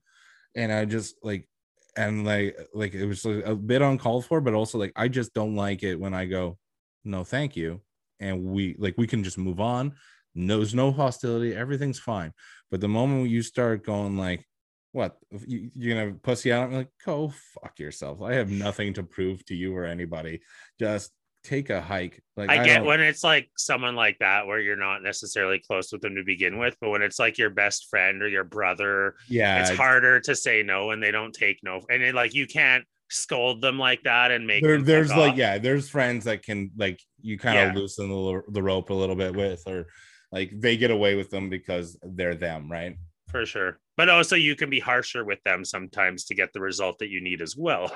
And 0.56 0.74
I 0.74 0.84
just 0.84 1.16
like 1.24 1.48
and 1.96 2.26
like 2.26 2.58
like 2.74 2.94
it 2.94 3.06
was 3.06 3.26
a 3.26 3.56
bit 3.56 3.82
uncalled 3.82 4.26
for, 4.26 4.42
but 4.42 4.54
also 4.54 4.78
like 4.78 4.92
I 4.96 5.08
just 5.08 5.34
don't 5.34 5.56
like 5.56 5.82
it 5.84 5.96
when 5.96 6.14
I 6.14 6.26
go, 6.26 6.58
no, 7.06 7.24
thank 7.24 7.56
you. 7.56 7.82
And 8.20 8.44
we 8.44 8.76
like 8.78 8.96
we 8.98 9.08
can 9.08 9.24
just 9.24 9.38
move 9.38 9.62
on. 9.62 9.96
No, 10.36 10.58
there's 10.58 10.74
no 10.74 10.92
hostility, 10.92 11.56
everything's 11.56 12.00
fine. 12.00 12.32
But 12.70 12.82
the 12.82 12.88
moment 12.88 13.30
you 13.30 13.42
start 13.42 13.86
going 13.86 14.18
like, 14.18 14.46
what 14.94 15.18
you, 15.48 15.72
you're 15.76 15.96
gonna 15.98 16.18
pussy 16.18 16.52
out? 16.52 16.66
I'm 16.70 16.74
like, 16.74 16.90
go 17.06 17.34
fuck 17.54 17.80
yourself. 17.80 18.22
I 18.22 18.34
have 18.34 18.50
nothing 18.50 18.94
to 18.96 19.04
prove 19.04 19.44
to 19.46 19.56
you 19.56 19.76
or 19.76 19.86
anybody. 19.86 20.42
Just 20.80 21.12
take 21.44 21.70
a 21.70 21.82
hike. 21.82 22.22
Like 22.36 22.50
I 22.50 22.64
get 22.64 22.78
don't- 22.80 22.88
when 22.88 23.00
it's 23.02 23.24
like 23.24 23.50
someone 23.58 23.96
like 23.96 24.18
that 24.20 24.48
where 24.48 24.60
you're 24.60 24.76
not 24.76 25.02
necessarily 25.02 25.60
close 25.60 25.92
with 25.92 26.02
them 26.02 26.16
to 26.16 26.24
begin 26.24 26.60
with, 26.60 26.76
but 26.82 26.90
when 26.90 27.02
it's 27.02 27.20
like 27.20 27.38
your 27.38 27.50
best 27.50 27.88
friend 27.90 28.22
or 28.22 28.28
your 28.28 28.44
brother, 28.44 29.16
yeah, 29.30 29.62
it's 29.62 29.70
harder 29.78 30.20
to 30.22 30.36
say 30.36 30.62
no 30.62 30.88
when 30.88 31.00
they 31.00 31.12
don't 31.12 31.34
take 31.34 31.60
no. 31.64 31.82
And 31.90 32.04
it, 32.04 32.14
like 32.16 32.34
you 32.34 32.46
can't 32.48 32.84
scold 33.10 33.62
them 33.62 33.78
like 33.80 34.02
that 34.04 34.32
and 34.32 34.46
make 34.48 34.64
there, 34.64 34.82
there's 34.82 35.10
like 35.10 35.32
off. 35.34 35.38
yeah 35.38 35.58
there's 35.58 35.90
friends 35.90 36.24
that 36.24 36.42
can 36.44 36.72
like 36.78 36.98
you 37.22 37.38
kind 37.38 37.60
of 37.60 37.74
Yeah. 37.76 37.82
loosen 37.82 38.08
the, 38.08 38.42
the 38.54 38.64
rope 38.64 38.90
a 38.90 38.94
little 38.94 39.18
bit 39.18 39.36
with 39.36 39.62
or 39.68 39.88
like 40.32 40.52
they 40.54 40.78
get 40.78 40.92
away 40.92 41.16
with 41.16 41.30
them 41.30 41.50
because 41.50 41.98
they're 42.04 42.36
them 42.36 42.72
right 42.72 42.98
for 43.30 43.46
sure. 43.46 43.80
But 43.96 44.10
also 44.10 44.36
you 44.36 44.56
can 44.58 44.70
be 44.70 44.80
harsher 44.80 45.24
with 45.24 45.42
them 45.44 45.64
sometimes 45.64 46.26
to 46.26 46.36
get 46.36 46.52
the 46.54 46.60
result 46.60 47.00
that 47.00 47.10
you 47.10 47.22
need 47.22 47.42
as 47.42 47.56
well. 47.56 47.90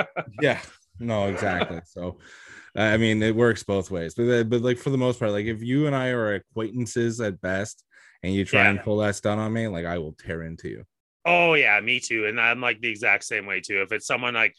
yeah 0.40 0.60
no 1.00 1.28
exactly 1.28 1.80
so 1.84 2.18
i 2.74 2.96
mean 2.96 3.22
it 3.22 3.34
works 3.34 3.62
both 3.62 3.88
ways 3.90 4.14
but, 4.16 4.28
uh, 4.28 4.42
but 4.44 4.62
like 4.62 4.78
for 4.78 4.90
the 4.90 4.98
most 4.98 5.18
part 5.20 5.30
like 5.30 5.46
if 5.46 5.62
you 5.62 5.86
and 5.86 5.94
i 5.94 6.08
are 6.08 6.34
acquaintances 6.34 7.20
at 7.20 7.40
best 7.40 7.84
and 8.24 8.34
you 8.34 8.44
try 8.44 8.64
Yeah. 8.64 8.70
and 8.70 8.82
pull 8.82 8.96
that 8.98 9.14
stunt 9.14 9.40
on 9.40 9.52
me 9.52 9.68
like 9.68 9.86
i 9.86 9.96
will 9.98 10.12
tear 10.14 10.42
into 10.42 10.68
you 10.68 10.84
Oh 11.24 11.54
yeah, 11.54 11.78
me 11.80 12.00
too. 12.00 12.24
And 12.26 12.40
I'm 12.40 12.60
like 12.62 12.80
the 12.80 12.88
exact 12.88 13.22
same 13.24 13.44
way 13.44 13.60
too. 13.60 13.82
If 13.82 13.92
it's 13.92 14.06
someone 14.06 14.32
like 14.32 14.54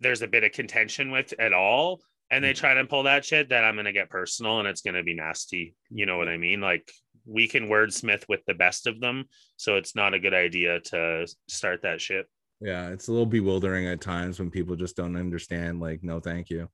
there's 0.00 0.22
a 0.22 0.28
bit 0.28 0.44
of 0.44 0.52
contention 0.52 1.10
with 1.10 1.34
at 1.38 1.52
all, 1.52 2.00
and 2.30 2.44
they 2.44 2.52
try 2.52 2.74
to 2.74 2.84
pull 2.84 3.04
that 3.04 3.24
shit, 3.24 3.48
then 3.48 3.64
I'm 3.64 3.76
gonna 3.76 3.92
get 3.92 4.10
personal 4.10 4.58
and 4.60 4.68
it's 4.68 4.82
gonna 4.82 5.02
be 5.02 5.14
nasty. 5.14 5.74
You 5.90 6.06
know 6.06 6.16
what 6.18 6.28
I 6.28 6.36
mean? 6.36 6.60
Like 6.60 6.90
we 7.26 7.48
can 7.48 7.68
wordsmith 7.68 8.24
with 8.28 8.40
the 8.46 8.54
best 8.54 8.86
of 8.86 9.00
them, 9.00 9.24
so 9.56 9.76
it's 9.76 9.94
not 9.94 10.14
a 10.14 10.18
good 10.20 10.34
idea 10.34 10.80
to 10.80 11.26
start 11.48 11.82
that 11.82 12.00
shit. 12.00 12.26
yeah 12.60 12.88
it's 12.90 13.08
a 13.08 13.12
little 13.12 13.26
bewildering 13.26 13.86
at 13.86 14.00
times 14.00 14.38
when 14.38 14.50
people 14.50 14.76
just 14.76 14.96
don't 14.96 15.16
understand 15.16 15.80
like 15.80 16.02
no 16.02 16.20
thank 16.20 16.50
you 16.50 16.68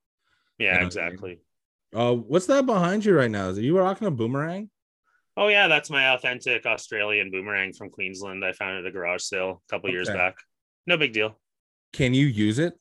Yeah, 0.59 0.80
Yeah. 0.80 0.86
exactly. 0.86 1.40
uh 1.94 2.14
what's 2.14 2.46
that 2.46 2.66
behind 2.66 3.04
you 3.04 3.14
right 3.16 3.30
now 3.30 3.48
is 3.50 3.59
it 3.59 3.62
you 3.64 3.76
rocking 3.78 4.09
a 4.09 4.11
boomerang 4.11 4.70
Oh 5.38 5.48
yeah, 5.48 5.68
that's 5.68 5.90
my 5.90 6.14
authentic 6.14 6.64
Australian 6.64 7.30
boomerang 7.30 7.74
from 7.74 7.90
Queensland. 7.90 8.42
I 8.42 8.52
found 8.52 8.76
it 8.78 8.80
at 8.80 8.86
a 8.86 8.90
garage 8.90 9.22
sale 9.22 9.62
a 9.62 9.70
couple 9.70 9.90
years 9.90 10.09
back. 10.09 10.34
No 10.86 10.96
big 10.96 11.12
deal. 11.12 11.38
can 11.92 12.14
you 12.14 12.26
use 12.26 12.59
it 12.59 12.72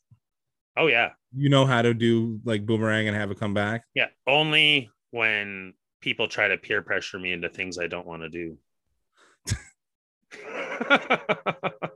Oh 0.77 0.87
yeah, 0.87 1.11
you 1.35 1.49
know 1.49 1.65
how 1.65 1.81
to 1.81 1.93
do 1.93 2.39
like 2.43 2.65
boomerang 2.65 3.07
and 3.07 3.15
have 3.15 3.31
it 3.31 3.39
come 3.39 3.53
back 3.53 3.83
yeah. 3.93 4.07
Only 4.27 4.89
when 5.11 5.73
people 6.01 6.27
try 6.27 6.47
to 6.47 6.57
peer 6.57 6.81
pressure 6.81 7.19
me 7.19 7.31
into 7.31 7.49
things 7.49 7.77
I 7.77 7.87
don't 7.87 8.05
want 8.05 8.23
to 8.23 8.29
do. 8.29 8.57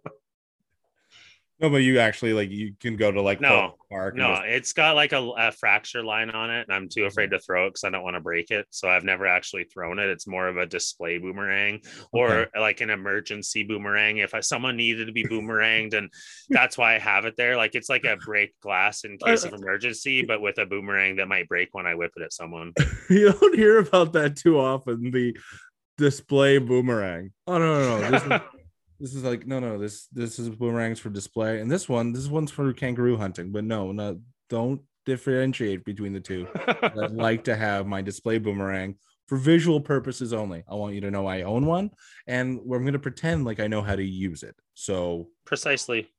No, 1.59 1.69
but 1.69 1.77
you 1.77 1.99
actually 1.99 2.31
like 2.31 2.49
you 2.51 2.73
can 2.79 2.95
go 2.95 3.11
to 3.11 3.21
like 3.21 3.41
No, 3.41 3.75
Park. 3.89 4.15
no, 4.15 4.35
just- 4.35 4.43
it's 4.45 4.73
got 4.73 4.95
like 4.95 5.11
a, 5.11 5.19
a 5.37 5.51
fracture 5.51 6.01
line 6.01 6.29
on 6.29 6.49
it, 6.49 6.67
and 6.67 6.73
I'm 6.73 6.87
too 6.87 7.03
afraid 7.03 7.27
mm-hmm. 7.27 7.35
to 7.35 7.39
throw 7.41 7.65
it 7.65 7.71
because 7.71 7.83
I 7.83 7.89
don't 7.89 8.03
want 8.03 8.15
to 8.15 8.21
break 8.21 8.49
it. 8.49 8.65
So 8.69 8.87
I've 8.87 9.03
never 9.03 9.27
actually 9.27 9.65
thrown 9.65 9.99
it. 9.99 10.07
It's 10.09 10.25
more 10.25 10.47
of 10.47 10.55
a 10.55 10.65
display 10.65 11.17
boomerang 11.17 11.81
or 12.13 12.47
like 12.57 12.79
an 12.79 12.89
emergency 12.89 13.63
boomerang. 13.63 14.17
If 14.17 14.33
I, 14.33 14.39
someone 14.39 14.77
needed 14.77 15.07
to 15.07 15.11
be 15.11 15.25
boomeranged, 15.25 15.95
and 15.95 16.09
that's 16.49 16.77
why 16.77 16.95
I 16.95 16.99
have 16.99 17.25
it 17.25 17.35
there. 17.35 17.57
Like 17.57 17.75
it's 17.75 17.89
like 17.89 18.05
a 18.05 18.15
break 18.15 18.57
glass 18.61 19.03
in 19.03 19.17
case 19.17 19.43
of 19.43 19.53
emergency, 19.61 20.23
but 20.23 20.41
with 20.41 20.59
a 20.59 20.65
boomerang 20.65 21.17
that 21.17 21.27
might 21.27 21.49
break 21.49 21.69
when 21.73 21.85
I 21.85 21.95
whip 21.95 22.13
it 22.15 22.23
at 22.23 22.31
someone. 22.31 22.73
you 23.09 23.33
don't 23.33 23.55
hear 23.55 23.79
about 23.79 24.13
that 24.13 24.37
too 24.37 24.57
often. 24.59 25.11
The 25.11 25.37
display 25.97 26.57
boomerang. 26.57 27.31
Oh 27.45 27.57
no, 27.57 28.09
no, 28.09 28.27
no. 28.27 28.41
This 28.99 29.15
is, 29.15 29.23
like 29.23 29.47
no, 29.47 29.59
no. 29.59 29.77
This 29.77 30.07
this 30.07 30.39
is 30.39 30.49
boomerangs 30.49 30.99
for 30.99 31.09
display, 31.09 31.61
and 31.61 31.71
this 31.71 31.87
one, 31.87 32.11
this 32.11 32.27
one's 32.27 32.51
for 32.51 32.73
kangaroo 32.73 33.17
hunting. 33.17 33.51
But 33.51 33.63
no, 33.63 33.91
no, 33.91 34.19
don't 34.49 34.81
differentiate 35.05 35.85
between 35.85 36.13
the 36.13 36.19
two. 36.19 36.47
I'd 36.55 37.11
like 37.11 37.45
to 37.45 37.55
have 37.55 37.87
my 37.87 38.01
display 38.01 38.37
boomerang 38.37 38.95
for 39.27 39.37
visual 39.37 39.79
purposes 39.79 40.33
only. 40.33 40.63
I 40.67 40.75
want 40.75 40.95
you 40.95 41.01
to 41.01 41.11
know 41.11 41.27
I 41.27 41.43
own 41.43 41.65
one, 41.65 41.91
and 42.27 42.59
I'm 42.59 42.67
going 42.67 42.93
to 42.93 42.99
pretend 42.99 43.45
like 43.45 43.59
I 43.59 43.67
know 43.67 43.81
how 43.81 43.95
to 43.95 44.03
use 44.03 44.43
it. 44.43 44.55
So 44.73 45.29
Precisely. 45.45 46.09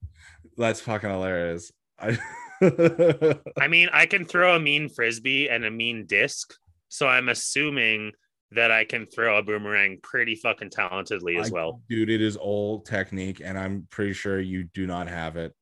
that's 0.56 0.80
fucking 0.80 1.10
hilarious. 1.10 1.72
I 1.98 2.18
I 3.60 3.68
mean, 3.68 3.88
I 3.92 4.06
can 4.06 4.24
throw 4.24 4.54
a 4.54 4.60
mean 4.60 4.88
frisbee 4.88 5.48
and 5.48 5.64
a 5.64 5.70
mean 5.70 6.06
disc, 6.06 6.54
so 6.88 7.08
I'm 7.08 7.28
assuming 7.28 8.12
that 8.52 8.70
I 8.70 8.84
can 8.84 9.06
throw 9.06 9.38
a 9.38 9.42
boomerang 9.42 9.98
pretty 10.02 10.34
fucking 10.34 10.70
talentedly 10.70 11.38
as 11.40 11.50
I- 11.50 11.54
well. 11.54 11.82
dude. 11.88 12.10
It 12.10 12.20
is 12.20 12.36
old 12.36 12.86
technique, 12.86 13.40
and 13.44 13.58
I'm 13.58 13.86
pretty 13.90 14.12
sure 14.12 14.40
you 14.40 14.64
do 14.74 14.86
not 14.86 15.08
have 15.08 15.36
it. 15.36 15.54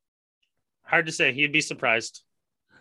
Hard 0.84 1.06
to 1.06 1.12
say. 1.12 1.32
You'd 1.32 1.52
be 1.52 1.60
surprised. 1.60 2.22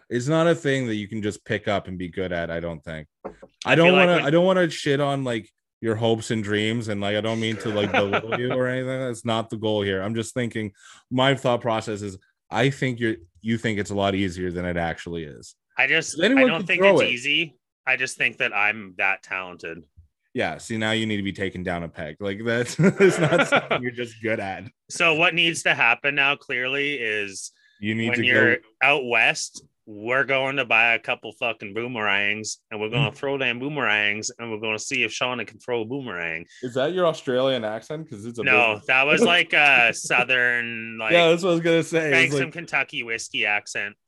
It's 0.10 0.28
not 0.30 0.48
a 0.48 0.56
thing 0.56 0.88
that 0.88 0.96
you 0.96 1.10
can 1.10 1.22
just 1.22 1.44
pick 1.44 1.68
up 1.68 1.90
and 1.90 1.98
be 1.98 2.08
good 2.08 2.32
at. 2.32 2.50
I 2.50 2.62
don't 2.62 2.82
think. 2.82 3.08
I, 3.26 3.74
I 3.74 3.76
don't 3.76 3.92
like 3.94 4.08
want 4.08 4.22
to. 4.22 4.28
I 4.28 4.30
don't 4.30 4.46
want 4.46 4.58
to 4.58 4.70
shit 4.70 5.02
on 5.02 5.26
like 5.26 5.50
your 5.82 5.96
hopes 5.96 6.32
and 6.32 6.42
dreams, 6.42 6.88
and 6.88 7.02
like 7.02 7.18
I 7.18 7.22
don't 7.22 7.42
mean 7.42 7.58
to 7.58 7.70
like 7.70 7.92
belittle 7.92 8.40
you 8.40 8.54
or 8.54 8.68
anything. 8.68 9.00
That's 9.00 9.26
not 9.26 9.50
the 9.50 9.58
goal 9.58 9.82
here. 9.82 10.02
I'm 10.02 10.16
just 10.16 10.34
thinking. 10.34 10.72
My 11.12 11.36
thought 11.36 11.60
process 11.60 12.02
is, 12.02 12.18
I 12.50 12.70
think 12.70 13.02
you're 13.02 13.16
you 13.42 13.58
think 13.58 13.78
it's 13.80 13.92
a 13.92 13.96
lot 13.96 14.16
easier 14.16 14.50
than 14.52 14.64
it 14.64 14.78
actually 14.78 15.26
is. 15.26 15.56
I 15.78 15.88
just 15.88 16.18
I 16.24 16.30
don't 16.30 16.66
think 16.66 16.82
it's 16.84 17.02
it. 17.02 17.10
easy. 17.10 17.58
I 17.86 17.98
just 17.98 18.18
think 18.18 18.38
that 18.38 18.56
I'm 18.56 18.96
that 18.98 19.24
talented. 19.24 19.84
Yeah. 20.38 20.60
See, 20.60 20.78
now 20.78 20.92
you 20.92 21.08
need 21.08 21.18
to 21.18 21.24
be 21.24 21.34
taken 21.34 21.64
down 21.64 21.82
a 21.82 21.90
peg. 21.90 22.18
Like 22.20 22.40
that's 22.46 22.78
it's 22.80 23.18
not 23.18 23.48
something 23.48 23.82
you're 23.82 23.92
just 23.92 24.22
good 24.22 24.40
at. 24.40 24.66
So 24.90 25.16
what 25.16 25.34
needs 25.34 25.64
to 25.64 25.74
happen 25.74 26.14
now 26.14 26.36
clearly 26.36 26.94
is 26.94 27.52
You 27.80 27.96
need 27.96 28.10
when 28.10 28.20
to 28.20 28.26
you're 28.26 28.56
go. 28.58 28.62
out 28.84 29.06
west 29.06 29.64
we're 29.90 30.26
going 30.26 30.58
to 30.58 30.66
buy 30.66 30.96
a 30.96 31.00
couple 31.00 31.32
fucking 31.40 31.74
boomerangs 31.74 32.58
and 32.70 32.80
we're 32.82 32.90
Mm. 32.90 32.92
going 32.92 33.12
to 33.12 33.18
throw 33.18 33.38
them 33.38 33.58
boomerangs 33.58 34.30
and 34.38 34.52
we're 34.52 34.60
going 34.60 34.76
to 34.78 34.84
see 34.84 35.04
if 35.04 35.12
Shauna 35.14 35.48
can 35.48 35.60
throw 35.60 35.80
a 35.82 35.86
boomerang. 35.86 36.46
Is 36.62 36.74
that 36.74 36.92
your 36.92 37.08
Australian 37.08 37.64
accent? 37.64 38.04
Because 38.04 38.26
it's 38.26 38.38
a 38.38 38.44
No, 38.44 38.74
business. 38.74 38.88
that 38.88 39.08
was 39.08 39.22
like 39.22 39.54
a 39.54 39.94
southern, 39.94 40.98
like 41.00 41.14
yeah, 41.14 41.30
that's 41.30 41.42
what 41.42 41.52
I 41.52 41.54
was 41.54 41.62
gonna 41.62 41.84
say. 41.84 42.10
drank 42.10 42.26
It's 42.26 42.34
like- 42.34 42.42
some 42.44 42.52
Kentucky 42.52 43.02
whiskey 43.04 43.46
accent. 43.46 43.96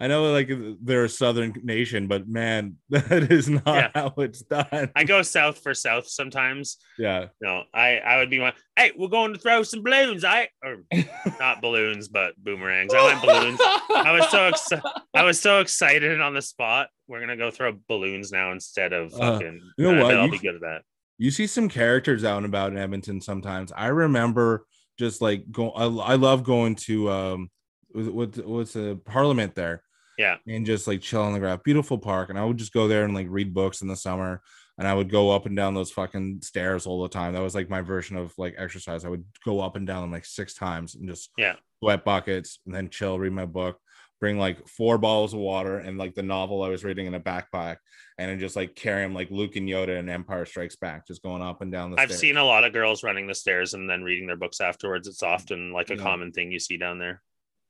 I 0.00 0.06
know, 0.06 0.30
like 0.32 0.48
they're 0.82 1.04
a 1.04 1.08
southern 1.08 1.52
nation, 1.64 2.06
but 2.06 2.28
man, 2.28 2.76
that 2.90 3.30
is 3.32 3.48
not 3.48 3.62
Yeah. 3.66 3.90
how 3.94 4.14
it's 4.18 4.42
done. 4.42 4.90
I 4.94 5.04
go 5.04 5.22
south 5.22 5.58
for 5.58 5.74
south 5.74 6.06
sometimes. 6.08 6.76
yeah, 6.98 7.26
No, 7.40 7.64
I 7.74 7.98
I 7.98 8.18
would 8.18 8.30
be 8.30 8.38
one. 8.38 8.52
Hey, 8.76 8.92
we're 8.96 9.08
going 9.08 9.32
to 9.32 9.38
throw 9.40 9.62
some 9.64 9.82
balloons. 9.82 10.24
I 10.24 10.48
or 10.64 10.84
not 11.40 11.60
balloons, 11.60 12.08
but 12.08 12.34
boomerangs. 12.42 12.94
I 12.94 13.04
went 13.04 13.22
balloons. 13.22 13.58
I 13.60 14.12
was 14.12 14.28
so 14.30 14.46
excited. 14.48 14.84
I 15.14 15.22
was 15.24 15.40
so 15.40 15.60
excited 15.60 16.20
on 16.20 16.34
the 16.34 16.42
spot. 16.42 16.88
We're 17.08 17.20
gonna 17.20 17.36
go 17.36 17.50
throw 17.50 17.76
balloons 17.88 18.30
now 18.30 18.52
instead 18.52 18.92
of 18.92 19.12
Uh, 19.14 19.18
fucking. 19.32 19.60
you 19.78 19.92
know 19.92 20.04
what? 20.04 20.14
I'll 20.16 20.26
You 20.26 20.30
be 20.32 20.38
good 20.38 20.54
at 20.56 20.60
that. 20.60 20.82
you 21.18 21.30
see 21.32 21.46
some 21.48 21.68
characters 21.68 22.22
out 22.22 22.36
and 22.36 22.46
about 22.46 22.70
in 22.70 22.78
Edmonton 22.78 23.20
sometimes. 23.20 23.72
I 23.74 23.88
remember 23.88 24.64
just 24.98 25.20
like 25.20 25.50
go. 25.50 25.70
I, 25.70 25.84
I 26.12 26.14
love 26.14 26.44
going 26.44 26.74
to 26.86 27.10
um, 27.10 27.50
what 27.92 28.36
what's 28.46 28.76
a 28.76 28.96
Parliament 29.04 29.54
there. 29.54 29.82
Yeah. 30.18 30.36
and 30.46 30.66
just 30.66 30.86
like 30.86 31.00
chill 31.00 31.22
on 31.22 31.32
the 31.32 31.38
ground. 31.38 31.62
Beautiful 31.64 31.96
park, 31.96 32.28
and 32.28 32.38
I 32.38 32.44
would 32.44 32.56
just 32.58 32.72
go 32.72 32.88
there 32.88 33.04
and 33.04 33.14
like 33.14 33.28
read 33.30 33.54
books 33.54 33.80
in 33.82 33.88
the 33.88 33.96
summer. 33.96 34.42
And 34.76 34.86
I 34.86 34.94
would 34.94 35.10
go 35.10 35.30
up 35.32 35.46
and 35.46 35.56
down 35.56 35.74
those 35.74 35.90
fucking 35.90 36.40
stairs 36.42 36.86
all 36.86 37.02
the 37.02 37.08
time. 37.08 37.32
That 37.34 37.42
was 37.42 37.54
like 37.56 37.68
my 37.68 37.80
version 37.80 38.16
of 38.16 38.32
like 38.38 38.54
exercise. 38.56 39.04
I 39.04 39.08
would 39.08 39.24
go 39.44 39.60
up 39.60 39.74
and 39.74 39.84
down 39.86 40.02
them 40.02 40.12
like 40.12 40.24
six 40.24 40.54
times 40.54 40.94
and 40.94 41.08
just 41.08 41.30
Yeah. 41.36 41.56
wet 41.82 42.04
buckets 42.04 42.60
and 42.64 42.72
then 42.72 42.88
chill, 42.88 43.18
read 43.18 43.32
my 43.32 43.44
book, 43.44 43.80
bring 44.20 44.38
like 44.38 44.68
four 44.68 44.96
bottles 44.96 45.34
of 45.34 45.40
water 45.40 45.78
and 45.78 45.98
like 45.98 46.14
the 46.14 46.22
novel 46.22 46.62
I 46.62 46.68
was 46.68 46.84
reading 46.84 47.06
in 47.06 47.14
a 47.14 47.20
backpack, 47.20 47.78
and 48.18 48.30
then 48.30 48.38
just 48.38 48.54
like 48.54 48.76
carry 48.76 49.02
them 49.02 49.14
like 49.14 49.32
Luke 49.32 49.56
and 49.56 49.68
Yoda 49.68 49.98
and 49.98 50.08
Empire 50.08 50.44
Strikes 50.44 50.76
Back, 50.76 51.08
just 51.08 51.24
going 51.24 51.42
up 51.42 51.60
and 51.60 51.72
down 51.72 51.90
the 51.90 52.00
I've 52.00 52.10
stairs. 52.10 52.20
seen 52.20 52.36
a 52.36 52.44
lot 52.44 52.62
of 52.62 52.72
girls 52.72 53.02
running 53.02 53.26
the 53.26 53.34
stairs 53.34 53.74
and 53.74 53.90
then 53.90 54.04
reading 54.04 54.28
their 54.28 54.36
books 54.36 54.60
afterwards. 54.60 55.08
It's 55.08 55.24
often 55.24 55.72
like 55.72 55.90
a 55.90 55.96
Yeah. 55.96 56.02
common 56.04 56.30
thing 56.30 56.52
you 56.52 56.60
see 56.60 56.76
down 56.76 57.00
there. 57.00 57.20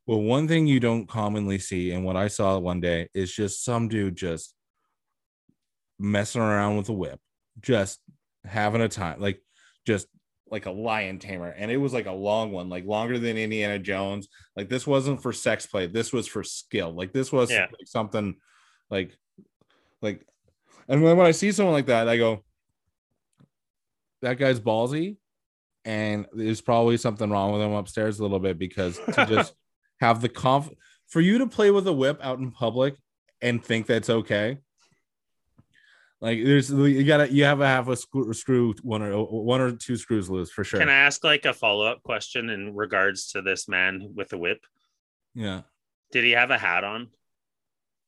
Well, 0.09 0.23
one 0.23 0.49
thing 0.49 0.67
you 0.67 0.81
don't 0.81 1.07
commonly 1.07 1.59
see, 1.59 1.91
and 1.93 2.03
what 2.03 2.17
I 2.17 2.29
saw 2.29 2.59
one 2.59 2.81
day 2.81 3.11
is 3.13 3.31
just 3.31 3.63
some 3.63 3.89
dude 3.89 4.17
just 4.17 4.55
messing 5.99 6.41
around 6.41 6.79
with 6.79 6.89
a 6.89 6.95
whip, 6.95 7.21
just 7.61 8.01
having 8.43 8.81
a 8.81 8.89
time, 8.89 9.21
like 9.21 9.43
just 9.87 10.07
like 10.51 10.65
a 10.65 10.71
lion 10.71 11.19
tamer. 11.19 11.51
And 11.51 11.71
it 11.71 11.77
was 11.77 11.93
like 11.93 12.07
a 12.07 12.13
long 12.13 12.53
one, 12.53 12.71
like 12.71 12.87
longer 12.87 13.19
than 13.19 13.37
Indiana 13.37 13.79
Jones. 13.79 14.29
Like 14.57 14.71
this 14.71 14.87
wasn't 14.87 15.23
for 15.23 15.31
sex 15.35 15.67
play, 15.67 15.87
this 15.89 16.11
was 16.11 16.27
for 16.27 16.43
skill. 16.43 16.91
Like 16.91 17.13
this 17.13 17.31
was 17.31 17.51
Yeah. 17.51 17.67
like 17.67 17.87
something 17.87 18.37
like, 18.89 19.15
like, 20.01 20.25
and 20.89 21.05
then 21.05 21.19
when 21.19 21.27
I 21.27 21.33
see 21.33 21.53
someone 21.53 21.75
like 21.75 21.87
that, 21.87 22.09
I 22.09 22.17
go, 22.17 22.43
that 24.23 24.39
guy's 24.39 24.59
ballsy. 24.59 25.19
And 25.85 26.25
there's 26.33 26.63
probably 26.63 26.97
something 26.97 27.29
wrong 27.29 27.53
with 27.53 27.61
him 27.61 27.73
upstairs 27.73 28.19
a 28.19 28.23
little 28.23 28.39
bit 28.39 28.59
because 28.59 28.99
to 29.13 29.27
just 29.29 29.53
have 30.01 30.21
the 30.21 30.29
conf 30.29 30.71
for 31.07 31.21
you 31.21 31.39
to 31.39 31.47
play 31.47 31.71
with 31.71 31.87
a 31.87 31.93
whip 31.93 32.19
out 32.23 32.39
in 32.39 32.51
public 32.51 32.97
and 33.41 33.65
think 33.65 33.87
that's 33.87 34.11
okay. 34.11 34.59
Like 36.21 36.43
there's 36.43 36.71
you 36.71 37.05
gotta 37.05 37.33
you 37.33 37.45
have 37.45 37.59
to 37.59 37.67
have 37.67 37.89
a 37.89 37.97
screw, 37.97 38.33
screw 38.35 38.75
one 38.83 39.03
or 39.03 39.25
one 39.25 39.61
or 39.61 39.73
two 39.73 39.97
screws 39.97 40.29
loose 40.29 40.51
for 40.51 40.65
sure. 40.65 40.81
Can 40.81 40.89
I 40.89 40.95
ask 40.95 41.23
like 41.23 41.45
a 41.45 41.53
follow 41.53 41.87
up 41.87 42.03
question 42.03 42.51
in 42.51 42.75
regards 42.75 43.29
to 43.33 43.43
this 43.43 43.69
man 43.69 44.13
with 44.15 44.29
the 44.29 44.39
whip? 44.39 44.59
yeah. 45.35 45.63
Did 46.11 46.25
he 46.25 46.31
have 46.31 46.51
a 46.51 46.57
hat 46.57 46.85
on? 46.85 47.09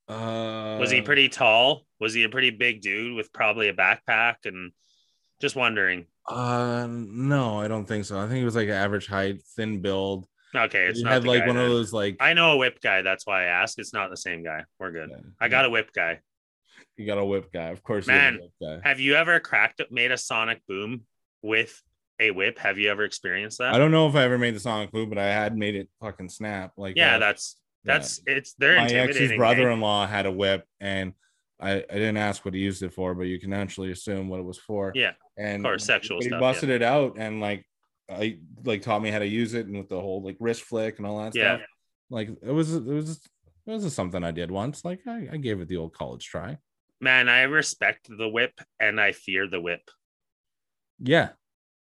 Uh, 0.08 0.78
Was 0.80 0.90
he 0.90 1.02
pretty 1.02 1.28
tall? 1.28 1.82
Was 2.00 2.14
he 2.14 2.24
a 2.24 2.30
pretty 2.30 2.48
big 2.48 2.80
dude 2.80 3.14
with 3.14 3.30
probably 3.30 3.68
a 3.68 3.74
backpack? 3.74 4.36
And 4.46 4.72
just 5.40 5.54
wondering. 5.54 6.06
Uh, 6.26 6.86
no, 6.88 7.60
I 7.60 7.68
don't 7.68 7.84
think 7.84 8.06
so. 8.06 8.18
I 8.18 8.22
think 8.22 8.38
he 8.38 8.44
was 8.44 8.56
like 8.56 8.70
average 8.70 9.06
height, 9.06 9.42
thin 9.54 9.82
build. 9.82 10.26
Okay, 10.54 10.86
it's 10.86 11.02
not 11.02 11.12
had 11.12 11.26
like 11.26 11.46
one 11.46 11.56
of 11.56 11.68
those 11.68 11.92
like. 11.92 12.16
I 12.20 12.34
know 12.34 12.52
a 12.52 12.56
whip 12.56 12.80
guy. 12.80 13.02
That's 13.02 13.26
why 13.26 13.44
I 13.44 13.46
asked. 13.46 13.78
It's 13.78 13.92
not 13.92 14.10
the 14.10 14.16
same 14.16 14.42
guy. 14.42 14.64
We're 14.78 14.90
good. 14.90 15.10
I 15.40 15.48
got 15.48 15.64
a 15.64 15.70
whip 15.70 15.92
guy. 15.92 16.20
You 16.96 17.06
got 17.06 17.18
a 17.18 17.24
whip 17.24 17.52
guy, 17.52 17.68
of 17.68 17.82
course. 17.82 18.06
you 18.06 18.12
Man, 18.12 18.40
whip 18.40 18.52
guy. 18.60 18.88
Have 18.88 19.00
you 19.00 19.14
ever 19.14 19.40
cracked 19.40 19.80
made 19.90 20.12
a 20.12 20.18
sonic 20.18 20.60
boom 20.66 21.02
with 21.42 21.80
a 22.18 22.30
whip? 22.30 22.58
Have 22.58 22.78
you 22.78 22.90
ever 22.90 23.04
experienced 23.04 23.58
that? 23.58 23.74
I 23.74 23.78
don't 23.78 23.90
know 23.90 24.08
if 24.08 24.14
I 24.14 24.24
ever 24.24 24.38
made 24.38 24.54
the 24.54 24.60
sonic 24.60 24.92
boom, 24.92 25.08
but 25.08 25.18
I 25.18 25.26
had 25.26 25.56
made 25.56 25.76
it 25.76 25.88
fucking 26.00 26.28
snap. 26.28 26.72
Like 26.76 26.96
yeah, 26.96 27.16
uh, 27.16 27.18
that's 27.20 27.56
yeah. 27.84 27.94
that's 27.94 28.20
it's 28.26 28.54
they're 28.54 28.76
my 28.76 28.86
ex's 28.86 29.32
brother-in-law 29.32 30.06
had 30.06 30.26
a 30.26 30.32
whip 30.32 30.66
and 30.80 31.14
I, 31.60 31.72
I 31.72 31.94
didn't 31.94 32.16
ask 32.16 32.44
what 32.44 32.54
he 32.54 32.60
used 32.60 32.82
it 32.82 32.92
for, 32.92 33.14
but 33.14 33.24
you 33.24 33.38
can 33.38 33.52
actually 33.52 33.92
assume 33.92 34.28
what 34.28 34.40
it 34.40 34.44
was 34.44 34.58
for. 34.58 34.92
Yeah, 34.94 35.12
and 35.36 35.62
course, 35.62 35.84
sexual 35.84 36.18
he 36.20 36.28
stuff, 36.28 36.40
busted 36.40 36.70
it 36.70 36.82
out 36.82 37.16
and 37.18 37.40
like 37.40 37.66
I 38.10 38.38
like 38.64 38.82
taught 38.82 39.02
me 39.02 39.10
how 39.10 39.20
to 39.20 39.26
use 39.26 39.54
it 39.54 39.66
and 39.66 39.76
with 39.78 39.88
the 39.88 40.00
whole 40.00 40.22
like 40.22 40.36
wrist 40.40 40.62
flick 40.62 40.98
and 40.98 41.06
all 41.06 41.18
that 41.22 41.34
Yeah. 41.34 41.56
stuff. 41.58 41.68
Like 42.10 42.28
it 42.42 42.50
was 42.52 42.74
it 42.74 42.82
was 42.84 43.20
it 43.66 43.70
was 43.72 43.94
something 43.94 44.24
I 44.24 44.30
did 44.32 44.50
once. 44.50 44.84
Like 44.84 45.00
I, 45.06 45.28
I 45.32 45.36
gave 45.36 45.60
it 45.60 45.68
the 45.68 45.76
old 45.76 45.94
college 45.94 46.26
try. 46.26 46.58
Man, 47.00 47.28
I 47.28 47.42
respect 47.42 48.08
the 48.14 48.28
whip 48.28 48.60
and 48.80 49.00
I 49.00 49.12
fear 49.12 49.46
the 49.48 49.60
whip. 49.60 49.82
Yeah. 50.98 51.30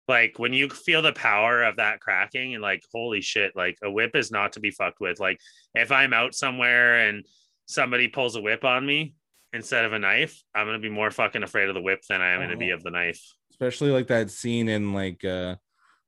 Like 0.08 0.40
when 0.40 0.54
you 0.54 0.70
feel 0.70 1.02
the 1.02 1.14
power 1.14 1.64
of 1.64 1.78
that 1.78 2.00
cracking 2.00 2.54
and 2.54 2.62
like 2.64 2.84
holy 2.94 3.22
shit, 3.22 3.56
like 3.56 3.78
a 3.84 3.92
whip 3.92 4.16
is 4.16 4.32
not 4.32 4.54
to 4.54 4.60
be 4.60 4.72
fucked 4.72 5.00
with. 5.02 5.20
Like 5.20 5.40
if 5.76 5.92
I'm 5.92 6.14
out 6.14 6.34
somewhere 6.34 7.08
and 7.08 7.26
somebody 7.66 8.08
pulls 8.08 8.36
a 8.36 8.42
whip 8.42 8.64
on 8.64 8.86
me 8.86 9.16
instead 9.54 9.86
of 9.86 9.94
a 9.94 10.00
knife, 10.00 10.42
I'm 10.56 10.66
gonna 10.66 10.80
be 10.80 10.90
more 10.90 11.12
fucking 11.12 11.44
afraid 11.44 11.68
of 11.70 11.76
the 11.76 11.82
whip 11.82 12.02
than 12.10 12.22
I 12.22 12.32
am 12.32 12.42
gonna 12.42 12.58
be 12.58 12.72
Oh. 12.72 12.76
of 12.76 12.84
the 12.84 12.92
knife. 12.92 13.22
Especially 13.52 13.92
like 13.92 14.08
that 14.08 14.32
scene 14.32 14.70
in 14.70 14.94
like 14.94 15.24
uh 15.26 15.56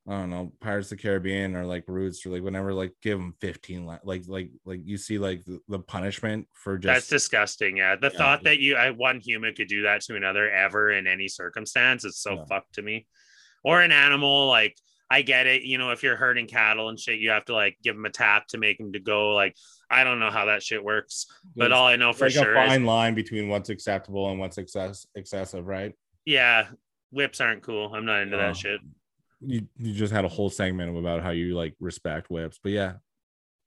I 0.07 0.11
don't 0.13 0.29
know, 0.31 0.51
Pirates 0.59 0.91
of 0.91 0.97
the 0.97 1.03
Caribbean 1.03 1.55
or 1.55 1.65
like 1.65 1.83
Roots 1.87 2.25
or 2.25 2.29
like 2.29 2.41
whenever 2.41 2.73
like 2.73 2.93
give 3.01 3.19
them 3.19 3.35
15 3.41 3.85
li- 3.85 3.97
like 4.03 4.23
like 4.27 4.49
like 4.65 4.79
you 4.83 4.97
see 4.97 5.19
like 5.19 5.45
the, 5.45 5.59
the 5.67 5.79
punishment 5.79 6.47
for 6.53 6.77
just 6.77 6.87
That's 6.87 7.07
disgusting. 7.09 7.77
Yeah. 7.77 7.95
The 7.95 8.09
Yeah. 8.11 8.17
thought 8.17 8.43
that 8.45 8.59
you 8.59 8.75
I, 8.75 8.89
one 8.91 9.19
human 9.19 9.53
could 9.53 9.67
do 9.67 9.83
that 9.83 10.01
to 10.03 10.15
another 10.15 10.49
ever 10.49 10.91
in 10.91 11.05
any 11.05 11.27
circumstance 11.27 12.05
is 12.05 12.17
so 12.17 12.35
Yeah. 12.35 12.45
fucked 12.45 12.73
to 12.75 12.81
me. 12.81 13.05
Or 13.63 13.81
an 13.81 13.91
animal, 13.91 14.47
like 14.47 14.75
I 15.11 15.21
get 15.21 15.45
it. 15.47 15.63
You 15.63 15.77
know, 15.77 15.91
if 15.91 16.01
you're 16.01 16.15
herding 16.15 16.47
cattle 16.47 16.89
and 16.89 16.99
shit, 16.99 17.19
you 17.19 17.29
have 17.31 17.45
to 17.45 17.53
like 17.53 17.77
give 17.83 17.95
them 17.95 18.05
a 18.05 18.09
tap 18.09 18.47
to 18.47 18.57
make 18.57 18.77
them 18.79 18.93
to 18.93 18.99
go. 18.99 19.31
Like 19.35 19.55
I 19.91 20.03
don't 20.03 20.19
know 20.19 20.31
how 20.31 20.45
that 20.45 20.63
shit 20.63 20.83
works, 20.83 21.27
but 21.55 21.65
There's 21.69 21.73
all 21.73 21.85
I 21.87 21.97
know 21.97 22.13
for 22.13 22.25
like 22.25 22.33
sure 22.33 22.55
a 22.55 22.63
is 22.63 22.69
fine 22.69 22.85
line 22.85 23.13
between 23.15 23.47
what's 23.47 23.69
acceptable 23.69 24.29
and 24.31 24.39
what's 24.39 24.57
excess 24.57 25.05
excessive, 25.13 25.67
right? 25.67 25.93
yeah, 26.25 26.67
whips 27.11 27.41
aren't 27.41 27.61
cool. 27.63 27.93
I'm 27.93 28.05
not 28.05 28.21
into 28.21 28.37
Oh. 28.37 28.39
that 28.39 28.57
shit. 28.57 28.79
You 29.41 29.67
you 29.77 29.93
just 29.93 30.11
had 30.13 30.25
a 30.25 30.29
whole 30.29 30.49
segment 30.49 30.97
about 30.97 31.23
how 31.23 31.29
you 31.31 31.55
like 31.55 31.75
respect 31.79 32.29
whips, 32.29 32.59
but 32.61 32.71
yeah, 32.71 32.93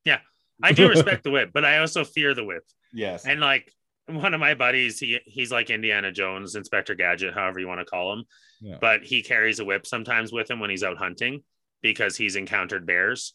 Yeah. 0.05 0.21
I 0.63 0.73
do 0.73 0.89
respect 0.89 1.25
the 1.25 1.31
whip, 1.31 1.51
but 1.53 1.65
I 1.65 1.79
also 1.79 2.05
fear 2.05 2.35
the 2.35 2.45
whip. 2.45 2.63
yes, 2.93 3.25
And 3.27 3.41
like 3.41 3.73
one 4.07 4.35
of 4.35 4.41
my 4.41 4.55
buddies, 4.55 4.99
he 4.99 5.19
he's 5.25 5.51
like 5.51 5.71
Indiana 5.71 6.13
Jones, 6.13 6.55
Inspector 6.55 6.95
Gadget, 6.95 7.35
however 7.35 7.59
you 7.59 7.67
want 7.69 7.81
to 7.81 7.85
call 7.87 8.13
him. 8.13 8.25
Yeah. 8.61 8.79
But 8.81 9.03
he 9.03 9.23
carries 9.23 9.59
a 9.61 9.65
whip 9.65 9.87
sometimes 9.87 10.31
with 10.33 10.51
him 10.51 10.61
when 10.61 10.71
he's 10.71 10.85
out 10.85 10.99
hunting 10.99 11.43
because 11.83 12.17
he's 12.17 12.37
encountered 12.37 12.87
bears. 12.87 13.35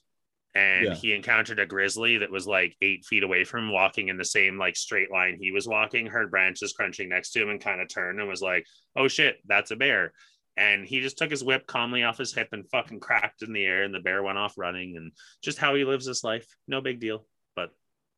And 0.56 0.86
Yeah. 0.86 0.94
he 0.96 1.14
encountered 1.14 1.60
a 1.60 1.66
grizzly 1.66 2.20
that 2.20 2.32
was 2.32 2.48
like 2.48 2.76
eight 2.82 3.04
feet 3.06 3.24
away 3.24 3.44
from 3.44 3.66
him, 3.66 3.72
walking 3.74 4.08
in 4.10 4.18
the 4.18 4.26
same 4.26 4.58
like 4.58 4.76
straight 4.78 5.12
line 5.12 5.38
he 5.42 5.52
was 5.52 5.68
walking, 5.68 6.06
heard 6.08 6.32
branches 6.32 6.74
crunching 6.74 7.10
next 7.10 7.32
to 7.32 7.42
him 7.42 7.50
and 7.50 7.60
kind 7.62 7.82
of 7.82 7.90
turned 7.90 8.20
and 8.20 8.30
was 8.30 8.42
like, 8.42 8.66
oh 8.96 9.08
shit, 9.08 9.38
that's 9.48 9.72
a 9.72 9.76
bear. 9.76 10.14
And 10.58 10.86
he 10.86 11.02
just 11.02 11.18
took 11.20 11.30
his 11.30 11.44
whip 11.44 11.68
calmly 11.68 12.04
off 12.04 12.18
his 12.18 12.34
hip 12.34 12.50
and 12.52 12.68
fucking 12.72 13.00
cracked 13.00 13.44
in 13.44 13.54
the 13.54 13.64
air, 13.64 13.84
and 13.84 13.94
the 13.94 14.00
bear 14.00 14.24
went 14.24 14.40
off 14.40 14.58
running. 14.58 14.98
And 14.98 15.12
just 15.44 15.58
how 15.60 15.76
he 15.76 15.84
lives 15.86 16.08
his 16.08 16.24
life, 16.24 16.48
no 16.68 16.82
big 16.82 17.00
deal. 17.00 17.28
But 17.56 17.70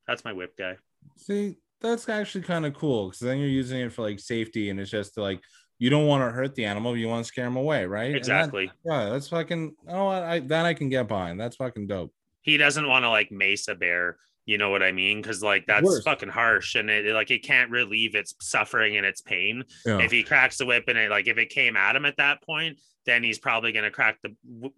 that's 0.08 0.24
my 0.24 0.32
whip 0.34 0.56
guy. 0.58 0.78
See, 1.18 1.58
that's 1.82 2.08
actually 2.10 2.44
kind 2.46 2.66
of 2.66 2.74
cool 2.74 3.08
because 3.08 3.20
then 3.20 3.40
you're 3.40 3.48
using 3.48 3.82
it 3.82 3.92
for 3.92 4.02
like 4.04 4.20
safety, 4.20 4.70
and 4.70 4.80
it's 4.80 4.90
just 4.92 5.18
like 5.18 5.42
you 5.80 5.90
don't 5.90 6.08
want 6.08 6.22
to 6.28 6.34
hurt 6.34 6.56
the 6.56 6.66
animal, 6.66 6.96
you 6.98 7.08
want 7.08 7.24
to 7.26 7.28
scare 7.28 7.46
him 7.48 7.56
away, 7.56 7.86
right? 7.86 8.06
And 8.08 8.16
that- 8.16 8.18
Exactly. 8.20 8.72
yeah, 8.86 9.10
that's 9.10 9.28
fucking. 9.30 9.76
Oh, 9.88 10.08
I, 10.08 10.36
I 10.36 10.40
that 10.40 10.66
I 10.66 10.74
can 10.74 10.90
get 10.90 11.08
behind. 11.08 11.40
That's 11.40 11.56
fucking 11.58 11.88
dope. 11.88 12.14
he 12.42 12.58
doesn't 12.58 12.88
want 12.88 13.04
to 13.04 13.10
like 13.10 13.32
mace 13.32 13.68
a 13.68 13.76
bear 13.76 14.18
you 14.50 14.58
know 14.58 14.70
what 14.72 14.82
i 14.82 14.92
mean 14.92 15.22
because 15.22 15.44
like 15.44 15.64
that's 15.68 16.02
fucking 16.04 16.30
harsh 16.30 16.74
and 16.76 16.90
it 16.90 17.14
like 17.14 17.30
it 17.30 17.44
can't 17.44 17.70
relieve 17.70 18.16
its 18.16 18.34
suffering 18.42 18.98
and 18.98 19.06
its 19.06 19.22
pain 19.22 19.64
Yeah. 19.86 20.00
if 20.00 20.12
he 20.12 20.24
cracks 20.24 20.58
the 20.58 20.66
whip 20.66 20.86
and 20.88 20.98
it 20.98 21.10
like 21.12 21.28
if 21.28 21.38
it 21.38 21.50
came 21.50 21.76
at 21.78 21.96
him 21.96 22.06
at 22.06 22.18
that 22.18 22.42
point 22.44 22.80
then 23.06 23.24
he's 23.24 23.38
probably 23.40 23.72
going 23.72 23.84
to 23.86 23.92
crack 23.92 24.18
the 24.24 24.32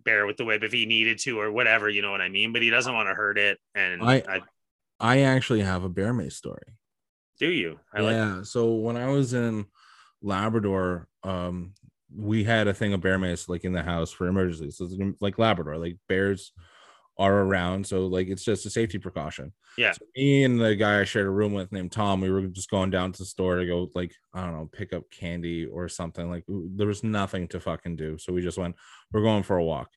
bear 0.03 0.25
with 0.25 0.37
the 0.37 0.45
whip 0.45 0.61
if 0.63 0.73
he 0.73 0.85
needed 0.85 1.19
to 1.19 1.39
or 1.39 1.51
whatever 1.51 1.87
you 1.89 2.01
know 2.01 2.11
what 2.11 2.21
i 2.21 2.27
mean 2.29 2.51
but 2.51 2.61
he 2.61 2.69
doesn't 2.69 2.93
want 2.93 3.07
to 3.07 3.13
hurt 3.13 3.37
it 3.37 3.57
and 3.73 4.01
I- 4.03 4.23
I, 4.27 4.41
I 4.99 5.19
actually 5.21 5.61
have 5.61 5.83
a 5.85 5.89
bear 5.89 6.13
mace 6.13 6.35
story. 6.35 6.67
do 7.39 7.47
you 7.47 7.79
i 7.93 8.01
like 8.01 8.13
yeah. 8.13 8.43
So 8.43 8.73
when 8.75 8.97
I 8.97 9.07
was 9.07 9.33
in 9.33 9.65
Labrador, 10.21 11.07
um, 11.23 11.73
we 12.15 12.43
had 12.43 12.67
a 12.67 12.73
thing 12.73 12.93
of 12.93 13.01
bear 13.01 13.17
mace 13.17 13.47
like 13.49 13.63
in 13.63 13.73
the 13.73 13.81
house 13.83 14.11
for 14.11 14.27
emergencies. 14.27 14.77
So 14.77 14.85
it's 14.85 14.95
like 15.21 15.39
Labrador, 15.39 15.77
like 15.77 15.97
bears 16.07 16.51
are 17.21 17.43
around. 17.43 17.85
So 17.85 18.07
like 18.07 18.27
it's 18.27 18.43
just 18.43 18.65
a 18.65 18.69
safety 18.69 18.97
precaution. 18.97 19.53
Yeah. 19.77 19.91
So 19.91 20.05
me 20.15 20.43
and 20.43 20.59
the 20.59 20.75
guy 20.75 20.99
I 20.99 21.03
shared 21.03 21.27
a 21.27 21.29
room 21.29 21.53
with 21.53 21.71
named 21.71 21.91
Tom, 21.91 22.19
we 22.19 22.31
were 22.31 22.47
just 22.47 22.71
going 22.71 22.89
down 22.89 23.11
to 23.11 23.19
the 23.19 23.25
store 23.25 23.57
to 23.57 23.65
go 23.65 23.89
like, 23.93 24.13
I 24.33 24.41
don't 24.41 24.53
know, 24.53 24.69
pick 24.71 24.91
up 24.91 25.03
candy 25.11 25.65
or 25.65 25.87
something. 25.87 26.29
Like 26.31 26.45
there 26.47 26.87
was 26.87 27.03
nothing 27.03 27.47
to 27.49 27.59
fucking 27.59 27.95
do. 27.95 28.17
So 28.17 28.33
we 28.33 28.41
just 28.41 28.57
went, 28.57 28.75
we're 29.13 29.21
going 29.21 29.43
for 29.43 29.57
a 29.57 29.63
walk. 29.63 29.89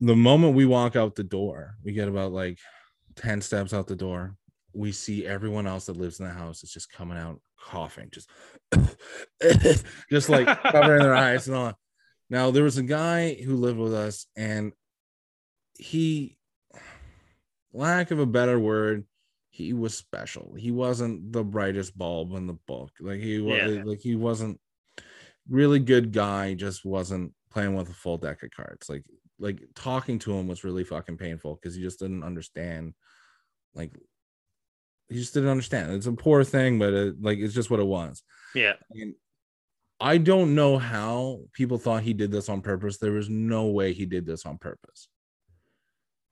The 0.00 0.16
moment 0.16 0.54
we 0.54 0.66
walk 0.66 0.94
out 0.94 1.16
the 1.16 1.24
door, 1.24 1.74
we 1.84 1.92
get 1.92 2.08
about 2.08 2.32
like 2.32 2.58
10 3.16 3.40
steps 3.40 3.74
out 3.74 3.88
the 3.88 3.96
door. 3.96 4.36
We 4.72 4.92
see 4.92 5.26
everyone 5.26 5.66
else 5.66 5.86
that 5.86 5.96
lives 5.96 6.20
in 6.20 6.26
the 6.26 6.32
house 6.32 6.62
is 6.62 6.72
just 6.72 6.92
coming 6.92 7.18
out 7.18 7.40
coughing, 7.60 8.10
just 8.12 8.30
just 10.10 10.28
like 10.28 10.46
covering 10.62 11.02
their 11.02 11.14
eyes 11.14 11.48
and 11.48 11.56
all. 11.56 11.78
Now 12.30 12.50
there 12.50 12.64
was 12.64 12.78
a 12.78 12.82
guy 12.82 13.34
who 13.34 13.56
lived 13.56 13.78
with 13.78 13.94
us, 13.94 14.26
and 14.36 14.72
he, 15.78 16.36
lack 17.72 18.10
of 18.10 18.18
a 18.18 18.26
better 18.26 18.58
word, 18.58 19.04
he 19.50 19.72
was 19.72 19.96
special. 19.96 20.54
He 20.56 20.70
wasn't 20.70 21.32
the 21.32 21.42
brightest 21.42 21.96
bulb 21.96 22.34
in 22.34 22.46
the 22.46 22.58
book. 22.66 22.90
Like 23.00 23.20
he 23.20 23.40
was, 23.40 23.56
Yeah. 23.56 23.82
like 23.84 24.00
he 24.00 24.14
wasn't 24.14 24.60
really 25.48 25.78
good 25.78 26.12
guy. 26.12 26.54
Just 26.54 26.84
wasn't 26.84 27.32
playing 27.50 27.74
with 27.74 27.88
a 27.88 27.94
full 27.94 28.18
deck 28.18 28.42
of 28.42 28.50
cards. 28.50 28.88
Like 28.88 29.04
like 29.40 29.62
talking 29.74 30.18
to 30.20 30.32
him 30.32 30.48
was 30.48 30.64
really 30.64 30.84
fucking 30.84 31.16
painful 31.16 31.54
because 31.56 31.74
he 31.74 31.82
just 31.82 32.00
didn't 32.00 32.24
understand. 32.24 32.94
Like 33.74 33.92
he 35.08 35.16
just 35.16 35.34
didn't 35.34 35.48
understand. 35.48 35.92
It's 35.92 36.06
a 36.06 36.12
poor 36.12 36.44
thing, 36.44 36.78
but 36.78 36.92
it, 36.92 37.22
like 37.22 37.38
it's 37.38 37.54
just 37.54 37.70
what 37.70 37.80
it 37.80 37.86
was. 37.86 38.22
Yeah. 38.54 38.74
And 38.90 39.14
I 40.00 40.18
don't 40.18 40.54
know 40.54 40.78
how 40.78 41.40
people 41.52 41.78
thought 41.78 42.02
he 42.02 42.12
did 42.12 42.30
this 42.30 42.48
on 42.48 42.60
purpose. 42.62 42.98
There 42.98 43.12
was 43.12 43.28
no 43.28 43.66
way 43.66 43.92
he 43.92 44.06
did 44.06 44.26
this 44.26 44.46
on 44.46 44.58
purpose. 44.58 45.08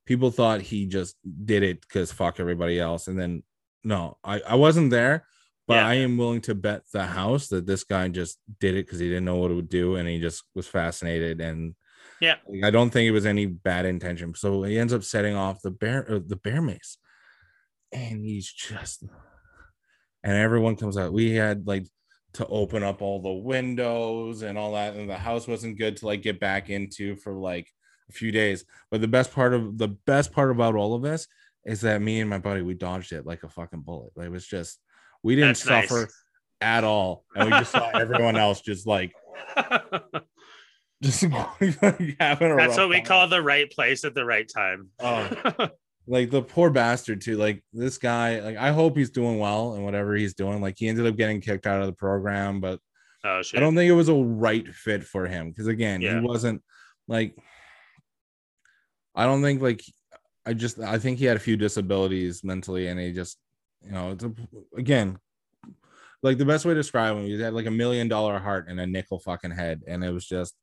People 0.07 0.31
thought 0.31 0.61
he 0.61 0.87
just 0.87 1.15
did 1.45 1.61
it 1.61 1.81
because 1.81 2.11
fuck 2.11 2.39
everybody 2.39 2.79
else. 2.79 3.07
And 3.07 3.19
then 3.19 3.43
no, 3.83 4.17
I, 4.23 4.39
I 4.39 4.55
wasn't 4.55 4.89
there, 4.89 5.27
but 5.67 5.75
Yeah. 5.75 5.87
I 5.87 5.93
am 5.95 6.17
willing 6.17 6.41
to 6.41 6.55
bet 6.55 6.83
the 6.91 7.05
house 7.05 7.49
that 7.49 7.67
this 7.67 7.83
guy 7.83 8.07
just 8.07 8.39
did 8.59 8.75
it 8.75 8.85
because 8.85 8.99
he 8.99 9.07
didn't 9.07 9.25
know 9.25 9.35
what 9.35 9.51
it 9.51 9.55
would 9.55 9.69
do 9.69 9.97
and 9.97 10.07
he 10.07 10.19
just 10.19 10.43
was 10.55 10.67
fascinated. 10.67 11.39
And 11.41 11.75
Yeah. 12.19 12.37
I 12.63 12.71
don't 12.71 12.89
think 12.89 13.07
it 13.07 13.11
was 13.11 13.25
any 13.25 13.45
bad 13.45 13.85
intention. 13.85 14.33
So 14.33 14.63
he 14.63 14.79
ends 14.79 14.93
up 14.93 15.03
setting 15.03 15.35
off 15.35 15.61
the 15.61 15.71
bear 15.71 16.09
uh, 16.11 16.19
the 16.25 16.37
bear 16.37 16.61
mace. 16.61 16.97
And 17.91 18.25
he's 18.25 18.51
just 18.51 19.03
and 20.23 20.33
everyone 20.35 20.75
comes 20.75 20.97
out. 20.97 21.13
We 21.13 21.31
had 21.31 21.67
like 21.67 21.85
to 22.33 22.45
open 22.47 22.83
up 22.83 23.01
all 23.01 23.21
the 23.21 23.29
windows 23.31 24.41
and 24.41 24.57
all 24.57 24.73
that 24.73 24.95
and 24.95 25.09
the 25.09 25.17
house 25.17 25.47
wasn't 25.47 25.77
good 25.77 25.97
to 25.97 26.05
like 26.05 26.21
get 26.21 26.39
back 26.39 26.69
into 26.69 27.15
for 27.17 27.33
like 27.33 27.67
a 28.09 28.13
few 28.13 28.31
days 28.31 28.63
but 28.91 29.01
the 29.01 29.07
best 29.07 29.33
part 29.33 29.53
of 29.53 29.77
the 29.77 29.87
best 29.87 30.31
part 30.31 30.51
about 30.51 30.75
all 30.75 30.93
of 30.93 31.01
this 31.01 31.27
is 31.65 31.81
that 31.81 32.01
me 32.01 32.19
and 32.21 32.29
my 32.29 32.37
buddy 32.37 32.61
we 32.61 32.73
dodged 32.73 33.11
it 33.11 33.25
like 33.25 33.43
a 33.43 33.49
fucking 33.49 33.81
bullet 33.81 34.11
like, 34.15 34.27
it 34.27 34.31
was 34.31 34.45
just 34.45 34.79
we 35.23 35.35
didn't 35.35 35.49
That's 35.49 35.65
nice. 35.65 35.89
suffer 35.89 36.09
at 36.61 36.83
all 36.83 37.25
and 37.35 37.45
we 37.45 37.51
just 37.51 37.71
saw 37.71 37.89
everyone 37.93 38.35
else 38.37 38.61
just 38.61 38.87
like 38.87 39.13
just 41.03 41.21
having 41.21 42.51
a 42.51 42.55
That's 42.55 42.77
what 42.77 42.89
we 42.89 42.95
time. 42.97 43.05
call 43.05 43.27
the 43.27 43.41
right 43.41 43.69
place 43.71 44.03
at 44.03 44.15
the 44.15 44.25
right 44.25 44.49
time. 44.51 44.89
Oh. 44.99 45.69
like 46.07 46.31
the 46.31 46.41
poor 46.41 46.69
bastard 46.69 47.21
too 47.21 47.35
like 47.37 47.61
this 47.73 47.97
guy 47.97 48.39
like 48.39 48.55
i 48.55 48.71
hope 48.71 48.95
he's 48.95 49.09
doing 49.09 49.39
well 49.39 49.73
and 49.73 49.83
whatever 49.83 50.15
he's 50.15 50.33
doing 50.33 50.61
like 50.61 50.75
he 50.77 50.87
ended 50.87 51.05
up 51.05 51.17
getting 51.17 51.41
kicked 51.41 51.67
out 51.67 51.81
of 51.81 51.87
the 51.87 51.93
program 51.93 52.61
but 52.61 52.79
oh 53.25 53.41
shit. 53.41 53.57
I 53.57 53.61
don't 53.61 53.75
think 53.75 53.89
it 53.89 53.93
was 53.93 54.07
a 54.07 54.13
right 54.15 54.65
fit 54.73 55.03
for 55.03 55.27
him 55.27 55.49
because 55.49 55.67
again, 55.67 55.99
Yeah. 56.01 56.19
he 56.21 56.25
wasn't 56.25 56.63
like 57.09 57.35
I 59.17 59.25
don't 59.25 59.41
think 59.41 59.61
like 59.61 59.83
I 60.45 60.53
just 60.53 60.79
I 60.79 60.97
think 60.97 61.19
he 61.19 61.25
had 61.25 61.35
a 61.35 61.41
few 61.41 61.57
disabilities 61.57 62.43
mentally 62.43 62.87
and 62.87 62.97
he 62.97 63.11
just 63.11 63.37
you 63.81 63.91
know 63.91 64.11
it's 64.11 64.23
a, 64.23 64.31
again 64.77 65.19
like 66.23 66.37
the 66.37 66.45
best 66.45 66.65
way 66.65 66.73
to 66.73 66.79
describe 66.79 67.17
him 67.17 67.25
he 67.25 67.39
had 67.39 67.53
like 67.53 67.65
a 67.65 67.71
million 67.71 68.07
dollar 68.07 68.39
heart 68.39 68.67
and 68.69 68.79
a 68.79 68.87
nickel 68.87 69.19
fucking 69.19 69.51
head 69.51 69.81
and 69.87 70.03
it 70.03 70.11
was 70.11 70.25
just 70.25 70.55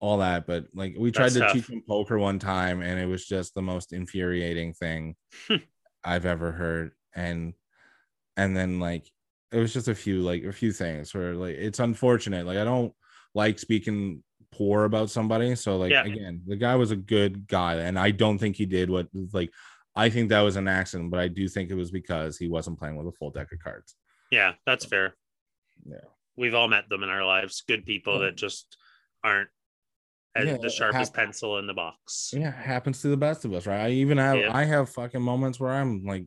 all 0.00 0.18
that 0.18 0.46
but 0.46 0.64
like 0.74 0.94
we 0.98 1.10
tried 1.10 1.24
That's 1.24 1.34
to 1.34 1.40
tough. 1.40 1.52
teach 1.52 1.68
him 1.68 1.82
poker 1.86 2.18
one 2.18 2.38
time 2.38 2.80
and 2.80 2.98
it 2.98 3.06
was 3.06 3.26
just 3.26 3.54
the 3.54 3.62
most 3.62 3.92
infuriating 3.92 4.72
thing 4.72 5.16
hmm. 5.48 5.56
I've 6.04 6.26
ever 6.26 6.52
heard. 6.52 6.92
And 7.16 7.54
and 8.36 8.56
then 8.56 8.80
like 8.80 9.10
it 9.52 9.58
was 9.58 9.72
just 9.72 9.88
a 9.88 9.94
few 9.94 10.20
like 10.20 10.44
a 10.44 10.52
few 10.52 10.72
things 10.72 11.14
where 11.14 11.34
like 11.34 11.56
it's 11.56 11.78
unfortunate. 11.78 12.46
Like 12.46 12.58
i 12.58 12.64
don't 12.64 12.92
like 13.34 13.58
speaking 13.58 14.22
poor 14.56 14.84
about 14.84 15.10
somebody 15.10 15.54
so 15.54 15.76
like 15.76 15.90
Yeah. 15.90 16.04
again 16.04 16.42
the 16.46 16.56
guy 16.56 16.74
was 16.76 16.90
a 16.90 16.96
good 17.14 17.46
guy 17.48 17.74
and 17.86 17.98
i 17.98 18.10
don't 18.10 18.38
think 18.38 18.56
he 18.56 18.66
did 18.66 18.88
what 18.90 19.08
like 19.32 19.50
i 19.96 20.08
think 20.08 20.28
that 20.28 20.40
was 20.42 20.56
an 20.56 20.68
accident 20.68 21.10
but 21.10 21.20
i 21.20 21.28
do 21.28 21.48
think 21.48 21.70
it 21.70 21.74
was 21.74 21.90
because 21.90 22.36
he 22.38 22.48
wasn't 22.48 22.78
playing 22.78 22.96
with 22.96 23.06
a 23.08 23.12
full 23.18 23.30
deck 23.30 23.48
of 23.52 23.58
cards 23.58 23.96
yeah, 24.30 24.52
that's 24.66 24.84
fair. 24.84 25.14
Yeah. 25.86 25.98
We've 26.36 26.54
all 26.54 26.66
met 26.66 26.88
them 26.88 27.02
in 27.04 27.08
our 27.08 27.24
lives. 27.24 27.62
Good 27.68 27.84
people 27.86 28.14
Yeah. 28.14 28.24
that 28.26 28.36
just 28.36 28.76
aren't 29.22 29.48
Yeah, 30.36 30.56
the 30.56 30.70
sharpest 30.70 31.14
hap- 31.14 31.24
pencil 31.26 31.58
in 31.58 31.66
the 31.68 31.74
box. 31.74 32.32
yeah 32.36 32.50
happens 32.50 33.00
to 33.02 33.08
the 33.08 33.16
best 33.16 33.44
of 33.44 33.52
us 33.52 33.66
right 33.66 33.80
i 33.80 33.90
even 33.90 34.18
have 34.18 34.38
Yeah. 34.38 34.56
i 34.56 34.64
have 34.64 34.88
fucking 34.88 35.22
moments 35.22 35.60
where 35.60 35.70
i'm 35.70 36.04
like 36.04 36.26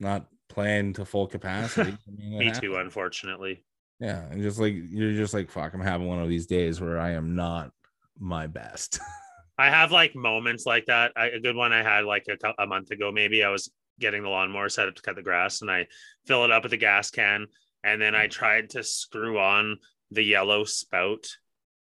not 0.00 0.26
playing 0.48 0.94
to 0.94 1.04
full 1.04 1.26
capacity 1.26 1.90
I 2.08 2.10
mean, 2.16 2.38
Me 2.38 2.44
happens. 2.46 2.60
too, 2.60 2.76
unfortunately. 2.76 3.64
Yeah 4.00 4.22
and 4.30 4.42
just 4.42 4.58
like 4.58 4.74
you're 4.90 5.12
just 5.12 5.34
like 5.34 5.50
fuck 5.50 5.72
i'm 5.74 5.80
having 5.80 6.06
one 6.06 6.18
of 6.18 6.28
these 6.28 6.46
days 6.46 6.80
where 6.80 6.98
i 6.98 7.10
am 7.10 7.34
not 7.34 7.70
my 8.18 8.46
best 8.46 9.00
I 9.58 9.70
have 9.70 9.90
like 9.90 10.14
moments 10.14 10.66
like 10.66 10.86
that. 10.86 11.12
I, 11.16 11.28
a 11.28 11.40
good 11.40 11.56
one 11.56 11.72
I 11.72 11.82
had 11.82 12.04
like 12.04 12.26
a, 12.28 12.62
a 12.62 12.66
month 12.66 12.90
ago, 12.90 13.10
maybe 13.10 13.42
I 13.42 13.48
was 13.48 13.70
getting 13.98 14.22
the 14.22 14.28
lawnmower 14.28 14.68
set 14.68 14.88
up 14.88 14.94
to 14.94 15.02
cut 15.02 15.16
the 15.16 15.22
grass 15.22 15.62
and 15.62 15.70
I 15.70 15.86
fill 16.26 16.44
it 16.44 16.50
up 16.50 16.64
with 16.64 16.72
a 16.74 16.78
gas 16.78 17.10
can. 17.10 17.46
And 17.82 18.00
then 18.00 18.14
I 18.14 18.26
mm. 18.26 18.30
tried 18.30 18.70
to 18.70 18.82
screw 18.82 19.38
on 19.38 19.78
the 20.10 20.22
yellow 20.22 20.64
spout 20.64 21.26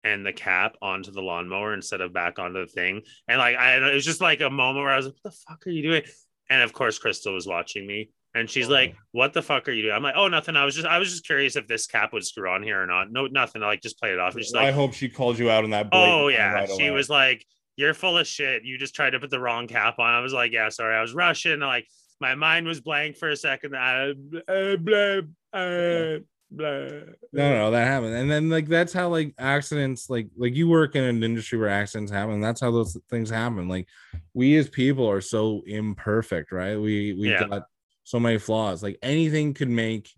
and 0.04 0.26
the 0.26 0.34
cap 0.34 0.78
onto 0.82 1.12
the 1.12 1.22
lawnmower 1.22 1.74
instead 1.74 2.00
of 2.00 2.14
back 2.14 2.40
onto 2.40 2.62
the 2.62 2.72
thing. 2.72 3.02
And 3.28 3.40
like, 3.40 3.58
I, 3.58 3.78
it 3.78 3.94
was 3.94 4.06
just 4.06 4.22
like 4.22 4.40
a 4.40 4.50
moment 4.50 4.86
where 4.86 4.94
I 4.94 4.98
was 4.98 5.08
like, 5.08 5.16
what 5.22 5.34
the 5.34 5.38
fuck 5.48 5.68
are 5.68 5.72
you 5.72 5.84
doing? 5.84 6.04
And 6.50 6.62
of 6.62 6.74
course, 6.74 7.00
Crystal 7.00 7.34
was 7.34 7.48
watching 7.48 7.86
me 7.88 8.12
and 8.36 8.48
she's 8.50 8.68
Oh. 8.70 8.74
like, 8.74 8.96
what 9.14 9.34
the 9.34 9.42
fuck 9.42 9.68
are 9.68 9.72
you 9.72 9.82
doing? 9.84 9.96
I'm 9.96 10.04
like, 10.04 10.14
oh, 10.16 10.28
nothing. 10.28 10.56
I 10.56 10.66
was 10.66 10.76
just, 10.76 10.86
I 10.88 11.00
was 11.00 11.10
just 11.10 11.26
curious 11.26 11.56
if 11.56 11.66
this 11.68 11.88
cap 11.88 12.14
would 12.14 12.24
screw 12.26 12.50
on 12.50 12.62
here 12.62 12.80
or 12.82 12.86
not. 12.86 13.12
No, 13.12 13.26
nothing. 13.28 13.64
I 13.64 13.68
like 13.68 13.82
just 13.82 13.98
played 14.00 14.14
it 14.14 14.20
off. 14.20 14.36
And 14.36 14.44
she's 14.44 14.54
i 14.54 14.72
hope 14.72 14.94
she 14.94 15.10
called 15.10 15.40
you 15.40 15.50
out 15.50 15.64
on 15.64 15.72
that 15.72 15.88
Oh 15.92 16.28
yeah, 16.28 16.52
right 16.54 16.70
she 16.70 16.88
away. 16.88 16.92
was 16.92 17.10
like, 17.10 17.44
"You're 17.78 17.94
full 17.96 18.18
of 18.18 18.28
shit. 18.28 18.64
You 18.64 18.78
just 18.78 18.94
tried 18.94 19.12
to 19.12 19.20
put 19.20 19.30
the 19.32 19.40
wrong 19.40 19.68
cap 19.68 19.98
on." 20.00 20.14
I 20.14 20.20
was 20.20 20.34
like, 20.34 20.52
"Yeah, 20.52 20.70
sorry, 20.70 20.96
I 20.96 21.02
was 21.02 21.14
rushing." 21.16 21.60
Like 21.62 21.88
my 22.22 22.36
mind 22.36 22.68
was 22.68 22.80
blank 22.82 23.18
for 23.18 23.30
a 23.30 23.36
second. 23.36 23.76
I, 23.76 24.12
uh, 24.48 24.76
blah, 24.78 25.22
uh, 25.54 26.20
blah. 26.52 26.90
no 27.34 27.50
no 27.58 27.72
that 27.72 27.86
happened 27.88 28.14
and 28.16 28.30
then 28.32 28.50
like 28.50 28.68
that's 28.68 28.94
how 28.94 29.10
like 29.10 29.34
accidents 29.40 30.10
like 30.10 30.28
like 30.38 30.56
you 30.56 30.70
work 30.70 30.96
in 30.96 31.04
an 31.04 31.24
industry 31.24 31.58
where 31.58 31.68
accidents 31.70 32.12
happen 32.12 32.40
that's 32.40 32.62
how 32.62 32.70
those 32.72 32.96
things 33.10 33.30
happen 33.30 33.68
like 33.68 33.88
we 34.34 34.56
as 34.58 34.70
people 34.70 35.10
are 35.10 35.20
so 35.22 35.64
imperfect 35.66 36.52
right 36.52 36.78
we 36.78 37.14
we 37.14 37.32
Yeah. 37.32 37.48
got 37.48 37.64
so 38.06 38.20
many 38.20 38.38
flaws. 38.38 38.82
Like 38.82 38.98
anything 39.02 39.54
could 39.54 39.70
make 39.70 40.10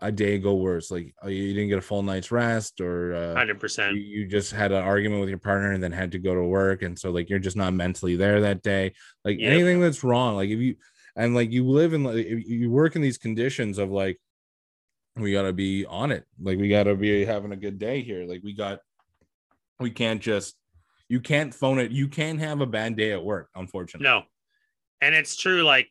a 0.00 0.12
day 0.12 0.38
go 0.38 0.54
worse. 0.56 0.90
Like 0.90 1.14
uh, 1.24 1.28
you 1.28 1.54
didn't 1.54 1.70
get 1.70 1.78
a 1.78 1.82
full 1.82 2.02
night's 2.02 2.30
rest 2.30 2.80
or 2.80 3.14
uh, 3.14 3.34
Hundred 3.34 3.54
you, 3.54 3.60
percent. 3.60 3.96
you 3.96 4.26
just 4.26 4.52
had 4.52 4.70
an 4.70 4.82
argument 4.84 5.20
with 5.20 5.28
your 5.30 5.38
partner 5.38 5.72
and 5.72 5.82
then 5.82 5.92
had 5.92 6.12
to 6.12 6.18
go 6.18 6.34
to 6.34 6.42
work. 6.44 6.82
And 6.82 6.98
so 6.98 7.10
like 7.10 7.30
you're 7.30 7.38
just 7.38 7.56
not 7.56 7.72
mentally 7.74 8.14
there 8.16 8.42
that 8.42 8.62
day. 8.62 8.92
Like 9.24 9.38
Yep. 9.40 9.52
anything 9.52 9.80
that's 9.80 10.04
wrong 10.04 10.36
like 10.36 10.50
if 10.50 10.58
you 10.58 10.76
and 11.16 11.34
like 11.34 11.50
you 11.50 11.66
live 11.66 11.94
in 11.94 12.04
like 12.04 12.26
you 12.28 12.70
work 12.70 12.94
in 12.94 13.02
these 13.02 13.18
conditions 13.18 13.78
of 13.78 13.90
like 13.90 14.20
we 15.16 15.32
got 15.32 15.42
to 15.42 15.52
be 15.52 15.84
on 15.86 16.12
it. 16.12 16.24
Like 16.40 16.58
we 16.58 16.68
got 16.68 16.84
to 16.84 16.94
be 16.94 17.24
having 17.24 17.50
a 17.50 17.56
good 17.56 17.78
day 17.80 18.02
here. 18.02 18.24
Like 18.24 18.42
we 18.44 18.52
got 18.52 18.78
we 19.80 19.90
can't 19.90 20.20
just 20.20 20.54
you 21.08 21.20
can't 21.20 21.52
phone 21.52 21.80
it. 21.80 21.90
You 21.90 22.06
can't 22.06 22.38
have 22.38 22.60
a 22.60 22.66
bad 22.66 22.96
day 22.96 23.12
at 23.12 23.24
work 23.24 23.48
unfortunately. 23.56 24.04
No, 24.04 24.22
and 25.00 25.12
it's 25.14 25.36
true. 25.36 25.62
Like 25.64 25.88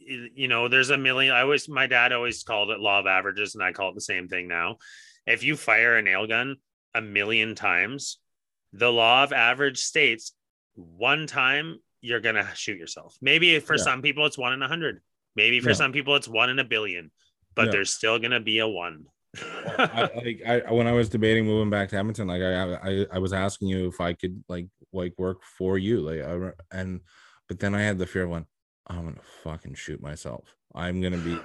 you 0.00 0.48
know, 0.48 0.68
there's 0.68 0.90
a 0.90 0.96
million. 0.98 1.34
I 1.34 1.42
always, 1.42 1.68
my 1.68 1.86
dad 1.86 2.12
always 2.12 2.42
called 2.42 2.70
it 2.70 2.80
law 2.80 3.00
of 3.00 3.06
averages, 3.06 3.54
and 3.54 3.62
I 3.62 3.72
call 3.72 3.90
it 3.90 3.94
the 3.94 4.00
same 4.00 4.28
thing 4.28 4.48
now. 4.48 4.76
If 5.26 5.42
you 5.42 5.56
fire 5.56 5.96
a 5.96 6.02
nail 6.02 6.26
gun 6.26 6.56
a 6.94 7.00
million 7.00 7.54
times, 7.54 8.18
the 8.72 8.90
law 8.90 9.22
of 9.24 9.32
average 9.32 9.78
states 9.78 10.32
one 10.74 11.26
time 11.26 11.78
you're 12.00 12.20
gonna 12.20 12.48
shoot 12.54 12.78
yourself. 12.78 13.16
Maybe 13.20 13.58
for 13.58 13.76
Yeah. 13.76 13.82
some 13.82 14.00
people 14.02 14.24
it's 14.26 14.38
one 14.38 14.52
in 14.54 14.62
a 14.62 14.68
hundred. 14.68 15.00
Maybe 15.36 15.60
for 15.60 15.70
Yeah. 15.70 15.74
some 15.74 15.92
people 15.92 16.16
it's 16.16 16.28
one 16.28 16.48
in 16.48 16.58
a 16.58 16.64
billion, 16.64 17.10
but 17.54 17.66
Yeah. 17.66 17.72
there's 17.72 17.92
still 17.92 18.18
gonna 18.18 18.40
be 18.40 18.58
a 18.60 18.66
one. 18.68 19.04
I, 19.36 20.10
like 20.16 20.42
I 20.46 20.72
when 20.72 20.86
I 20.86 20.92
was 20.92 21.08
debating 21.08 21.44
moving 21.44 21.70
back 21.70 21.90
to 21.90 21.96
Edmonton, 21.96 22.26
like 22.28 22.40
I, 22.42 22.74
I 22.74 23.06
I 23.12 23.18
was 23.18 23.32
asking 23.32 23.68
you 23.68 23.88
if 23.88 24.00
I 24.00 24.14
could 24.14 24.42
like 24.48 24.66
like 24.92 25.12
work 25.18 25.42
for 25.44 25.76
you, 25.78 26.00
like 26.00 26.20
I 26.20 26.52
and 26.76 27.00
but 27.48 27.60
then 27.60 27.74
I 27.74 27.82
had 27.82 27.98
the 27.98 28.06
fear 28.06 28.26
one, 28.26 28.46
I'm 28.86 29.04
gonna 29.04 29.20
fucking 29.44 29.74
shoot 29.74 30.02
myself. 30.02 30.56
I'm 30.74 31.00
gonna 31.00 31.18
be 31.18 31.38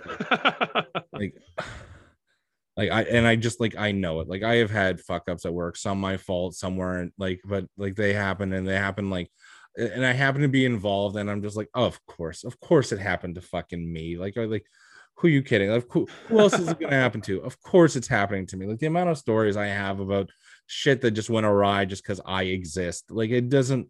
like 1.14 1.34
like 2.78 2.92
I 2.92 3.04
and 3.04 3.28
I 3.28 3.36
just 3.36 3.60
like 3.60 3.76
I 3.78 3.92
know 3.92 4.20
it. 4.22 4.28
Like 4.28 4.44
I 4.44 4.56
have 4.56 4.72
had 4.72 5.00
fuck 5.00 5.30
ups 5.30 5.46
at 5.46 5.54
work, 5.54 5.78
some 5.78 6.00
my 6.00 6.18
fault, 6.18 6.56
some 6.56 6.78
weren't 6.78 7.14
like, 7.18 7.42
but 7.46 7.66
like 7.78 7.96
they 7.96 8.14
happen 8.14 8.54
and 8.54 8.68
they 8.68 8.76
happen 8.76 9.10
like 9.10 9.30
and 9.78 10.06
I 10.06 10.14
happen 10.14 10.42
to 10.42 10.48
be 10.48 10.66
involved, 10.66 11.18
and 11.18 11.30
I'm 11.30 11.42
just 11.42 11.58
like, 11.58 11.70
oh, 11.74 11.86
of 11.86 12.04
course, 12.06 12.44
of 12.44 12.60
course, 12.60 12.92
it 12.92 13.00
happened 13.00 13.36
to 13.36 13.42
fucking 13.42 13.92
me. 13.92 14.18
Like, 14.18 14.38
I 14.38 14.46
like, 14.46 14.66
who 15.16 15.28
are 15.28 15.32
you 15.32 15.42
kidding? 15.42 15.70
Like, 15.70 15.86
who, 15.90 16.08
who 16.28 16.40
else 16.40 16.58
is 16.58 16.70
it 16.70 16.80
gonna 16.80 16.96
happen 16.96 17.22
to? 17.22 17.42
Of 17.44 17.62
course, 17.62 17.96
it's 17.96 18.08
happening 18.08 18.46
to 18.48 18.58
me. 18.58 18.66
Like 18.68 18.80
the 18.80 18.88
amount 18.88 19.10
of 19.10 19.18
stories 19.18 19.58
I 19.58 19.68
have 19.68 20.00
about 20.00 20.30
shit 20.68 21.02
that 21.02 21.12
just 21.12 21.30
went 21.30 21.46
awry 21.46 21.86
just 21.86 22.04
because 22.04 22.22
I 22.26 22.44
exist. 22.44 23.06
Like 23.10 23.30
it 23.32 23.50
doesn't, 23.50 23.90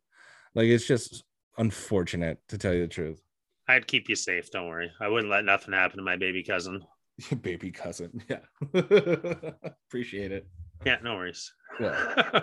like 0.53 0.67
it's 0.67 0.85
just 0.85 1.23
unfortunate 1.57 2.39
to 2.49 2.57
tell 2.57 2.73
you 2.73 2.81
the 2.81 2.87
truth. 2.87 3.21
I'd 3.67 3.87
keep 3.87 4.09
you 4.09 4.15
safe. 4.15 4.51
Don't 4.51 4.67
worry. 4.67 4.91
I 4.99 5.07
wouldn't 5.07 5.31
let 5.31 5.45
nothing 5.45 5.73
happen 5.73 5.97
to 5.97 6.03
my 6.03 6.15
baby 6.15 6.43
cousin. 6.43 6.81
baby 7.41 7.71
cousin. 7.71 8.21
Yeah. 8.29 8.39
Appreciate 9.87 10.31
it. 10.31 10.47
Yeah, 10.85 10.97
no 11.03 11.15
worries. 11.15 11.51
Yeah. 11.79 12.41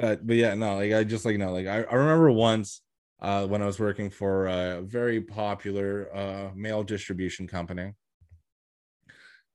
uh, 0.00 0.16
but 0.22 0.36
yeah, 0.36 0.54
no, 0.54 0.76
like 0.76 0.92
I 0.92 1.04
just 1.04 1.24
like 1.24 1.36
no, 1.38 1.52
like 1.52 1.66
I, 1.66 1.82
I 1.82 1.94
remember 1.94 2.30
once 2.30 2.82
uh 3.22 3.46
when 3.46 3.62
I 3.62 3.66
was 3.66 3.78
working 3.78 4.10
for 4.10 4.46
a 4.46 4.82
very 4.82 5.20
popular 5.20 6.14
uh 6.14 6.50
mail 6.54 6.82
distribution 6.82 7.46
company. 7.46 7.92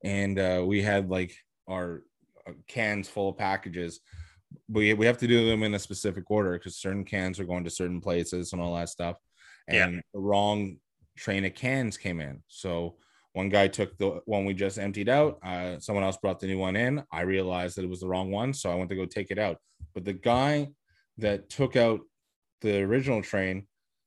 And 0.04 0.38
uh 0.38 0.64
we 0.66 0.82
had 0.82 1.10
like 1.10 1.34
our 1.68 2.02
uh, 2.46 2.52
cans 2.66 3.08
full 3.08 3.28
of 3.30 3.38
packages. 3.38 4.00
We 4.68 4.94
we 4.94 5.06
have 5.06 5.18
to 5.18 5.26
do 5.26 5.48
them 5.48 5.62
in 5.62 5.74
a 5.74 5.78
specific 5.78 6.30
order 6.30 6.52
because 6.52 6.76
certain 6.76 7.04
cans 7.04 7.38
are 7.38 7.44
going 7.44 7.64
to 7.64 7.70
certain 7.70 8.00
places 8.00 8.52
and 8.52 8.62
all 8.62 8.74
that 8.76 8.88
stuff. 8.88 9.16
And 9.72 9.94
Yeah. 9.96 10.00
the 10.12 10.20
wrong 10.20 10.78
train 11.16 11.44
of 11.44 11.54
cans 11.54 11.96
came 11.96 12.20
in. 12.20 12.42
So 12.48 12.98
one 13.32 13.48
guy 13.48 13.68
took 13.68 13.96
the 13.98 14.20
one 14.26 14.44
we 14.44 14.54
just 14.54 14.78
emptied 14.78 15.08
out. 15.08 15.38
Uh, 15.42 15.78
someone 15.80 16.04
else 16.04 16.18
brought 16.18 16.40
the 16.40 16.46
new 16.46 16.58
one 16.58 16.76
in. 16.76 17.02
I 17.10 17.22
realized 17.22 17.76
that 17.76 17.84
it 17.84 17.90
was 17.90 18.00
the 18.00 18.08
wrong 18.08 18.30
one, 18.30 18.52
so 18.52 18.70
I 18.70 18.74
went 18.74 18.90
to 18.90 18.96
go 18.96 19.06
take 19.06 19.30
it 19.30 19.38
out. 19.38 19.58
But 19.94 20.04
the 20.04 20.12
guy 20.12 20.68
that 21.18 21.48
took 21.48 21.76
out 21.76 22.00
the 22.60 22.80
original 22.82 23.22
train 23.22 23.66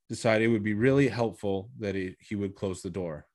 decided 0.10 0.46
it 0.46 0.52
would 0.52 0.64
be 0.64 0.74
really 0.76 1.08
helpful 1.08 1.70
that 1.80 1.96
he, 1.96 2.16
he 2.20 2.36
would 2.36 2.56
close 2.56 2.82
the 2.82 2.90
door. 2.92 3.28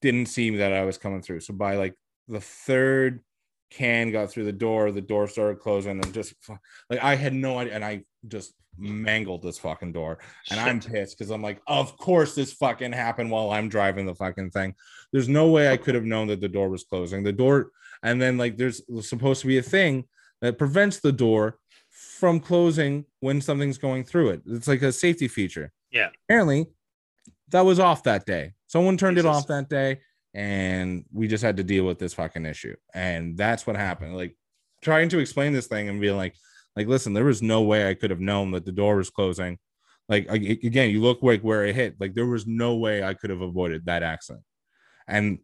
Didn't 0.00 0.26
see 0.26 0.56
that 0.56 0.72
I 0.72 0.84
was 0.84 0.98
coming 0.98 1.22
through. 1.22 1.40
So 1.40 1.54
by 1.54 1.76
like 1.76 1.94
the 2.28 2.40
third 2.40 3.22
can 3.70 4.10
got 4.10 4.30
through 4.30 4.44
the 4.44 4.52
door, 4.52 4.90
the 4.92 5.00
door 5.00 5.26
started 5.28 5.60
closing 5.60 5.92
and 6.02 6.14
just 6.14 6.34
like 6.90 7.02
I 7.02 7.14
had 7.14 7.32
no 7.34 7.58
idea. 7.58 7.74
And 7.74 7.84
I 7.84 8.04
just 8.26 8.52
mangled 8.78 9.42
this 9.42 9.58
fucking 9.58 9.92
door. 9.92 10.18
And 10.50 10.58
I'm 10.58 10.80
pissed 10.80 11.18
because 11.18 11.30
I'm 11.30 11.42
like, 11.42 11.60
of 11.66 11.96
course 11.96 12.34
this 12.34 12.52
fucking 12.52 12.92
happened 12.92 13.30
while 13.30 13.50
I'm 13.50 13.68
driving 13.68 14.06
the 14.06 14.14
fucking 14.14 14.50
thing. 14.50 14.74
There's 15.12 15.28
no 15.28 15.48
way 15.48 15.70
I 15.70 15.76
could 15.76 15.94
have 15.94 16.04
known 16.04 16.28
that 16.28 16.40
the 16.40 16.48
door 16.48 16.68
was 16.68 16.84
closing. 16.84 17.22
The 17.22 17.32
door, 17.32 17.70
and 18.02 18.20
then 18.20 18.38
like 18.38 18.56
there's 18.56 18.82
supposed 19.00 19.40
to 19.42 19.46
be 19.46 19.58
a 19.58 19.62
thing 19.62 20.04
that 20.40 20.58
prevents 20.58 21.00
the 21.00 21.12
door 21.12 21.58
from 21.90 22.40
closing 22.40 23.04
when 23.20 23.40
something's 23.40 23.78
going 23.78 24.04
through 24.04 24.30
it. 24.30 24.42
It's 24.46 24.68
like 24.68 24.82
a 24.82 24.92
safety 24.92 25.28
feature. 25.28 25.72
Yeah. 25.90 26.08
Apparently, 26.28 26.66
that 27.50 27.64
was 27.64 27.78
off 27.78 28.02
that 28.04 28.24
day. 28.26 28.54
Someone 28.66 28.96
turned 28.96 29.18
it 29.18 29.26
off 29.26 29.46
that 29.48 29.68
day, 29.68 30.00
and 30.34 31.04
we 31.12 31.28
just 31.28 31.44
had 31.44 31.58
to 31.58 31.64
deal 31.64 31.84
with 31.84 31.98
this 31.98 32.14
fucking 32.14 32.46
issue. 32.46 32.74
And 32.94 33.36
that's 33.36 33.66
what 33.66 33.76
happened. 33.76 34.16
Like 34.16 34.36
trying 34.80 35.10
to 35.10 35.18
explain 35.18 35.52
this 35.52 35.66
thing 35.66 35.88
and 35.88 36.00
being 36.00 36.16
like, 36.16 36.34
like, 36.76 36.86
listen, 36.86 37.12
there 37.12 37.24
was 37.24 37.42
no 37.42 37.62
way 37.62 37.88
I 37.88 37.94
could 37.94 38.10
have 38.10 38.20
known 38.20 38.52
that 38.52 38.64
the 38.64 38.72
door 38.72 38.96
was 38.96 39.10
closing. 39.10 39.58
Like 40.08 40.28
again, 40.30 40.90
you 40.90 41.00
look 41.00 41.22
like 41.22 41.42
where 41.42 41.64
it 41.64 41.74
hit. 41.74 41.96
Like 42.00 42.14
there 42.14 42.26
was 42.26 42.46
no 42.46 42.76
way 42.76 43.02
I 43.02 43.14
could 43.14 43.30
have 43.30 43.40
avoided 43.40 43.86
that 43.86 44.02
accident. 44.02 44.44
And 45.06 45.38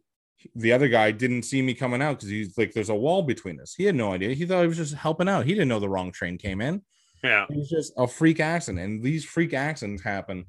the 0.55 0.73
other 0.73 0.87
guy 0.87 1.11
didn't 1.11 1.43
see 1.43 1.61
me 1.61 1.73
coming 1.73 2.01
out 2.01 2.17
because 2.17 2.29
he's 2.29 2.57
like, 2.57 2.73
there's 2.73 2.89
a 2.89 2.95
wall 2.95 3.23
between 3.23 3.59
us. 3.59 3.73
He 3.73 3.85
had 3.85 3.95
no 3.95 4.13
idea. 4.13 4.33
He 4.33 4.45
thought 4.45 4.61
he 4.61 4.67
was 4.67 4.77
just 4.77 4.95
helping 4.95 5.29
out. 5.29 5.45
He 5.45 5.53
didn't 5.53 5.69
know 5.69 5.79
the 5.79 5.89
wrong 5.89 6.11
train 6.11 6.37
came 6.37 6.61
in. 6.61 6.81
Yeah. 7.23 7.45
It 7.49 7.57
was 7.57 7.69
just 7.69 7.93
a 7.97 8.07
freak 8.07 8.39
accident. 8.39 8.83
And 8.83 9.03
these 9.03 9.25
freak 9.25 9.53
accidents 9.53 10.03
happen 10.03 10.45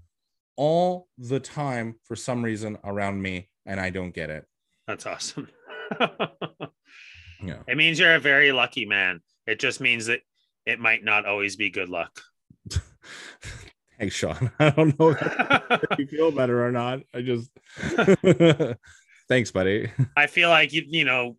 all 0.56 1.08
the 1.18 1.40
time 1.40 1.96
for 2.04 2.14
some 2.16 2.42
reason 2.42 2.78
around 2.84 3.20
me. 3.20 3.48
And 3.66 3.80
I 3.80 3.90
don't 3.90 4.14
get 4.14 4.30
it. 4.30 4.44
That's 4.86 5.06
awesome. 5.06 5.48
Yeah. 7.42 7.58
It 7.66 7.76
means 7.76 7.98
you're 7.98 8.14
a 8.14 8.20
very 8.20 8.52
lucky 8.52 8.86
man. 8.86 9.20
It 9.46 9.58
just 9.58 9.80
means 9.80 10.06
that 10.06 10.20
it 10.66 10.78
might 10.78 11.04
not 11.04 11.26
always 11.26 11.56
be 11.56 11.70
good 11.70 11.88
luck. 11.88 12.20
Hey, 14.00 14.08
Sean. 14.08 14.50
I 14.58 14.70
don't 14.70 14.98
know 14.98 15.10
if 15.10 15.84
you 15.98 16.06
feel 16.06 16.30
better 16.32 16.66
or 16.66 16.72
not. 16.72 17.00
I 17.14 17.20
just 17.20 17.50
thanks, 19.28 19.50
buddy. 19.50 19.92
I 20.16 20.26
feel 20.26 20.48
like 20.48 20.72
you 20.72 20.84
you 20.86 21.04
know 21.04 21.36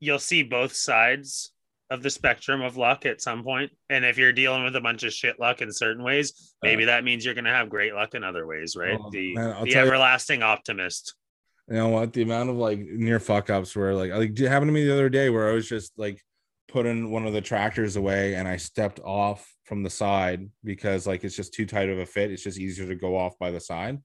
you'll 0.00 0.18
see 0.18 0.42
both 0.42 0.74
sides 0.74 1.52
of 1.90 2.02
the 2.02 2.10
spectrum 2.10 2.62
of 2.62 2.76
luck 2.76 3.06
at 3.06 3.20
some 3.20 3.44
point. 3.44 3.70
And 3.90 4.04
if 4.04 4.18
you're 4.18 4.32
dealing 4.32 4.64
with 4.64 4.74
a 4.74 4.80
bunch 4.80 5.04
of 5.04 5.12
shit 5.12 5.38
luck 5.38 5.62
in 5.62 5.70
certain 5.72 6.02
ways, 6.02 6.32
uh, 6.64 6.66
maybe 6.66 6.86
that 6.86 7.04
means 7.04 7.24
you're 7.24 7.34
gonna 7.34 7.54
have 7.54 7.70
great 7.70 7.94
luck 7.94 8.16
in 8.16 8.24
other 8.24 8.44
ways, 8.44 8.74
right? 8.74 8.98
Well, 8.98 9.10
the 9.10 9.34
man, 9.36 9.64
the 9.64 9.70
tell 9.70 9.84
you- 9.84 9.92
everlasting 9.92 10.42
optimist. 10.42 11.14
You 11.68 11.76
know 11.76 11.88
what? 11.90 12.12
The 12.12 12.22
amount 12.22 12.50
of 12.50 12.56
like 12.56 12.80
near 12.80 13.20
fuck 13.20 13.50
ups 13.50 13.76
where 13.76 13.94
like 13.94 14.10
like 14.10 14.38
it 14.38 14.48
happened 14.48 14.68
to 14.70 14.72
me 14.72 14.84
the 14.84 14.92
other 14.92 15.08
day 15.08 15.30
where 15.30 15.48
I 15.48 15.52
was 15.52 15.68
just 15.68 15.92
like 15.96 16.20
putting 16.68 17.10
one 17.10 17.26
of 17.26 17.32
the 17.32 17.40
tractors 17.40 17.96
away 17.96 18.34
and 18.34 18.48
I 18.48 18.56
stepped 18.56 19.00
off 19.00 19.48
from 19.64 19.82
the 19.82 19.90
side 19.90 20.48
because 20.62 21.06
like 21.06 21.24
it's 21.24 21.36
just 21.36 21.54
too 21.54 21.66
tight 21.66 21.88
of 21.88 21.98
a 21.98 22.06
fit. 22.06 22.30
It's 22.30 22.42
just 22.42 22.58
easier 22.58 22.86
to 22.86 22.94
go 22.94 23.16
off 23.16 23.38
by 23.38 23.50
the 23.50 23.60
side. 23.60 23.98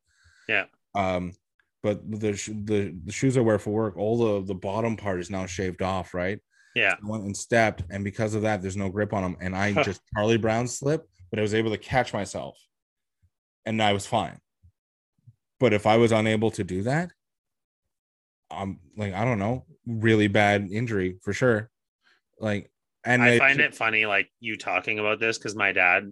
Yeah. 0.48 0.66
Um, 0.96 1.34
but 1.82 2.10
the 2.10 2.32
the 2.66 2.96
the 3.06 3.12
shoes 3.12 3.38
I 3.38 3.42
wear 3.42 3.60
for 3.60 3.72
work, 3.72 3.98
all 3.98 4.18
the 4.18 4.48
the 4.48 4.56
bottom 4.56 4.98
part 4.98 5.20
is 5.20 5.30
now 5.30 5.46
shaved 5.46 5.82
off, 5.82 6.14
right? 6.14 6.40
Yeah. 6.76 6.96
I 7.02 7.10
went 7.10 7.24
and 7.24 7.36
stepped, 7.36 7.84
and 7.90 8.04
because 8.04 8.36
of 8.36 8.42
that, 8.44 8.62
there's 8.62 8.78
no 8.78 8.90
grip 8.90 9.14
on 9.14 9.24
them, 9.24 9.38
and 9.40 9.56
I 9.56 9.72
just 9.84 10.02
Charlie 10.14 10.38
Brown 10.38 10.68
slip, 10.68 11.08
but 11.30 11.40
I 11.40 11.42
was 11.42 11.54
able 11.54 11.72
to 11.72 11.78
catch 11.78 12.14
myself, 12.14 12.58
and 13.66 13.82
I 13.82 13.94
was 13.94 14.06
fine. 14.06 14.40
But 15.60 15.74
if 15.74 15.86
I 15.86 15.98
was 15.98 16.12
unable 16.12 16.52
to 16.52 16.64
do 16.64 16.84
that, 16.84 17.12
I'm 18.52 18.80
like 18.98 19.14
I 19.14 19.24
don't 19.24 19.40
know, 19.40 19.66
really 19.88 20.28
bad 20.28 20.70
injury 20.72 21.18
for 21.22 21.34
sure. 21.34 21.70
Like, 22.40 22.72
and 23.06 23.22
I 23.24 23.38
find 23.38 23.60
it 23.60 23.76
funny, 23.76 24.06
like 24.06 24.30
you 24.40 24.58
talking 24.58 25.00
about 25.00 25.20
this, 25.20 25.38
because 25.38 25.56
my 25.56 25.72
dad 25.72 26.12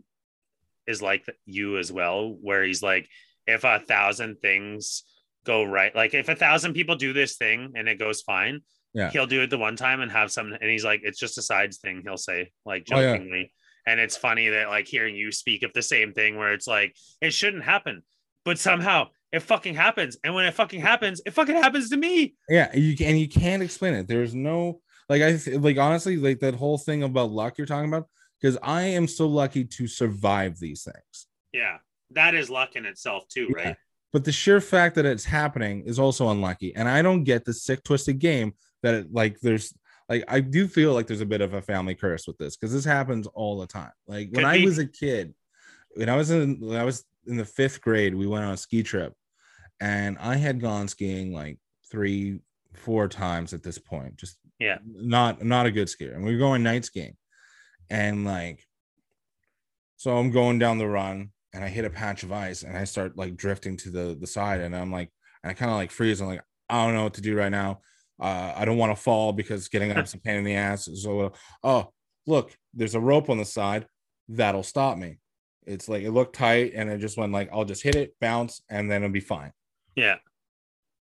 is 0.88 1.02
like 1.02 1.26
you 1.46 1.78
as 1.78 1.92
well, 1.92 2.38
where 2.42 2.64
he's 2.64 2.82
like, 2.82 3.08
if 3.46 3.64
a 3.64 3.80
thousand 3.80 4.38
things 4.42 5.04
go 5.46 5.64
right, 5.64 5.96
like 5.96 6.14
if 6.14 6.30
a 6.30 6.36
thousand 6.36 6.74
people 6.74 6.96
do 6.96 7.14
this 7.14 7.36
thing 7.38 7.74
and 7.76 7.88
it 7.90 8.00
goes 8.00 8.22
fine, 8.22 8.62
Yeah. 8.94 9.10
he'll 9.12 9.28
do 9.28 9.42
it 9.42 9.50
the 9.50 9.58
one 9.58 9.76
time 9.76 10.02
and 10.02 10.12
have 10.12 10.32
some, 10.32 10.52
and 10.54 10.70
he's 10.70 10.86
like, 10.86 11.02
it's 11.04 11.20
just 11.20 11.38
a 11.38 11.42
sides 11.42 11.78
thing, 11.78 12.02
he'll 12.06 12.18
say, 12.18 12.52
like 12.66 12.88
Oh, 12.92 13.00
yeah. 13.00 13.14
jokingly. 13.14 13.52
And 13.86 14.00
it's 14.02 14.18
funny 14.18 14.50
that 14.50 14.68
like 14.70 14.88
hearing 14.88 15.16
you 15.16 15.32
speak 15.32 15.64
of 15.64 15.72
the 15.74 15.82
same 15.82 16.12
thing 16.14 16.36
where 16.38 16.54
it's 16.54 16.68
like, 16.68 16.96
it 17.22 17.32
shouldn't 17.34 17.64
happen, 17.64 18.04
but 18.44 18.60
somehow 18.60 19.08
it 19.32 19.42
fucking 19.42 19.76
happens. 19.76 20.18
And 20.24 20.34
when 20.36 20.46
it 20.46 20.54
fucking 20.54 20.82
happens, 20.82 21.22
it 21.26 21.32
fucking 21.32 21.56
happens 21.56 21.90
to 21.90 21.98
me. 21.98 22.36
yeah 22.50 22.74
you 22.76 22.96
can 22.98 23.08
and 23.08 23.20
you 23.20 23.28
can't 23.30 23.62
explain 23.64 23.94
it 23.94 24.08
there's 24.08 24.34
no 24.36 24.82
like 25.10 25.22
i 25.22 25.36
th- 25.38 25.60
like 25.60 25.78
honestly 25.78 26.18
like 26.18 26.40
that 26.40 26.56
whole 26.56 26.78
thing 26.78 27.04
about 27.04 27.32
luck 27.32 27.58
you're 27.58 27.68
talking 27.68 27.90
about 27.90 28.08
because 28.40 28.58
i 28.64 28.82
am 28.84 29.08
so 29.08 29.28
lucky 29.28 29.64
to 29.66 29.88
survive 29.88 30.60
these 30.60 30.84
things 30.84 31.28
Yeah. 31.54 31.78
That 32.12 32.36
is 32.36 32.50
luck 32.50 32.76
in 32.78 32.86
itself 32.86 33.28
too, 33.28 33.48
Yeah. 33.56 33.64
right? 33.64 33.76
but 34.14 34.24
the 34.24 34.32
sheer 34.32 34.62
fact 34.62 34.96
that 34.96 35.06
it's 35.06 35.26
happening 35.26 35.84
is 35.86 36.00
also 36.00 36.30
unlucky 36.30 36.76
and 36.76 36.88
i 36.88 37.02
don't 37.02 37.24
get 37.26 37.44
the 37.46 37.54
sick 37.54 37.84
twisted 37.84 38.20
game 38.20 38.54
that 38.84 38.94
it 38.94 39.08
like 39.12 39.40
there's 39.42 39.74
like 40.10 40.24
i 40.30 40.40
do 40.40 40.68
feel 40.68 40.94
like 40.94 41.06
there's 41.08 41.22
a 41.22 41.26
bit 41.26 41.42
of 41.42 41.54
a 41.54 41.62
family 41.62 41.94
curse 41.96 42.26
with 42.28 42.38
this 42.38 42.56
because 42.56 42.72
this 42.74 42.86
happens 42.86 43.28
all 43.28 43.60
the 43.60 43.68
time 43.68 43.92
like 44.08 44.28
when 44.32 44.44
Could 44.44 44.44
i 44.46 44.58
be. 44.60 44.66
was 44.66 44.78
a 44.78 44.88
kid 44.88 45.34
when 45.96 46.08
i 46.10 46.16
was 46.16 46.32
in 46.32 46.60
when 46.62 46.80
i 46.80 46.84
was 46.86 47.04
in 47.26 47.36
the 47.36 47.46
fifth 47.46 47.82
grade 47.82 48.16
we 48.16 48.26
went 48.28 48.46
on 48.46 48.54
a 48.54 48.58
ski 48.58 48.82
trip 48.84 49.14
and 49.82 50.18
i 50.20 50.38
had 50.38 50.62
gone 50.62 50.88
skiing 50.88 51.34
like 51.34 51.60
three 51.92 52.40
four 52.74 53.10
times 53.10 53.54
at 53.54 53.64
this 53.64 53.78
point 53.78 54.16
just 54.16 54.38
Yeah. 54.60 54.78
not 54.86 55.44
not 55.44 55.66
a 55.68 55.72
good 55.72 55.88
skier 55.88 56.16
and 56.16 56.26
we 56.26 56.34
were 56.34 56.40
going 56.40 56.64
night 56.64 56.84
skiing 56.86 57.16
and 57.90 58.26
like 58.26 58.66
so 59.98 60.18
i'm 60.18 60.32
going 60.32 60.58
down 60.60 60.78
the 60.78 60.88
run 60.88 61.30
and 61.54 61.64
i 61.64 61.68
hit 61.68 61.86
a 61.86 61.90
patch 61.90 62.24
of 62.24 62.32
ice 62.32 62.64
and 62.64 62.76
i 62.78 62.84
start 62.84 63.18
like 63.18 63.36
drifting 63.36 63.78
to 63.78 63.90
the 63.92 64.18
the 64.20 64.28
side. 64.28 64.62
And 64.62 64.76
i'm 64.76 64.92
like 64.92 65.12
and 65.44 65.52
i 65.52 65.54
kind 65.54 65.72
of 65.72 65.78
like 65.78 65.92
freeze. 65.92 66.22
I'm 66.22 66.28
like 66.28 66.44
i 66.70 66.84
don't 66.86 66.96
know 66.96 67.04
what 67.04 67.14
to 67.16 67.22
do 67.22 67.36
right 67.36 67.52
now. 67.52 67.82
Uh 68.20 68.54
i 68.56 68.66
don't 68.66 68.78
want 68.78 68.96
to 68.96 69.02
fall 69.02 69.32
because 69.32 69.68
getting 69.70 69.92
up 69.92 70.04
is 70.04 70.14
a 70.14 70.20
pain 70.20 70.38
in 70.38 70.44
the 70.44 70.56
ass. 70.56 70.90
So 70.96 71.34
oh 71.64 71.94
look 72.26 72.56
there's 72.74 72.96
a 72.96 73.00
rope 73.00 73.30
on 73.30 73.38
the 73.38 73.46
side 73.46 73.86
that'll 74.28 74.64
stop 74.64 74.98
me. 74.98 75.20
It's 75.66 75.88
like 75.88 76.04
it 76.04 76.12
looked 76.12 76.36
tight 76.36 76.74
and 76.76 76.90
it 76.90 76.98
just 77.00 77.18
went 77.18 77.32
like 77.32 77.50
i'll 77.54 77.66
just 77.66 77.84
hit 77.84 77.96
it 77.96 78.16
bounce 78.20 78.62
and 78.70 78.90
then 78.90 79.04
it'll 79.04 79.14
be 79.14 79.20
fine. 79.20 79.52
Yeah. 79.96 80.16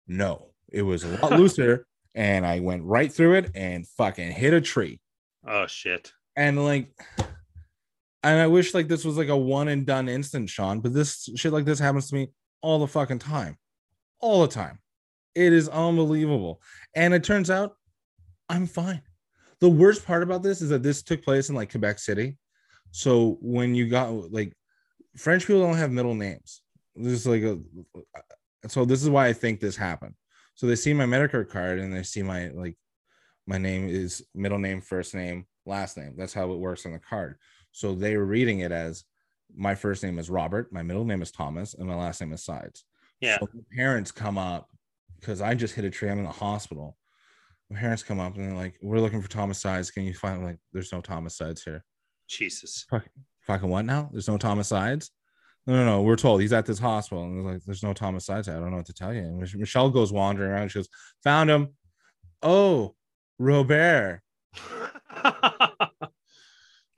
no 0.08 0.48
it 0.72 0.82
was 0.84 1.04
a 1.04 1.18
lot 1.18 1.34
looser 1.40 1.86
and 2.16 2.46
i 2.46 2.60
went 2.60 2.84
right 2.84 3.12
through 3.12 3.36
it 3.36 3.52
and 3.56 3.88
fucking 3.88 4.32
hit 4.32 4.54
a 4.54 4.62
tree 4.62 5.00
Oh 5.48 5.66
shit. 5.68 6.12
and 6.36 6.64
like 6.64 6.88
and 8.24 8.40
i 8.40 8.48
wish 8.48 8.74
like 8.74 8.88
this 8.88 9.06
was 9.06 9.18
like 9.18 9.30
a 9.30 9.38
one 9.38 9.68
and 9.68 9.86
done 9.86 10.08
instant 10.10 10.50
sean 10.50 10.80
but 10.80 10.94
this 10.94 11.30
shit 11.36 11.54
like 11.54 11.66
this 11.66 11.80
happens 11.80 12.10
to 12.10 12.16
me 12.16 12.30
all 12.62 12.80
the 12.80 12.88
fucking 12.88 13.20
time 13.20 13.58
all 14.20 14.42
the 14.42 14.48
time 14.48 14.80
it 15.36 15.54
is 15.54 15.70
unbelievable 15.70 16.62
and 16.96 17.14
it 17.14 17.24
turns 17.24 17.50
out 17.50 17.76
i'm 18.50 18.68
fine 18.68 19.02
the 19.60 19.70
worst 19.70 20.06
part 20.06 20.24
about 20.24 20.44
this 20.44 20.62
is 20.62 20.70
that 20.70 20.84
this 20.84 21.02
took 21.04 21.24
place 21.24 21.50
in 21.50 21.56
like 21.56 21.72
quebec 21.72 21.98
city 22.00 22.38
So 22.92 23.38
when 23.42 23.74
you 23.74 23.88
got 23.90 24.10
like 24.32 24.54
French 25.18 25.46
people 25.48 25.62
don't 25.62 25.78
have 25.78 25.92
middle 25.92 26.16
names. 26.16 26.62
This 26.96 27.14
is 27.14 27.28
like 27.28 27.44
a 27.44 27.58
so 28.68 28.86
this 28.86 29.02
is 29.04 29.10
why 29.10 29.28
I 29.28 29.34
think 29.34 29.60
this 29.60 29.76
happened. 29.78 30.14
So 30.62 30.68
they 30.68 30.76
see 30.76 30.94
my 30.94 31.06
Medicare 31.06 31.50
card 31.50 31.80
and 31.80 31.92
they 31.92 32.04
see 32.04 32.22
my 32.22 32.50
like 32.50 32.78
my 33.48 33.58
name 33.58 33.90
is 33.90 34.24
middle 34.36 34.60
name, 34.60 34.80
first 34.80 35.16
name, 35.16 35.48
last 35.66 35.98
name. 35.98 36.14
That's 36.16 36.36
how 36.36 36.52
it 36.52 36.60
works 36.60 36.86
on 36.86 36.92
the 36.92 37.00
card. 37.00 37.38
So 37.72 37.96
they 37.96 38.16
were 38.16 38.28
reading 38.28 38.60
it 38.60 38.72
as 38.72 39.04
my 39.52 39.74
first 39.74 40.04
name 40.04 40.20
is 40.20 40.30
Robert, 40.30 40.72
my 40.72 40.84
middle 40.84 41.04
name 41.04 41.24
is 41.24 41.32
Thomas, 41.32 41.74
and 41.74 41.88
my 41.88 41.96
last 41.96 42.22
name 42.22 42.32
is 42.32 42.44
Sides. 42.44 42.86
Yeah. 43.22 43.40
So 43.40 43.48
my 43.56 43.64
parents 43.76 44.12
come 44.12 44.38
up 44.38 44.70
because 45.20 45.42
I 45.42 45.56
just 45.56 45.74
hit 45.74 45.84
a 45.84 45.90
tree. 45.90 46.12
I'm 46.12 46.20
in 46.20 46.26
the 46.26 46.30
hospital. 46.30 46.96
My 47.72 47.80
parents 47.80 48.04
come 48.04 48.20
up 48.20 48.36
and 48.36 48.46
they're 48.46 48.56
like, 48.56 48.76
"We're 48.84 49.00
looking 49.00 49.24
for 49.24 49.30
Thomas 49.30 49.58
Sides. 49.58 49.90
Can 49.90 50.04
you 50.04 50.14
find 50.14 50.44
like 50.44 50.60
there's 50.74 50.92
no 50.92 51.02
Thomas 51.02 51.36
Sides 51.36 51.64
here? 51.64 51.84
Jesus. 52.28 52.86
Fucking 53.48 53.70
what 53.70 53.86
now? 53.86 54.12
There's 54.12 54.28
no 54.28 54.38
Thomas 54.38 54.68
Sides." 54.68 55.10
No, 55.68 55.76
no, 55.76 55.86
no. 55.86 56.02
We're 56.02 56.16
told 56.16 56.42
he's 56.42 56.54
at 56.54 56.66
this 56.66 56.80
hospital, 56.80 57.24
and 57.24 57.46
like, 57.46 57.62
"There's 57.64 57.84
no 57.84 57.94
Thomas 57.94 58.26
Sides. 58.26 58.50
I 58.50 58.54
don't 58.54 58.72
know 58.72 58.78
what 58.78 58.86
to 58.88 58.94
tell 58.94 59.14
you." 59.14 59.22
And 59.22 59.40
Michelle 59.56 59.90
goes 59.92 60.12
wandering 60.12 60.50
around. 60.52 60.70
She 60.70 60.80
goes, 60.80 60.90
"Found 61.24 61.50
him. 61.52 61.70
Oh, 62.42 62.96
Robert." 63.38 64.22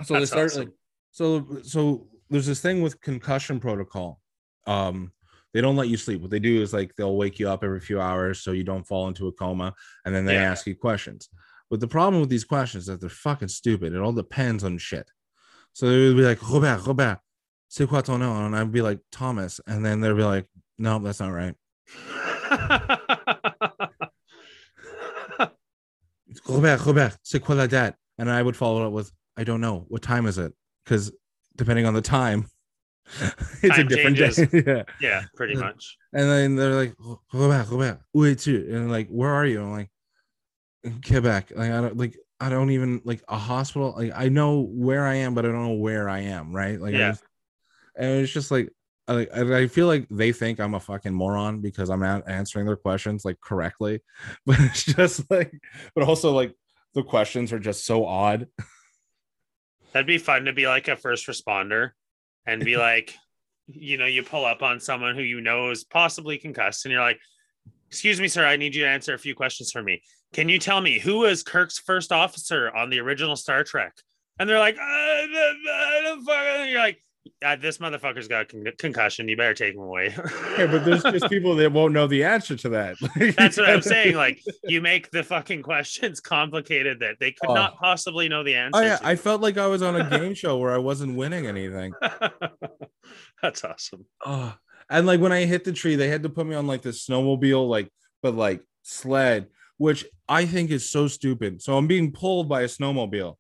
so 0.04 0.14
they 0.20 0.26
start 0.26 0.46
awesome. 0.52 0.64
like 0.66 0.72
so 1.12 1.48
so 1.64 2.08
there's 2.30 2.46
this 2.48 2.62
thing 2.62 2.82
with 2.82 3.00
concussion 3.02 3.60
protocol 3.60 4.20
um 4.68 5.12
they 5.54 5.62
don't 5.62 5.76
let 5.76 5.88
you 5.88 5.98
sleep 5.98 6.20
what 6.22 6.32
they 6.32 6.40
do 6.40 6.62
is 6.62 6.74
like 6.74 6.94
they'll 6.96 7.16
wake 7.16 7.40
you 7.40 7.48
up 7.48 7.64
every 7.64 7.80
few 7.80 8.02
hours 8.02 8.42
so 8.42 8.52
you 8.52 8.64
don't 8.64 8.88
fall 8.88 9.08
into 9.08 9.28
a 9.28 9.32
coma 9.32 9.74
and 10.06 10.14
then 10.16 10.26
they 10.26 10.34
Yeah. 10.34 10.52
ask 10.52 10.66
you 10.66 10.76
questions 10.76 11.30
but 11.70 11.80
the 11.80 11.88
problem 11.88 12.20
with 12.22 12.30
these 12.30 12.44
questions 12.44 12.84
is 12.84 12.88
that 12.88 13.02
they're 13.02 13.10
fucking 13.10 13.50
stupid 13.50 13.94
it 13.94 14.00
all 14.00 14.14
depends 14.14 14.64
on 14.64 14.78
shit 14.78 15.10
so 15.74 15.88
they 15.90 16.08
would 16.08 16.18
be 16.18 16.24
like 16.24 16.42
robert 16.50 16.86
robert 16.88 17.20
c'est 17.74 17.88
quoi 17.88 18.04
ton 18.04 18.20
nom 18.20 18.46
and 18.46 18.56
i'd 18.56 18.72
be 18.72 18.84
like 18.84 19.00
thomas 19.12 19.60
and 19.66 19.84
then 19.84 20.00
they'd 20.00 20.16
be 20.16 20.24
like 20.24 20.46
no 20.78 21.00
that's 21.00 21.20
not 21.20 21.32
right 21.32 21.56
robert 26.48 26.86
robert 26.86 27.18
c'est 27.24 27.40
quoi 27.40 27.56
la 27.56 27.66
date 27.66 27.96
and 28.20 28.30
i 28.30 28.44
would 28.44 28.56
follow 28.56 28.86
up 28.86 28.94
with 28.94 29.12
i 29.38 29.44
don't 29.44 29.60
know 29.60 29.86
what 29.88 30.04
time 30.04 30.28
is 30.28 30.38
it 30.38 30.54
because 30.86 31.12
depending 31.56 31.88
on 31.88 31.96
the 31.96 32.02
time 32.02 32.46
it's 33.64 33.78
a 33.80 33.84
different 33.84 34.18
changes. 34.18 34.48
day 34.50 34.64
yeah 34.68 34.84
yeah, 35.02 35.24
pretty 35.36 35.56
much. 35.56 35.98
and 36.14 36.30
then 36.30 36.56
they're 36.56 36.76
like, 36.76 36.94
Robert, 37.34 37.70
Robert, 37.70 38.00
où 38.16 38.24
es-tu? 38.26 38.66
And 38.72 38.90
like, 38.90 39.10
where 39.10 39.30
are 39.30 39.46
you? 39.46 39.62
I'm 39.62 39.72
like, 39.74 39.90
Quebec. 41.06 41.52
Like, 41.54 41.70
I 41.70 41.82
don't 41.82 41.98
like, 41.98 42.18
I 42.40 42.48
don't 42.50 42.70
even 42.72 43.02
like 43.04 43.22
a 43.28 43.38
hospital. 43.38 43.94
Like, 43.98 44.14
I 44.16 44.30
know 44.30 44.62
where 44.62 45.06
I 45.06 45.16
am, 45.16 45.34
but 45.36 45.44
I 45.44 45.50
don't 45.50 45.64
know 45.64 45.74
where 45.74 46.08
I 46.08 46.20
am. 46.20 46.56
Right? 46.56 46.80
Like, 46.80 46.94
Yeah. 46.94 47.16
And 47.96 48.22
it's 48.22 48.32
just 48.32 48.52
like, 48.52 48.70
I, 49.08 49.28
I 49.34 49.68
feel 49.68 49.88
like 49.88 50.08
they 50.10 50.32
think 50.32 50.60
I'm 50.60 50.76
a 50.76 50.80
fucking 50.80 51.14
moron 51.14 51.60
because 51.60 51.90
I'm 51.90 52.00
not 52.00 52.30
answering 52.30 52.66
their 52.66 52.78
questions 52.78 53.26
like 53.26 53.40
correctly, 53.42 54.02
but 54.46 54.60
it's 54.60 54.84
just 54.84 55.30
like, 55.30 55.54
but 55.94 56.08
also 56.08 56.32
like 56.32 56.56
the 56.94 57.04
questions 57.04 57.52
are 57.52 57.60
just 57.60 57.86
so 57.86 58.06
odd. 58.06 58.48
That'd 59.92 60.08
be 60.08 60.18
fun 60.18 60.46
to 60.46 60.54
be 60.54 60.68
like 60.68 60.88
a 60.88 60.96
first 60.96 61.28
responder 61.28 61.92
and 62.46 62.64
be 62.64 62.78
like, 62.78 63.16
you 63.68 63.98
know, 63.98 64.06
you 64.06 64.24
pull 64.24 64.46
up 64.46 64.62
on 64.62 64.80
someone 64.80 65.16
who 65.16 65.22
you 65.22 65.42
know 65.42 65.70
is 65.70 65.84
possibly 65.84 66.38
concussed, 66.38 66.86
and 66.86 66.92
you're 66.92 67.02
like, 67.02 67.20
"Excuse 67.90 68.20
me, 68.20 68.28
sir, 68.28 68.46
I 68.46 68.58
need 68.58 68.76
you 68.76 68.84
to 68.84 68.90
answer 68.90 69.14
a 69.14 69.20
few 69.20 69.36
questions 69.36 69.72
for 69.72 69.82
me. 69.82 70.02
Can 70.34 70.50
you 70.50 70.60
tell 70.60 70.82
me 70.82 71.00
who 71.00 71.20
was 71.20 71.44
Kirk's 71.44 71.80
first 71.80 72.12
officer 72.12 72.76
on 72.76 72.90
the 72.90 73.00
original 73.00 73.38
Star 73.38 73.64
Trek?" 73.64 73.94
And 74.38 74.50
they're 74.50 74.60
like, 74.60 74.76
uh, 74.76 74.82
I 74.82 76.00
don't 76.04 76.26
fucking-" 76.26 76.72
you're 76.72 76.80
like, 76.80 77.00
"Ah, 77.44 77.56
"This 77.56 77.78
motherfucker's 77.78 78.28
got 78.28 78.50
con- 78.50 78.66
concussion. 78.78 79.28
You 79.28 79.38
better 79.38 79.54
take 79.54 79.74
him 79.76 79.82
away." 79.82 80.14
Yeah, 80.58 80.68
but 80.68 80.86
there's 80.86 81.04
just 81.20 81.30
people 81.30 81.56
that 81.56 81.72
won't 81.72 81.94
know 81.94 82.08
the 82.08 82.24
answer 82.24 82.56
to 82.56 82.70
that. 82.70 82.96
That's 83.38 83.58
what 83.58 83.70
I'm 83.70 83.82
saying. 83.82 84.16
Like, 84.16 84.42
you 84.64 84.82
make 84.82 85.12
the 85.12 85.24
fucking 85.24 85.62
questions 85.64 86.20
complicated 86.20 87.00
that 87.02 87.20
they 87.20 87.32
could 87.32 87.50
Oh. 87.50 87.54
not 87.56 87.78
possibly 87.78 88.30
know 88.30 88.44
the 88.44 88.56
answer. 88.56 88.80
Oh 88.80 88.82
yeah. 88.86 89.00
I 89.04 89.16
felt 89.16 89.42
like 89.42 89.58
I 89.58 89.68
was 89.68 89.82
on 89.82 89.96
a 90.00 90.10
game 90.10 90.34
show 90.44 90.58
where 90.58 90.74
I 90.74 90.78
wasn't 90.78 91.16
winning 91.18 91.46
anything. 91.48 91.94
That's 93.42 93.64
awesome. 93.64 94.06
Oh, 94.26 94.56
and 94.90 95.06
like 95.06 95.20
when 95.20 95.32
I 95.32 95.46
hit 95.46 95.64
the 95.64 95.74
tree, 95.74 95.96
they 95.96 96.08
had 96.10 96.24
to 96.24 96.30
put 96.30 96.48
me 96.48 96.56
on 96.56 96.68
like 96.68 96.82
the 96.82 96.90
snowmobile, 96.90 97.68
like 97.68 97.90
but 98.22 98.36
like 98.36 98.62
sled, 98.84 99.48
which 99.78 100.06
I 100.30 100.46
think 100.46 100.72
is 100.72 100.90
so 100.90 101.08
stupid. 101.08 101.62
So 101.62 101.78
I'm 101.78 101.88
being 101.88 102.12
pulled 102.12 102.48
by 102.48 102.62
a 102.62 102.68
snowmobile, 102.68 103.36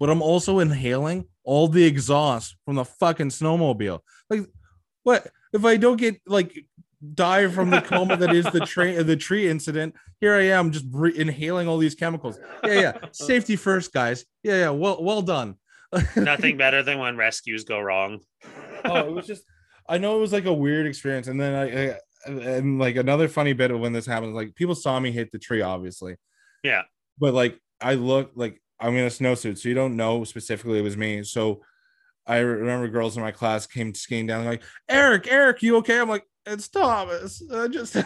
but 0.00 0.10
I'm 0.10 0.22
also 0.22 0.58
inhaling 0.58 1.26
all 1.44 1.68
the 1.68 1.84
exhaust 1.84 2.56
from 2.64 2.76
the 2.76 2.84
fucking 2.84 3.28
snowmobile. 3.28 4.00
Like, 4.30 4.46
what 5.02 5.26
if 5.52 5.64
I 5.64 5.76
don't 5.76 5.96
get 5.98 6.20
like 6.26 6.52
die 7.14 7.48
from 7.48 7.70
the 7.70 7.80
coma 7.82 8.16
that 8.16 8.34
is 8.34 8.46
the 8.46 8.60
train 8.66 9.06
the 9.06 9.16
tree 9.16 9.48
incident? 9.48 9.94
Here 10.20 10.34
I 10.34 10.44
am, 10.44 10.72
just 10.72 10.90
bre- 10.90 11.08
inhaling 11.08 11.68
all 11.68 11.78
these 11.78 11.94
chemicals. 11.94 12.38
Yeah, 12.64 12.72
yeah. 12.80 12.92
Safety 13.12 13.56
first, 13.56 13.92
guys. 13.92 14.24
Yeah, 14.42 14.56
yeah. 14.56 14.70
Well, 14.70 15.02
well 15.02 15.22
done. 15.22 15.56
Nothing 16.16 16.56
better 16.56 16.82
than 16.82 16.98
when 16.98 17.16
rescues 17.16 17.64
go 17.64 17.78
wrong. 17.80 18.20
oh, 18.84 18.96
it 19.06 19.12
was 19.12 19.26
just 19.26 19.44
I 19.88 19.98
know 19.98 20.16
it 20.16 20.20
was 20.20 20.32
like 20.32 20.46
a 20.46 20.52
weird 20.52 20.86
experience, 20.86 21.28
and 21.28 21.38
then 21.40 21.54
I, 21.54 21.90
I 21.92 21.96
and 22.26 22.78
like 22.78 22.96
another 22.96 23.28
funny 23.28 23.52
bit 23.52 23.70
of 23.70 23.80
when 23.80 23.92
this 23.92 24.06
happened, 24.06 24.34
like 24.34 24.54
people 24.54 24.74
saw 24.74 24.98
me 24.98 25.10
hit 25.12 25.30
the 25.30 25.38
tree, 25.38 25.60
obviously, 25.60 26.16
Yeah. 26.62 26.82
but 27.18 27.34
like 27.34 27.60
I 27.82 27.94
look 27.94 28.30
like 28.34 28.62
I'm 28.80 28.96
in 28.96 29.04
a 29.04 29.08
snowsuit, 29.08 29.58
so 29.58 29.68
you 29.68 29.74
don't 29.74 29.96
know 29.96 30.24
specifically 30.24 30.78
it 30.78 30.82
was 30.82 30.96
me. 30.96 31.22
So 31.22 31.62
I 32.26 32.38
remember 32.38 32.88
girls 32.88 33.16
in 33.16 33.22
my 33.22 33.32
class 33.32 33.66
came 33.66 33.94
skiing 33.94 34.26
down, 34.26 34.44
like 34.44 34.62
Eric, 34.88 35.28
Eric, 35.30 35.62
you 35.62 35.76
okay? 35.76 36.00
I'm 36.00 36.08
like, 36.08 36.26
it's 36.46 36.68
Thomas. 36.68 37.42
I 37.52 37.68
just 37.68 37.94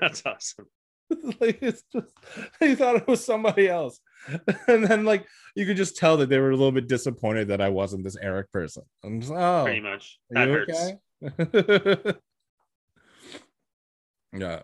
That's 0.00 0.22
awesome. 0.26 0.66
like 1.40 1.58
it's 1.62 1.84
just 1.92 2.12
they 2.60 2.74
thought 2.74 2.96
it 2.96 3.06
was 3.06 3.24
somebody 3.24 3.68
else, 3.68 3.98
and 4.68 4.84
then 4.84 5.04
like 5.04 5.26
you 5.54 5.64
could 5.64 5.76
just 5.76 5.96
tell 5.96 6.18
that 6.18 6.28
they 6.28 6.38
were 6.38 6.50
a 6.50 6.56
little 6.56 6.72
bit 6.72 6.86
disappointed 6.86 7.48
that 7.48 7.62
I 7.62 7.70
wasn't 7.70 8.04
this 8.04 8.16
Eric 8.20 8.52
person. 8.52 8.82
I'm 9.02 9.20
just 9.20 9.32
oh, 9.32 9.62
Pretty 9.64 9.80
much. 9.80 10.18
That 10.30 10.48
hurts. 10.48 10.92
okay? 11.22 12.14
yeah. 14.34 14.60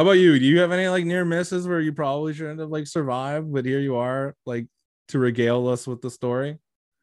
How 0.00 0.04
about 0.04 0.12
you? 0.12 0.38
Do 0.38 0.46
you 0.46 0.60
have 0.60 0.72
any 0.72 0.88
like 0.88 1.04
near 1.04 1.26
misses 1.26 1.68
where 1.68 1.78
you 1.78 1.92
probably 1.92 2.32
shouldn't 2.32 2.58
have 2.58 2.70
like 2.70 2.86
survived, 2.86 3.52
but 3.52 3.66
here 3.66 3.80
you 3.80 3.96
are, 3.96 4.34
like 4.46 4.66
to 5.08 5.18
regale 5.18 5.68
us 5.68 5.86
with 5.86 6.00
the 6.00 6.10
story? 6.10 6.56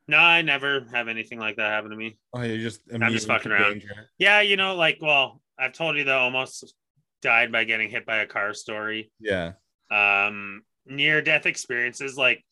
No, 0.07 0.18
I 0.18 0.41
never 0.41 0.84
have 0.91 1.07
anything 1.07 1.38
like 1.38 1.57
that 1.57 1.69
happen 1.69 1.91
to 1.91 1.95
me. 1.95 2.18
Oh, 2.34 2.41
you're 2.41 2.57
just 2.57 2.82
I'm 2.91 3.14
just 3.14 3.28
fucking 3.28 3.52
around. 3.52 3.74
danger. 3.74 4.10
Yeah, 4.18 4.41
you 4.41 4.57
know, 4.57 4.74
like, 4.74 4.98
well, 4.99 5.44
I've 5.60 5.74
told 5.74 5.95
you 5.95 6.06
that 6.06 6.18
I 6.18 6.22
almost 6.22 6.74
died 7.22 7.52
by 7.52 7.65
getting 7.65 7.91
hit 7.91 8.03
by 8.03 8.18
a 8.18 8.26
car 8.26 8.56
story. 8.56 9.11
Yeah. 9.19 9.52
Um, 9.91 10.64
near 10.88 11.22
death 11.22 11.45
experiences, 11.45 12.18
like 12.18 12.44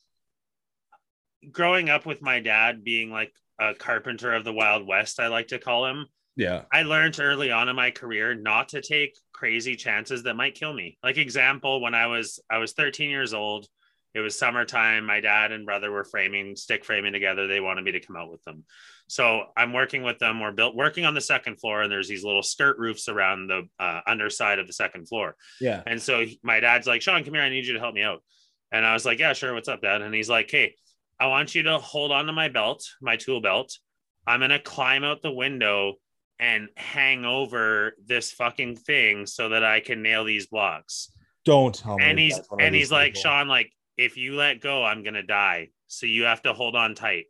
growing 1.52 1.90
up 1.90 2.06
with 2.06 2.22
my 2.22 2.40
dad 2.40 2.84
being 2.84 3.10
like 3.10 3.34
a 3.60 3.74
carpenter 3.74 4.32
of 4.32 4.44
the 4.44 4.54
Wild 4.54 4.86
West, 4.86 5.20
I 5.20 5.26
like 5.26 5.48
to 5.48 5.58
call 5.58 5.88
him. 5.88 6.06
Yeah. 6.36 6.66
I 6.72 6.84
learned 6.84 7.20
early 7.20 7.50
on 7.50 7.68
in 7.68 7.76
my 7.76 7.90
career 7.90 8.36
not 8.36 8.70
to 8.70 8.82
take 8.84 9.18
crazy 9.36 9.76
chances 9.76 10.24
that 10.24 10.36
might 10.36 10.56
kill 10.56 10.74
me. 10.74 10.98
Like 11.04 11.18
example, 11.18 11.82
when 11.82 11.94
I 11.94 12.08
was 12.08 12.40
I 12.50 12.58
was 12.58 12.72
13 12.72 13.10
years 13.10 13.34
old, 13.34 13.68
it 14.14 14.22
was 14.22 14.40
summertime. 14.40 15.06
My 15.06 15.20
dad 15.20 15.52
and 15.52 15.66
brother 15.66 15.92
were 15.92 16.06
framing, 16.06 16.56
stick 16.56 16.86
framing 16.86 17.12
together. 17.12 17.46
They 17.46 17.60
wanted 17.60 17.84
me 17.84 17.92
to 17.92 18.00
come 18.00 18.16
out 18.16 18.32
with 18.32 18.42
them. 18.46 18.64
So 19.08 19.44
I'm 19.58 19.74
working 19.74 20.04
with 20.04 20.20
them. 20.20 20.40
We're 20.40 20.54
built 20.54 20.74
working 20.74 21.06
on 21.06 21.14
the 21.14 21.22
second 21.22 21.58
floor, 21.60 21.82
and 21.82 21.92
there's 21.92 22.08
these 22.08 22.24
little 22.24 22.42
skirt 22.42 22.78
roofs 22.80 23.10
around 23.10 23.48
the 23.48 23.68
uh, 23.78 24.00
underside 24.08 24.58
of 24.58 24.68
the 24.68 24.74
second 24.74 25.10
floor. 25.10 25.36
Yeah. 25.60 25.84
And 25.86 26.02
so 26.02 26.26
he- 26.26 26.40
my 26.42 26.62
dad's 26.62 26.88
like, 26.88 27.02
Sean, 27.02 27.24
come 27.26 27.34
here. 27.34 27.44
I 27.44 27.50
need 27.50 27.66
you 27.66 27.74
to 27.74 27.80
help 27.80 27.94
me 27.94 28.04
out. 28.04 28.24
And 28.72 28.86
I 28.86 28.94
was 28.94 29.06
like, 29.06 29.20
Yeah, 29.20 29.34
sure. 29.34 29.54
What's 29.54 29.68
up, 29.68 29.82
dad? 29.82 30.02
And 30.02 30.16
he's 30.16 30.30
like, 30.30 30.50
Hey, 30.50 30.76
I 31.20 31.28
want 31.28 31.54
you 31.54 31.64
to 31.64 31.78
hold 31.78 32.12
on 32.14 32.26
to 32.28 32.34
my 32.34 32.48
belt, 32.48 32.84
my 33.02 33.18
tool 33.18 33.42
belt. 33.42 33.78
I'm 34.26 34.40
going 34.40 34.50
to 34.50 34.60
climb 34.60 35.04
out 35.04 35.22
the 35.22 35.32
window 35.32 35.96
and 36.40 36.70
hang 36.76 37.26
over 37.26 37.94
this 38.06 38.32
fucking 38.32 38.76
thing 38.76 39.26
so 39.26 39.50
that 39.50 39.64
I 39.64 39.80
can 39.80 40.02
nail 40.02 40.24
these 40.24 40.48
blocks. 40.48 41.12
Don't 41.46 41.74
tell 41.74 41.98
me. 41.98 42.04
And 42.04 42.20
he's 42.20 42.36
that's 42.36 42.50
one 42.50 42.62
of 42.62 42.66
and 42.66 42.76
he's 42.76 42.92
like, 42.92 43.14
people. 43.14 43.22
Sean, 43.22 43.48
like, 43.48 43.72
if 43.98 44.18
you 44.18 44.36
let 44.36 44.60
go, 44.62 44.84
I'm 44.84 45.04
gonna 45.04 45.24
die. 45.24 45.70
So 45.88 46.06
you 46.06 46.24
have 46.24 46.42
to 46.44 46.54
hold 46.54 46.76
on 46.76 46.96
tight. 46.96 47.26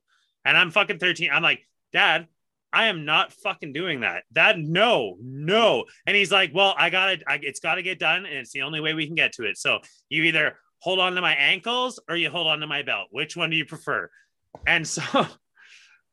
And 0.45 0.57
I'm 0.57 0.72
fucking 0.72 0.99
13. 0.99 1.30
I'm 1.32 1.44
like, 1.44 1.68
Dad, 1.91 2.27
I 2.72 2.88
am 2.88 3.06
not 3.06 3.32
fucking 3.32 3.73
doing 3.73 4.02
that. 4.02 4.23
Dad, 4.34 4.60
no, 4.60 5.18
no. 5.22 5.86
And 6.06 6.15
he's 6.15 6.32
like, 6.32 6.52
Well, 6.53 6.73
I 6.77 6.90
gotta, 6.90 7.19
I, 7.27 7.40
it's 7.41 7.60
gotta 7.60 7.82
get 7.82 7.99
done, 7.99 8.26
and 8.26 8.36
it's 8.36 8.52
the 8.52 8.64
only 8.64 8.80
way 8.80 8.94
we 8.94 9.06
can 9.06 9.15
get 9.15 9.34
to 9.34 9.44
it. 9.44 9.57
So 9.57 9.80
you 10.10 10.23
either 10.23 10.57
hold 10.80 10.99
on 10.99 11.15
to 11.15 11.22
my 11.22 11.34
ankles 11.36 11.99
or 12.10 12.15
you 12.15 12.30
hold 12.30 12.48
on 12.48 12.60
to 12.60 12.68
my 12.68 12.84
belt. 12.84 13.07
Which 13.11 13.38
one 13.38 13.49
do 13.49 13.56
you 13.56 13.65
prefer? 13.65 14.10
And 14.65 14.88
so 14.88 15.27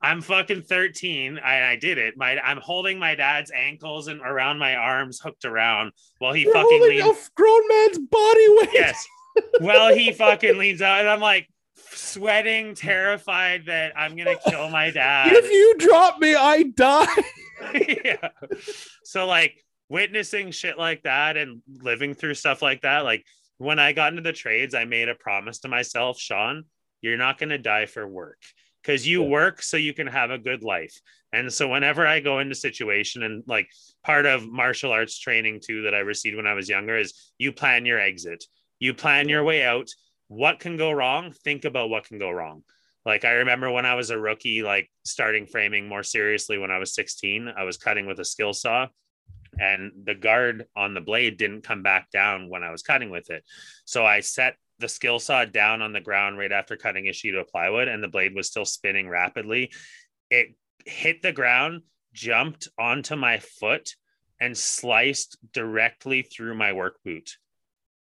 I'm 0.03 0.21
fucking 0.21 0.63
13. 0.63 1.39
I, 1.39 1.73
I 1.73 1.77
did 1.77 1.97
it. 1.97 2.17
My 2.17 2.39
I'm 2.41 2.59
holding 2.59 2.99
my 2.99 3.15
dad's 3.15 3.53
ankles 3.55 4.09
and 4.09 4.21
around 4.21 4.59
my 4.59 4.75
arms 4.75 5.21
hooked 5.21 5.45
around 5.45 5.93
while 6.19 6.33
he 6.33 6.43
You're 6.43 6.53
fucking 6.53 6.83
leans. 6.83 7.05
a 7.05 7.31
grown 7.37 7.69
man's 7.69 7.99
body 7.99 8.47
weight. 8.49 8.71
Yes. 8.73 9.07
Well, 9.61 9.95
he 9.95 10.13
fucking 10.13 10.59
leans 10.59 10.83
out, 10.83 11.01
and 11.01 11.09
I'm 11.09 11.21
like, 11.21 11.49
sweating, 11.95 12.75
terrified 12.75 13.67
that 13.67 13.93
I'm 13.97 14.17
gonna 14.17 14.37
kill 14.47 14.69
my 14.69 14.91
dad. 14.91 15.33
if 15.33 15.51
you 15.51 15.75
drop 15.79 16.19
me, 16.19 16.35
I 16.35 16.65
die. 16.65 17.07
yeah. 18.05 18.29
So 19.05 19.27
like 19.27 19.65
witnessing 19.89 20.51
shit 20.51 20.79
like 20.79 21.05
that 21.05 21.37
and 21.37 21.63
living 21.81 22.15
through 22.15 22.35
stuff 22.35 22.61
like 22.61 22.83
that, 22.83 23.01
like 23.01 23.25
when 23.59 23.79
I 23.79 23.93
got 23.93 24.13
into 24.13 24.23
the 24.23 24.33
trades, 24.33 24.75
I 24.75 24.85
made 24.85 25.09
a 25.09 25.15
promise 25.15 25.61
to 25.61 25.69
myself, 25.69 26.19
Sean, 26.19 26.65
you're 27.01 27.17
not 27.17 27.39
gonna 27.39 27.59
die 27.59 27.87
for 27.87 28.07
work 28.07 28.39
because 28.83 29.07
you 29.07 29.23
Yeah. 29.23 29.29
work 29.29 29.63
so 29.63 29.77
you 29.77 29.95
can 29.95 30.07
have 30.07 30.31
a 30.31 30.39
good 30.39 30.63
life. 30.63 31.01
And 31.33 31.53
so 31.53 31.69
whenever 31.69 32.07
I 32.07 32.21
go 32.21 32.41
into 32.41 32.55
situation 32.55 33.23
and 33.23 33.43
like 33.47 33.69
part 34.03 34.27
of 34.27 34.51
martial 34.51 34.93
arts 34.93 35.19
training 35.19 35.61
too 35.61 35.83
that 35.83 35.95
I 35.95 36.01
received 36.01 36.37
when 36.37 36.47
I 36.47 36.55
was 36.55 36.69
younger 36.69 36.97
is 36.97 37.33
you 37.39 37.53
plan 37.53 37.87
your 37.87 38.01
exit. 38.01 38.45
You 38.79 38.93
plan 38.95 39.29
your 39.29 39.45
way 39.45 39.65
out. 39.65 39.89
What 40.29 40.61
can 40.61 40.77
go 40.77 40.91
wrong? 40.93 41.33
Think 41.33 41.65
about 41.65 41.91
what 41.91 42.05
can 42.05 42.19
go 42.19 42.31
wrong. 42.31 42.65
Like 43.07 43.25
I 43.25 43.33
remember 43.33 43.71
when 43.71 43.87
I 43.87 43.95
was 43.95 44.11
a 44.11 44.19
rookie, 44.19 44.63
like 44.63 44.91
starting 45.05 45.47
framing 45.47 45.89
more 45.89 46.03
seriously 46.03 46.59
when 46.59 46.71
I 46.71 46.79
was 46.79 46.95
16, 46.95 47.49
I 47.49 47.65
was 47.65 47.77
cutting 47.77 48.07
with 48.07 48.21
a 48.21 48.25
skill 48.25 48.53
saw 48.53 48.89
and 49.59 49.93
the 50.05 50.15
guard 50.15 50.67
on 50.77 50.95
the 50.95 51.01
blade 51.01 51.37
didn't 51.37 51.63
come 51.63 51.83
back 51.83 52.11
down 52.11 52.49
when 52.49 52.63
I 52.63 52.71
was 52.71 52.83
cutting 52.83 53.11
with 53.11 53.31
it. 53.31 53.45
So 53.85 54.07
I 54.07 54.21
set 54.21 54.57
the 54.83 54.89
skill 54.89 55.19
saw 55.19 55.47
down 55.47 55.81
on 55.81 55.95
the 55.95 56.01
ground 56.01 56.37
right 56.37 56.53
after 56.53 56.77
cutting 56.77 57.09
a 57.09 57.13
sheet 57.13 57.35
of 57.35 57.49
plywood 57.49 57.89
and 57.89 58.03
the 58.03 58.09
blade 58.09 58.35
was 58.35 58.49
still 58.49 58.67
spinning 58.67 59.09
rapidly. 59.09 59.73
It 60.31 60.49
hit 60.85 61.23
the 61.23 61.33
ground, 61.33 61.83
jumped 62.13 62.69
onto 62.79 63.17
my 63.17 63.39
foot, 63.39 63.95
and 64.41 64.59
sliced 64.59 65.39
directly 65.53 66.23
through 66.23 66.55
my 66.55 66.73
work 66.73 66.97
boot. 67.05 67.39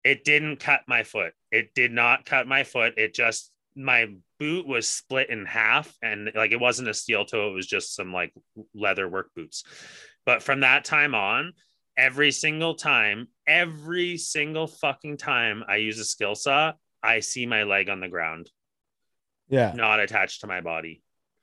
It 0.05 0.23
didn't 0.23 0.59
cut 0.59 0.83
my 0.87 1.03
foot. 1.03 1.33
It 1.51 1.75
did 1.75 1.91
not 1.91 2.27
cut 2.27 2.47
my 2.47 2.63
foot. 2.63 2.95
It 2.99 3.15
just, 3.15 3.51
my 3.75 4.09
boot 4.39 4.67
was 4.67 4.87
split 4.87 5.31
in 5.31 5.47
half 5.47 5.93
and 6.03 6.31
like 6.35 6.53
it 6.53 6.61
wasn't 6.61 6.89
a 6.89 6.95
steel 6.95 7.25
toe, 7.25 7.51
it 7.51 7.55
was 7.55 7.67
just 7.67 7.95
some 7.95 8.13
like 8.13 8.33
leather 8.75 9.09
work 9.09 9.31
boots. 9.35 9.65
But 10.25 10.43
from 10.43 10.61
that 10.61 10.85
time 10.85 11.15
on, 11.15 11.53
every 11.97 12.31
single 12.31 12.75
time, 12.75 13.29
every 13.47 14.17
single 14.19 14.67
fucking 14.67 15.17
time 15.17 15.65
I 15.69 15.77
use 15.77 15.99
a 15.99 16.05
skill 16.05 16.35
saw, 16.35 16.73
I 17.03 17.21
see 17.21 17.47
my 17.47 17.63
leg 17.63 17.89
on 17.89 18.01
the 18.01 18.09
ground, 18.09 18.51
Yeah, 19.49 19.73
not 19.75 20.01
attached 20.01 20.41
to 20.41 20.47
my 20.47 20.61
body. 20.61 21.03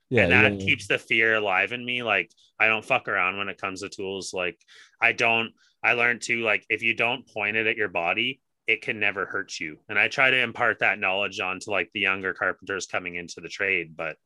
Yeah, 0.10 0.24
and 0.24 0.32
that 0.32 0.60
yeah, 0.60 0.66
keeps 0.66 0.88
the 0.88 1.00
fear 1.00 1.36
alive 1.36 1.72
in 1.72 1.84
me. 1.84 2.04
Like 2.04 2.32
i 2.60 2.68
don't 2.68 2.86
fuck 2.86 3.08
around 3.08 3.38
when 3.38 3.50
it 3.50 3.58
comes 3.58 3.82
to 3.82 3.90
tools. 3.90 4.34
Like 4.34 4.60
i 5.02 5.12
don't 5.12 5.52
i 5.84 5.94
learned 5.94 6.22
to 6.24 6.42
like 6.42 6.66
if 6.70 6.84
you 6.84 6.94
don't 6.96 7.28
point 7.28 7.58
it 7.58 7.68
at 7.68 7.78
your 7.78 7.90
body 7.90 8.42
it 8.66 8.82
can 8.82 9.00
never 9.00 9.26
hurt 9.26 9.60
you. 9.60 9.78
And 9.90 9.98
i 9.98 10.08
try 10.08 10.30
to 10.30 10.40
impart 10.40 10.80
that 10.80 11.00
knowledge 11.00 11.40
onto 11.40 11.72
like 11.72 11.90
the 11.94 12.02
younger 12.02 12.34
carpenters 12.34 12.86
coming 12.86 13.16
into 13.16 13.42
the 13.42 13.50
trade 13.50 13.96
but 13.98 14.18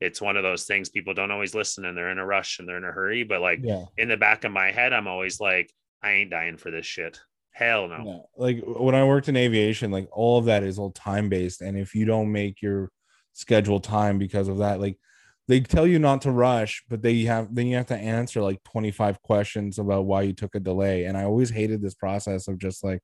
it's 0.00 0.20
one 0.20 0.36
of 0.36 0.42
those 0.42 0.64
things 0.64 0.88
people 0.88 1.14
don't 1.14 1.30
always 1.30 1.54
listen 1.54 1.84
and 1.84 1.96
they're 1.96 2.10
in 2.10 2.18
a 2.18 2.26
rush 2.26 2.58
and 2.58 2.68
they're 2.68 2.78
in 2.78 2.84
a 2.84 2.92
hurry 2.92 3.22
but 3.22 3.40
like 3.40 3.60
yeah. 3.62 3.84
in 3.98 4.08
the 4.08 4.16
back 4.16 4.44
of 4.44 4.52
my 4.52 4.70
head 4.70 4.92
i'm 4.92 5.08
always 5.08 5.40
like 5.40 5.72
i 6.02 6.12
ain't 6.12 6.30
dying 6.30 6.56
for 6.56 6.70
this 6.70 6.86
shit 6.86 7.20
hell 7.52 7.88
no 7.88 8.02
Yeah. 8.04 8.18
Like 8.36 8.62
when 8.64 8.94
I 8.94 9.04
worked 9.04 9.28
in 9.28 9.36
aviation, 9.36 9.90
like 9.90 10.08
all 10.12 10.38
of 10.38 10.46
that 10.46 10.62
is 10.62 10.78
all 10.78 10.90
time 10.92 11.28
based. 11.28 11.60
And 11.60 11.78
if 11.78 11.94
you 11.94 12.04
don't 12.04 12.32
make 12.32 12.62
your 12.62 12.90
scheduled 13.32 13.84
time 13.84 14.18
because 14.18 14.48
of 14.48 14.58
that, 14.58 14.80
like 14.80 14.98
they 15.46 15.60
tell 15.60 15.86
you 15.86 15.98
not 15.98 16.22
to 16.22 16.30
rush, 16.30 16.82
but 16.88 17.02
they 17.02 17.22
have 17.22 17.54
then 17.54 17.66
you 17.66 17.76
have 17.76 17.86
to 17.86 17.96
answer 17.96 18.40
like 18.40 18.62
25 18.64 19.20
questions 19.22 19.78
about 19.78 20.06
why 20.06 20.22
you 20.22 20.32
took 20.32 20.54
a 20.54 20.60
delay. 20.60 21.04
And 21.04 21.16
I 21.16 21.24
always 21.24 21.50
hated 21.50 21.82
this 21.82 21.94
process 21.94 22.48
of 22.48 22.58
just 22.58 22.82
like, 22.82 23.00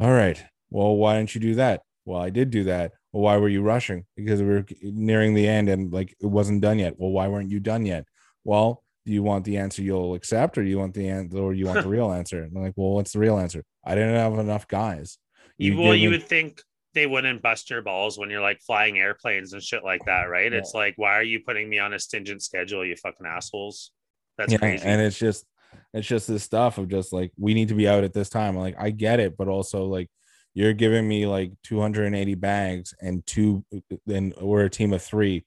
all 0.00 0.10
right, 0.10 0.42
well, 0.70 0.96
why 0.96 1.16
didn't 1.16 1.34
you 1.34 1.40
do 1.40 1.54
that? 1.56 1.82
Well, 2.04 2.20
I 2.20 2.30
did 2.30 2.50
do 2.50 2.64
that. 2.64 2.92
Well, 3.12 3.22
why 3.22 3.36
were 3.36 3.48
you 3.48 3.62
rushing? 3.62 4.04
Because 4.16 4.40
we 4.40 4.48
were 4.48 4.64
nearing 4.82 5.34
the 5.34 5.46
end 5.46 5.68
and 5.68 5.92
like 5.92 6.14
it 6.20 6.26
wasn't 6.26 6.62
done 6.62 6.78
yet. 6.78 6.94
Well, 6.98 7.10
why 7.10 7.28
weren't 7.28 7.50
you 7.50 7.60
done 7.60 7.84
yet? 7.84 8.06
Well, 8.44 8.82
do 9.04 9.12
you 9.12 9.22
want 9.22 9.44
the 9.44 9.56
answer 9.58 9.82
you'll 9.82 10.14
accept 10.14 10.56
or 10.56 10.62
do 10.64 10.70
you 10.70 10.78
want 10.78 10.94
the 10.94 11.08
answer 11.08 11.38
or 11.38 11.52
you 11.52 11.66
want 11.66 11.82
the 11.82 11.88
real 11.98 12.12
answer? 12.12 12.42
And 12.42 12.56
I'm 12.56 12.62
like, 12.62 12.74
well, 12.76 12.90
what's 12.94 13.12
the 13.12 13.18
real 13.18 13.38
answer? 13.38 13.64
I 13.84 13.94
didn't 13.94 14.14
have 14.14 14.38
enough 14.38 14.66
guys. 14.68 15.18
you, 15.58 15.76
well 15.76 15.94
you 15.94 16.10
would 16.10 16.22
think 16.22 16.62
they 16.94 17.06
wouldn't 17.06 17.42
bust 17.42 17.70
your 17.70 17.82
balls 17.82 18.18
when 18.18 18.30
you're 18.30 18.40
like 18.42 18.60
flying 18.60 18.98
airplanes 18.98 19.52
and 19.54 19.62
shit 19.62 19.82
like 19.82 20.04
that 20.06 20.24
right 20.24 20.52
Yeah. 20.52 20.58
it's 20.58 20.74
like 20.74 20.94
why 20.96 21.12
are 21.14 21.22
you 21.22 21.40
putting 21.40 21.68
me 21.68 21.78
on 21.78 21.94
a 21.94 21.98
stingent 21.98 22.42
schedule 22.42 22.84
you 22.84 22.96
fucking 22.96 23.26
assholes 23.26 23.92
that's 24.36 24.52
yeah, 24.52 24.58
crazy 24.58 24.84
and 24.84 25.00
it's 25.00 25.18
just 25.18 25.46
it's 25.94 26.06
just 26.06 26.28
this 26.28 26.42
stuff 26.42 26.78
of 26.78 26.88
just 26.88 27.12
like 27.12 27.32
we 27.38 27.54
need 27.54 27.68
to 27.68 27.74
be 27.74 27.88
out 27.88 28.04
at 28.04 28.12
this 28.12 28.28
time. 28.28 28.56
Like 28.56 28.76
I 28.78 28.90
get 28.90 29.20
it, 29.20 29.36
but 29.36 29.48
also 29.48 29.84
like 29.86 30.08
you're 30.54 30.72
giving 30.72 31.06
me 31.08 31.26
like 31.26 31.52
280 31.62 32.34
bags 32.34 32.94
and 33.00 33.24
two 33.26 33.64
then 34.06 34.32
we're 34.40 34.64
a 34.64 34.70
team 34.70 34.92
of 34.92 35.02
three 35.02 35.44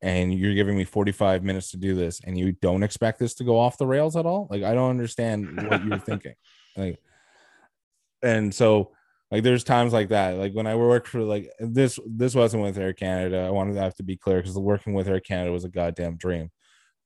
and 0.00 0.32
you're 0.32 0.54
giving 0.54 0.76
me 0.76 0.84
45 0.84 1.42
minutes 1.42 1.72
to 1.72 1.76
do 1.76 1.94
this 1.94 2.20
and 2.24 2.38
you 2.38 2.52
don't 2.52 2.82
expect 2.82 3.18
this 3.18 3.34
to 3.34 3.44
go 3.44 3.58
off 3.58 3.78
the 3.78 3.86
rails 3.86 4.16
at 4.16 4.26
all? 4.26 4.46
Like 4.50 4.62
i 4.62 4.74
don't 4.74 4.90
understand 4.90 5.68
what 5.68 5.84
you're 5.84 5.98
thinking. 5.98 6.34
Like 6.76 7.00
and 8.22 8.54
so 8.54 8.92
like 9.30 9.42
there's 9.42 9.64
times 9.64 9.92
like 9.92 10.08
that. 10.10 10.36
Like 10.36 10.52
when 10.52 10.66
i 10.66 10.74
worked 10.74 11.08
for 11.08 11.22
like 11.22 11.50
this 11.58 11.98
this 12.06 12.34
wasn't 12.34 12.62
with 12.62 12.78
air 12.78 12.92
canada. 12.92 13.40
I 13.40 13.50
wanted 13.50 13.74
to 13.74 13.80
have 13.80 13.94
to 13.96 14.02
be 14.02 14.16
clear 14.16 14.38
because 14.38 14.56
working 14.56 14.94
with 14.94 15.08
air 15.08 15.20
canada 15.20 15.52
was 15.52 15.64
a 15.64 15.68
goddamn 15.68 16.16
dream 16.16 16.50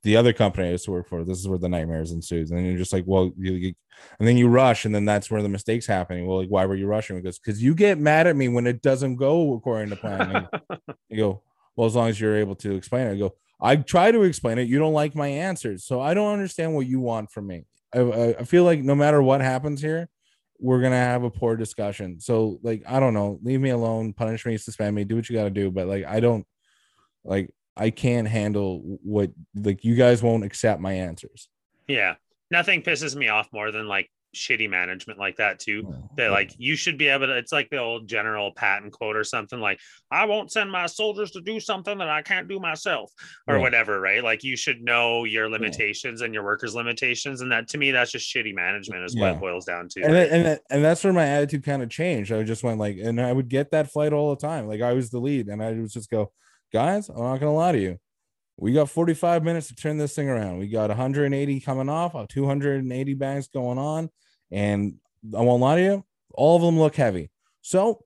the 0.03 0.17
other 0.17 0.33
company 0.33 0.69
i 0.69 0.71
used 0.73 0.85
to 0.85 0.91
work 0.91 1.09
for 1.09 1.25
this 1.25 1.39
is 1.39 1.47
where 1.49 1.59
the 1.59 1.69
nightmares 1.69 2.13
ensues 2.13 2.51
and 2.51 2.67
you're 2.67 2.77
just 2.79 2.93
like 2.93 3.05
well 3.07 3.31
you, 3.37 3.53
you 3.53 3.75
and 4.19 4.27
then 4.27 4.37
you 4.37 4.49
rush 4.49 4.85
and 4.85 4.95
then 4.95 5.05
that's 5.05 5.31
where 5.31 5.43
the 5.43 5.49
mistakes 5.49 5.87
happening. 5.87 6.27
Well 6.27 6.39
like 6.39 6.49
why 6.49 6.67
were 6.67 6.75
you 6.75 6.87
rushing? 6.87 7.17
Because 7.17 7.39
because 7.39 7.63
you 7.63 7.75
get 7.75 7.99
mad 7.99 8.27
at 8.27 8.37
me 8.37 8.49
when 8.49 8.67
it 8.67 8.83
doesn't 8.83 9.17
go 9.17 9.55
according 9.55 9.91
to 9.91 9.97
plan. 9.97 10.49
You 11.09 11.17
go 11.17 11.43
well 11.77 11.87
as 11.87 11.95
long 11.95 12.09
as 12.09 12.19
you're 12.21 12.37
able 12.37 12.55
to 12.57 12.75
explain 12.75 13.07
it. 13.07 13.13
I 13.13 13.17
go 13.17 13.35
i 13.61 13.77
try 13.77 14.11
to 14.11 14.23
explain 14.23 14.59
it. 14.59 14.67
You 14.67 14.79
don't 14.79 14.95
like 14.95 15.15
my 15.15 15.29
answers. 15.29 15.85
So 15.85 16.01
i 16.01 16.15
don't 16.15 16.33
understand 16.33 16.75
what 16.75 16.87
you 16.87 17.01
want 17.01 17.31
from 17.31 17.47
me. 17.47 17.65
I, 17.95 18.01
I- 18.41 18.45
feel 18.45 18.65
like 18.65 18.81
no 18.81 18.95
matter 18.95 19.23
what 19.23 19.41
happens 19.41 19.81
here 19.83 20.09
we're 20.59 20.81
gonna 20.81 20.97
have 20.97 21.23
a 21.25 21.31
poor 21.31 21.57
discussion. 21.57 22.19
So 22.19 22.59
like 22.63 22.83
i 22.89 22.99
don't 22.99 23.15
know. 23.15 23.39
Leave 23.43 23.61
me 23.61 23.71
alone. 23.71 24.15
Punish 24.15 24.47
me. 24.47 24.57
Suspend 24.57 24.97
me. 24.97 25.05
Do 25.05 25.17
what 25.17 25.29
you 25.29 25.37
got 25.37 25.45
to 25.45 25.51
do. 25.51 25.71
But 25.71 25.87
like 25.87 26.05
i 26.07 26.19
don't 26.19 26.47
like 27.25 27.53
i 27.77 27.91
can't 27.91 28.29
handle 28.29 28.81
what 29.03 29.31
like 29.55 29.85
you 29.85 29.95
guys 29.95 30.23
won't 30.23 30.45
accept 30.45 30.81
my 30.81 30.93
answers. 30.93 31.49
Yeah. 31.89 32.15
Nothing 32.51 32.83
pisses 32.83 33.17
me 33.17 33.29
off 33.29 33.49
more 33.53 33.71
than 33.71 33.87
like 33.89 34.11
shitty 34.35 34.69
management 34.69 35.19
like 35.19 35.37
that 35.37 35.59
too. 35.59 35.95
That 36.17 36.31
like 36.31 36.53
you 36.57 36.75
should 36.75 36.97
be 36.97 37.09
able 37.09 37.27
to 37.27 37.37
it's 37.37 37.53
like 37.53 37.69
the 37.69 37.77
old 37.79 38.09
general 38.09 38.51
Patton 38.57 38.91
quote 38.91 39.15
or 39.15 39.25
something 39.25 39.61
like 39.61 39.79
i 40.11 40.25
won't 40.25 40.51
send 40.51 40.73
my 40.73 40.87
soldiers 40.87 41.31
to 41.33 41.43
do 41.43 41.61
something 41.61 41.99
that 41.99 42.09
i 42.09 42.23
can't 42.23 42.49
do 42.49 42.59
myself 42.59 43.13
or 43.47 43.57
Right. 43.57 43.61
whatever 43.63 44.01
right? 44.01 44.25
Like 44.25 44.43
you 44.43 44.57
should 44.57 44.81
know 44.83 45.25
your 45.25 45.51
limitations 45.51 46.23
and 46.23 46.33
your 46.33 46.45
workers 46.45 46.75
limitations 46.75 47.43
and 47.43 47.53
that 47.53 47.69
to 47.69 47.79
me 47.79 47.91
that's 47.91 48.11
just 48.11 48.35
shitty 48.35 48.55
management 48.55 49.05
is 49.05 49.15
what 49.17 49.33
it 49.33 49.41
boils 49.41 49.67
down 49.67 49.89
to 49.91 50.03
and 50.03 50.15
that- 50.15 50.31
and 50.31 50.45
that- 50.47 50.61
and 50.71 50.83
that's 50.85 51.05
where 51.05 51.13
my 51.13 51.27
attitude 51.27 51.63
kind 51.65 51.83
of 51.83 51.91
changed. 51.91 52.33
I 52.33 52.43
just 52.43 52.63
went 52.65 52.79
like, 52.79 52.97
and 53.03 53.21
I 53.21 53.33
would 53.33 53.49
get 53.51 53.71
that 53.73 53.91
flight 53.93 54.15
all 54.15 54.31
the 54.35 54.41
time. 54.41 54.67
Like 54.67 54.81
I 54.81 54.93
was 54.95 55.11
the 55.11 55.19
lead, 55.21 55.49
and 55.49 55.63
I 55.63 55.73
would 55.73 55.91
just 55.91 56.11
go, 56.11 56.33
guys, 56.73 57.09
I'm 57.09 57.17
not 57.17 57.41
gonna 57.41 57.55
lie 57.55 57.73
to 57.73 57.81
you. 57.81 57.99
We 58.57 58.73
got 58.73 58.91
45 58.91 59.45
minutes 59.45 59.69
to 59.69 59.75
turn 59.75 59.97
this 59.99 60.15
thing 60.15 60.29
around. 60.29 60.59
We 60.59 60.69
got 60.69 60.89
180 60.91 61.61
coming 61.61 61.89
off, 61.89 62.15
uh, 62.15 62.27
280 62.29 63.15
bags 63.15 63.49
going 63.49 63.79
on, 63.79 64.11
and 64.51 64.95
I 65.37 65.41
won't 65.41 65.63
lie 65.63 65.77
to 65.77 65.83
you, 65.83 66.05
all 66.35 66.57
of 66.57 66.63
them 66.63 66.79
look 66.79 66.95
heavy. 66.97 67.31
So 67.61 68.05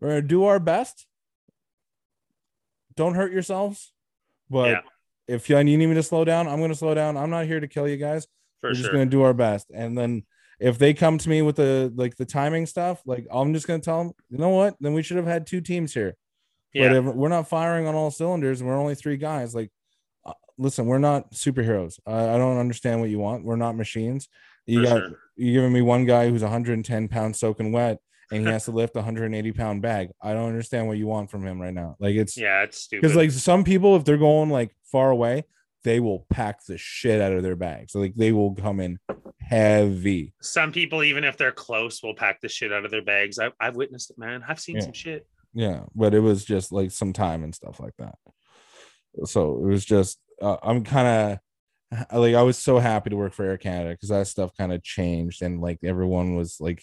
we're 0.00 0.08
gonna 0.08 0.22
do 0.22 0.44
our 0.44 0.58
best. 0.60 1.06
Don't 2.96 3.14
hurt 3.14 3.32
yourselves, 3.32 3.92
but 4.48 4.70
Yeah. 4.70 4.80
if 5.26 5.50
you 5.50 5.62
need 5.64 5.78
me 5.78 5.94
to 5.94 6.02
slow 6.02 6.24
down, 6.24 6.46
I'm 6.46 6.60
gonna 6.60 6.74
slow 6.74 6.94
down. 6.94 7.16
I'm 7.16 7.30
not 7.30 7.46
here 7.46 7.60
to 7.60 7.68
kill 7.68 7.88
you 7.88 7.96
guys 7.96 8.26
for 8.60 8.70
we're 8.70 8.74
sure 8.74 8.82
just 8.84 8.92
gonna 8.92 9.06
do 9.06 9.22
our 9.22 9.34
best 9.34 9.70
and 9.74 9.98
then 9.98 10.22
if 10.58 10.78
they 10.78 10.94
come 10.94 11.18
to 11.18 11.28
me 11.28 11.42
with 11.42 11.56
the 11.56 11.92
like 11.96 12.16
the 12.16 12.24
timing 12.24 12.64
stuff 12.64 13.02
like 13.04 13.26
i'm 13.30 13.52
just 13.52 13.66
gonna 13.66 13.78
tell 13.78 14.02
them 14.02 14.12
you 14.30 14.38
know 14.38 14.48
what 14.48 14.74
then 14.80 14.94
we 14.94 15.02
should 15.02 15.18
have 15.18 15.26
had 15.26 15.46
two 15.46 15.60
teams 15.60 15.92
here 15.92 16.16
yeah. 16.74 16.88
but 16.88 17.10
if 17.10 17.14
we're 17.14 17.28
not 17.28 17.48
firing 17.48 17.86
on 17.86 17.94
all 17.94 18.10
cylinders. 18.10 18.60
And 18.60 18.68
we're 18.68 18.76
only 18.78 18.94
three 18.94 19.16
guys. 19.16 19.54
Like 19.54 19.70
uh, 20.26 20.32
listen 20.58 20.86
we're 20.86 20.98
not 20.98 21.32
superheroes. 21.32 21.98
I, 22.06 22.34
I 22.34 22.38
don't 22.38 22.58
understand 22.58 23.00
what 23.00 23.10
you 23.10 23.18
want. 23.18 23.44
We're 23.44 23.56
not 23.56 23.76
machines. 23.76 24.28
You 24.66 24.82
for 24.82 24.88
got 24.88 24.98
sure. 25.08 25.18
you 25.36 25.52
giving 25.52 25.72
me 25.72 25.82
one 25.82 26.04
guy 26.06 26.28
who's 26.30 26.42
110 26.42 27.08
pounds 27.08 27.38
soaking 27.38 27.72
wet 27.72 27.98
and 28.32 28.46
he 28.46 28.52
has 28.52 28.64
to 28.64 28.70
lift 28.70 28.96
a 28.96 29.00
180 29.00 29.52
pound 29.52 29.82
bag. 29.82 30.10
I 30.20 30.32
don't 30.32 30.48
understand 30.48 30.88
what 30.88 30.98
you 30.98 31.06
want 31.06 31.30
from 31.30 31.46
him 31.46 31.60
right 31.60 31.74
now. 31.74 31.96
Like 31.98 32.16
it's 32.16 32.36
yeah 32.36 32.62
it's 32.62 32.82
stupid. 32.82 33.02
because 33.02 33.16
like 33.16 33.30
some 33.30 33.64
people 33.64 33.96
if 33.96 34.04
they're 34.04 34.16
going 34.16 34.50
like 34.50 34.74
far 34.84 35.10
away 35.10 35.44
they 35.82 36.00
will 36.00 36.24
pack 36.30 36.64
the 36.64 36.78
shit 36.78 37.20
out 37.20 37.32
of 37.32 37.42
their 37.42 37.56
bags. 37.56 37.94
Like 37.94 38.14
they 38.14 38.32
will 38.32 38.54
come 38.54 38.80
in 38.80 38.98
heavy. 39.38 40.32
Some 40.40 40.72
people 40.72 41.02
even 41.02 41.24
if 41.24 41.36
they're 41.36 41.52
close 41.52 42.02
will 42.02 42.14
pack 42.14 42.40
the 42.40 42.48
shit 42.48 42.72
out 42.72 42.84
of 42.84 42.90
their 42.90 43.02
bags. 43.02 43.38
I, 43.38 43.50
i've 43.60 43.76
witnessed 43.76 44.10
it 44.10 44.18
man. 44.18 44.42
I've 44.48 44.60
seen 44.60 44.76
Yeah. 44.76 44.82
some 44.82 44.92
shit 44.94 45.26
yeah 45.54 45.80
but 45.94 46.14
it 46.14 46.20
was 46.20 46.44
just 46.44 46.72
like 46.72 46.90
some 46.90 47.12
time 47.12 47.44
and 47.44 47.54
stuff 47.54 47.80
like 47.80 47.94
that 47.98 48.16
so 49.24 49.56
it 49.58 49.66
was 49.66 49.84
just 49.84 50.18
uh, 50.42 50.56
i'm 50.62 50.84
kind 50.84 51.40
of 51.92 52.18
like 52.20 52.34
i 52.34 52.42
was 52.42 52.58
so 52.58 52.78
happy 52.78 53.10
to 53.10 53.16
work 53.16 53.32
for 53.32 53.44
air 53.44 53.56
canada 53.56 53.90
because 53.90 54.08
that 54.08 54.26
stuff 54.26 54.50
kind 54.58 54.72
of 54.72 54.82
changed 54.82 55.42
and 55.42 55.60
like 55.60 55.78
everyone 55.84 56.34
was 56.34 56.60
like 56.60 56.82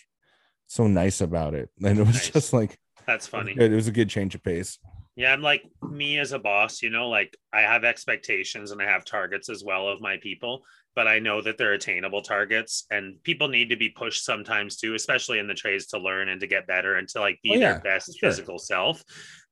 so 0.67 0.87
nice 0.87 1.19
about 1.19 1.53
it 1.53 1.69
and 1.83 1.99
it 1.99 2.05
was 2.07 2.15
Nice. 2.15 2.29
just 2.29 2.53
like 2.53 2.77
That's 3.07 3.27
funny. 3.27 3.55
It 3.57 3.71
was 3.71 3.87
a 3.87 3.91
good 3.91 4.09
change 4.09 4.35
of 4.35 4.43
pace. 4.43 4.77
Yeah, 5.15 5.33
I'm 5.33 5.41
like 5.41 5.63
me 5.81 6.19
as 6.19 6.31
a 6.31 6.39
boss, 6.39 6.81
you 6.81 6.89
know, 6.89 7.09
like 7.09 7.35
I 7.51 7.61
have 7.61 7.83
expectations 7.83 8.71
and 8.71 8.81
I 8.81 8.85
have 8.85 9.03
targets 9.03 9.49
as 9.49 9.63
well 9.63 9.89
of 9.89 9.99
my 9.99 10.17
people, 10.21 10.63
but 10.95 11.07
I 11.07 11.19
know 11.19 11.41
that 11.41 11.57
they're 11.57 11.73
attainable 11.73 12.21
targets 12.21 12.85
and 12.91 13.21
people 13.23 13.47
need 13.47 13.69
to 13.69 13.77
be 13.77 13.89
pushed 13.89 14.25
sometimes 14.25 14.77
too, 14.77 14.93
especially 14.93 15.39
in 15.39 15.47
the 15.47 15.53
trades 15.53 15.87
to 15.87 15.97
learn 15.97 16.29
and 16.29 16.41
to 16.41 16.47
get 16.47 16.67
better 16.67 16.95
and 16.95 17.07
to 17.09 17.19
like 17.21 17.39
be 17.43 17.51
Oh, 17.51 17.55
yeah, 17.55 17.73
their 17.73 17.79
best 17.79 18.17
sure. 18.17 18.29
physical 18.29 18.59
self. 18.59 19.03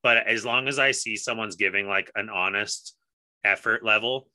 But 0.04 0.28
as 0.28 0.46
long 0.46 0.68
as 0.68 0.80
I 0.80 0.92
see 0.92 1.16
someone's 1.16 1.56
giving 1.56 1.88
like 1.88 2.12
an 2.16 2.30
honest 2.30 2.96
effort 3.44 3.84
level, 3.84 4.28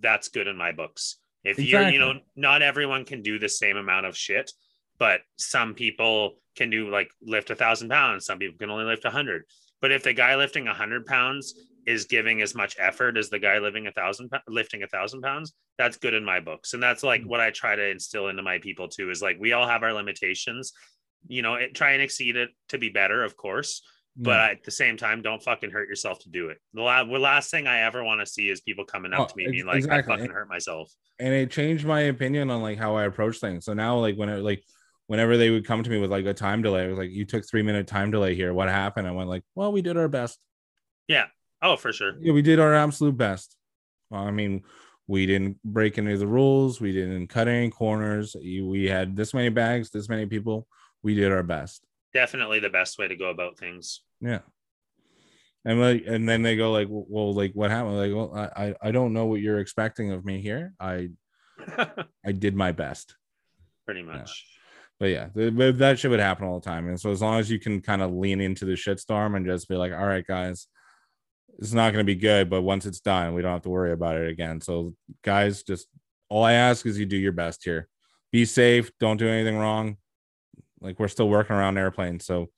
that's 0.00 0.28
good 0.28 0.46
in 0.46 0.56
my 0.56 0.72
books. 0.72 1.18
If 1.44 1.58
you're, 1.58 1.88
you 1.88 1.98
know, 1.98 2.14
not 2.36 2.62
everyone 2.62 3.04
can 3.04 3.22
do 3.22 3.38
the 3.38 3.48
same 3.48 3.76
amount 3.76 4.06
of 4.06 4.16
shit, 4.16 4.50
but 4.98 5.20
some 5.36 5.74
people 5.74 6.36
can 6.56 6.70
do 6.70 6.88
like 6.90 7.10
lift 7.22 7.50
a 7.50 7.54
thousand 7.54 7.90
pounds, 7.90 8.24
some 8.24 8.38
people 8.38 8.56
can 8.58 8.70
only 8.70 8.84
lift 8.84 9.04
a 9.04 9.10
hundred. 9.10 9.44
But 9.80 9.92
if 9.92 10.02
the 10.02 10.14
guy 10.14 10.36
lifting 10.36 10.68
a 10.68 10.74
hundred 10.74 11.04
pounds 11.04 11.54
is 11.86 12.04
giving 12.06 12.42
as 12.42 12.54
much 12.54 12.76
effort 12.78 13.16
as 13.16 13.28
the 13.30 13.38
guy 13.38 13.58
living 13.58 13.86
a 13.86 13.92
thousand 13.92 14.30
lifting 14.48 14.82
a 14.82 14.86
thousand 14.86 15.22
pounds, 15.22 15.52
that's 15.78 15.96
good 15.96 16.14
in 16.14 16.24
my 16.24 16.40
books. 16.40 16.72
And 16.74 16.82
that's 16.82 17.02
like 17.02 17.22
Mm. 17.22 17.26
what 17.26 17.40
I 17.40 17.50
try 17.50 17.74
to 17.76 17.86
instill 17.90 18.28
into 18.28 18.42
my 18.42 18.58
people 18.58 18.88
too. 18.88 19.10
Is 19.10 19.22
like 19.22 19.36
we 19.40 19.52
all 19.52 19.66
have 19.66 19.82
our 19.82 19.92
limitations. 19.92 20.72
You 21.26 21.42
know, 21.42 21.54
it, 21.54 21.74
try 21.74 21.92
and 21.92 22.02
exceed 22.02 22.36
it 22.36 22.50
to 22.68 22.78
be 22.78 22.90
better, 22.90 23.24
of 23.24 23.36
course. 23.36 23.82
But 24.16 24.38
at 24.52 24.62
the 24.62 24.70
same 24.70 24.96
time, 24.96 25.22
don't 25.22 25.42
fucking 25.42 25.70
hurt 25.72 25.88
yourself 25.88 26.20
to 26.20 26.28
do 26.28 26.48
it. 26.50 26.58
The 26.72 26.82
la- 26.82 27.02
the 27.02 27.18
last 27.18 27.50
thing 27.50 27.66
I 27.66 27.80
ever 27.80 28.04
want 28.04 28.20
to 28.20 28.26
see 28.26 28.48
is 28.48 28.60
people 28.60 28.84
coming 28.84 29.12
up 29.12 29.20
Oh, 29.20 29.24
to 29.26 29.36
me 29.36 29.48
being 29.50 29.66
like, 29.66 29.78
exactly. 29.78 30.14
"I 30.14 30.16
fucking 30.18 30.32
hurt 30.32 30.48
myself." 30.48 30.92
and 31.18 31.32
it 31.34 31.50
changed 31.50 31.84
my 31.84 32.00
opinion 32.02 32.50
on 32.50 32.60
like 32.62 32.78
how 32.78 32.94
I 32.96 33.04
approach 33.04 33.38
things. 33.38 33.64
So 33.64 33.72
now, 33.74 33.98
like 33.98 34.16
when 34.16 34.28
it 34.28 34.38
like 34.42 34.62
whenever 35.08 35.36
they 35.36 35.50
would 35.50 35.66
come 35.66 35.82
to 35.82 35.90
me 35.90 35.98
with 35.98 36.10
like 36.12 36.26
a 36.26 36.32
time 36.34 36.62
delay, 36.62 36.84
I 36.84 36.88
was 36.88 36.98
like, 36.98 37.10
"You 37.10 37.24
took 37.24 37.44
three 37.48 37.62
minute 37.62 37.86
time 37.88 38.12
delay 38.12 38.34
here. 38.36 38.54
What 38.54 38.68
happened?" 38.68 39.08
I 39.08 39.10
went 39.12 39.28
like, 39.28 39.42
"Well, 39.56 39.72
we 39.72 39.82
did 39.82 39.96
our 39.96 40.08
best. 40.08 40.38
Oh, 41.64 41.76
for 41.76 41.92
sure. 41.94 42.14
Yeah, 42.20 42.32
we 42.34 42.42
did 42.42 42.60
our 42.60 42.74
absolute 42.74 43.16
best. 43.16 43.56
Well, 44.10 44.22
I 44.22 44.30
mean, 44.30 44.64
we 45.06 45.24
didn't 45.24 45.56
break 45.64 45.96
any 45.96 46.12
of 46.12 46.18
the 46.18 46.26
rules. 46.26 46.78
We 46.78 46.92
didn't 46.92 47.28
cut 47.28 47.48
any 47.48 47.70
corners. 47.70 48.36
We 48.38 48.84
had 48.86 49.16
this 49.16 49.32
many 49.32 49.48
bags, 49.48 49.88
this 49.90 50.10
many 50.10 50.26
people. 50.26 50.66
We 51.02 51.14
did 51.14 51.32
our 51.32 51.42
best. 51.42 51.84
Definitely 52.12 52.60
the 52.60 52.68
best 52.68 52.98
way 52.98 53.08
to 53.08 53.16
go 53.16 53.30
about 53.30 53.58
things. 53.58 54.02
Yeah." 54.20 54.40
And 55.64 55.80
like, 55.80 56.04
and 56.06 56.28
then 56.28 56.42
they 56.42 56.56
go 56.56 56.70
like, 56.70 56.88
"Well, 56.90 57.32
like 57.32 57.52
what 57.54 57.70
happened?" 57.70 57.96
Like, 57.96 58.12
well, 58.12 58.34
I, 58.34 58.64
I, 58.66 58.74
I 58.82 58.90
don't 58.92 59.14
know 59.14 59.24
what 59.24 59.40
you're 59.40 59.58
expecting 59.58 60.12
of 60.12 60.22
me 60.22 60.42
here. 60.42 60.74
I, 60.78 61.08
I 62.26 62.32
did 62.32 62.54
my 62.54 62.72
best. 62.72 63.16
Pretty 63.86 64.02
much. 64.02 64.46
but 65.00 65.06
yeah, 65.06 65.28
th- 65.34 65.56
but 65.56 65.78
that 65.78 65.98
shit 65.98 66.10
would 66.10 66.20
happen 66.20 66.46
all 66.46 66.60
the 66.60 66.64
time. 66.64 66.88
And 66.88 67.00
so 67.00 67.10
as 67.10 67.22
long 67.22 67.40
as 67.40 67.50
you 67.50 67.58
can 67.58 67.80
kind 67.80 68.02
of 68.02 68.12
lean 68.12 68.42
into 68.42 68.66
the 68.66 68.72
shitstorm 68.74 69.36
and 69.36 69.46
just 69.46 69.68
be 69.68 69.76
like, 69.76 69.92
all 69.92 70.06
right, 70.06 70.26
guys, 70.26 70.68
it's 71.58 71.72
not 71.72 71.92
going 71.92 72.04
to 72.04 72.12
be 72.12 72.18
good, 72.18 72.50
but 72.50 72.62
once 72.62 72.86
it's 72.86 73.00
done, 73.00 73.34
we 73.34 73.42
don't 73.42 73.52
have 73.52 73.62
to 73.62 73.70
worry 73.70 73.92
about 73.92 74.16
it 74.16 74.28
again. 74.28 74.60
So 74.60 74.94
guys, 75.22 75.62
just 75.62 75.88
all 76.28 76.44
I 76.44 76.54
ask 76.54 76.84
is 76.86 76.98
you 76.98 77.06
do 77.06 77.16
your 77.16 77.32
best 77.32 77.64
here. 77.64 77.88
Be 78.32 78.44
safe. 78.44 78.90
Don't 78.98 79.16
do 79.16 79.28
anything 79.28 79.58
wrong. 79.58 79.96
Like 80.80 80.98
we're 80.98 81.08
still 81.08 81.28
working 81.28 81.56
around 81.56 81.78
airplanes, 81.78 82.24
so 82.24 82.50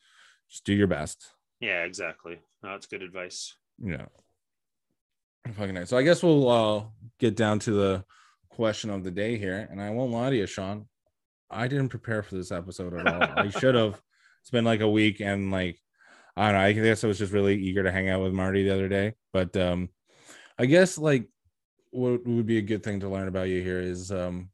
just 0.48 0.64
do 0.64 0.73
your 0.73 0.86
best. 0.86 1.27
Yeah, 1.60 1.85
exactly. 1.85 2.39
No, 2.62 2.70
that's 2.70 2.86
good 2.86 3.02
advice. 3.02 3.55
Yeah. 3.82 4.06
Fucking 5.55 5.74
nice. 5.74 5.90
So 5.90 5.97
I 5.97 6.02
guess 6.02 6.23
we'll 6.23 6.48
uh, 6.48 6.85
get 7.20 7.36
down 7.36 7.60
to 7.60 7.70
the 7.70 8.05
question 8.51 8.90
of 8.90 9.05
the 9.05 9.10
day 9.10 9.39
here, 9.39 9.68
and 9.70 9.81
I 9.81 9.90
won't 9.90 10.10
lie 10.10 10.31
to 10.31 10.36
you, 10.36 10.47
Sean. 10.47 10.86
I 11.51 11.68
didn't 11.68 11.90
prepare 11.90 12.23
for 12.23 12.35
this 12.35 12.51
episode 12.51 12.94
at 12.94 13.06
all. 13.06 13.23
I 13.36 13.51
should 13.60 13.74
have. 13.74 14.01
It's 14.40 14.51
been 14.51 14.64
like 14.64 14.81
a 14.81 14.89
week, 14.89 15.20
and 15.20 15.52
like 15.52 15.78
I 16.37 16.47
don't 16.53 16.61
know. 16.61 16.67
I 16.67 16.73
guess 16.73 17.03
I 17.03 17.07
was 17.07 17.19
just 17.19 17.33
really 17.33 17.57
eager 17.57 17.83
to 17.83 17.91
hang 17.93 18.09
out 18.11 18.23
with 18.23 18.33
Marty 18.33 18.63
the 18.65 18.75
other 18.75 18.89
day. 18.89 19.15
But 19.33 19.57
um, 19.57 19.89
I 20.59 20.67
guess 20.67 20.99
like 20.99 21.29
what 21.91 22.27
would 22.27 22.47
be 22.47 22.59
a 22.59 22.63
good 22.63 22.83
thing 22.83 23.01
to 23.01 23.09
learn 23.09 23.29
about 23.29 23.49
you 23.49 23.63
here 23.63 23.81
is 23.81 24.13
um, 24.13 24.51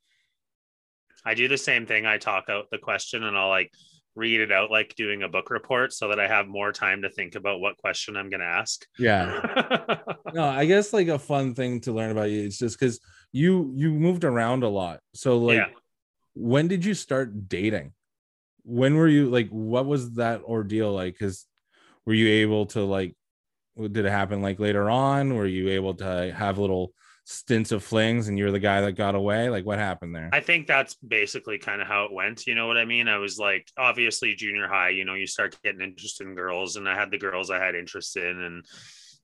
I 1.25 1.35
do 1.35 1.49
the 1.49 1.59
same 1.59 1.87
thing. 1.87 2.07
I 2.07 2.19
talk 2.19 2.45
out 2.49 2.67
the 2.71 2.79
question 2.79 3.25
and 3.25 3.37
I'll 3.37 3.49
like 3.49 3.73
read 4.15 4.41
it 4.41 4.53
out 4.53 4.71
like 4.71 4.95
doing 4.95 5.23
a 5.23 5.29
book 5.29 5.51
report 5.51 5.93
so 5.93 6.09
that 6.09 6.21
I 6.21 6.29
have 6.29 6.47
more 6.47 6.71
time 6.71 7.03
to 7.03 7.11
think 7.11 7.35
about 7.35 7.61
what 7.61 7.79
question 7.79 8.17
I'm 8.17 8.29
going 8.31 8.41
to 8.41 8.47
ask. 8.47 8.85
yeah. 8.99 9.99
no, 10.35 10.45
I 10.45 10.67
guess 10.67 10.93
like 10.93 11.09
a 11.09 11.19
fun 11.19 11.55
thing 11.55 11.81
to 11.83 11.93
learn 11.93 12.11
about 12.11 12.31
you 12.31 12.43
is 12.43 12.59
just 12.59 12.79
because 12.79 13.01
you 13.33 13.73
you 13.75 13.91
moved 13.91 14.25
around 14.25 14.63
a 14.63 14.69
lot. 14.69 15.01
So 15.15 15.39
like, 15.39 15.57
Yeah. 15.57 15.67
when 16.35 16.69
did 16.69 16.85
you 16.85 16.95
start 16.95 17.49
dating? 17.49 17.93
When 18.65 18.95
were 18.97 19.09
you 19.09 19.31
like? 19.31 19.49
What 19.49 19.87
was 19.87 20.13
that 20.15 20.43
ordeal 20.43 20.93
like? 20.93 21.15
Because 21.19 21.47
were 22.07 22.15
you 22.15 22.29
able 22.29 22.67
to 22.67 22.85
like? 22.85 23.15
Did 23.77 24.05
it 24.05 24.11
happen 24.11 24.43
like 24.43 24.61
later 24.61 24.91
on? 24.91 25.35
Were 25.35 25.47
you 25.47 25.71
able 25.71 25.95
to 25.95 26.33
have 26.37 26.59
little 26.59 26.93
stints 27.25 27.73
of 27.73 27.83
flings, 27.83 28.29
and 28.29 28.39
you're 28.39 28.51
the 28.51 28.59
guy 28.59 28.83
that 28.83 28.93
got 28.93 29.15
away? 29.15 29.49
Like, 29.49 29.65
what 29.65 29.79
happened 29.79 30.15
there? 30.15 30.29
I 30.33 30.41
think 30.41 30.67
that's 30.67 30.95
basically 30.97 31.59
kind 31.59 31.81
of 31.81 31.89
how 31.89 32.05
it 32.05 32.13
went. 32.13 32.47
You 32.47 32.55
know 32.55 32.67
what 32.67 32.77
I 32.77 32.85
mean? 32.85 33.09
I 33.09 33.17
was 33.17 33.39
like, 33.39 33.67
obviously, 33.79 34.35
junior 34.35 34.69
high, 34.69 34.91
you 34.91 35.05
know, 35.05 35.15
you 35.15 35.27
start 35.27 35.57
getting 35.63 35.81
interested 35.81 36.27
in 36.27 36.35
girls, 36.35 36.77
and 36.77 36.89
I 36.89 36.95
had 36.95 37.11
the 37.11 37.19
girls 37.19 37.51
I 37.51 37.65
had 37.65 37.75
interest 37.75 38.17
in, 38.17 38.43
and 38.43 38.67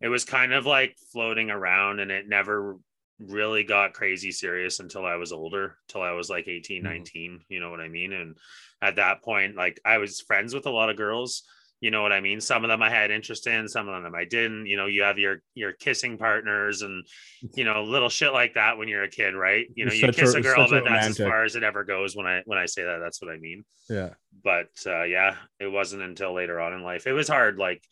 it 0.00 0.08
was 0.08 0.24
kind 0.24 0.54
of 0.54 0.64
like 0.64 0.96
floating 1.12 1.50
around, 1.50 2.00
and 2.00 2.10
it 2.10 2.28
never 2.28 2.76
really 3.18 3.64
got 3.64 3.92
crazy 3.94 4.30
serious 4.30 4.78
until 4.78 5.04
I 5.04 5.16
was 5.16 5.32
older, 5.32 5.76
till 5.88 6.02
I 6.02 6.12
was 6.12 6.30
like 6.30 6.48
18, 6.48 6.82
Mhm. 6.82 6.86
19. 6.86 7.40
You 7.48 7.60
know 7.60 7.70
what 7.70 7.80
I 7.80 7.88
mean? 7.88 8.12
And 8.12 8.38
at 8.80 8.96
that 8.96 9.22
point, 9.22 9.56
like, 9.56 9.80
I 9.84 9.98
was 9.98 10.20
friends 10.20 10.54
with 10.54 10.66
a 10.66 10.70
lot 10.70 10.88
of 10.88 10.96
girls. 10.96 11.42
You 11.80 11.92
know 11.92 12.02
what 12.02 12.10
I 12.12 12.20
mean? 12.20 12.40
Some 12.40 12.64
of 12.64 12.68
them 12.68 12.82
I 12.82 12.90
had 12.90 13.10
interest 13.12 13.46
in, 13.46 13.68
some 13.68 13.88
of 13.88 14.02
them 14.02 14.14
I 14.14 14.24
didn't. 14.24 14.66
You 14.66 14.76
know, 14.76 14.86
you 14.86 15.02
have 15.02 15.18
your 15.18 15.42
your 15.54 15.72
kissing 15.72 16.18
partners 16.18 16.82
and 16.82 17.06
you 17.54 17.64
know 17.64 17.84
little 17.84 18.08
shit 18.08 18.32
like 18.32 18.54
that 18.54 18.78
when 18.78 18.88
you're 18.88 19.04
a 19.04 19.08
kid, 19.08 19.34
right? 19.34 19.66
You 19.74 19.86
know, 19.86 19.92
you 19.92 20.00
such 20.00 20.18
a- 20.18 20.20
kiss 20.20 20.34
a 20.34 20.40
girl, 20.40 20.66
but 20.68 20.84
that's 20.84 21.06
as 21.08 21.18
far 21.18 21.44
as 21.44 21.54
it 21.54 21.62
ever 21.62 21.84
goes. 21.84 22.16
When 22.16 22.26
I 22.26 22.42
when 22.46 22.58
I 22.58 22.66
say 22.66 22.82
that, 22.82 22.98
that's 22.98 23.22
what 23.22 23.30
I 23.30 23.36
mean. 23.38 23.64
yeah, 23.88 24.10
But 24.42 24.70
uh, 24.86 25.04
yeah, 25.04 25.36
it 25.60 25.68
wasn't 25.68 26.02
until 26.02 26.34
later 26.34 26.60
on 26.60 26.72
in 26.72 26.82
life. 26.82 27.06
It 27.06 27.12
was 27.12 27.28
hard. 27.28 27.58
Like 27.58 27.82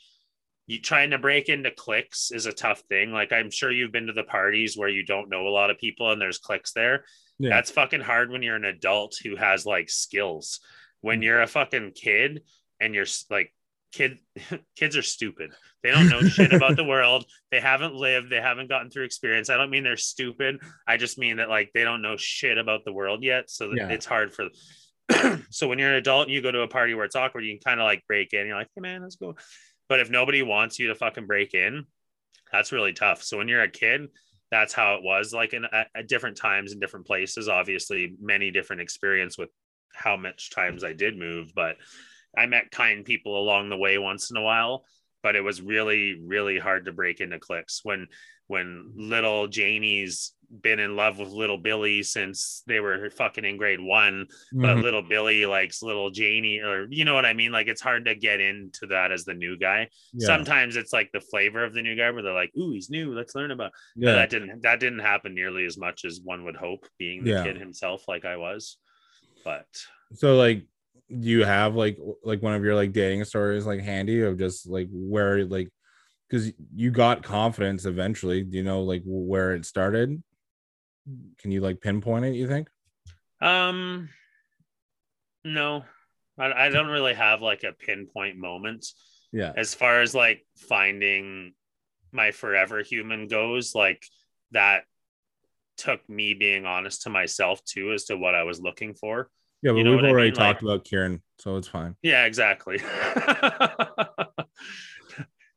you 0.66 0.80
trying 0.80 1.10
to 1.10 1.18
break 1.18 1.48
into 1.48 1.70
cliques 1.70 2.32
is 2.32 2.46
a 2.46 2.52
tough 2.52 2.80
thing. 2.88 3.12
Like 3.12 3.32
I'm 3.32 3.52
sure 3.52 3.70
you've 3.70 3.92
been 3.92 4.08
to 4.08 4.12
the 4.12 4.24
parties 4.24 4.76
where 4.76 4.88
you 4.88 5.04
don't 5.04 5.28
know 5.30 5.46
a 5.46 5.50
lot 5.50 5.70
of 5.70 5.78
people 5.78 6.10
and 6.10 6.20
there's 6.20 6.38
cliques 6.38 6.72
there. 6.72 7.04
Yeah. 7.38 7.50
That's 7.50 7.70
fucking 7.70 8.00
hard 8.00 8.32
when 8.32 8.42
you're 8.42 8.56
an 8.56 8.64
adult 8.64 9.14
who 9.22 9.36
has 9.36 9.64
like 9.64 9.88
skills. 9.88 10.58
When 11.02 11.22
you're 11.22 11.42
a 11.42 11.46
fucking 11.46 11.92
kid 11.92 12.42
and 12.80 12.96
you're 12.96 13.06
like 13.30 13.52
kid 13.96 14.18
kids 14.76 14.96
are 14.96 15.02
stupid. 15.02 15.52
They 15.82 15.90
don't 15.90 16.08
know 16.08 16.20
shit 16.22 16.52
about 16.52 16.76
the 16.76 16.84
world. 16.84 17.24
They 17.50 17.60
haven't 17.60 17.94
lived, 17.94 18.30
they 18.30 18.40
haven't 18.40 18.68
gotten 18.68 18.90
through 18.90 19.04
experience. 19.04 19.50
I 19.50 19.56
don't 19.56 19.70
mean 19.70 19.84
they're 19.84 19.96
stupid. 19.96 20.60
I 20.86 20.96
just 20.96 21.18
mean 21.18 21.36
that 21.38 21.48
like 21.48 21.70
they 21.74 21.84
don't 21.84 22.02
know 22.02 22.16
shit 22.16 22.58
about 22.58 22.84
the 22.84 22.92
world 22.92 23.22
yet. 23.22 23.50
So 23.50 23.72
Yeah. 23.72 23.88
it's 23.88 24.06
hard 24.06 24.34
for 24.34 24.48
so 25.50 25.68
when 25.68 25.78
you're 25.78 25.90
an 25.90 25.96
adult 25.96 26.26
and 26.26 26.34
you 26.34 26.42
go 26.42 26.50
to 26.50 26.62
a 26.62 26.68
party 26.68 26.94
where 26.94 27.04
it's 27.04 27.16
awkward, 27.16 27.44
you 27.44 27.52
can 27.54 27.60
kind 27.60 27.80
of 27.80 27.84
like 27.84 28.02
break 28.08 28.32
in. 28.32 28.46
You're 28.46 28.56
like, 28.56 28.68
hey 28.74 28.80
man, 28.80 29.02
let's 29.02 29.16
go. 29.16 29.36
But 29.88 30.00
if 30.00 30.10
nobody 30.10 30.42
wants 30.42 30.78
you 30.78 30.88
to 30.88 30.94
fucking 30.96 31.26
break 31.26 31.54
in, 31.54 31.84
that's 32.52 32.72
really 32.72 32.92
tough. 32.92 33.22
So 33.22 33.38
when 33.38 33.46
you're 33.48 33.62
a 33.62 33.70
kid, 33.70 34.08
that's 34.50 34.72
how 34.72 34.96
it 34.96 35.02
was 35.02 35.32
like 35.32 35.54
in 35.54 35.64
at, 35.64 35.88
at 35.94 36.08
different 36.08 36.36
times 36.36 36.72
in 36.72 36.80
different 36.80 37.06
places. 37.06 37.48
Obviously, 37.48 38.14
many 38.20 38.50
different 38.50 38.82
experience 38.82 39.38
with 39.38 39.50
how 39.94 40.16
much 40.16 40.50
times 40.50 40.82
I 40.84 40.92
did 40.92 41.16
move, 41.16 41.52
but 41.54 41.76
I 42.36 42.46
met 42.46 42.70
kind 42.70 43.04
people 43.04 43.38
along 43.38 43.68
the 43.70 43.76
way 43.76 43.98
once 43.98 44.30
in 44.30 44.36
a 44.36 44.42
while. 44.42 44.84
But 45.22 45.34
it 45.34 45.40
was 45.42 45.60
really, 45.60 46.20
really 46.24 46.56
hard 46.58 46.84
to 46.84 46.92
break 46.92 47.20
into 47.20 47.38
cliques 47.40 47.80
when 47.82 48.06
when 48.48 48.92
little 48.94 49.48
Janie's 49.48 50.32
been 50.62 50.78
in 50.78 50.94
love 50.94 51.18
with 51.18 51.30
little 51.30 51.58
Billy 51.58 52.04
since 52.04 52.62
they 52.68 52.78
were 52.78 53.10
fucking 53.10 53.44
in 53.44 53.56
grade 53.56 53.80
one 53.80 54.28
but 54.52 54.76
Mhm. 54.76 54.82
little 54.84 55.02
Billy 55.02 55.44
likes 55.46 55.82
little 55.82 56.10
Janie, 56.10 56.60
or 56.60 56.86
you 56.88 57.04
know 57.04 57.14
what 57.14 57.26
I 57.26 57.32
mean? 57.32 57.50
Like 57.50 57.66
it's 57.66 57.80
hard 57.80 58.04
to 58.04 58.14
get 58.14 58.38
into 58.40 58.86
that 58.86 59.10
as 59.10 59.24
the 59.24 59.34
new 59.34 59.56
guy. 59.58 59.88
yeah, 60.12 60.26
Sometimes 60.28 60.76
it's 60.76 60.92
like 60.92 61.10
the 61.10 61.20
flavor 61.20 61.64
of 61.64 61.74
the 61.74 61.82
new 61.82 61.96
guy 61.96 62.08
where 62.12 62.22
they're 62.22 62.32
like, 62.32 62.52
"Ooh, 62.56 62.70
he's 62.70 62.88
new. 62.88 63.12
Let's 63.12 63.34
learn 63.34 63.50
about." 63.50 63.72
But 63.96 64.06
yeah. 64.06 64.12
that 64.12 64.30
didn't 64.30 64.62
that 64.62 64.78
didn't 64.78 65.00
happen 65.00 65.34
nearly 65.34 65.64
as 65.64 65.76
much 65.76 66.04
as 66.04 66.20
one 66.22 66.44
would 66.44 66.56
hope, 66.56 66.86
being 66.98 67.24
the 67.24 67.30
Yeah. 67.32 67.42
kid 67.42 67.56
himself, 67.58 68.06
like 68.06 68.24
I 68.24 68.36
was. 68.36 68.78
But 69.44 69.66
So 70.12 70.36
like, 70.36 70.62
do 71.08 71.28
you 71.28 71.44
have 71.44 71.74
like 71.74 71.98
like 72.24 72.42
one 72.42 72.54
of 72.54 72.64
your 72.64 72.74
like 72.74 72.92
dating 72.92 73.24
stories 73.24 73.66
like 73.66 73.80
handy 73.80 74.22
of 74.22 74.38
just 74.38 74.68
like 74.68 74.88
where 74.90 75.44
like 75.44 75.68
because 76.28 76.52
you 76.74 76.90
got 76.90 77.22
confidence 77.22 77.84
eventually? 77.84 78.42
Do 78.42 78.56
you 78.56 78.64
know 78.64 78.82
like 78.82 79.02
where 79.04 79.54
it 79.54 79.64
started? 79.64 80.22
Can 81.38 81.50
you 81.52 81.60
like 81.60 81.80
pinpoint 81.80 82.24
it? 82.24 82.34
You 82.34 82.48
think? 82.48 82.68
um, 83.40 84.08
no, 85.44 85.84
I, 86.38 86.66
I 86.66 86.68
don't 86.70 86.88
really 86.88 87.14
have 87.14 87.42
like 87.42 87.62
a 87.62 87.72
pinpoint 87.72 88.36
moment. 88.36 88.86
Yeah. 89.32 89.52
as 89.56 89.74
far 89.74 90.00
as 90.00 90.14
like 90.14 90.46
finding 90.56 91.52
my 92.12 92.30
forever 92.30 92.82
human 92.82 93.26
goes 93.28 93.74
like 93.74 94.02
that 94.52 94.84
took 95.76 96.08
me 96.08 96.32
being 96.32 96.64
honest 96.64 97.02
to 97.02 97.10
myself 97.10 97.62
too 97.64 97.92
as 97.92 98.04
to 98.04 98.16
what 98.16 98.34
i 98.34 98.44
was 98.44 98.60
looking 98.60 98.94
for 98.94 99.28
Yeah, 99.62 99.72
but 99.72 99.78
You 99.78 99.84
know 99.84 99.90
we've 99.92 99.96
what 100.02 100.06
I 100.06 100.10
already 100.10 100.30
mean? 100.30 100.34
talked 100.34 100.62
Like- 100.62 100.74
about 100.76 100.84
Kieran, 100.84 101.22
so 101.38 101.56
it's 101.56 101.68
fine. 101.68 101.96
Yeah, 102.02 102.24
exactly. 102.26 102.78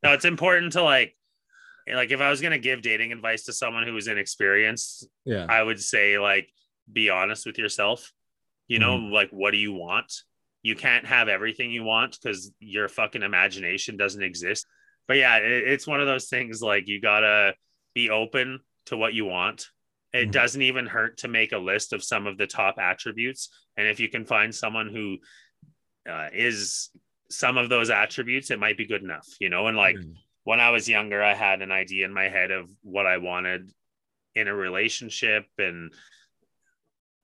no, 0.02 0.12
it's 0.12 0.24
important 0.24 0.72
to 0.72 0.82
like 0.82 1.14
like 1.92 2.10
if 2.10 2.20
I 2.20 2.30
was 2.30 2.40
gonna 2.40 2.58
give 2.58 2.82
dating 2.82 3.12
advice 3.12 3.44
to 3.44 3.52
someone 3.52 3.84
who 3.86 3.92
was 3.92 4.08
inexperienced, 4.08 5.08
Yeah. 5.24 5.46
I 5.48 5.62
would 5.62 5.80
say 5.80 6.18
like 6.18 6.48
be 6.92 7.10
honest 7.10 7.46
with 7.46 7.58
yourself. 7.58 8.10
You 8.68 8.78
know, 8.78 8.96
Mm-hmm. 8.96 9.12
like 9.12 9.30
what 9.30 9.50
do 9.50 9.58
you 9.58 9.72
want? 9.72 10.12
You 10.62 10.76
can't 10.76 11.06
have 11.06 11.28
everything 11.28 11.70
you 11.70 11.82
want 11.84 12.18
because 12.22 12.52
your 12.60 12.88
fucking 12.88 13.22
imagination 13.22 13.96
doesn't 13.96 14.22
exist. 14.22 14.66
But 15.08 15.16
yeah, 15.16 15.36
it, 15.38 15.50
it's 15.68 15.86
one 15.86 16.00
of 16.00 16.06
those 16.06 16.28
things 16.28 16.62
like 16.62 16.86
you 16.86 17.00
gotta 17.00 17.54
be 17.94 18.10
open 18.10 18.60
to 18.86 18.96
what 18.96 19.12
you 19.14 19.24
want. 19.24 19.66
It 20.12 20.28
Mhm. 20.28 20.32
doesn't 20.32 20.62
even 20.62 20.86
hurt 20.86 21.18
to 21.18 21.28
make 21.28 21.52
a 21.52 21.58
list 21.58 21.92
of 21.92 22.02
some 22.02 22.26
of 22.26 22.36
the 22.36 22.46
top 22.46 22.78
attributes. 22.78 23.48
And 23.76 23.86
if 23.86 24.00
you 24.00 24.08
can 24.08 24.24
find 24.24 24.54
someone 24.54 24.88
who 24.88 25.18
uh, 26.08 26.30
is 26.32 26.90
some 27.28 27.58
of 27.58 27.68
those 27.68 27.90
attributes, 27.90 28.50
it 28.50 28.58
might 28.58 28.78
be 28.78 28.86
good 28.86 29.02
enough, 29.02 29.28
you 29.38 29.50
know. 29.50 29.66
And 29.66 29.76
like 29.76 29.96
Mhm. 29.96 30.16
when 30.44 30.58
I 30.58 30.70
was 30.70 30.88
younger, 30.88 31.22
I 31.22 31.34
had 31.34 31.60
an 31.60 31.70
idea 31.70 32.06
in 32.06 32.12
my 32.12 32.28
head 32.28 32.50
of 32.50 32.70
what 32.82 33.06
I 33.06 33.18
wanted 33.18 33.70
in 34.34 34.48
a 34.48 34.54
relationship. 34.54 35.46
And 35.58 35.94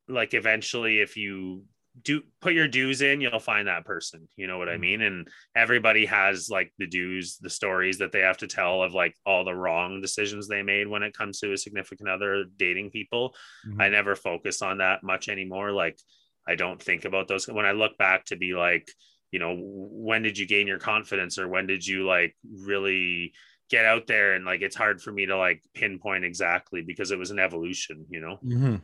like 0.06 0.34
eventually, 0.34 1.00
if 1.00 1.16
you 1.16 1.64
do 2.02 2.22
put 2.40 2.52
your 2.52 2.68
dues 2.68 3.00
in, 3.00 3.20
you'll 3.20 3.38
find 3.38 3.68
that 3.68 3.84
person. 3.84 4.28
You 4.36 4.46
know 4.46 4.58
what 4.58 4.68
I 4.68 4.76
Mhm. 4.76 4.80
mean? 4.80 5.02
And 5.02 5.28
everybody 5.54 6.04
has 6.06 6.50
like 6.50 6.72
the 6.78 6.86
dues, 6.86 7.38
the 7.38 7.50
stories 7.50 7.98
that 7.98 8.12
they 8.12 8.20
have 8.20 8.36
to 8.38 8.46
tell 8.46 8.82
of 8.82 8.92
like 8.92 9.14
all 9.24 9.44
the 9.44 9.54
wrong 9.54 10.00
decisions 10.00 10.46
they 10.46 10.62
made 10.62 10.88
when 10.88 11.02
it 11.02 11.14
comes 11.16 11.40
to 11.40 11.52
a 11.52 11.56
significant 11.56 12.08
other 12.08 12.44
dating 12.56 12.90
people. 12.90 13.34
Mhm. 13.66 13.80
I 13.82 13.88
never 13.88 14.14
focus 14.14 14.60
on 14.62 14.78
that 14.78 15.02
much 15.02 15.28
anymore. 15.28 15.72
Like 15.72 15.98
I 16.46 16.54
don't 16.54 16.82
think 16.82 17.04
about 17.04 17.28
those 17.28 17.48
when 17.48 17.66
I 17.66 17.72
look 17.72 17.96
back 17.98 18.26
to 18.26 18.36
be 18.36 18.52
like, 18.54 18.90
you 19.32 19.38
know, 19.38 19.56
when 19.58 20.22
did 20.22 20.38
you 20.38 20.46
gain 20.46 20.66
your 20.66 20.78
confidence 20.78 21.38
or 21.38 21.48
when 21.48 21.66
did 21.66 21.86
you 21.86 22.04
like 22.06 22.36
really 22.44 23.32
get 23.68 23.84
out 23.84 24.06
there 24.06 24.34
and 24.34 24.44
like 24.44 24.60
it's 24.62 24.76
hard 24.76 25.02
for 25.02 25.10
me 25.12 25.26
to 25.26 25.36
like 25.36 25.62
pinpoint 25.74 26.24
exactly 26.24 26.82
because 26.82 27.10
it 27.10 27.18
was 27.18 27.30
an 27.30 27.38
evolution, 27.38 28.06
you 28.10 28.20
know. 28.20 28.38
mm-hmm. 28.44 28.76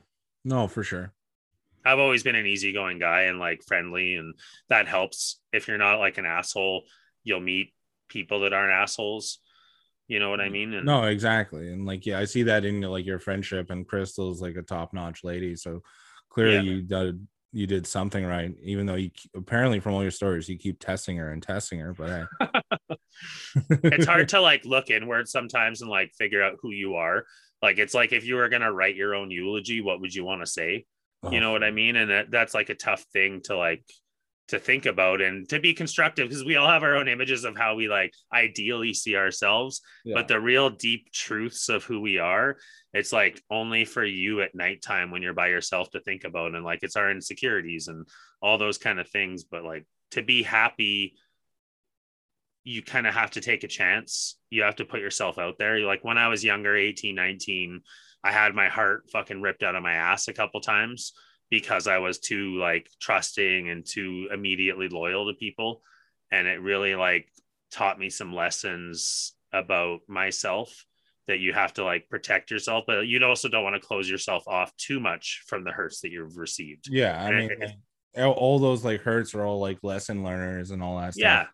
No, 0.44 0.66
for 0.66 0.82
sure. 0.82 1.12
I've 1.84 1.98
always 1.98 2.22
been 2.22 2.36
an 2.36 2.46
easygoing 2.46 2.98
guy 2.98 3.22
and 3.22 3.38
like 3.38 3.62
friendly 3.62 4.14
and 4.14 4.34
that 4.68 4.88
helps. 4.88 5.40
If 5.52 5.68
you're 5.68 5.78
not 5.78 5.98
like 5.98 6.18
an 6.18 6.26
asshole, 6.26 6.84
you'll 7.24 7.40
meet 7.40 7.72
people 8.08 8.40
that 8.40 8.52
aren't 8.52 8.72
assholes. 8.72 9.38
You 10.08 10.18
know 10.18 10.30
what 10.30 10.40
I 10.40 10.48
mm. 10.48 10.52
mean? 10.52 10.74
And 10.74 10.86
No, 10.86 11.04
exactly. 11.04 11.72
And 11.72 11.86
like, 11.86 12.06
yeah, 12.06 12.18
I 12.18 12.24
see 12.24 12.44
that 12.44 12.64
in 12.64 12.80
like 12.82 13.06
your 13.06 13.18
friendship 13.18 13.70
and 13.70 13.86
Crystal's 13.86 14.42
like 14.42 14.56
a 14.56 14.62
top 14.62 14.92
notch 14.92 15.24
lady. 15.24 15.56
So 15.56 15.82
clearly 16.28 16.54
Yeah. 16.56 16.62
you 16.62 16.82
did 16.82 17.26
you 17.54 17.66
did 17.66 17.86
something 17.86 18.24
right, 18.24 18.54
even 18.62 18.86
though 18.86 18.94
you 18.94 19.10
apparently 19.36 19.78
from 19.78 19.92
all 19.92 20.02
your 20.02 20.10
stories 20.10 20.48
you 20.48 20.56
keep 20.56 20.78
testing 20.78 21.18
her 21.18 21.32
and 21.32 21.42
testing 21.42 21.80
her. 21.80 21.92
But 21.92 22.28
hey. 22.88 22.96
it's 23.82 24.06
hard 24.06 24.30
to 24.30 24.40
like 24.40 24.64
look 24.64 24.90
inward 24.90 25.28
sometimes 25.28 25.82
and 25.82 25.90
like 25.90 26.12
figure 26.14 26.42
out 26.42 26.58
who 26.62 26.70
you 26.70 26.94
are. 26.94 27.24
Like 27.60 27.78
it's 27.78 27.94
like 27.94 28.12
if 28.12 28.24
you 28.24 28.36
were 28.36 28.48
gonna 28.48 28.72
write 28.72 28.96
your 28.96 29.14
own 29.14 29.30
eulogy, 29.30 29.80
what 29.80 30.00
would 30.00 30.14
you 30.14 30.24
want 30.24 30.40
to 30.40 30.46
say? 30.46 30.86
You 31.30 31.40
know 31.40 31.52
what 31.52 31.62
I 31.62 31.70
mean? 31.70 31.96
And 31.96 32.10
that, 32.10 32.30
that's 32.30 32.54
like 32.54 32.68
a 32.68 32.74
tough 32.74 33.02
thing 33.12 33.40
to 33.44 33.56
like 33.56 33.84
to 34.48 34.58
think 34.58 34.86
about 34.86 35.20
and 35.20 35.48
to 35.48 35.60
be 35.60 35.72
constructive 35.72 36.28
because 36.28 36.44
we 36.44 36.56
all 36.56 36.68
have 36.68 36.82
our 36.82 36.96
own 36.96 37.08
images 37.08 37.44
of 37.44 37.56
how 37.56 37.76
we 37.76 37.88
like 37.88 38.12
ideally 38.32 38.92
see 38.92 39.14
ourselves, 39.16 39.80
Yeah. 40.04 40.14
but 40.16 40.26
the 40.28 40.40
real 40.40 40.68
deep 40.68 41.12
truths 41.12 41.68
of 41.68 41.84
who 41.84 42.00
we 42.00 42.18
are, 42.18 42.56
it's 42.92 43.12
like 43.12 43.40
only 43.50 43.84
for 43.84 44.04
you 44.04 44.42
at 44.42 44.54
nighttime 44.54 45.10
when 45.10 45.22
you're 45.22 45.32
by 45.32 45.46
yourself 45.48 45.90
to 45.90 46.00
think 46.00 46.24
about. 46.24 46.54
And 46.54 46.64
like 46.64 46.80
it's 46.82 46.96
our 46.96 47.10
insecurities 47.10 47.86
and 47.88 48.06
all 48.42 48.58
those 48.58 48.78
kind 48.78 48.98
of 48.98 49.08
things. 49.08 49.44
But 49.44 49.64
like 49.64 49.86
to 50.10 50.22
be 50.22 50.42
happy, 50.42 51.14
you 52.64 52.82
kind 52.82 53.06
of 53.06 53.14
have 53.14 53.30
to 53.32 53.40
take 53.40 53.64
a 53.64 53.68
chance. 53.68 54.38
You 54.50 54.62
have 54.64 54.76
to 54.76 54.84
put 54.84 55.00
yourself 55.00 55.38
out 55.38 55.56
there. 55.58 55.78
You're 55.78 55.86
like 55.86 56.04
when 56.04 56.18
I 56.18 56.28
was 56.28 56.44
younger, 56.44 56.76
18, 56.76 57.14
19, 57.14 57.80
I 58.24 58.32
had 58.32 58.54
my 58.54 58.68
heart 58.68 59.04
fucking 59.12 59.40
ripped 59.42 59.62
out 59.62 59.74
of 59.74 59.82
my 59.82 59.94
ass 59.94 60.28
a 60.28 60.32
couple 60.32 60.60
times 60.60 61.12
because 61.50 61.86
I 61.86 61.98
was 61.98 62.18
too 62.18 62.56
like 62.58 62.88
trusting 63.00 63.68
and 63.68 63.84
too 63.84 64.28
immediately 64.32 64.88
loyal 64.88 65.26
to 65.26 65.34
people. 65.38 65.82
And 66.30 66.46
it 66.46 66.60
really 66.60 66.94
like 66.94 67.28
taught 67.70 67.98
me 67.98 68.10
some 68.10 68.34
lessons 68.34 69.34
about 69.52 70.00
myself 70.08 70.84
that 71.26 71.38
you 71.40 71.52
have 71.52 71.72
to 71.74 71.84
like 71.84 72.08
protect 72.08 72.50
yourself, 72.50 72.84
but 72.86 73.06
you 73.06 73.22
also 73.24 73.48
don't 73.48 73.64
want 73.64 73.74
to 73.80 73.86
close 73.86 74.08
yourself 74.08 74.46
off 74.48 74.74
too 74.76 74.98
much 74.98 75.42
from 75.46 75.62
the 75.64 75.70
hurts 75.70 76.00
that 76.00 76.10
you've 76.10 76.36
received. 76.36 76.88
yeah, 76.90 77.22
I 77.22 77.28
And 77.28 77.36
mean 77.38 77.50
it- 78.14 78.22
all- 78.24 78.58
those 78.58 78.84
like 78.84 79.00
hurts 79.02 79.34
are 79.34 79.44
all 79.44 79.58
like 79.60 79.78
lesson 79.82 80.22
learners 80.24 80.70
and 80.70 80.82
all 80.82 80.98
that 81.00 81.14
stuff. 81.14 81.22
Yeah. 81.22 81.46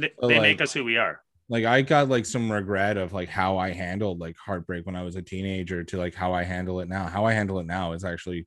They, 0.00 0.12
So, 0.20 0.28
they 0.28 0.34
like- 0.34 0.42
make 0.42 0.60
us 0.60 0.72
who 0.72 0.84
we 0.84 0.96
are. 0.98 1.20
Like 1.48 1.64
I 1.64 1.82
got 1.82 2.08
like 2.08 2.26
some 2.26 2.50
regret 2.50 2.96
of 2.96 3.12
like 3.12 3.28
how 3.28 3.56
I 3.58 3.70
handled 3.70 4.18
like 4.18 4.36
heartbreak 4.36 4.84
when 4.86 4.96
I 4.96 5.02
was 5.04 5.16
a 5.16 5.22
teenager 5.22 5.84
to 5.84 5.96
like 5.98 6.14
how 6.14 6.32
I 6.32 6.42
handle 6.42 6.80
it 6.80 6.88
now. 6.88 7.06
How 7.06 7.24
I 7.24 7.32
handle 7.32 7.60
it 7.60 7.66
now 7.66 7.92
is 7.92 8.04
actually 8.04 8.46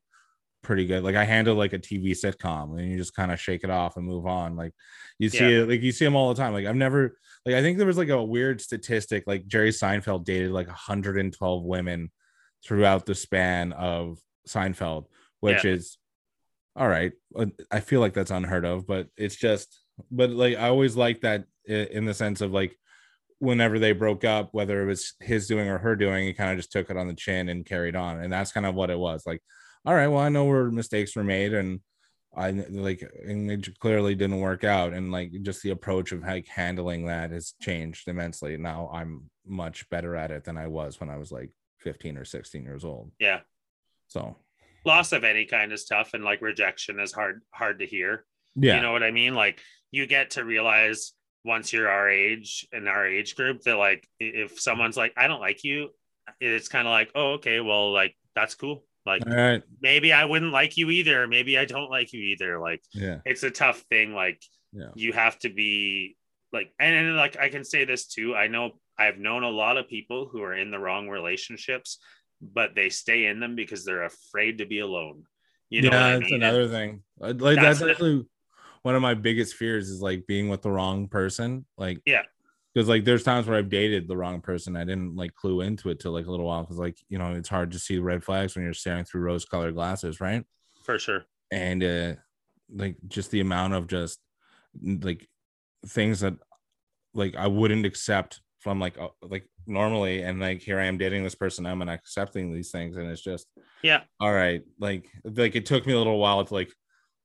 pretty 0.62 0.84
good. 0.86 1.02
Like 1.02 1.16
I 1.16 1.24
handle 1.24 1.54
like 1.54 1.72
a 1.72 1.78
TV 1.78 2.10
sitcom 2.10 2.78
and 2.78 2.90
you 2.90 2.98
just 2.98 3.14
kind 3.16 3.32
of 3.32 3.40
shake 3.40 3.64
it 3.64 3.70
off 3.70 3.96
and 3.96 4.04
move 4.06 4.26
on. 4.26 4.56
Like 4.56 4.72
you 5.18 5.30
see 5.30 5.38
Yeah. 5.38 5.62
it, 5.62 5.68
like 5.70 5.80
you 5.82 5.92
see 5.92 6.04
them 6.04 6.16
all 6.16 6.28
the 6.34 6.40
time. 6.40 6.52
Like 6.52 6.66
I've 6.66 6.76
never 6.76 7.16
like 7.46 7.54
I 7.54 7.62
think 7.62 7.78
there 7.78 7.86
was 7.86 7.96
like 7.96 8.10
a 8.10 8.22
weird 8.22 8.60
statistic 8.60 9.24
like 9.26 9.46
Jerry 9.46 9.70
Seinfeld 9.70 10.24
dated 10.24 10.50
like 10.50 10.66
112 10.66 11.64
women 11.64 12.10
throughout 12.62 13.06
the 13.06 13.14
span 13.14 13.72
of 13.72 14.18
Seinfeld, 14.46 15.06
which 15.40 15.64
is 15.64 15.96
all 16.76 16.88
right. 16.88 17.12
uh, 17.34 17.46
I 17.70 17.80
feel 17.80 18.00
like 18.00 18.12
that's 18.12 18.30
unheard 18.30 18.66
of, 18.66 18.86
but 18.86 19.08
it's 19.16 19.36
just 19.36 19.80
but 20.10 20.28
like 20.28 20.56
I 20.58 20.68
always 20.68 20.96
like 20.96 21.22
that 21.22 21.44
in 21.66 22.04
the 22.04 22.14
sense 22.14 22.42
of 22.42 22.52
like 22.52 22.76
whenever 23.40 23.78
they 23.78 23.92
broke 23.92 24.22
up, 24.24 24.50
whether 24.52 24.82
it 24.82 24.86
was 24.86 25.14
his 25.20 25.48
doing 25.48 25.68
or 25.68 25.78
her 25.78 25.96
doing, 25.96 26.26
he 26.26 26.32
kind 26.32 26.52
of 26.52 26.58
just 26.58 26.70
took 26.70 26.90
it 26.90 26.96
on 26.96 27.08
the 27.08 27.14
chin 27.14 27.48
and 27.48 27.66
carried 27.66 27.96
on. 27.96 28.20
And 28.20 28.32
that's 28.32 28.52
kind 28.52 28.66
of 28.66 28.74
what 28.74 28.90
it 28.90 28.98
was. 28.98 29.24
Like, 29.26 29.42
all 29.84 29.94
right, 29.94 30.08
well, 30.08 30.20
I 30.20 30.28
know 30.28 30.44
where 30.44 30.70
mistakes 30.70 31.16
were 31.16 31.24
made 31.24 31.54
and 31.54 31.80
I 32.36 32.50
like 32.50 33.02
and 33.26 33.50
it 33.50 33.78
clearly 33.80 34.14
didn't 34.14 34.40
work 34.40 34.62
out. 34.62 34.92
And 34.92 35.10
like 35.10 35.32
just 35.42 35.62
the 35.62 35.70
approach 35.70 36.12
of 36.12 36.22
like 36.22 36.46
handling 36.46 37.06
that 37.06 37.32
has 37.32 37.54
changed 37.60 38.06
immensely. 38.06 38.56
Now 38.56 38.90
I'm 38.92 39.30
much 39.46 39.88
better 39.90 40.14
at 40.14 40.30
it 40.30 40.44
than 40.44 40.56
I 40.56 40.68
was 40.68 41.00
when 41.00 41.10
I 41.10 41.16
was 41.16 41.32
like 41.32 41.50
15 41.78 42.18
or 42.18 42.24
16 42.24 42.62
years 42.62 42.84
old. 42.84 43.10
Yeah. 43.18 43.40
So 44.06 44.36
Loss 44.84 45.12
of 45.12 45.24
any 45.24 45.44
kind 45.44 45.72
is 45.72 45.84
tough 45.86 46.14
and 46.14 46.24
like 46.24 46.40
rejection 46.40 47.00
is 47.00 47.12
hard 47.12 47.40
hard 47.52 47.80
to 47.80 47.86
hear. 47.86 48.24
yeah. 48.54 48.76
You 48.76 48.82
know 48.82 48.92
what 48.92 49.02
I 49.02 49.10
mean? 49.10 49.34
Like 49.34 49.60
you 49.90 50.06
get 50.06 50.30
to 50.32 50.44
realize 50.44 51.12
once 51.44 51.72
you're 51.72 51.88
our 51.88 52.08
age 52.08 52.66
in 52.72 52.86
our 52.88 53.06
age 53.06 53.34
group 53.34 53.62
that 53.62 53.76
like 53.76 54.06
if 54.18 54.60
someone's 54.60 54.96
like, 54.96 55.12
I 55.16 55.26
don't 55.26 55.40
like 55.40 55.64
you, 55.64 55.90
it's 56.40 56.68
kind 56.68 56.86
of 56.86 56.92
like, 56.92 57.10
oh, 57.14 57.32
okay, 57.34 57.60
well, 57.60 57.92
like 57.92 58.16
that's 58.34 58.54
cool. 58.54 58.84
Like 59.06 59.22
right. 59.26 59.62
maybe 59.80 60.12
I 60.12 60.24
wouldn't 60.26 60.52
like 60.52 60.76
you 60.76 60.90
either. 60.90 61.26
Maybe 61.26 61.58
I 61.58 61.64
don't 61.64 61.90
like 61.90 62.12
you 62.12 62.20
either. 62.20 62.58
Like 62.60 62.82
Yeah. 62.92 63.18
it's 63.24 63.42
a 63.42 63.50
tough 63.50 63.80
thing. 63.90 64.14
Like 64.14 64.42
Yeah. 64.72 64.90
you 64.94 65.12
have 65.12 65.38
to 65.40 65.48
be 65.48 66.16
like, 66.52 66.72
and, 66.78 66.94
and 66.94 67.16
like 67.16 67.38
I 67.38 67.48
can 67.48 67.64
say 67.64 67.84
this 67.84 68.06
too. 68.06 68.34
I 68.34 68.48
know 68.48 68.72
I've 68.98 69.18
known 69.18 69.42
a 69.42 69.50
lot 69.50 69.78
of 69.78 69.88
people 69.88 70.28
who 70.30 70.42
are 70.42 70.54
in 70.54 70.70
the 70.70 70.78
wrong 70.78 71.08
relationships, 71.08 71.98
but 72.42 72.74
they 72.74 72.90
stay 72.90 73.26
in 73.26 73.40
them 73.40 73.56
because 73.56 73.84
they're 73.84 74.04
afraid 74.04 74.58
to 74.58 74.66
be 74.66 74.80
alone. 74.80 75.24
You 75.70 75.82
know 75.82 75.90
yeah, 75.90 76.06
I 76.06 76.10
that's 76.18 76.24
mean? 76.24 76.42
another 76.42 76.68
thing. 76.68 77.02
Like 77.18 77.38
That's 77.38 77.78
that's, 77.78 77.82
actually 77.82 78.26
one 78.82 78.94
of 78.94 79.02
my 79.02 79.14
biggest 79.14 79.54
fears 79.54 79.90
is 79.90 80.00
like 80.00 80.26
being 80.26 80.48
with 80.48 80.62
the 80.62 80.70
wrong 80.70 81.06
person. 81.08 81.66
Like, 81.76 81.98
Yeah. 82.06 82.22
because 82.74 82.88
like 82.88 83.04
there's 83.04 83.22
times 83.24 83.46
where 83.46 83.58
I've 83.58 83.68
dated 83.68 84.08
the 84.08 84.16
wrong 84.16 84.40
person. 84.40 84.76
I 84.76 84.84
didn't 84.84 85.16
like 85.16 85.34
clue 85.34 85.60
into 85.60 85.90
it 85.90 86.00
till 86.00 86.12
like 86.12 86.26
a 86.26 86.30
little 86.30 86.46
while 86.46 86.62
because 86.62 86.78
like 86.78 86.98
you 87.08 87.18
know 87.18 87.34
it's 87.34 87.48
hard 87.48 87.72
to 87.72 87.78
see 87.78 87.98
red 87.98 88.24
flags 88.24 88.54
when 88.54 88.64
you're 88.64 88.72
staring 88.74 89.04
through 89.04 89.22
rose-colored 89.22 89.74
glasses, 89.74 90.20
right? 90.20 90.44
For 90.84 90.98
sure. 90.98 91.24
And 91.50 91.82
uh 91.84 92.14
like 92.72 92.96
just 93.08 93.30
the 93.32 93.40
amount 93.40 93.74
of 93.74 93.86
just 93.88 94.20
like 94.82 95.28
things 95.86 96.20
that 96.20 96.34
like 97.14 97.34
I 97.36 97.48
wouldn't 97.48 97.84
accept 97.86 98.40
from 98.60 98.78
like 98.78 98.98
uh, 98.98 99.08
like 99.22 99.48
normally, 99.66 100.22
and 100.22 100.38
like 100.40 100.62
here 100.62 100.78
I 100.78 100.84
am 100.84 100.96
dating 100.98 101.24
this 101.24 101.34
person, 101.34 101.66
I'm 101.66 101.80
and 101.82 101.90
accepting 101.90 102.52
these 102.54 102.70
things, 102.70 102.96
and 102.96 103.10
it's 103.10 103.22
just 103.22 103.46
Yeah. 103.82 104.02
all 104.20 104.32
right 104.32 104.62
like 104.78 105.08
like 105.24 105.56
it 105.56 105.66
took 105.66 105.86
me 105.86 105.92
a 105.92 105.98
little 105.98 106.18
while 106.18 106.44
to 106.44 106.54
like 106.54 106.72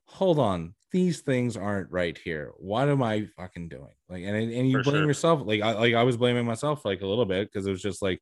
hold 0.08 0.40
on 0.40 0.74
these 0.96 1.20
things 1.22 1.58
aren't 1.58 1.92
right 1.92 2.18
here 2.18 2.52
what 2.58 2.88
am 2.88 3.04
i 3.04 3.28
fucking 3.36 3.68
doing 3.68 3.94
like 4.08 4.24
and 4.24 4.36
and 4.36 4.70
you 4.70 4.78
For 4.78 4.84
blame 4.84 4.96
sure. 5.02 5.08
yourself 5.08 5.42
like 5.46 5.62
i 5.62 5.74
like 5.74 5.94
i 5.94 6.04
was 6.04 6.16
blaming 6.16 6.46
myself 6.46 6.86
like 6.86 7.02
a 7.02 7.06
little 7.08 7.26
bit 7.26 7.52
because 7.52 7.68
it 7.68 7.72
was 7.72 7.82
just 7.82 8.02
like 8.02 8.22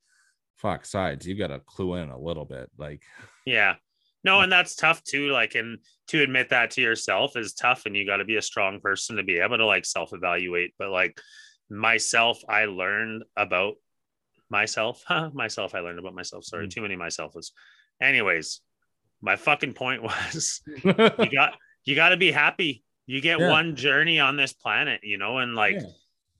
fuck 0.57 0.85
sides 0.85 1.27
you 1.27 1.35
gotta 1.35 1.59
clue 1.67 1.95
in 1.95 2.09
a 2.09 2.17
little 2.19 2.45
bit 2.45 2.69
like 2.77 3.03
Yeah. 3.45 3.75
No, 4.25 4.39
and 4.39 4.49
that's 4.49 4.77
tough 4.77 5.03
too. 5.03 5.27
Like, 5.31 5.53
and 5.55 5.79
to 6.07 6.21
admit 6.23 6.47
that 6.51 6.71
to 6.71 6.81
yourself 6.81 7.35
is 7.35 7.53
tough, 7.53 7.85
and 7.85 7.93
you 7.93 8.05
got 8.05 8.17
to 8.17 8.23
be 8.23 8.37
a 8.37 8.41
strong 8.41 8.79
person 8.79 9.17
to 9.17 9.23
be 9.23 9.37
able 9.37 9.57
to 9.57 9.65
like 9.65 9.83
self 9.85 10.13
evaluate. 10.13 10.71
But 10.79 10.91
like 10.91 11.19
myself, 11.69 12.39
I 12.47 12.63
learned 12.65 13.23
about 13.35 13.73
myself. 14.49 15.03
Huh? 15.05 15.29
Myself, 15.33 15.75
I 15.75 15.79
learned 15.81 15.99
about 15.99 16.15
myself. 16.15 16.45
Sorry, 16.45 16.67
Mm. 16.67 16.71
too 16.71 16.81
many 16.81 16.95
myself 16.95 17.35
was. 17.35 17.51
Anyways, 18.01 18.61
my 19.21 19.35
fucking 19.35 19.73
point 19.73 20.03
was 20.09 20.61
you 20.85 20.93
got 20.93 21.55
you 21.85 21.95
got 21.95 22.09
to 22.09 22.17
be 22.17 22.31
happy. 22.31 22.83
You 23.05 23.21
get 23.21 23.39
Yeah. 23.39 23.49
one 23.49 23.75
journey 23.75 24.19
on 24.19 24.37
this 24.37 24.53
planet, 24.53 25.01
you 25.03 25.17
know, 25.17 25.39
and 25.39 25.55
like 25.55 25.75
Yeah. 25.75 25.87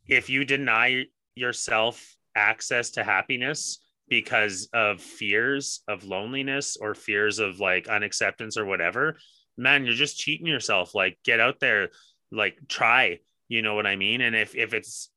if 0.08 0.30
you 0.30 0.46
deny 0.46 1.06
yourself 1.36 2.16
access 2.36 2.92
to 2.92 3.04
happiness 3.04 3.80
because 4.08 4.70
of 4.74 5.02
fears 5.02 5.84
of 5.88 6.04
loneliness 6.04 6.78
or 6.78 6.94
fears 6.94 7.40
of 7.40 7.60
like 7.60 7.88
unacceptance 7.88 8.58
or 8.58 8.66
whatever, 8.66 9.18
man, 9.58 9.86
you're 9.86 9.96
just 9.96 10.18
cheating 10.18 10.48
yourself. 10.48 10.96
Like 10.96 11.18
get 11.24 11.40
out 11.40 11.60
there, 11.60 11.90
like 12.32 12.58
try, 12.68 13.20
you 13.48 13.62
know 13.62 13.76
what 13.76 13.88
I 13.88 13.96
mean? 13.96 14.22
And 14.22 14.36
if 14.36 14.56
if 14.56 14.74
it's 14.74 15.10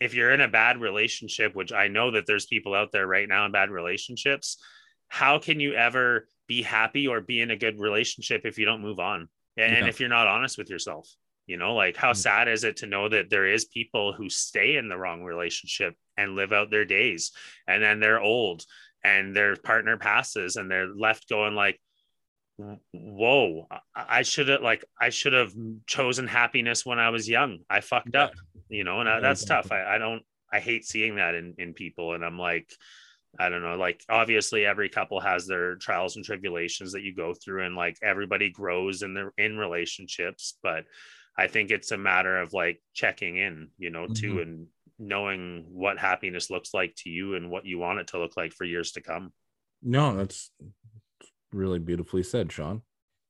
if 0.00 0.14
you're 0.14 0.32
in 0.32 0.40
a 0.40 0.48
bad 0.48 0.80
relationship, 0.80 1.54
which 1.54 1.72
I 1.72 1.86
know 1.88 2.10
that 2.12 2.26
there's 2.26 2.46
people 2.46 2.74
out 2.74 2.90
there 2.90 3.06
right 3.06 3.28
now 3.28 3.46
in 3.46 3.52
bad 3.52 3.70
relationships, 3.70 4.58
how 5.08 5.38
can 5.38 5.60
you 5.60 5.74
ever 5.74 6.26
be 6.48 6.62
happy 6.62 7.06
or 7.06 7.20
be 7.20 7.40
in 7.40 7.50
a 7.52 7.56
good 7.56 7.78
relationship 7.78 8.42
if 8.44 8.58
you 8.58 8.64
don't 8.64 8.82
move 8.82 8.98
on? 8.98 9.28
And 9.56 9.72
Yeah. 9.74 9.86
if 9.86 10.00
you're 10.00 10.08
not 10.08 10.26
honest 10.28 10.58
with 10.58 10.70
yourself, 10.70 11.08
you 11.46 11.56
know, 11.56 11.74
like 11.74 11.96
how 11.96 12.12
Mm. 12.12 12.16
sad 12.16 12.48
is 12.48 12.64
it 12.64 12.76
to 12.78 12.86
know 12.86 13.08
that 13.08 13.28
there 13.30 13.46
is 13.46 13.64
people 13.66 14.12
who 14.12 14.28
stay 14.28 14.76
in 14.76 14.88
the 14.88 14.96
wrong 14.96 15.22
relationship 15.22 15.94
and 16.16 16.36
live 16.36 16.52
out 16.52 16.70
their 16.70 16.84
days 16.84 17.32
and 17.66 17.82
then 17.82 18.00
they're 18.00 18.20
old 18.20 18.64
and 19.04 19.34
their 19.34 19.56
partner 19.56 19.96
passes 19.96 20.56
and 20.56 20.70
they're 20.70 20.88
left 20.94 21.28
going 21.28 21.54
like 21.54 21.80
whoa 22.92 23.66
i 23.94 24.22
should 24.22 24.48
have 24.48 24.60
like 24.62 24.84
i 25.00 25.08
should 25.08 25.32
have 25.32 25.52
chosen 25.86 26.26
happiness 26.26 26.84
when 26.86 26.98
i 26.98 27.08
was 27.10 27.28
young 27.28 27.58
i 27.68 27.80
fucked 27.80 28.14
up 28.14 28.32
you 28.68 28.84
know 28.84 29.00
and 29.00 29.08
I, 29.08 29.14
Yeah, 29.14 29.20
that's 29.20 29.44
tough. 29.44 29.72
I, 29.72 29.94
I 29.94 29.98
don't 29.98 30.22
i 30.52 30.60
hate 30.60 30.84
seeing 30.84 31.16
that 31.16 31.34
in 31.34 31.54
in 31.58 31.72
people 31.74 32.12
and 32.14 32.24
i'm 32.24 32.38
like 32.38 32.70
i 33.38 33.48
don't 33.48 33.62
know 33.62 33.76
like 33.76 34.02
obviously 34.10 34.66
every 34.66 34.88
couple 34.88 35.20
has 35.20 35.46
their 35.46 35.76
trials 35.76 36.16
and 36.16 36.24
tribulations 36.24 36.92
that 36.92 37.02
you 37.02 37.14
go 37.14 37.32
through 37.34 37.64
and 37.64 37.74
like 37.76 37.96
everybody 38.02 38.50
grows 38.50 39.02
in 39.02 39.14
their 39.14 39.32
in 39.38 39.56
relationships 39.56 40.58
but 40.62 40.84
i 41.38 41.46
think 41.46 41.70
it's 41.70 41.92
a 41.92 41.96
matter 41.96 42.36
of 42.38 42.52
like 42.52 42.80
checking 42.92 43.36
in 43.38 43.68
you 43.78 43.90
know 43.90 44.06
too 44.06 44.34
Mhm. 44.34 44.42
and 44.42 44.66
knowing 44.98 45.64
what 45.68 45.98
happiness 45.98 46.50
looks 46.50 46.74
like 46.74 46.94
to 46.96 47.10
you 47.10 47.34
and 47.34 47.50
what 47.50 47.64
you 47.66 47.78
want 47.78 47.98
it 47.98 48.08
to 48.08 48.18
look 48.18 48.36
like 48.36 48.52
for 48.52 48.64
years 48.64 48.92
to 48.92 49.00
come 49.00 49.32
No, 49.82 50.14
that's 50.16 50.50
really 51.52 51.80
beautifully 51.80 52.22
said, 52.22 52.52
Sean. 52.52 52.82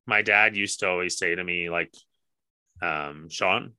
my 0.06 0.20
dad 0.22 0.56
used 0.56 0.80
to 0.80 0.88
always 0.88 1.16
say 1.16 1.34
to 1.34 1.42
me 1.42 1.70
like 1.70 1.94
um 2.82 3.28
sean 3.30 3.72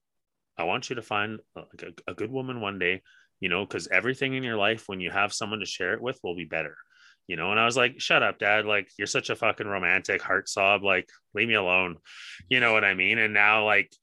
i 0.57 0.63
want 0.63 0.89
you 0.89 0.95
to 0.95 1.01
find 1.01 1.39
a, 1.55 1.61
a 2.07 2.13
good 2.13 2.31
woman 2.31 2.61
one 2.61 2.79
day 2.79 3.01
you 3.43 3.49
know 3.49 3.65
because 3.65 3.89
everything 3.89 4.35
in 4.35 4.43
your 4.43 4.55
life 4.55 4.85
when 4.87 5.01
you 5.01 5.11
have 5.11 5.33
someone 5.33 5.59
to 5.59 5.65
share 5.65 5.93
it 5.93 6.01
with 6.01 6.17
will 6.23 6.33
be 6.35 6.45
better 6.45 6.77
you 7.27 7.35
know 7.35 7.51
and 7.51 7.59
i 7.59 7.65
was 7.65 7.75
like 7.75 7.99
shut 7.99 8.23
up 8.23 8.39
dad 8.39 8.65
like 8.65 8.89
you're 8.97 9.05
such 9.05 9.29
a 9.29 9.35
fucking 9.35 9.67
romantic 9.67 10.21
heart 10.21 10.47
sob 10.47 10.81
like 10.81 11.09
leave 11.35 11.49
me 11.49 11.53
alone 11.55 11.97
you 12.49 12.61
know 12.61 12.71
what 12.71 12.85
i 12.85 12.93
mean 12.93 13.17
and 13.17 13.33
now 13.33 13.65
like 13.65 13.93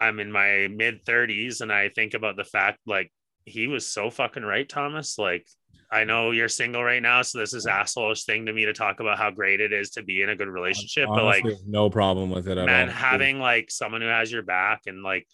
i'm 0.00 0.20
in 0.20 0.30
my 0.30 0.68
mid 0.68 1.04
30s 1.04 1.62
and 1.62 1.72
i 1.72 1.88
think 1.88 2.14
about 2.14 2.36
the 2.36 2.44
fact 2.44 2.78
like 2.86 3.10
he 3.44 3.66
was 3.66 3.84
so 3.84 4.08
fucking 4.08 4.44
right 4.44 4.68
thomas 4.68 5.18
like 5.18 5.44
I 5.88 6.02
know 6.02 6.32
you're 6.32 6.48
single 6.48 6.82
right 6.82 7.00
now, 7.00 7.22
so 7.22 7.38
this 7.38 7.54
is 7.54 7.64
assholeish 7.64 8.24
thing 8.24 8.46
to 8.46 8.52
me 8.52 8.64
to 8.64 8.72
talk 8.72 8.98
about 8.98 9.18
how 9.18 9.30
great 9.30 9.60
it 9.60 9.72
is 9.72 9.90
to 9.90 10.02
be 10.02 10.20
in 10.20 10.30
a 10.30 10.34
good 10.34 10.48
relationship. 10.48 11.08
but 11.08 11.22
like, 11.22 11.44
no 11.64 11.88
problem 11.88 12.28
with 12.28 12.48
it 12.48 12.58
at 12.58 12.66
man 12.66 12.88
all. 12.88 12.94
having 12.94 13.38
like 13.38 13.70
someone 13.70 14.00
who 14.00 14.08
has 14.08 14.32
your 14.32 14.42
back 14.42 14.80
and 14.88 15.04
like 15.04 15.28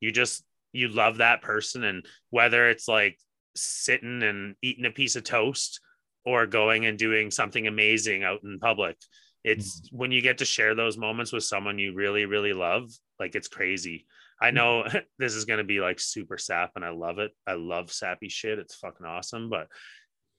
you 0.00 0.10
just 0.10 0.44
you 0.72 0.88
love 0.88 1.18
that 1.18 1.42
person 1.42 1.84
and 1.84 2.04
whether 2.30 2.68
it's 2.68 2.88
like 2.88 3.18
sitting 3.56 4.22
and 4.22 4.54
eating 4.62 4.84
a 4.86 4.90
piece 4.90 5.16
of 5.16 5.24
toast 5.24 5.80
or 6.24 6.46
going 6.46 6.86
and 6.86 6.98
doing 6.98 7.30
something 7.30 7.66
amazing 7.66 8.24
out 8.24 8.40
in 8.44 8.58
public 8.58 8.96
it's 9.44 9.80
Mm-hmm. 9.80 9.96
when 9.96 10.12
you 10.12 10.20
get 10.20 10.38
to 10.38 10.44
share 10.44 10.74
those 10.74 10.98
moments 10.98 11.32
with 11.32 11.44
someone 11.44 11.78
you 11.78 11.94
really 11.94 12.26
really 12.26 12.52
love 12.52 12.90
like 13.18 13.34
it's 13.34 13.48
crazy 13.48 14.06
Mm-hmm. 14.42 14.46
i 14.46 14.50
know 14.50 14.84
this 15.18 15.34
is 15.34 15.44
going 15.44 15.58
to 15.58 15.64
be 15.64 15.80
like 15.80 15.98
super 15.98 16.38
sap 16.38 16.72
and 16.76 16.84
i 16.84 16.90
love 16.90 17.18
it 17.18 17.32
i 17.46 17.54
love 17.54 17.90
sappy 17.90 18.28
shit 18.28 18.58
it's 18.58 18.76
fucking 18.76 19.06
awesome 19.06 19.48
but 19.50 19.68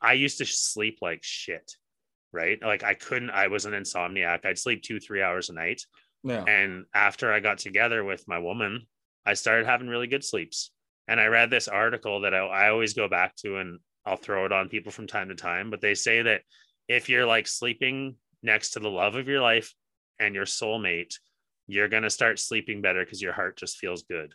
i 0.01 0.14
used 0.14 0.38
to 0.38 0.45
sleep 0.45 0.99
like 1.01 1.19
shit 1.22 1.72
right 2.31 2.60
like 2.61 2.84
i 2.84 2.93
couldn't 2.93 3.31
i 3.31 3.47
was 3.47 3.65
an 3.65 3.73
insomniac 3.73 4.45
i'd 4.45 4.57
sleep 4.57 4.84
two 4.84 4.99
three 4.99 5.22
hours 5.22 5.49
a 5.49 5.53
night 5.53 5.81
yeah. 6.23 6.43
and 6.43 6.85
after 6.93 7.31
I 7.31 7.39
got 7.39 7.60
together 7.60 8.03
with 8.03 8.27
my 8.27 8.39
woman, 8.39 8.85
I 9.30 9.35
started 9.35 9.68
having 9.68 9.88
really 9.88 10.07
good 10.07 10.23
sleeps. 10.23 10.72
And 11.07 11.19
I 11.19 11.27
read 11.27 11.51
this 11.51 11.68
article 11.68 12.22
that 12.22 12.34
I, 12.34 12.39
I 12.39 12.69
always 12.69 12.95
go 12.95 13.07
back 13.07 13.35
to 13.38 13.57
and 13.57 13.80
I'll 14.06 14.15
throw 14.15 14.45
it 14.45 14.51
on 14.51 14.69
people 14.69 14.91
from 14.91 15.06
time 15.06 15.30
to 15.30 15.35
time. 15.35 15.69
But 15.69 15.81
they 15.81 15.93
say 15.93 16.23
that 16.23 16.41
if 16.88 17.10
you're 17.10 17.27
like 17.27 17.47
sleeping 17.47 18.15
next 18.41 18.72
to 18.72 18.80
the 18.80 18.89
love 18.89 19.15
of 19.15 19.27
your 19.27 19.41
life 19.41 19.73
and 20.19 20.34
your 20.34 20.45
soulmate, 20.45 21.14
you're 21.68 21.89
going 21.89 22.03
to 22.03 22.10
start 22.10 22.39
sleeping 22.39 22.81
better 22.81 23.03
because 23.03 23.22
your 23.22 23.34
heart 23.34 23.56
just 23.56 23.77
feels 23.77 24.01
good. 24.03 24.34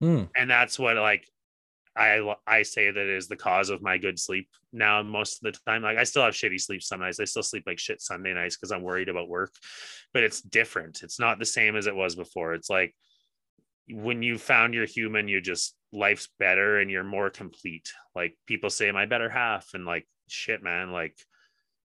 Hmm. 0.00 0.24
And 0.36 0.50
that's 0.50 0.78
what 0.78 0.96
like 0.96 1.26
I 1.96 2.34
I 2.46 2.62
say 2.62 2.90
that 2.90 3.06
is 3.06 3.28
the 3.28 3.36
cause 3.36 3.70
of 3.70 3.80
my 3.80 3.96
good 3.96 4.18
sleep 4.18 4.48
now 4.74 5.02
most 5.02 5.36
of 5.42 5.52
the 5.52 5.58
time. 5.66 5.82
Like 5.82 5.96
I 5.96 6.04
still 6.04 6.24
have 6.24 6.34
shitty 6.34 6.60
sleep 6.60 6.82
some 6.82 7.00
nights. 7.00 7.18
I 7.18 7.24
still 7.24 7.42
sleep 7.42 7.64
like 7.66 7.78
shit 7.78 8.02
Sunday 8.02 8.34
nights 8.34 8.56
because 8.56 8.72
I'm 8.72 8.82
worried 8.82 9.08
about 9.08 9.28
work, 9.28 9.54
but 10.12 10.22
it's 10.22 10.42
different. 10.42 11.02
It's 11.02 11.18
not 11.18 11.38
the 11.38 11.46
same 11.46 11.76
as 11.76 11.86
it 11.86 11.96
was 11.96 12.14
before. 12.14 12.52
It's 12.52 12.68
like 12.68 12.94
when 13.88 14.22
you 14.22 14.38
found 14.38 14.74
your 14.74 14.86
human, 14.86 15.28
you 15.28 15.40
just 15.40 15.74
life's 15.92 16.28
better 16.38 16.78
and 16.78 16.90
you're 16.90 17.04
more 17.04 17.30
complete. 17.30 17.92
Like 18.14 18.36
people 18.46 18.70
say, 18.70 18.90
my 18.90 19.06
better 19.06 19.28
half, 19.28 19.70
and 19.74 19.84
like 19.84 20.06
shit, 20.28 20.62
man, 20.62 20.92
like 20.92 21.16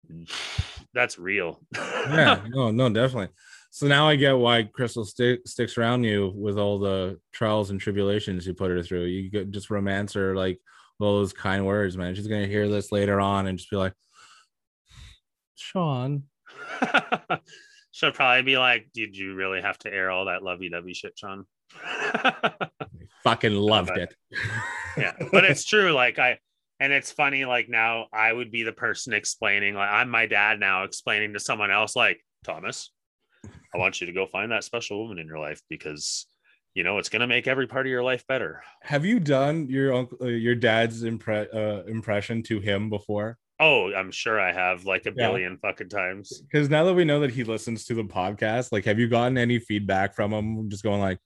that's 0.94 1.20
real. 1.20 1.62
yeah, 1.76 2.42
no, 2.50 2.72
no, 2.72 2.90
definitely. 2.90 3.30
So 3.72 3.88
now 3.88 4.08
I 4.08 4.16
get 4.16 4.32
why 4.32 4.64
Crystal 4.64 5.06
stick, 5.06 5.42
sticks 5.46 5.78
around 5.78 6.04
you 6.04 6.32
with 6.36 6.58
all 6.58 6.80
the 6.80 7.20
trials 7.32 7.70
and 7.70 7.80
tribulations 7.80 8.48
you 8.48 8.54
put 8.54 8.72
her 8.72 8.82
through. 8.82 9.06
You 9.06 9.30
could 9.30 9.52
just 9.52 9.70
romance 9.70 10.14
her 10.14 10.36
like 10.36 10.60
all 11.00 11.18
those 11.18 11.34
kind 11.34 11.66
words, 11.66 11.98
man. 11.98 12.16
She's 12.16 12.28
gonna 12.28 12.48
hear 12.48 12.68
this 12.68 12.92
later 12.92 13.20
on 13.20 13.48
and 13.48 13.58
just 13.58 13.70
be 13.70 13.78
like, 13.78 13.94
Sean. 15.56 16.24
She'll 17.98 18.12
probably 18.12 18.44
be 18.44 18.60
like, 18.60 18.90
"Did 18.94 19.18
you 19.18 19.34
really 19.34 19.60
have 19.60 19.80
to 19.80 19.92
air 19.92 20.12
all 20.12 20.26
that 20.26 20.44
lovey-dovey 20.44 20.94
shit, 20.94 21.18
Sean?" 21.18 21.46
Fucking 23.24 23.56
loved 23.56 23.90
but- 23.90 23.98
it. 23.98 24.16
yeah, 24.98 25.14
but 25.32 25.46
it's 25.46 25.66
true. 25.66 25.92
Like 25.94 26.20
I, 26.20 26.38
and 26.80 26.94
it's 26.94 27.12
funny. 27.12 27.46
Like 27.46 27.70
now, 27.70 28.06
I 28.14 28.32
would 28.32 28.52
be 28.52 28.62
the 28.62 28.72
person 28.72 29.14
explaining. 29.14 29.74
Like 29.74 29.90
I'm 29.90 30.12
my 30.12 30.28
dad 30.28 30.60
now, 30.60 30.84
explaining 30.84 31.34
to 31.34 31.40
someone 31.40 31.72
else. 31.72 31.96
Like 31.96 32.24
Thomas, 32.44 32.92
I 33.74 33.80
want 33.80 34.00
you 34.00 34.06
to 34.06 34.14
go 34.14 34.28
find 34.28 34.52
that 34.52 34.64
special 34.64 35.02
woman 35.02 35.18
in 35.18 35.26
your 35.26 35.40
life 35.40 35.64
because 35.68 36.28
you 36.76 36.84
know 36.84 37.00
it's 37.00 37.10
going 37.10 37.22
to 37.22 37.28
make 37.28 37.48
every 37.48 37.66
part 37.66 37.88
of 37.88 37.90
your 37.90 38.04
life 38.04 38.28
better. 38.28 38.62
Have 38.84 39.06
you 39.06 39.20
done 39.20 39.70
your 39.70 39.92
uncle, 39.92 40.20
uh, 40.22 40.28
your 40.28 40.54
dad's 40.54 41.02
impre- 41.02 41.52
uh, 41.52 41.84
impression 41.86 42.44
to 42.44 42.60
him 42.60 42.92
before? 42.92 43.40
Oh, 43.60 43.92
I'm 43.94 44.12
sure 44.12 44.40
I 44.40 44.52
have 44.52 44.86
like 44.86 45.06
a 45.06 45.10
Yeah. 45.16 45.28
billion 45.30 45.58
fucking 45.58 45.90
times. 45.90 46.42
Because 46.42 46.70
now 46.70 46.84
that 46.86 46.94
we 46.94 47.06
know 47.06 47.20
that 47.22 47.32
he 47.32 47.44
listens 47.44 47.86
to 47.86 47.94
the 47.96 48.04
podcast, 48.04 48.72
like, 48.72 48.86
have 48.86 49.00
you 49.00 49.08
gotten 49.08 49.38
any 49.38 49.60
feedback 49.60 50.16
from 50.16 50.32
him? 50.32 50.70
Just 50.70 50.84
going 50.84 51.02
like, 51.02 51.18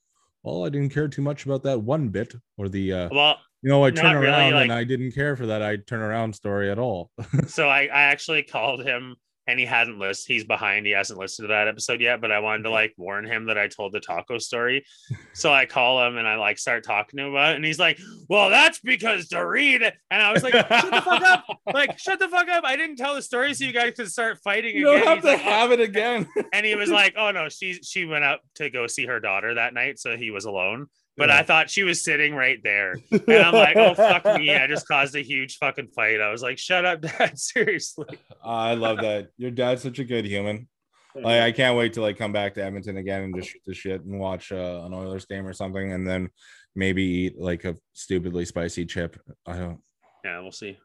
"Well, 0.43 0.65
I 0.65 0.69
didn't 0.69 0.93
care 0.93 1.07
too 1.07 1.21
much 1.21 1.45
about 1.45 1.63
that 1.63 1.81
one 1.81 2.09
bit," 2.09 2.33
or 2.57 2.69
the, 2.69 2.93
uh, 2.93 3.09
Well, 3.11 3.37
you 3.61 3.69
know, 3.69 3.83
I 3.83 3.91
turn 3.91 4.15
really, 4.15 4.27
around 4.27 4.53
like- 4.53 4.63
and 4.63 4.73
I 4.73 4.83
didn't 4.85 5.11
care 5.11 5.35
for 5.35 5.47
that. 5.47 5.61
I 5.61 5.75
turn 5.77 5.99
around 5.99 6.33
story 6.33 6.71
at 6.71 6.79
all. 6.79 7.11
so 7.47 7.67
I, 7.67 7.81
I 7.83 8.03
actually 8.03 8.43
called 8.43 8.83
him 8.85 9.17
and 9.47 9.59
he 9.59 9.65
hadn't 9.65 9.99
listened. 9.99 10.33
He's 10.33 10.43
behind. 10.43 10.85
He 10.85 10.91
hasn't 10.91 11.19
listened 11.19 11.45
to 11.45 11.53
that 11.53 11.67
episode 11.67 11.99
yet, 11.99 12.21
but 12.21 12.31
I 12.31 12.39
wanted 12.39 12.63
to 12.63 12.69
mm-hmm. 12.69 12.73
like 12.73 12.93
warn 12.97 13.25
him 13.25 13.45
that 13.47 13.57
I 13.57 13.67
told 13.67 13.91
the 13.91 13.99
taco 13.99 14.37
story. 14.37 14.85
So 15.33 15.51
I 15.51 15.65
call 15.65 16.05
him 16.05 16.17
and 16.17 16.27
I 16.27 16.35
like 16.35 16.59
start 16.59 16.83
talking 16.83 17.17
to 17.17 17.23
him 17.25 17.31
about 17.31 17.53
it. 17.53 17.55
And 17.55 17.65
he's 17.65 17.79
like, 17.79 17.99
Well, 18.29 18.49
that's 18.49 18.79
because 18.79 19.27
Dorit. 19.27 19.91
And 20.11 20.21
I 20.21 20.31
was 20.31 20.43
like, 20.43 20.53
Shut 20.53 20.91
the 20.91 21.01
fuck 21.01 21.21
up. 21.21 21.45
Like, 21.73 21.97
shut 21.99 22.19
the 22.19 22.27
fuck 22.27 22.49
up. 22.49 22.65
I 22.65 22.75
didn't 22.75 22.97
tell 22.97 23.15
the 23.15 23.21
story 23.21 23.53
so 23.53 23.63
you 23.63 23.71
guys 23.71 23.93
could 23.95 24.11
start 24.11 24.39
fighting 24.43 24.75
you 24.75 24.85
don't 24.85 24.97
again. 24.97 25.07
have 25.07 25.17
He's 25.17 25.23
to 25.23 25.31
like, 25.31 25.39
have 25.41 25.71
it 25.71 25.79
again. 25.79 26.27
and 26.53 26.65
he 26.65 26.75
was 26.75 26.89
like, 26.91 27.13
"Oh 27.17 27.31
no, 27.31 27.49
she 27.49 27.73
she 27.73 28.05
went 28.05 28.23
up 28.23 28.41
to 28.55 28.69
go 28.69 28.87
see 28.87 29.05
her 29.05 29.19
daughter 29.19 29.55
that 29.55 29.73
night, 29.73 29.99
so 29.99 30.17
he 30.17 30.31
was 30.31 30.45
alone." 30.45 30.87
But 31.17 31.29
Yeah. 31.29 31.39
I 31.39 31.43
thought 31.43 31.69
she 31.69 31.83
was 31.83 32.03
sitting 32.03 32.33
right 32.33 32.59
there, 32.63 32.93
and 33.11 33.29
I'm 33.29 33.53
like, 33.53 33.75
"Oh 33.75 33.93
fuck 33.93 34.23
me!" 34.37 34.53
I 34.55 34.65
just 34.67 34.87
caused 34.87 35.15
a 35.15 35.21
huge 35.21 35.57
fucking 35.57 35.89
fight. 35.89 36.21
I 36.21 36.31
was 36.31 36.41
like, 36.41 36.57
"Shut 36.57 36.85
up, 36.85 37.01
Dad! 37.01 37.37
Seriously." 37.37 38.17
I 38.43 38.75
love 38.75 38.97
that. 39.01 39.27
Your 39.37 39.51
dad's 39.51 39.81
such 39.83 39.99
a 39.99 40.05
good 40.05 40.25
human. 40.25 40.67
Like, 41.13 41.41
I 41.41 41.51
can't 41.51 41.77
wait 41.77 41.91
to 41.93 42.01
like 42.01 42.17
come 42.17 42.31
back 42.31 42.53
to 42.53 42.63
Edmonton 42.63 42.95
again 42.95 43.23
and 43.23 43.35
just 43.35 43.49
shoot 43.49 43.61
the 43.65 43.73
shit 43.73 44.01
and 44.05 44.17
watch 44.19 44.53
uh, 44.53 44.83
an 44.85 44.93
Oilers 44.93 45.25
game 45.25 45.45
or 45.45 45.51
something, 45.53 45.91
and 45.91 46.07
then 46.07 46.29
maybe 46.75 47.03
eat 47.03 47.37
like 47.37 47.65
a 47.65 47.75
stupidly 47.91 48.45
spicy 48.45 48.85
chip. 48.85 49.19
I 49.45 49.57
don't. 49.57 49.81
yeah, 50.23 50.39
we'll 50.39 50.53
see. 50.53 50.77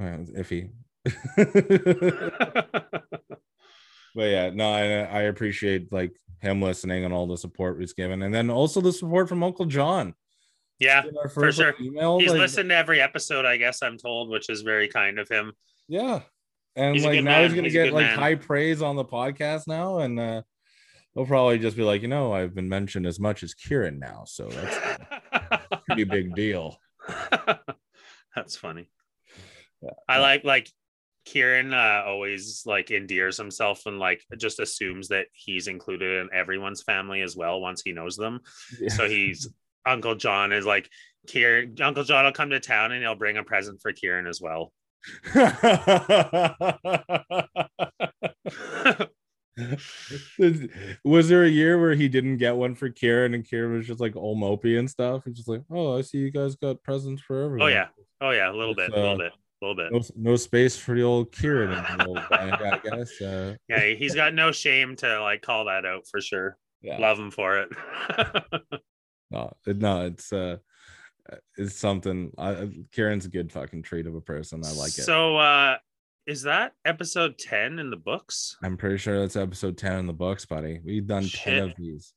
Uh, 0.00 0.18
iffy. 0.38 0.70
but 4.14 4.22
yeah, 4.24 4.50
no, 4.50 4.72
I, 4.72 4.82
I 5.00 5.22
appreciate 5.22 5.92
like 5.92 6.12
him 6.40 6.60
listening 6.62 7.04
and 7.04 7.12
all 7.14 7.26
the 7.26 7.36
support 7.36 7.80
he's 7.80 7.92
given, 7.92 8.22
and 8.22 8.34
then 8.34 8.50
also 8.50 8.80
the 8.80 8.92
support 8.92 9.28
from 9.28 9.42
Uncle 9.42 9.66
John. 9.66 10.14
yeah, 10.78 11.02
for 11.32 11.50
sure. 11.52 11.74
email, 11.80 12.18
He's 12.18 12.30
like, 12.30 12.38
listened 12.40 12.70
to 12.70 12.76
every 12.76 13.00
episode. 13.00 13.44
I 13.44 13.56
guess 13.56 13.82
I'm 13.82 13.98
told, 13.98 14.28
which 14.30 14.48
is 14.50 14.62
very 14.62 14.88
kind 14.88 15.18
of 15.18 15.28
him. 15.28 15.52
Yeah. 15.88 16.20
And 16.76 16.94
He's 16.94 17.04
like 17.06 17.24
now 17.24 17.42
he's 17.42 17.52
gonna 17.54 17.62
He's 17.64 17.72
get 17.72 17.92
like 17.92 18.06
man. 18.06 18.18
high 18.18 18.34
praise 18.34 18.82
on 18.82 18.96
the 18.96 19.04
podcast 19.04 19.66
now. 19.66 19.98
And 20.00 20.20
uh 20.20 20.42
He'll 21.14 21.24
probably 21.24 21.58
just 21.58 21.78
be 21.78 21.82
like, 21.82 22.02
you 22.02 22.08
know, 22.08 22.34
I've 22.34 22.54
been 22.54 22.68
mentioned 22.68 23.06
as 23.06 23.18
much 23.18 23.42
as 23.42 23.54
Kieran 23.54 23.98
now, 23.98 24.24
so 24.26 24.48
that's 24.48 24.76
a 25.32 25.80
pretty 25.86 26.04
big 26.04 26.34
deal. 26.34 26.76
That's 28.36 28.54
funny. 28.54 28.90
Yeah. 29.80 29.92
I 30.06 30.18
like 30.18 30.44
like 30.44 30.70
Kieran 31.26 31.74
uh, 31.74 32.04
always 32.06 32.62
like 32.64 32.90
endears 32.92 33.36
himself 33.36 33.82
and 33.84 33.98
like 33.98 34.22
just 34.38 34.60
assumes 34.60 35.08
that 35.08 35.26
he's 35.32 35.66
included 35.66 36.22
in 36.22 36.30
everyone's 36.32 36.82
family 36.82 37.20
as 37.20 37.36
well 37.36 37.60
once 37.60 37.82
he 37.84 37.92
knows 37.92 38.16
them. 38.16 38.40
So 38.88 39.08
he's 39.08 39.48
Uncle 39.84 40.14
John 40.14 40.52
is 40.52 40.64
like 40.64 40.88
Kieran. 41.26 41.76
Uncle 41.82 42.04
John 42.04 42.24
will 42.24 42.32
come 42.32 42.50
to 42.50 42.60
town 42.60 42.92
and 42.92 43.02
he'll 43.02 43.16
bring 43.16 43.36
a 43.36 43.42
present 43.42 43.82
for 43.82 43.92
Kieran 43.92 44.28
as 44.28 44.40
well. 44.40 44.72
was 51.04 51.28
there 51.28 51.44
a 51.44 51.48
year 51.48 51.80
where 51.80 51.94
he 51.94 52.08
didn't 52.08 52.36
get 52.36 52.56
one 52.56 52.76
for 52.76 52.88
Kieran 52.88 53.34
and 53.34 53.44
Kieran 53.44 53.76
was 53.76 53.86
just 53.86 54.00
like 54.00 54.14
all 54.14 54.36
mopey 54.36 54.78
and 54.78 54.88
stuff? 54.88 55.24
He's 55.24 55.36
just 55.36 55.48
like, 55.48 55.62
oh, 55.72 55.98
I 55.98 56.02
see 56.02 56.18
you 56.18 56.30
guys 56.30 56.54
got 56.54 56.82
presents 56.84 57.20
for 57.22 57.42
everyone. 57.42 57.68
oh 57.68 57.72
yeah, 57.72 57.88
oh 58.20 58.30
yeah, 58.30 58.50
a 58.50 58.54
little 58.54 58.74
bit, 58.74 58.92
a 58.92 58.96
little 58.96 59.18
bit, 59.18 59.32
a 59.60 59.64
little 59.64 59.76
bit. 59.76 59.92
No, 59.92 60.30
no 60.32 60.36
space 60.36 60.76
for 60.76 60.94
the 60.94 61.02
old 61.02 61.32
Kieran 61.32 61.70
the 61.70 62.06
old 62.06 62.20
bag, 62.30 62.52
I 62.60 62.78
guess. 62.84 63.20
Uh, 63.20 63.54
Yeah, 63.68 63.86
he's 63.94 64.14
got 64.14 64.34
no 64.34 64.52
shame 64.52 64.96
to 64.96 65.20
like 65.22 65.42
call 65.42 65.64
that 65.66 65.84
out 65.86 66.06
for 66.06 66.20
sure. 66.20 66.56
yeah. 66.82 66.98
Love 66.98 67.18
him 67.18 67.30
for 67.30 67.58
it. 67.60 67.68
No, 69.28 69.52
no, 69.66 70.06
it's 70.06 70.32
uh, 70.32 70.58
it's 71.56 71.74
something. 71.74 72.30
I, 72.38 72.70
Kieran's 72.92 73.26
a 73.26 73.28
good 73.28 73.50
fucking 73.50 73.82
treat 73.82 74.06
of 74.06 74.14
a 74.14 74.20
person. 74.20 74.62
I 74.64 74.70
like 74.70 74.96
it. 74.96 75.02
So 75.02 75.36
uh 75.36 75.78
is 76.26 76.42
that 76.42 76.74
episode 76.84 77.36
10 77.36 77.80
in 77.80 77.90
the 77.90 77.96
books? 77.96 78.56
I'm 78.62 78.76
pretty 78.76 78.98
sure 78.98 79.18
that's 79.18 79.34
episode 79.34 79.76
ten 79.78 79.98
in 79.98 80.06
the 80.06 80.12
books, 80.12 80.44
buddy. 80.46 80.80
We've 80.84 81.06
done 81.08 81.24
ten 81.28 81.58
of 81.70 81.74
these. 81.76 82.12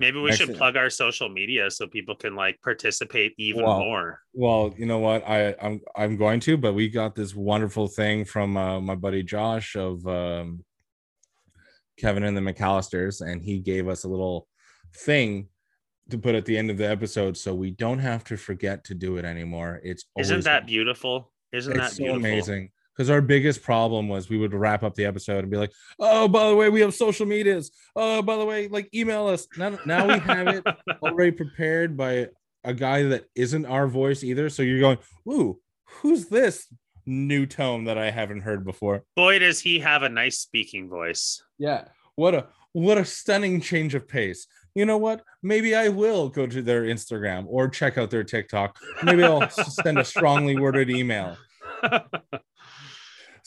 Maybe 0.00 0.18
we 0.18 0.26
Next 0.26 0.38
should 0.38 0.48
thing- 0.48 0.56
plug 0.56 0.76
our 0.76 0.90
social 0.90 1.28
media 1.28 1.70
so 1.70 1.86
people 1.86 2.14
can 2.14 2.34
like 2.36 2.60
participate 2.62 3.34
even 3.38 3.64
Well, 3.64 3.80
more. 3.80 4.20
Well, 4.32 4.74
you 4.78 4.86
know 4.86 4.98
what? 4.98 5.26
I 5.28 5.54
I'm 5.60 5.80
I'm 5.96 6.16
going 6.16 6.40
to, 6.40 6.56
but 6.56 6.74
we 6.74 6.88
got 6.88 7.14
this 7.14 7.34
wonderful 7.34 7.88
thing 7.88 8.24
from 8.24 8.56
uh, 8.56 8.80
my 8.80 8.94
buddy 8.94 9.22
Josh 9.22 9.74
of 9.76 10.06
um, 10.06 10.64
Kevin 11.98 12.22
and 12.22 12.36
the 12.36 12.40
McAllisters, 12.40 13.20
and 13.20 13.42
he 13.42 13.58
gave 13.58 13.88
us 13.88 14.04
a 14.04 14.08
little 14.08 14.46
thing 14.96 15.48
to 16.10 16.16
put 16.18 16.34
at 16.34 16.44
the 16.46 16.56
end 16.56 16.70
of 16.70 16.78
the 16.78 16.88
episode, 16.88 17.36
so 17.36 17.54
we 17.54 17.70
don't 17.70 17.98
have 17.98 18.24
to 18.24 18.36
forget 18.36 18.84
to 18.84 18.94
do 18.94 19.16
it 19.18 19.24
anymore. 19.24 19.80
It's 19.84 20.04
Isn't 20.18 20.44
that 20.44 20.66
beautiful? 20.66 21.32
Isn't 21.52 21.76
that 21.76 21.90
so 21.92 21.98
beautiful? 22.04 22.16
amazing? 22.18 22.70
Because 22.98 23.10
our 23.10 23.20
biggest 23.20 23.62
problem 23.62 24.08
was 24.08 24.28
we 24.28 24.38
would 24.38 24.52
wrap 24.52 24.82
up 24.82 24.96
the 24.96 25.04
episode 25.04 25.38
and 25.38 25.50
be 25.50 25.56
like, 25.56 25.70
"Oh, 26.00 26.26
by 26.26 26.48
the 26.48 26.56
way, 26.56 26.68
we 26.68 26.80
have 26.80 26.92
social 26.92 27.26
medias. 27.26 27.70
Oh, 27.94 28.22
by 28.22 28.36
the 28.36 28.44
way, 28.44 28.66
like 28.66 28.92
email 28.92 29.28
us." 29.28 29.46
Now, 29.56 29.78
now 29.86 30.08
we 30.08 30.18
have 30.18 30.48
it 30.48 30.64
already 31.02 31.30
prepared 31.30 31.96
by 31.96 32.26
a 32.64 32.74
guy 32.74 33.04
that 33.04 33.26
isn't 33.36 33.66
our 33.66 33.86
voice 33.86 34.24
either. 34.24 34.48
So 34.50 34.64
you're 34.64 34.80
going, 34.80 34.98
"Ooh, 35.28 35.60
who's 35.84 36.26
this 36.26 36.66
new 37.06 37.46
tone 37.46 37.84
that 37.84 37.98
I 37.98 38.10
haven't 38.10 38.40
heard 38.40 38.64
before?" 38.64 39.04
Boy, 39.14 39.38
does 39.38 39.60
he 39.60 39.78
have 39.78 40.02
a 40.02 40.08
nice 40.08 40.40
speaking 40.40 40.88
voice. 40.88 41.40
Yeah, 41.56 41.84
what 42.16 42.34
a 42.34 42.48
what 42.72 42.98
a 42.98 43.04
stunning 43.04 43.60
change 43.60 43.94
of 43.94 44.08
pace. 44.08 44.48
You 44.74 44.86
know 44.86 44.98
what? 44.98 45.22
Maybe 45.40 45.76
I 45.76 45.88
will 45.88 46.28
go 46.28 46.48
to 46.48 46.62
their 46.62 46.82
Instagram 46.82 47.44
or 47.46 47.68
check 47.68 47.96
out 47.96 48.10
their 48.10 48.24
TikTok. 48.24 48.76
Maybe 49.04 49.22
I'll 49.22 49.48
send 49.50 49.98
a 49.98 50.04
strongly 50.04 50.58
worded 50.58 50.90
email. 50.90 51.36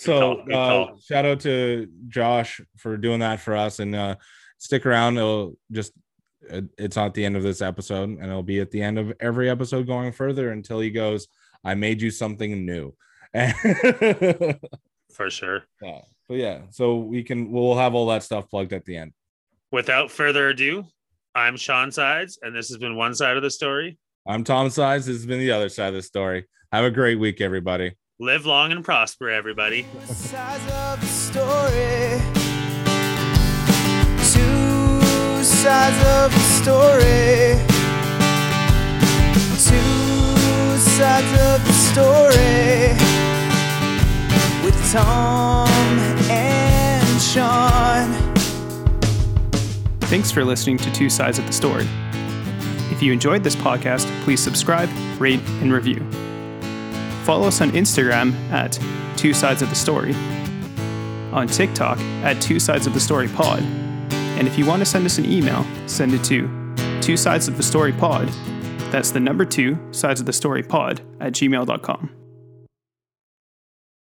So 0.01 0.35
call, 0.35 0.45
good 0.45 0.55
uh, 0.55 0.87
shout 1.05 1.25
out 1.25 1.39
to 1.41 1.87
Josh 2.07 2.59
for 2.77 2.97
doing 2.97 3.19
that 3.19 3.39
for 3.39 3.55
us, 3.55 3.79
and 3.79 3.95
uh, 3.95 4.15
stick 4.57 4.85
around. 4.85 5.17
It'll 5.17 5.57
just 5.71 5.93
it- 6.49 6.69
it's 6.77 6.95
not 6.95 7.13
the 7.13 7.23
end 7.25 7.37
of 7.37 7.43
this 7.43 7.61
episode, 7.61 8.09
and 8.09 8.23
it'll 8.23 8.41
be 8.43 8.59
at 8.59 8.71
the 8.71 8.81
end 8.81 8.97
of 8.97 9.13
every 9.19 9.49
episode 9.49 9.85
going 9.87 10.11
further 10.11 10.51
until 10.51 10.79
he 10.79 10.89
goes, 10.89 11.27
"I 11.63 11.75
made 11.75 12.01
you 12.01 12.09
something 12.11 12.65
new." 12.65 12.93
For 15.13 15.29
sure. 15.29 15.63
Yeah. 15.81 16.01
but 16.27 16.35
yeah, 16.37 16.61
so 16.71 16.97
we 16.97 17.23
can 17.23 17.51
we'll 17.51 17.77
have 17.77 17.93
all 17.93 18.07
that 18.07 18.23
stuff 18.23 18.49
plugged 18.49 18.73
at 18.73 18.85
the 18.85 18.97
end. 18.97 19.13
Without 19.71 20.09
further 20.11 20.49
ado, 20.49 20.85
I'm 21.35 21.57
Sean 21.57 21.91
Sides, 21.91 22.39
and 22.41 22.55
this 22.55 22.69
has 22.69 22.77
been 22.77 22.95
one 22.95 23.13
side 23.15 23.37
of 23.37 23.43
the 23.43 23.51
story. 23.51 23.97
I'm 24.27 24.43
Tom 24.43 24.69
Sides. 24.69 25.05
This 25.05 25.17
has 25.17 25.25
been 25.25 25.39
the 25.39 25.51
other 25.51 25.69
side 25.69 25.89
of 25.89 25.93
the 25.93 26.01
story. 26.01 26.45
Have 26.71 26.85
a 26.85 26.91
great 26.91 27.15
week, 27.19 27.41
everybody. 27.41 27.93
Live 28.23 28.45
long 28.45 28.71
and 28.71 28.85
prosper, 28.85 29.31
everybody. 29.31 29.87
The 30.05 30.13
sides 30.13 30.63
of 30.73 31.01
the 31.01 31.07
story. 31.07 32.21
Two 34.31 35.43
sides 35.43 35.97
of 36.05 36.31
the 36.31 36.39
story. 36.61 37.57
Two 39.57 40.77
sides 40.77 41.31
of 41.41 41.65
the 41.65 41.73
story. 41.73 42.93
With 44.63 44.91
Tom 44.91 45.67
and 46.29 47.19
Sean. 47.19 48.13
Thanks 50.01 50.29
for 50.29 50.45
listening 50.45 50.77
to 50.77 50.91
Two 50.93 51.09
Sides 51.09 51.39
of 51.39 51.47
the 51.47 51.53
Story. 51.53 51.87
If 52.91 53.01
you 53.01 53.11
enjoyed 53.11 53.43
this 53.43 53.55
podcast, 53.55 54.05
please 54.21 54.43
subscribe, 54.43 54.91
rate, 55.19 55.41
and 55.63 55.73
review. 55.73 56.07
Follow 57.25 57.47
us 57.47 57.61
on 57.61 57.71
Instagram 57.71 58.33
at 58.51 58.79
Two 59.17 59.33
Sides 59.33 59.61
of 59.61 59.69
the 59.69 59.75
Story, 59.75 60.13
on 61.31 61.47
TikTok 61.47 61.99
at 62.23 62.41
Two 62.41 62.59
Sides 62.59 62.87
of 62.87 62.93
the 62.93 62.99
Story 62.99 63.27
Pod, 63.27 63.61
and 63.61 64.47
if 64.47 64.57
you 64.57 64.65
want 64.65 64.79
to 64.81 64.85
send 64.85 65.05
us 65.05 65.17
an 65.17 65.25
email, 65.25 65.65
send 65.87 66.13
it 66.13 66.23
to 66.25 66.49
Two 67.01 67.17
Sides 67.17 67.47
of 67.47 67.57
the 67.57 67.63
Story 67.63 67.93
Pod. 67.93 68.29
That's 68.91 69.11
the 69.11 69.21
number 69.21 69.45
two 69.45 69.79
sides 69.91 70.19
of 70.19 70.25
the 70.25 70.33
story 70.33 70.63
pod 70.63 71.01
at 71.21 71.31
gmail.com. 71.31 72.20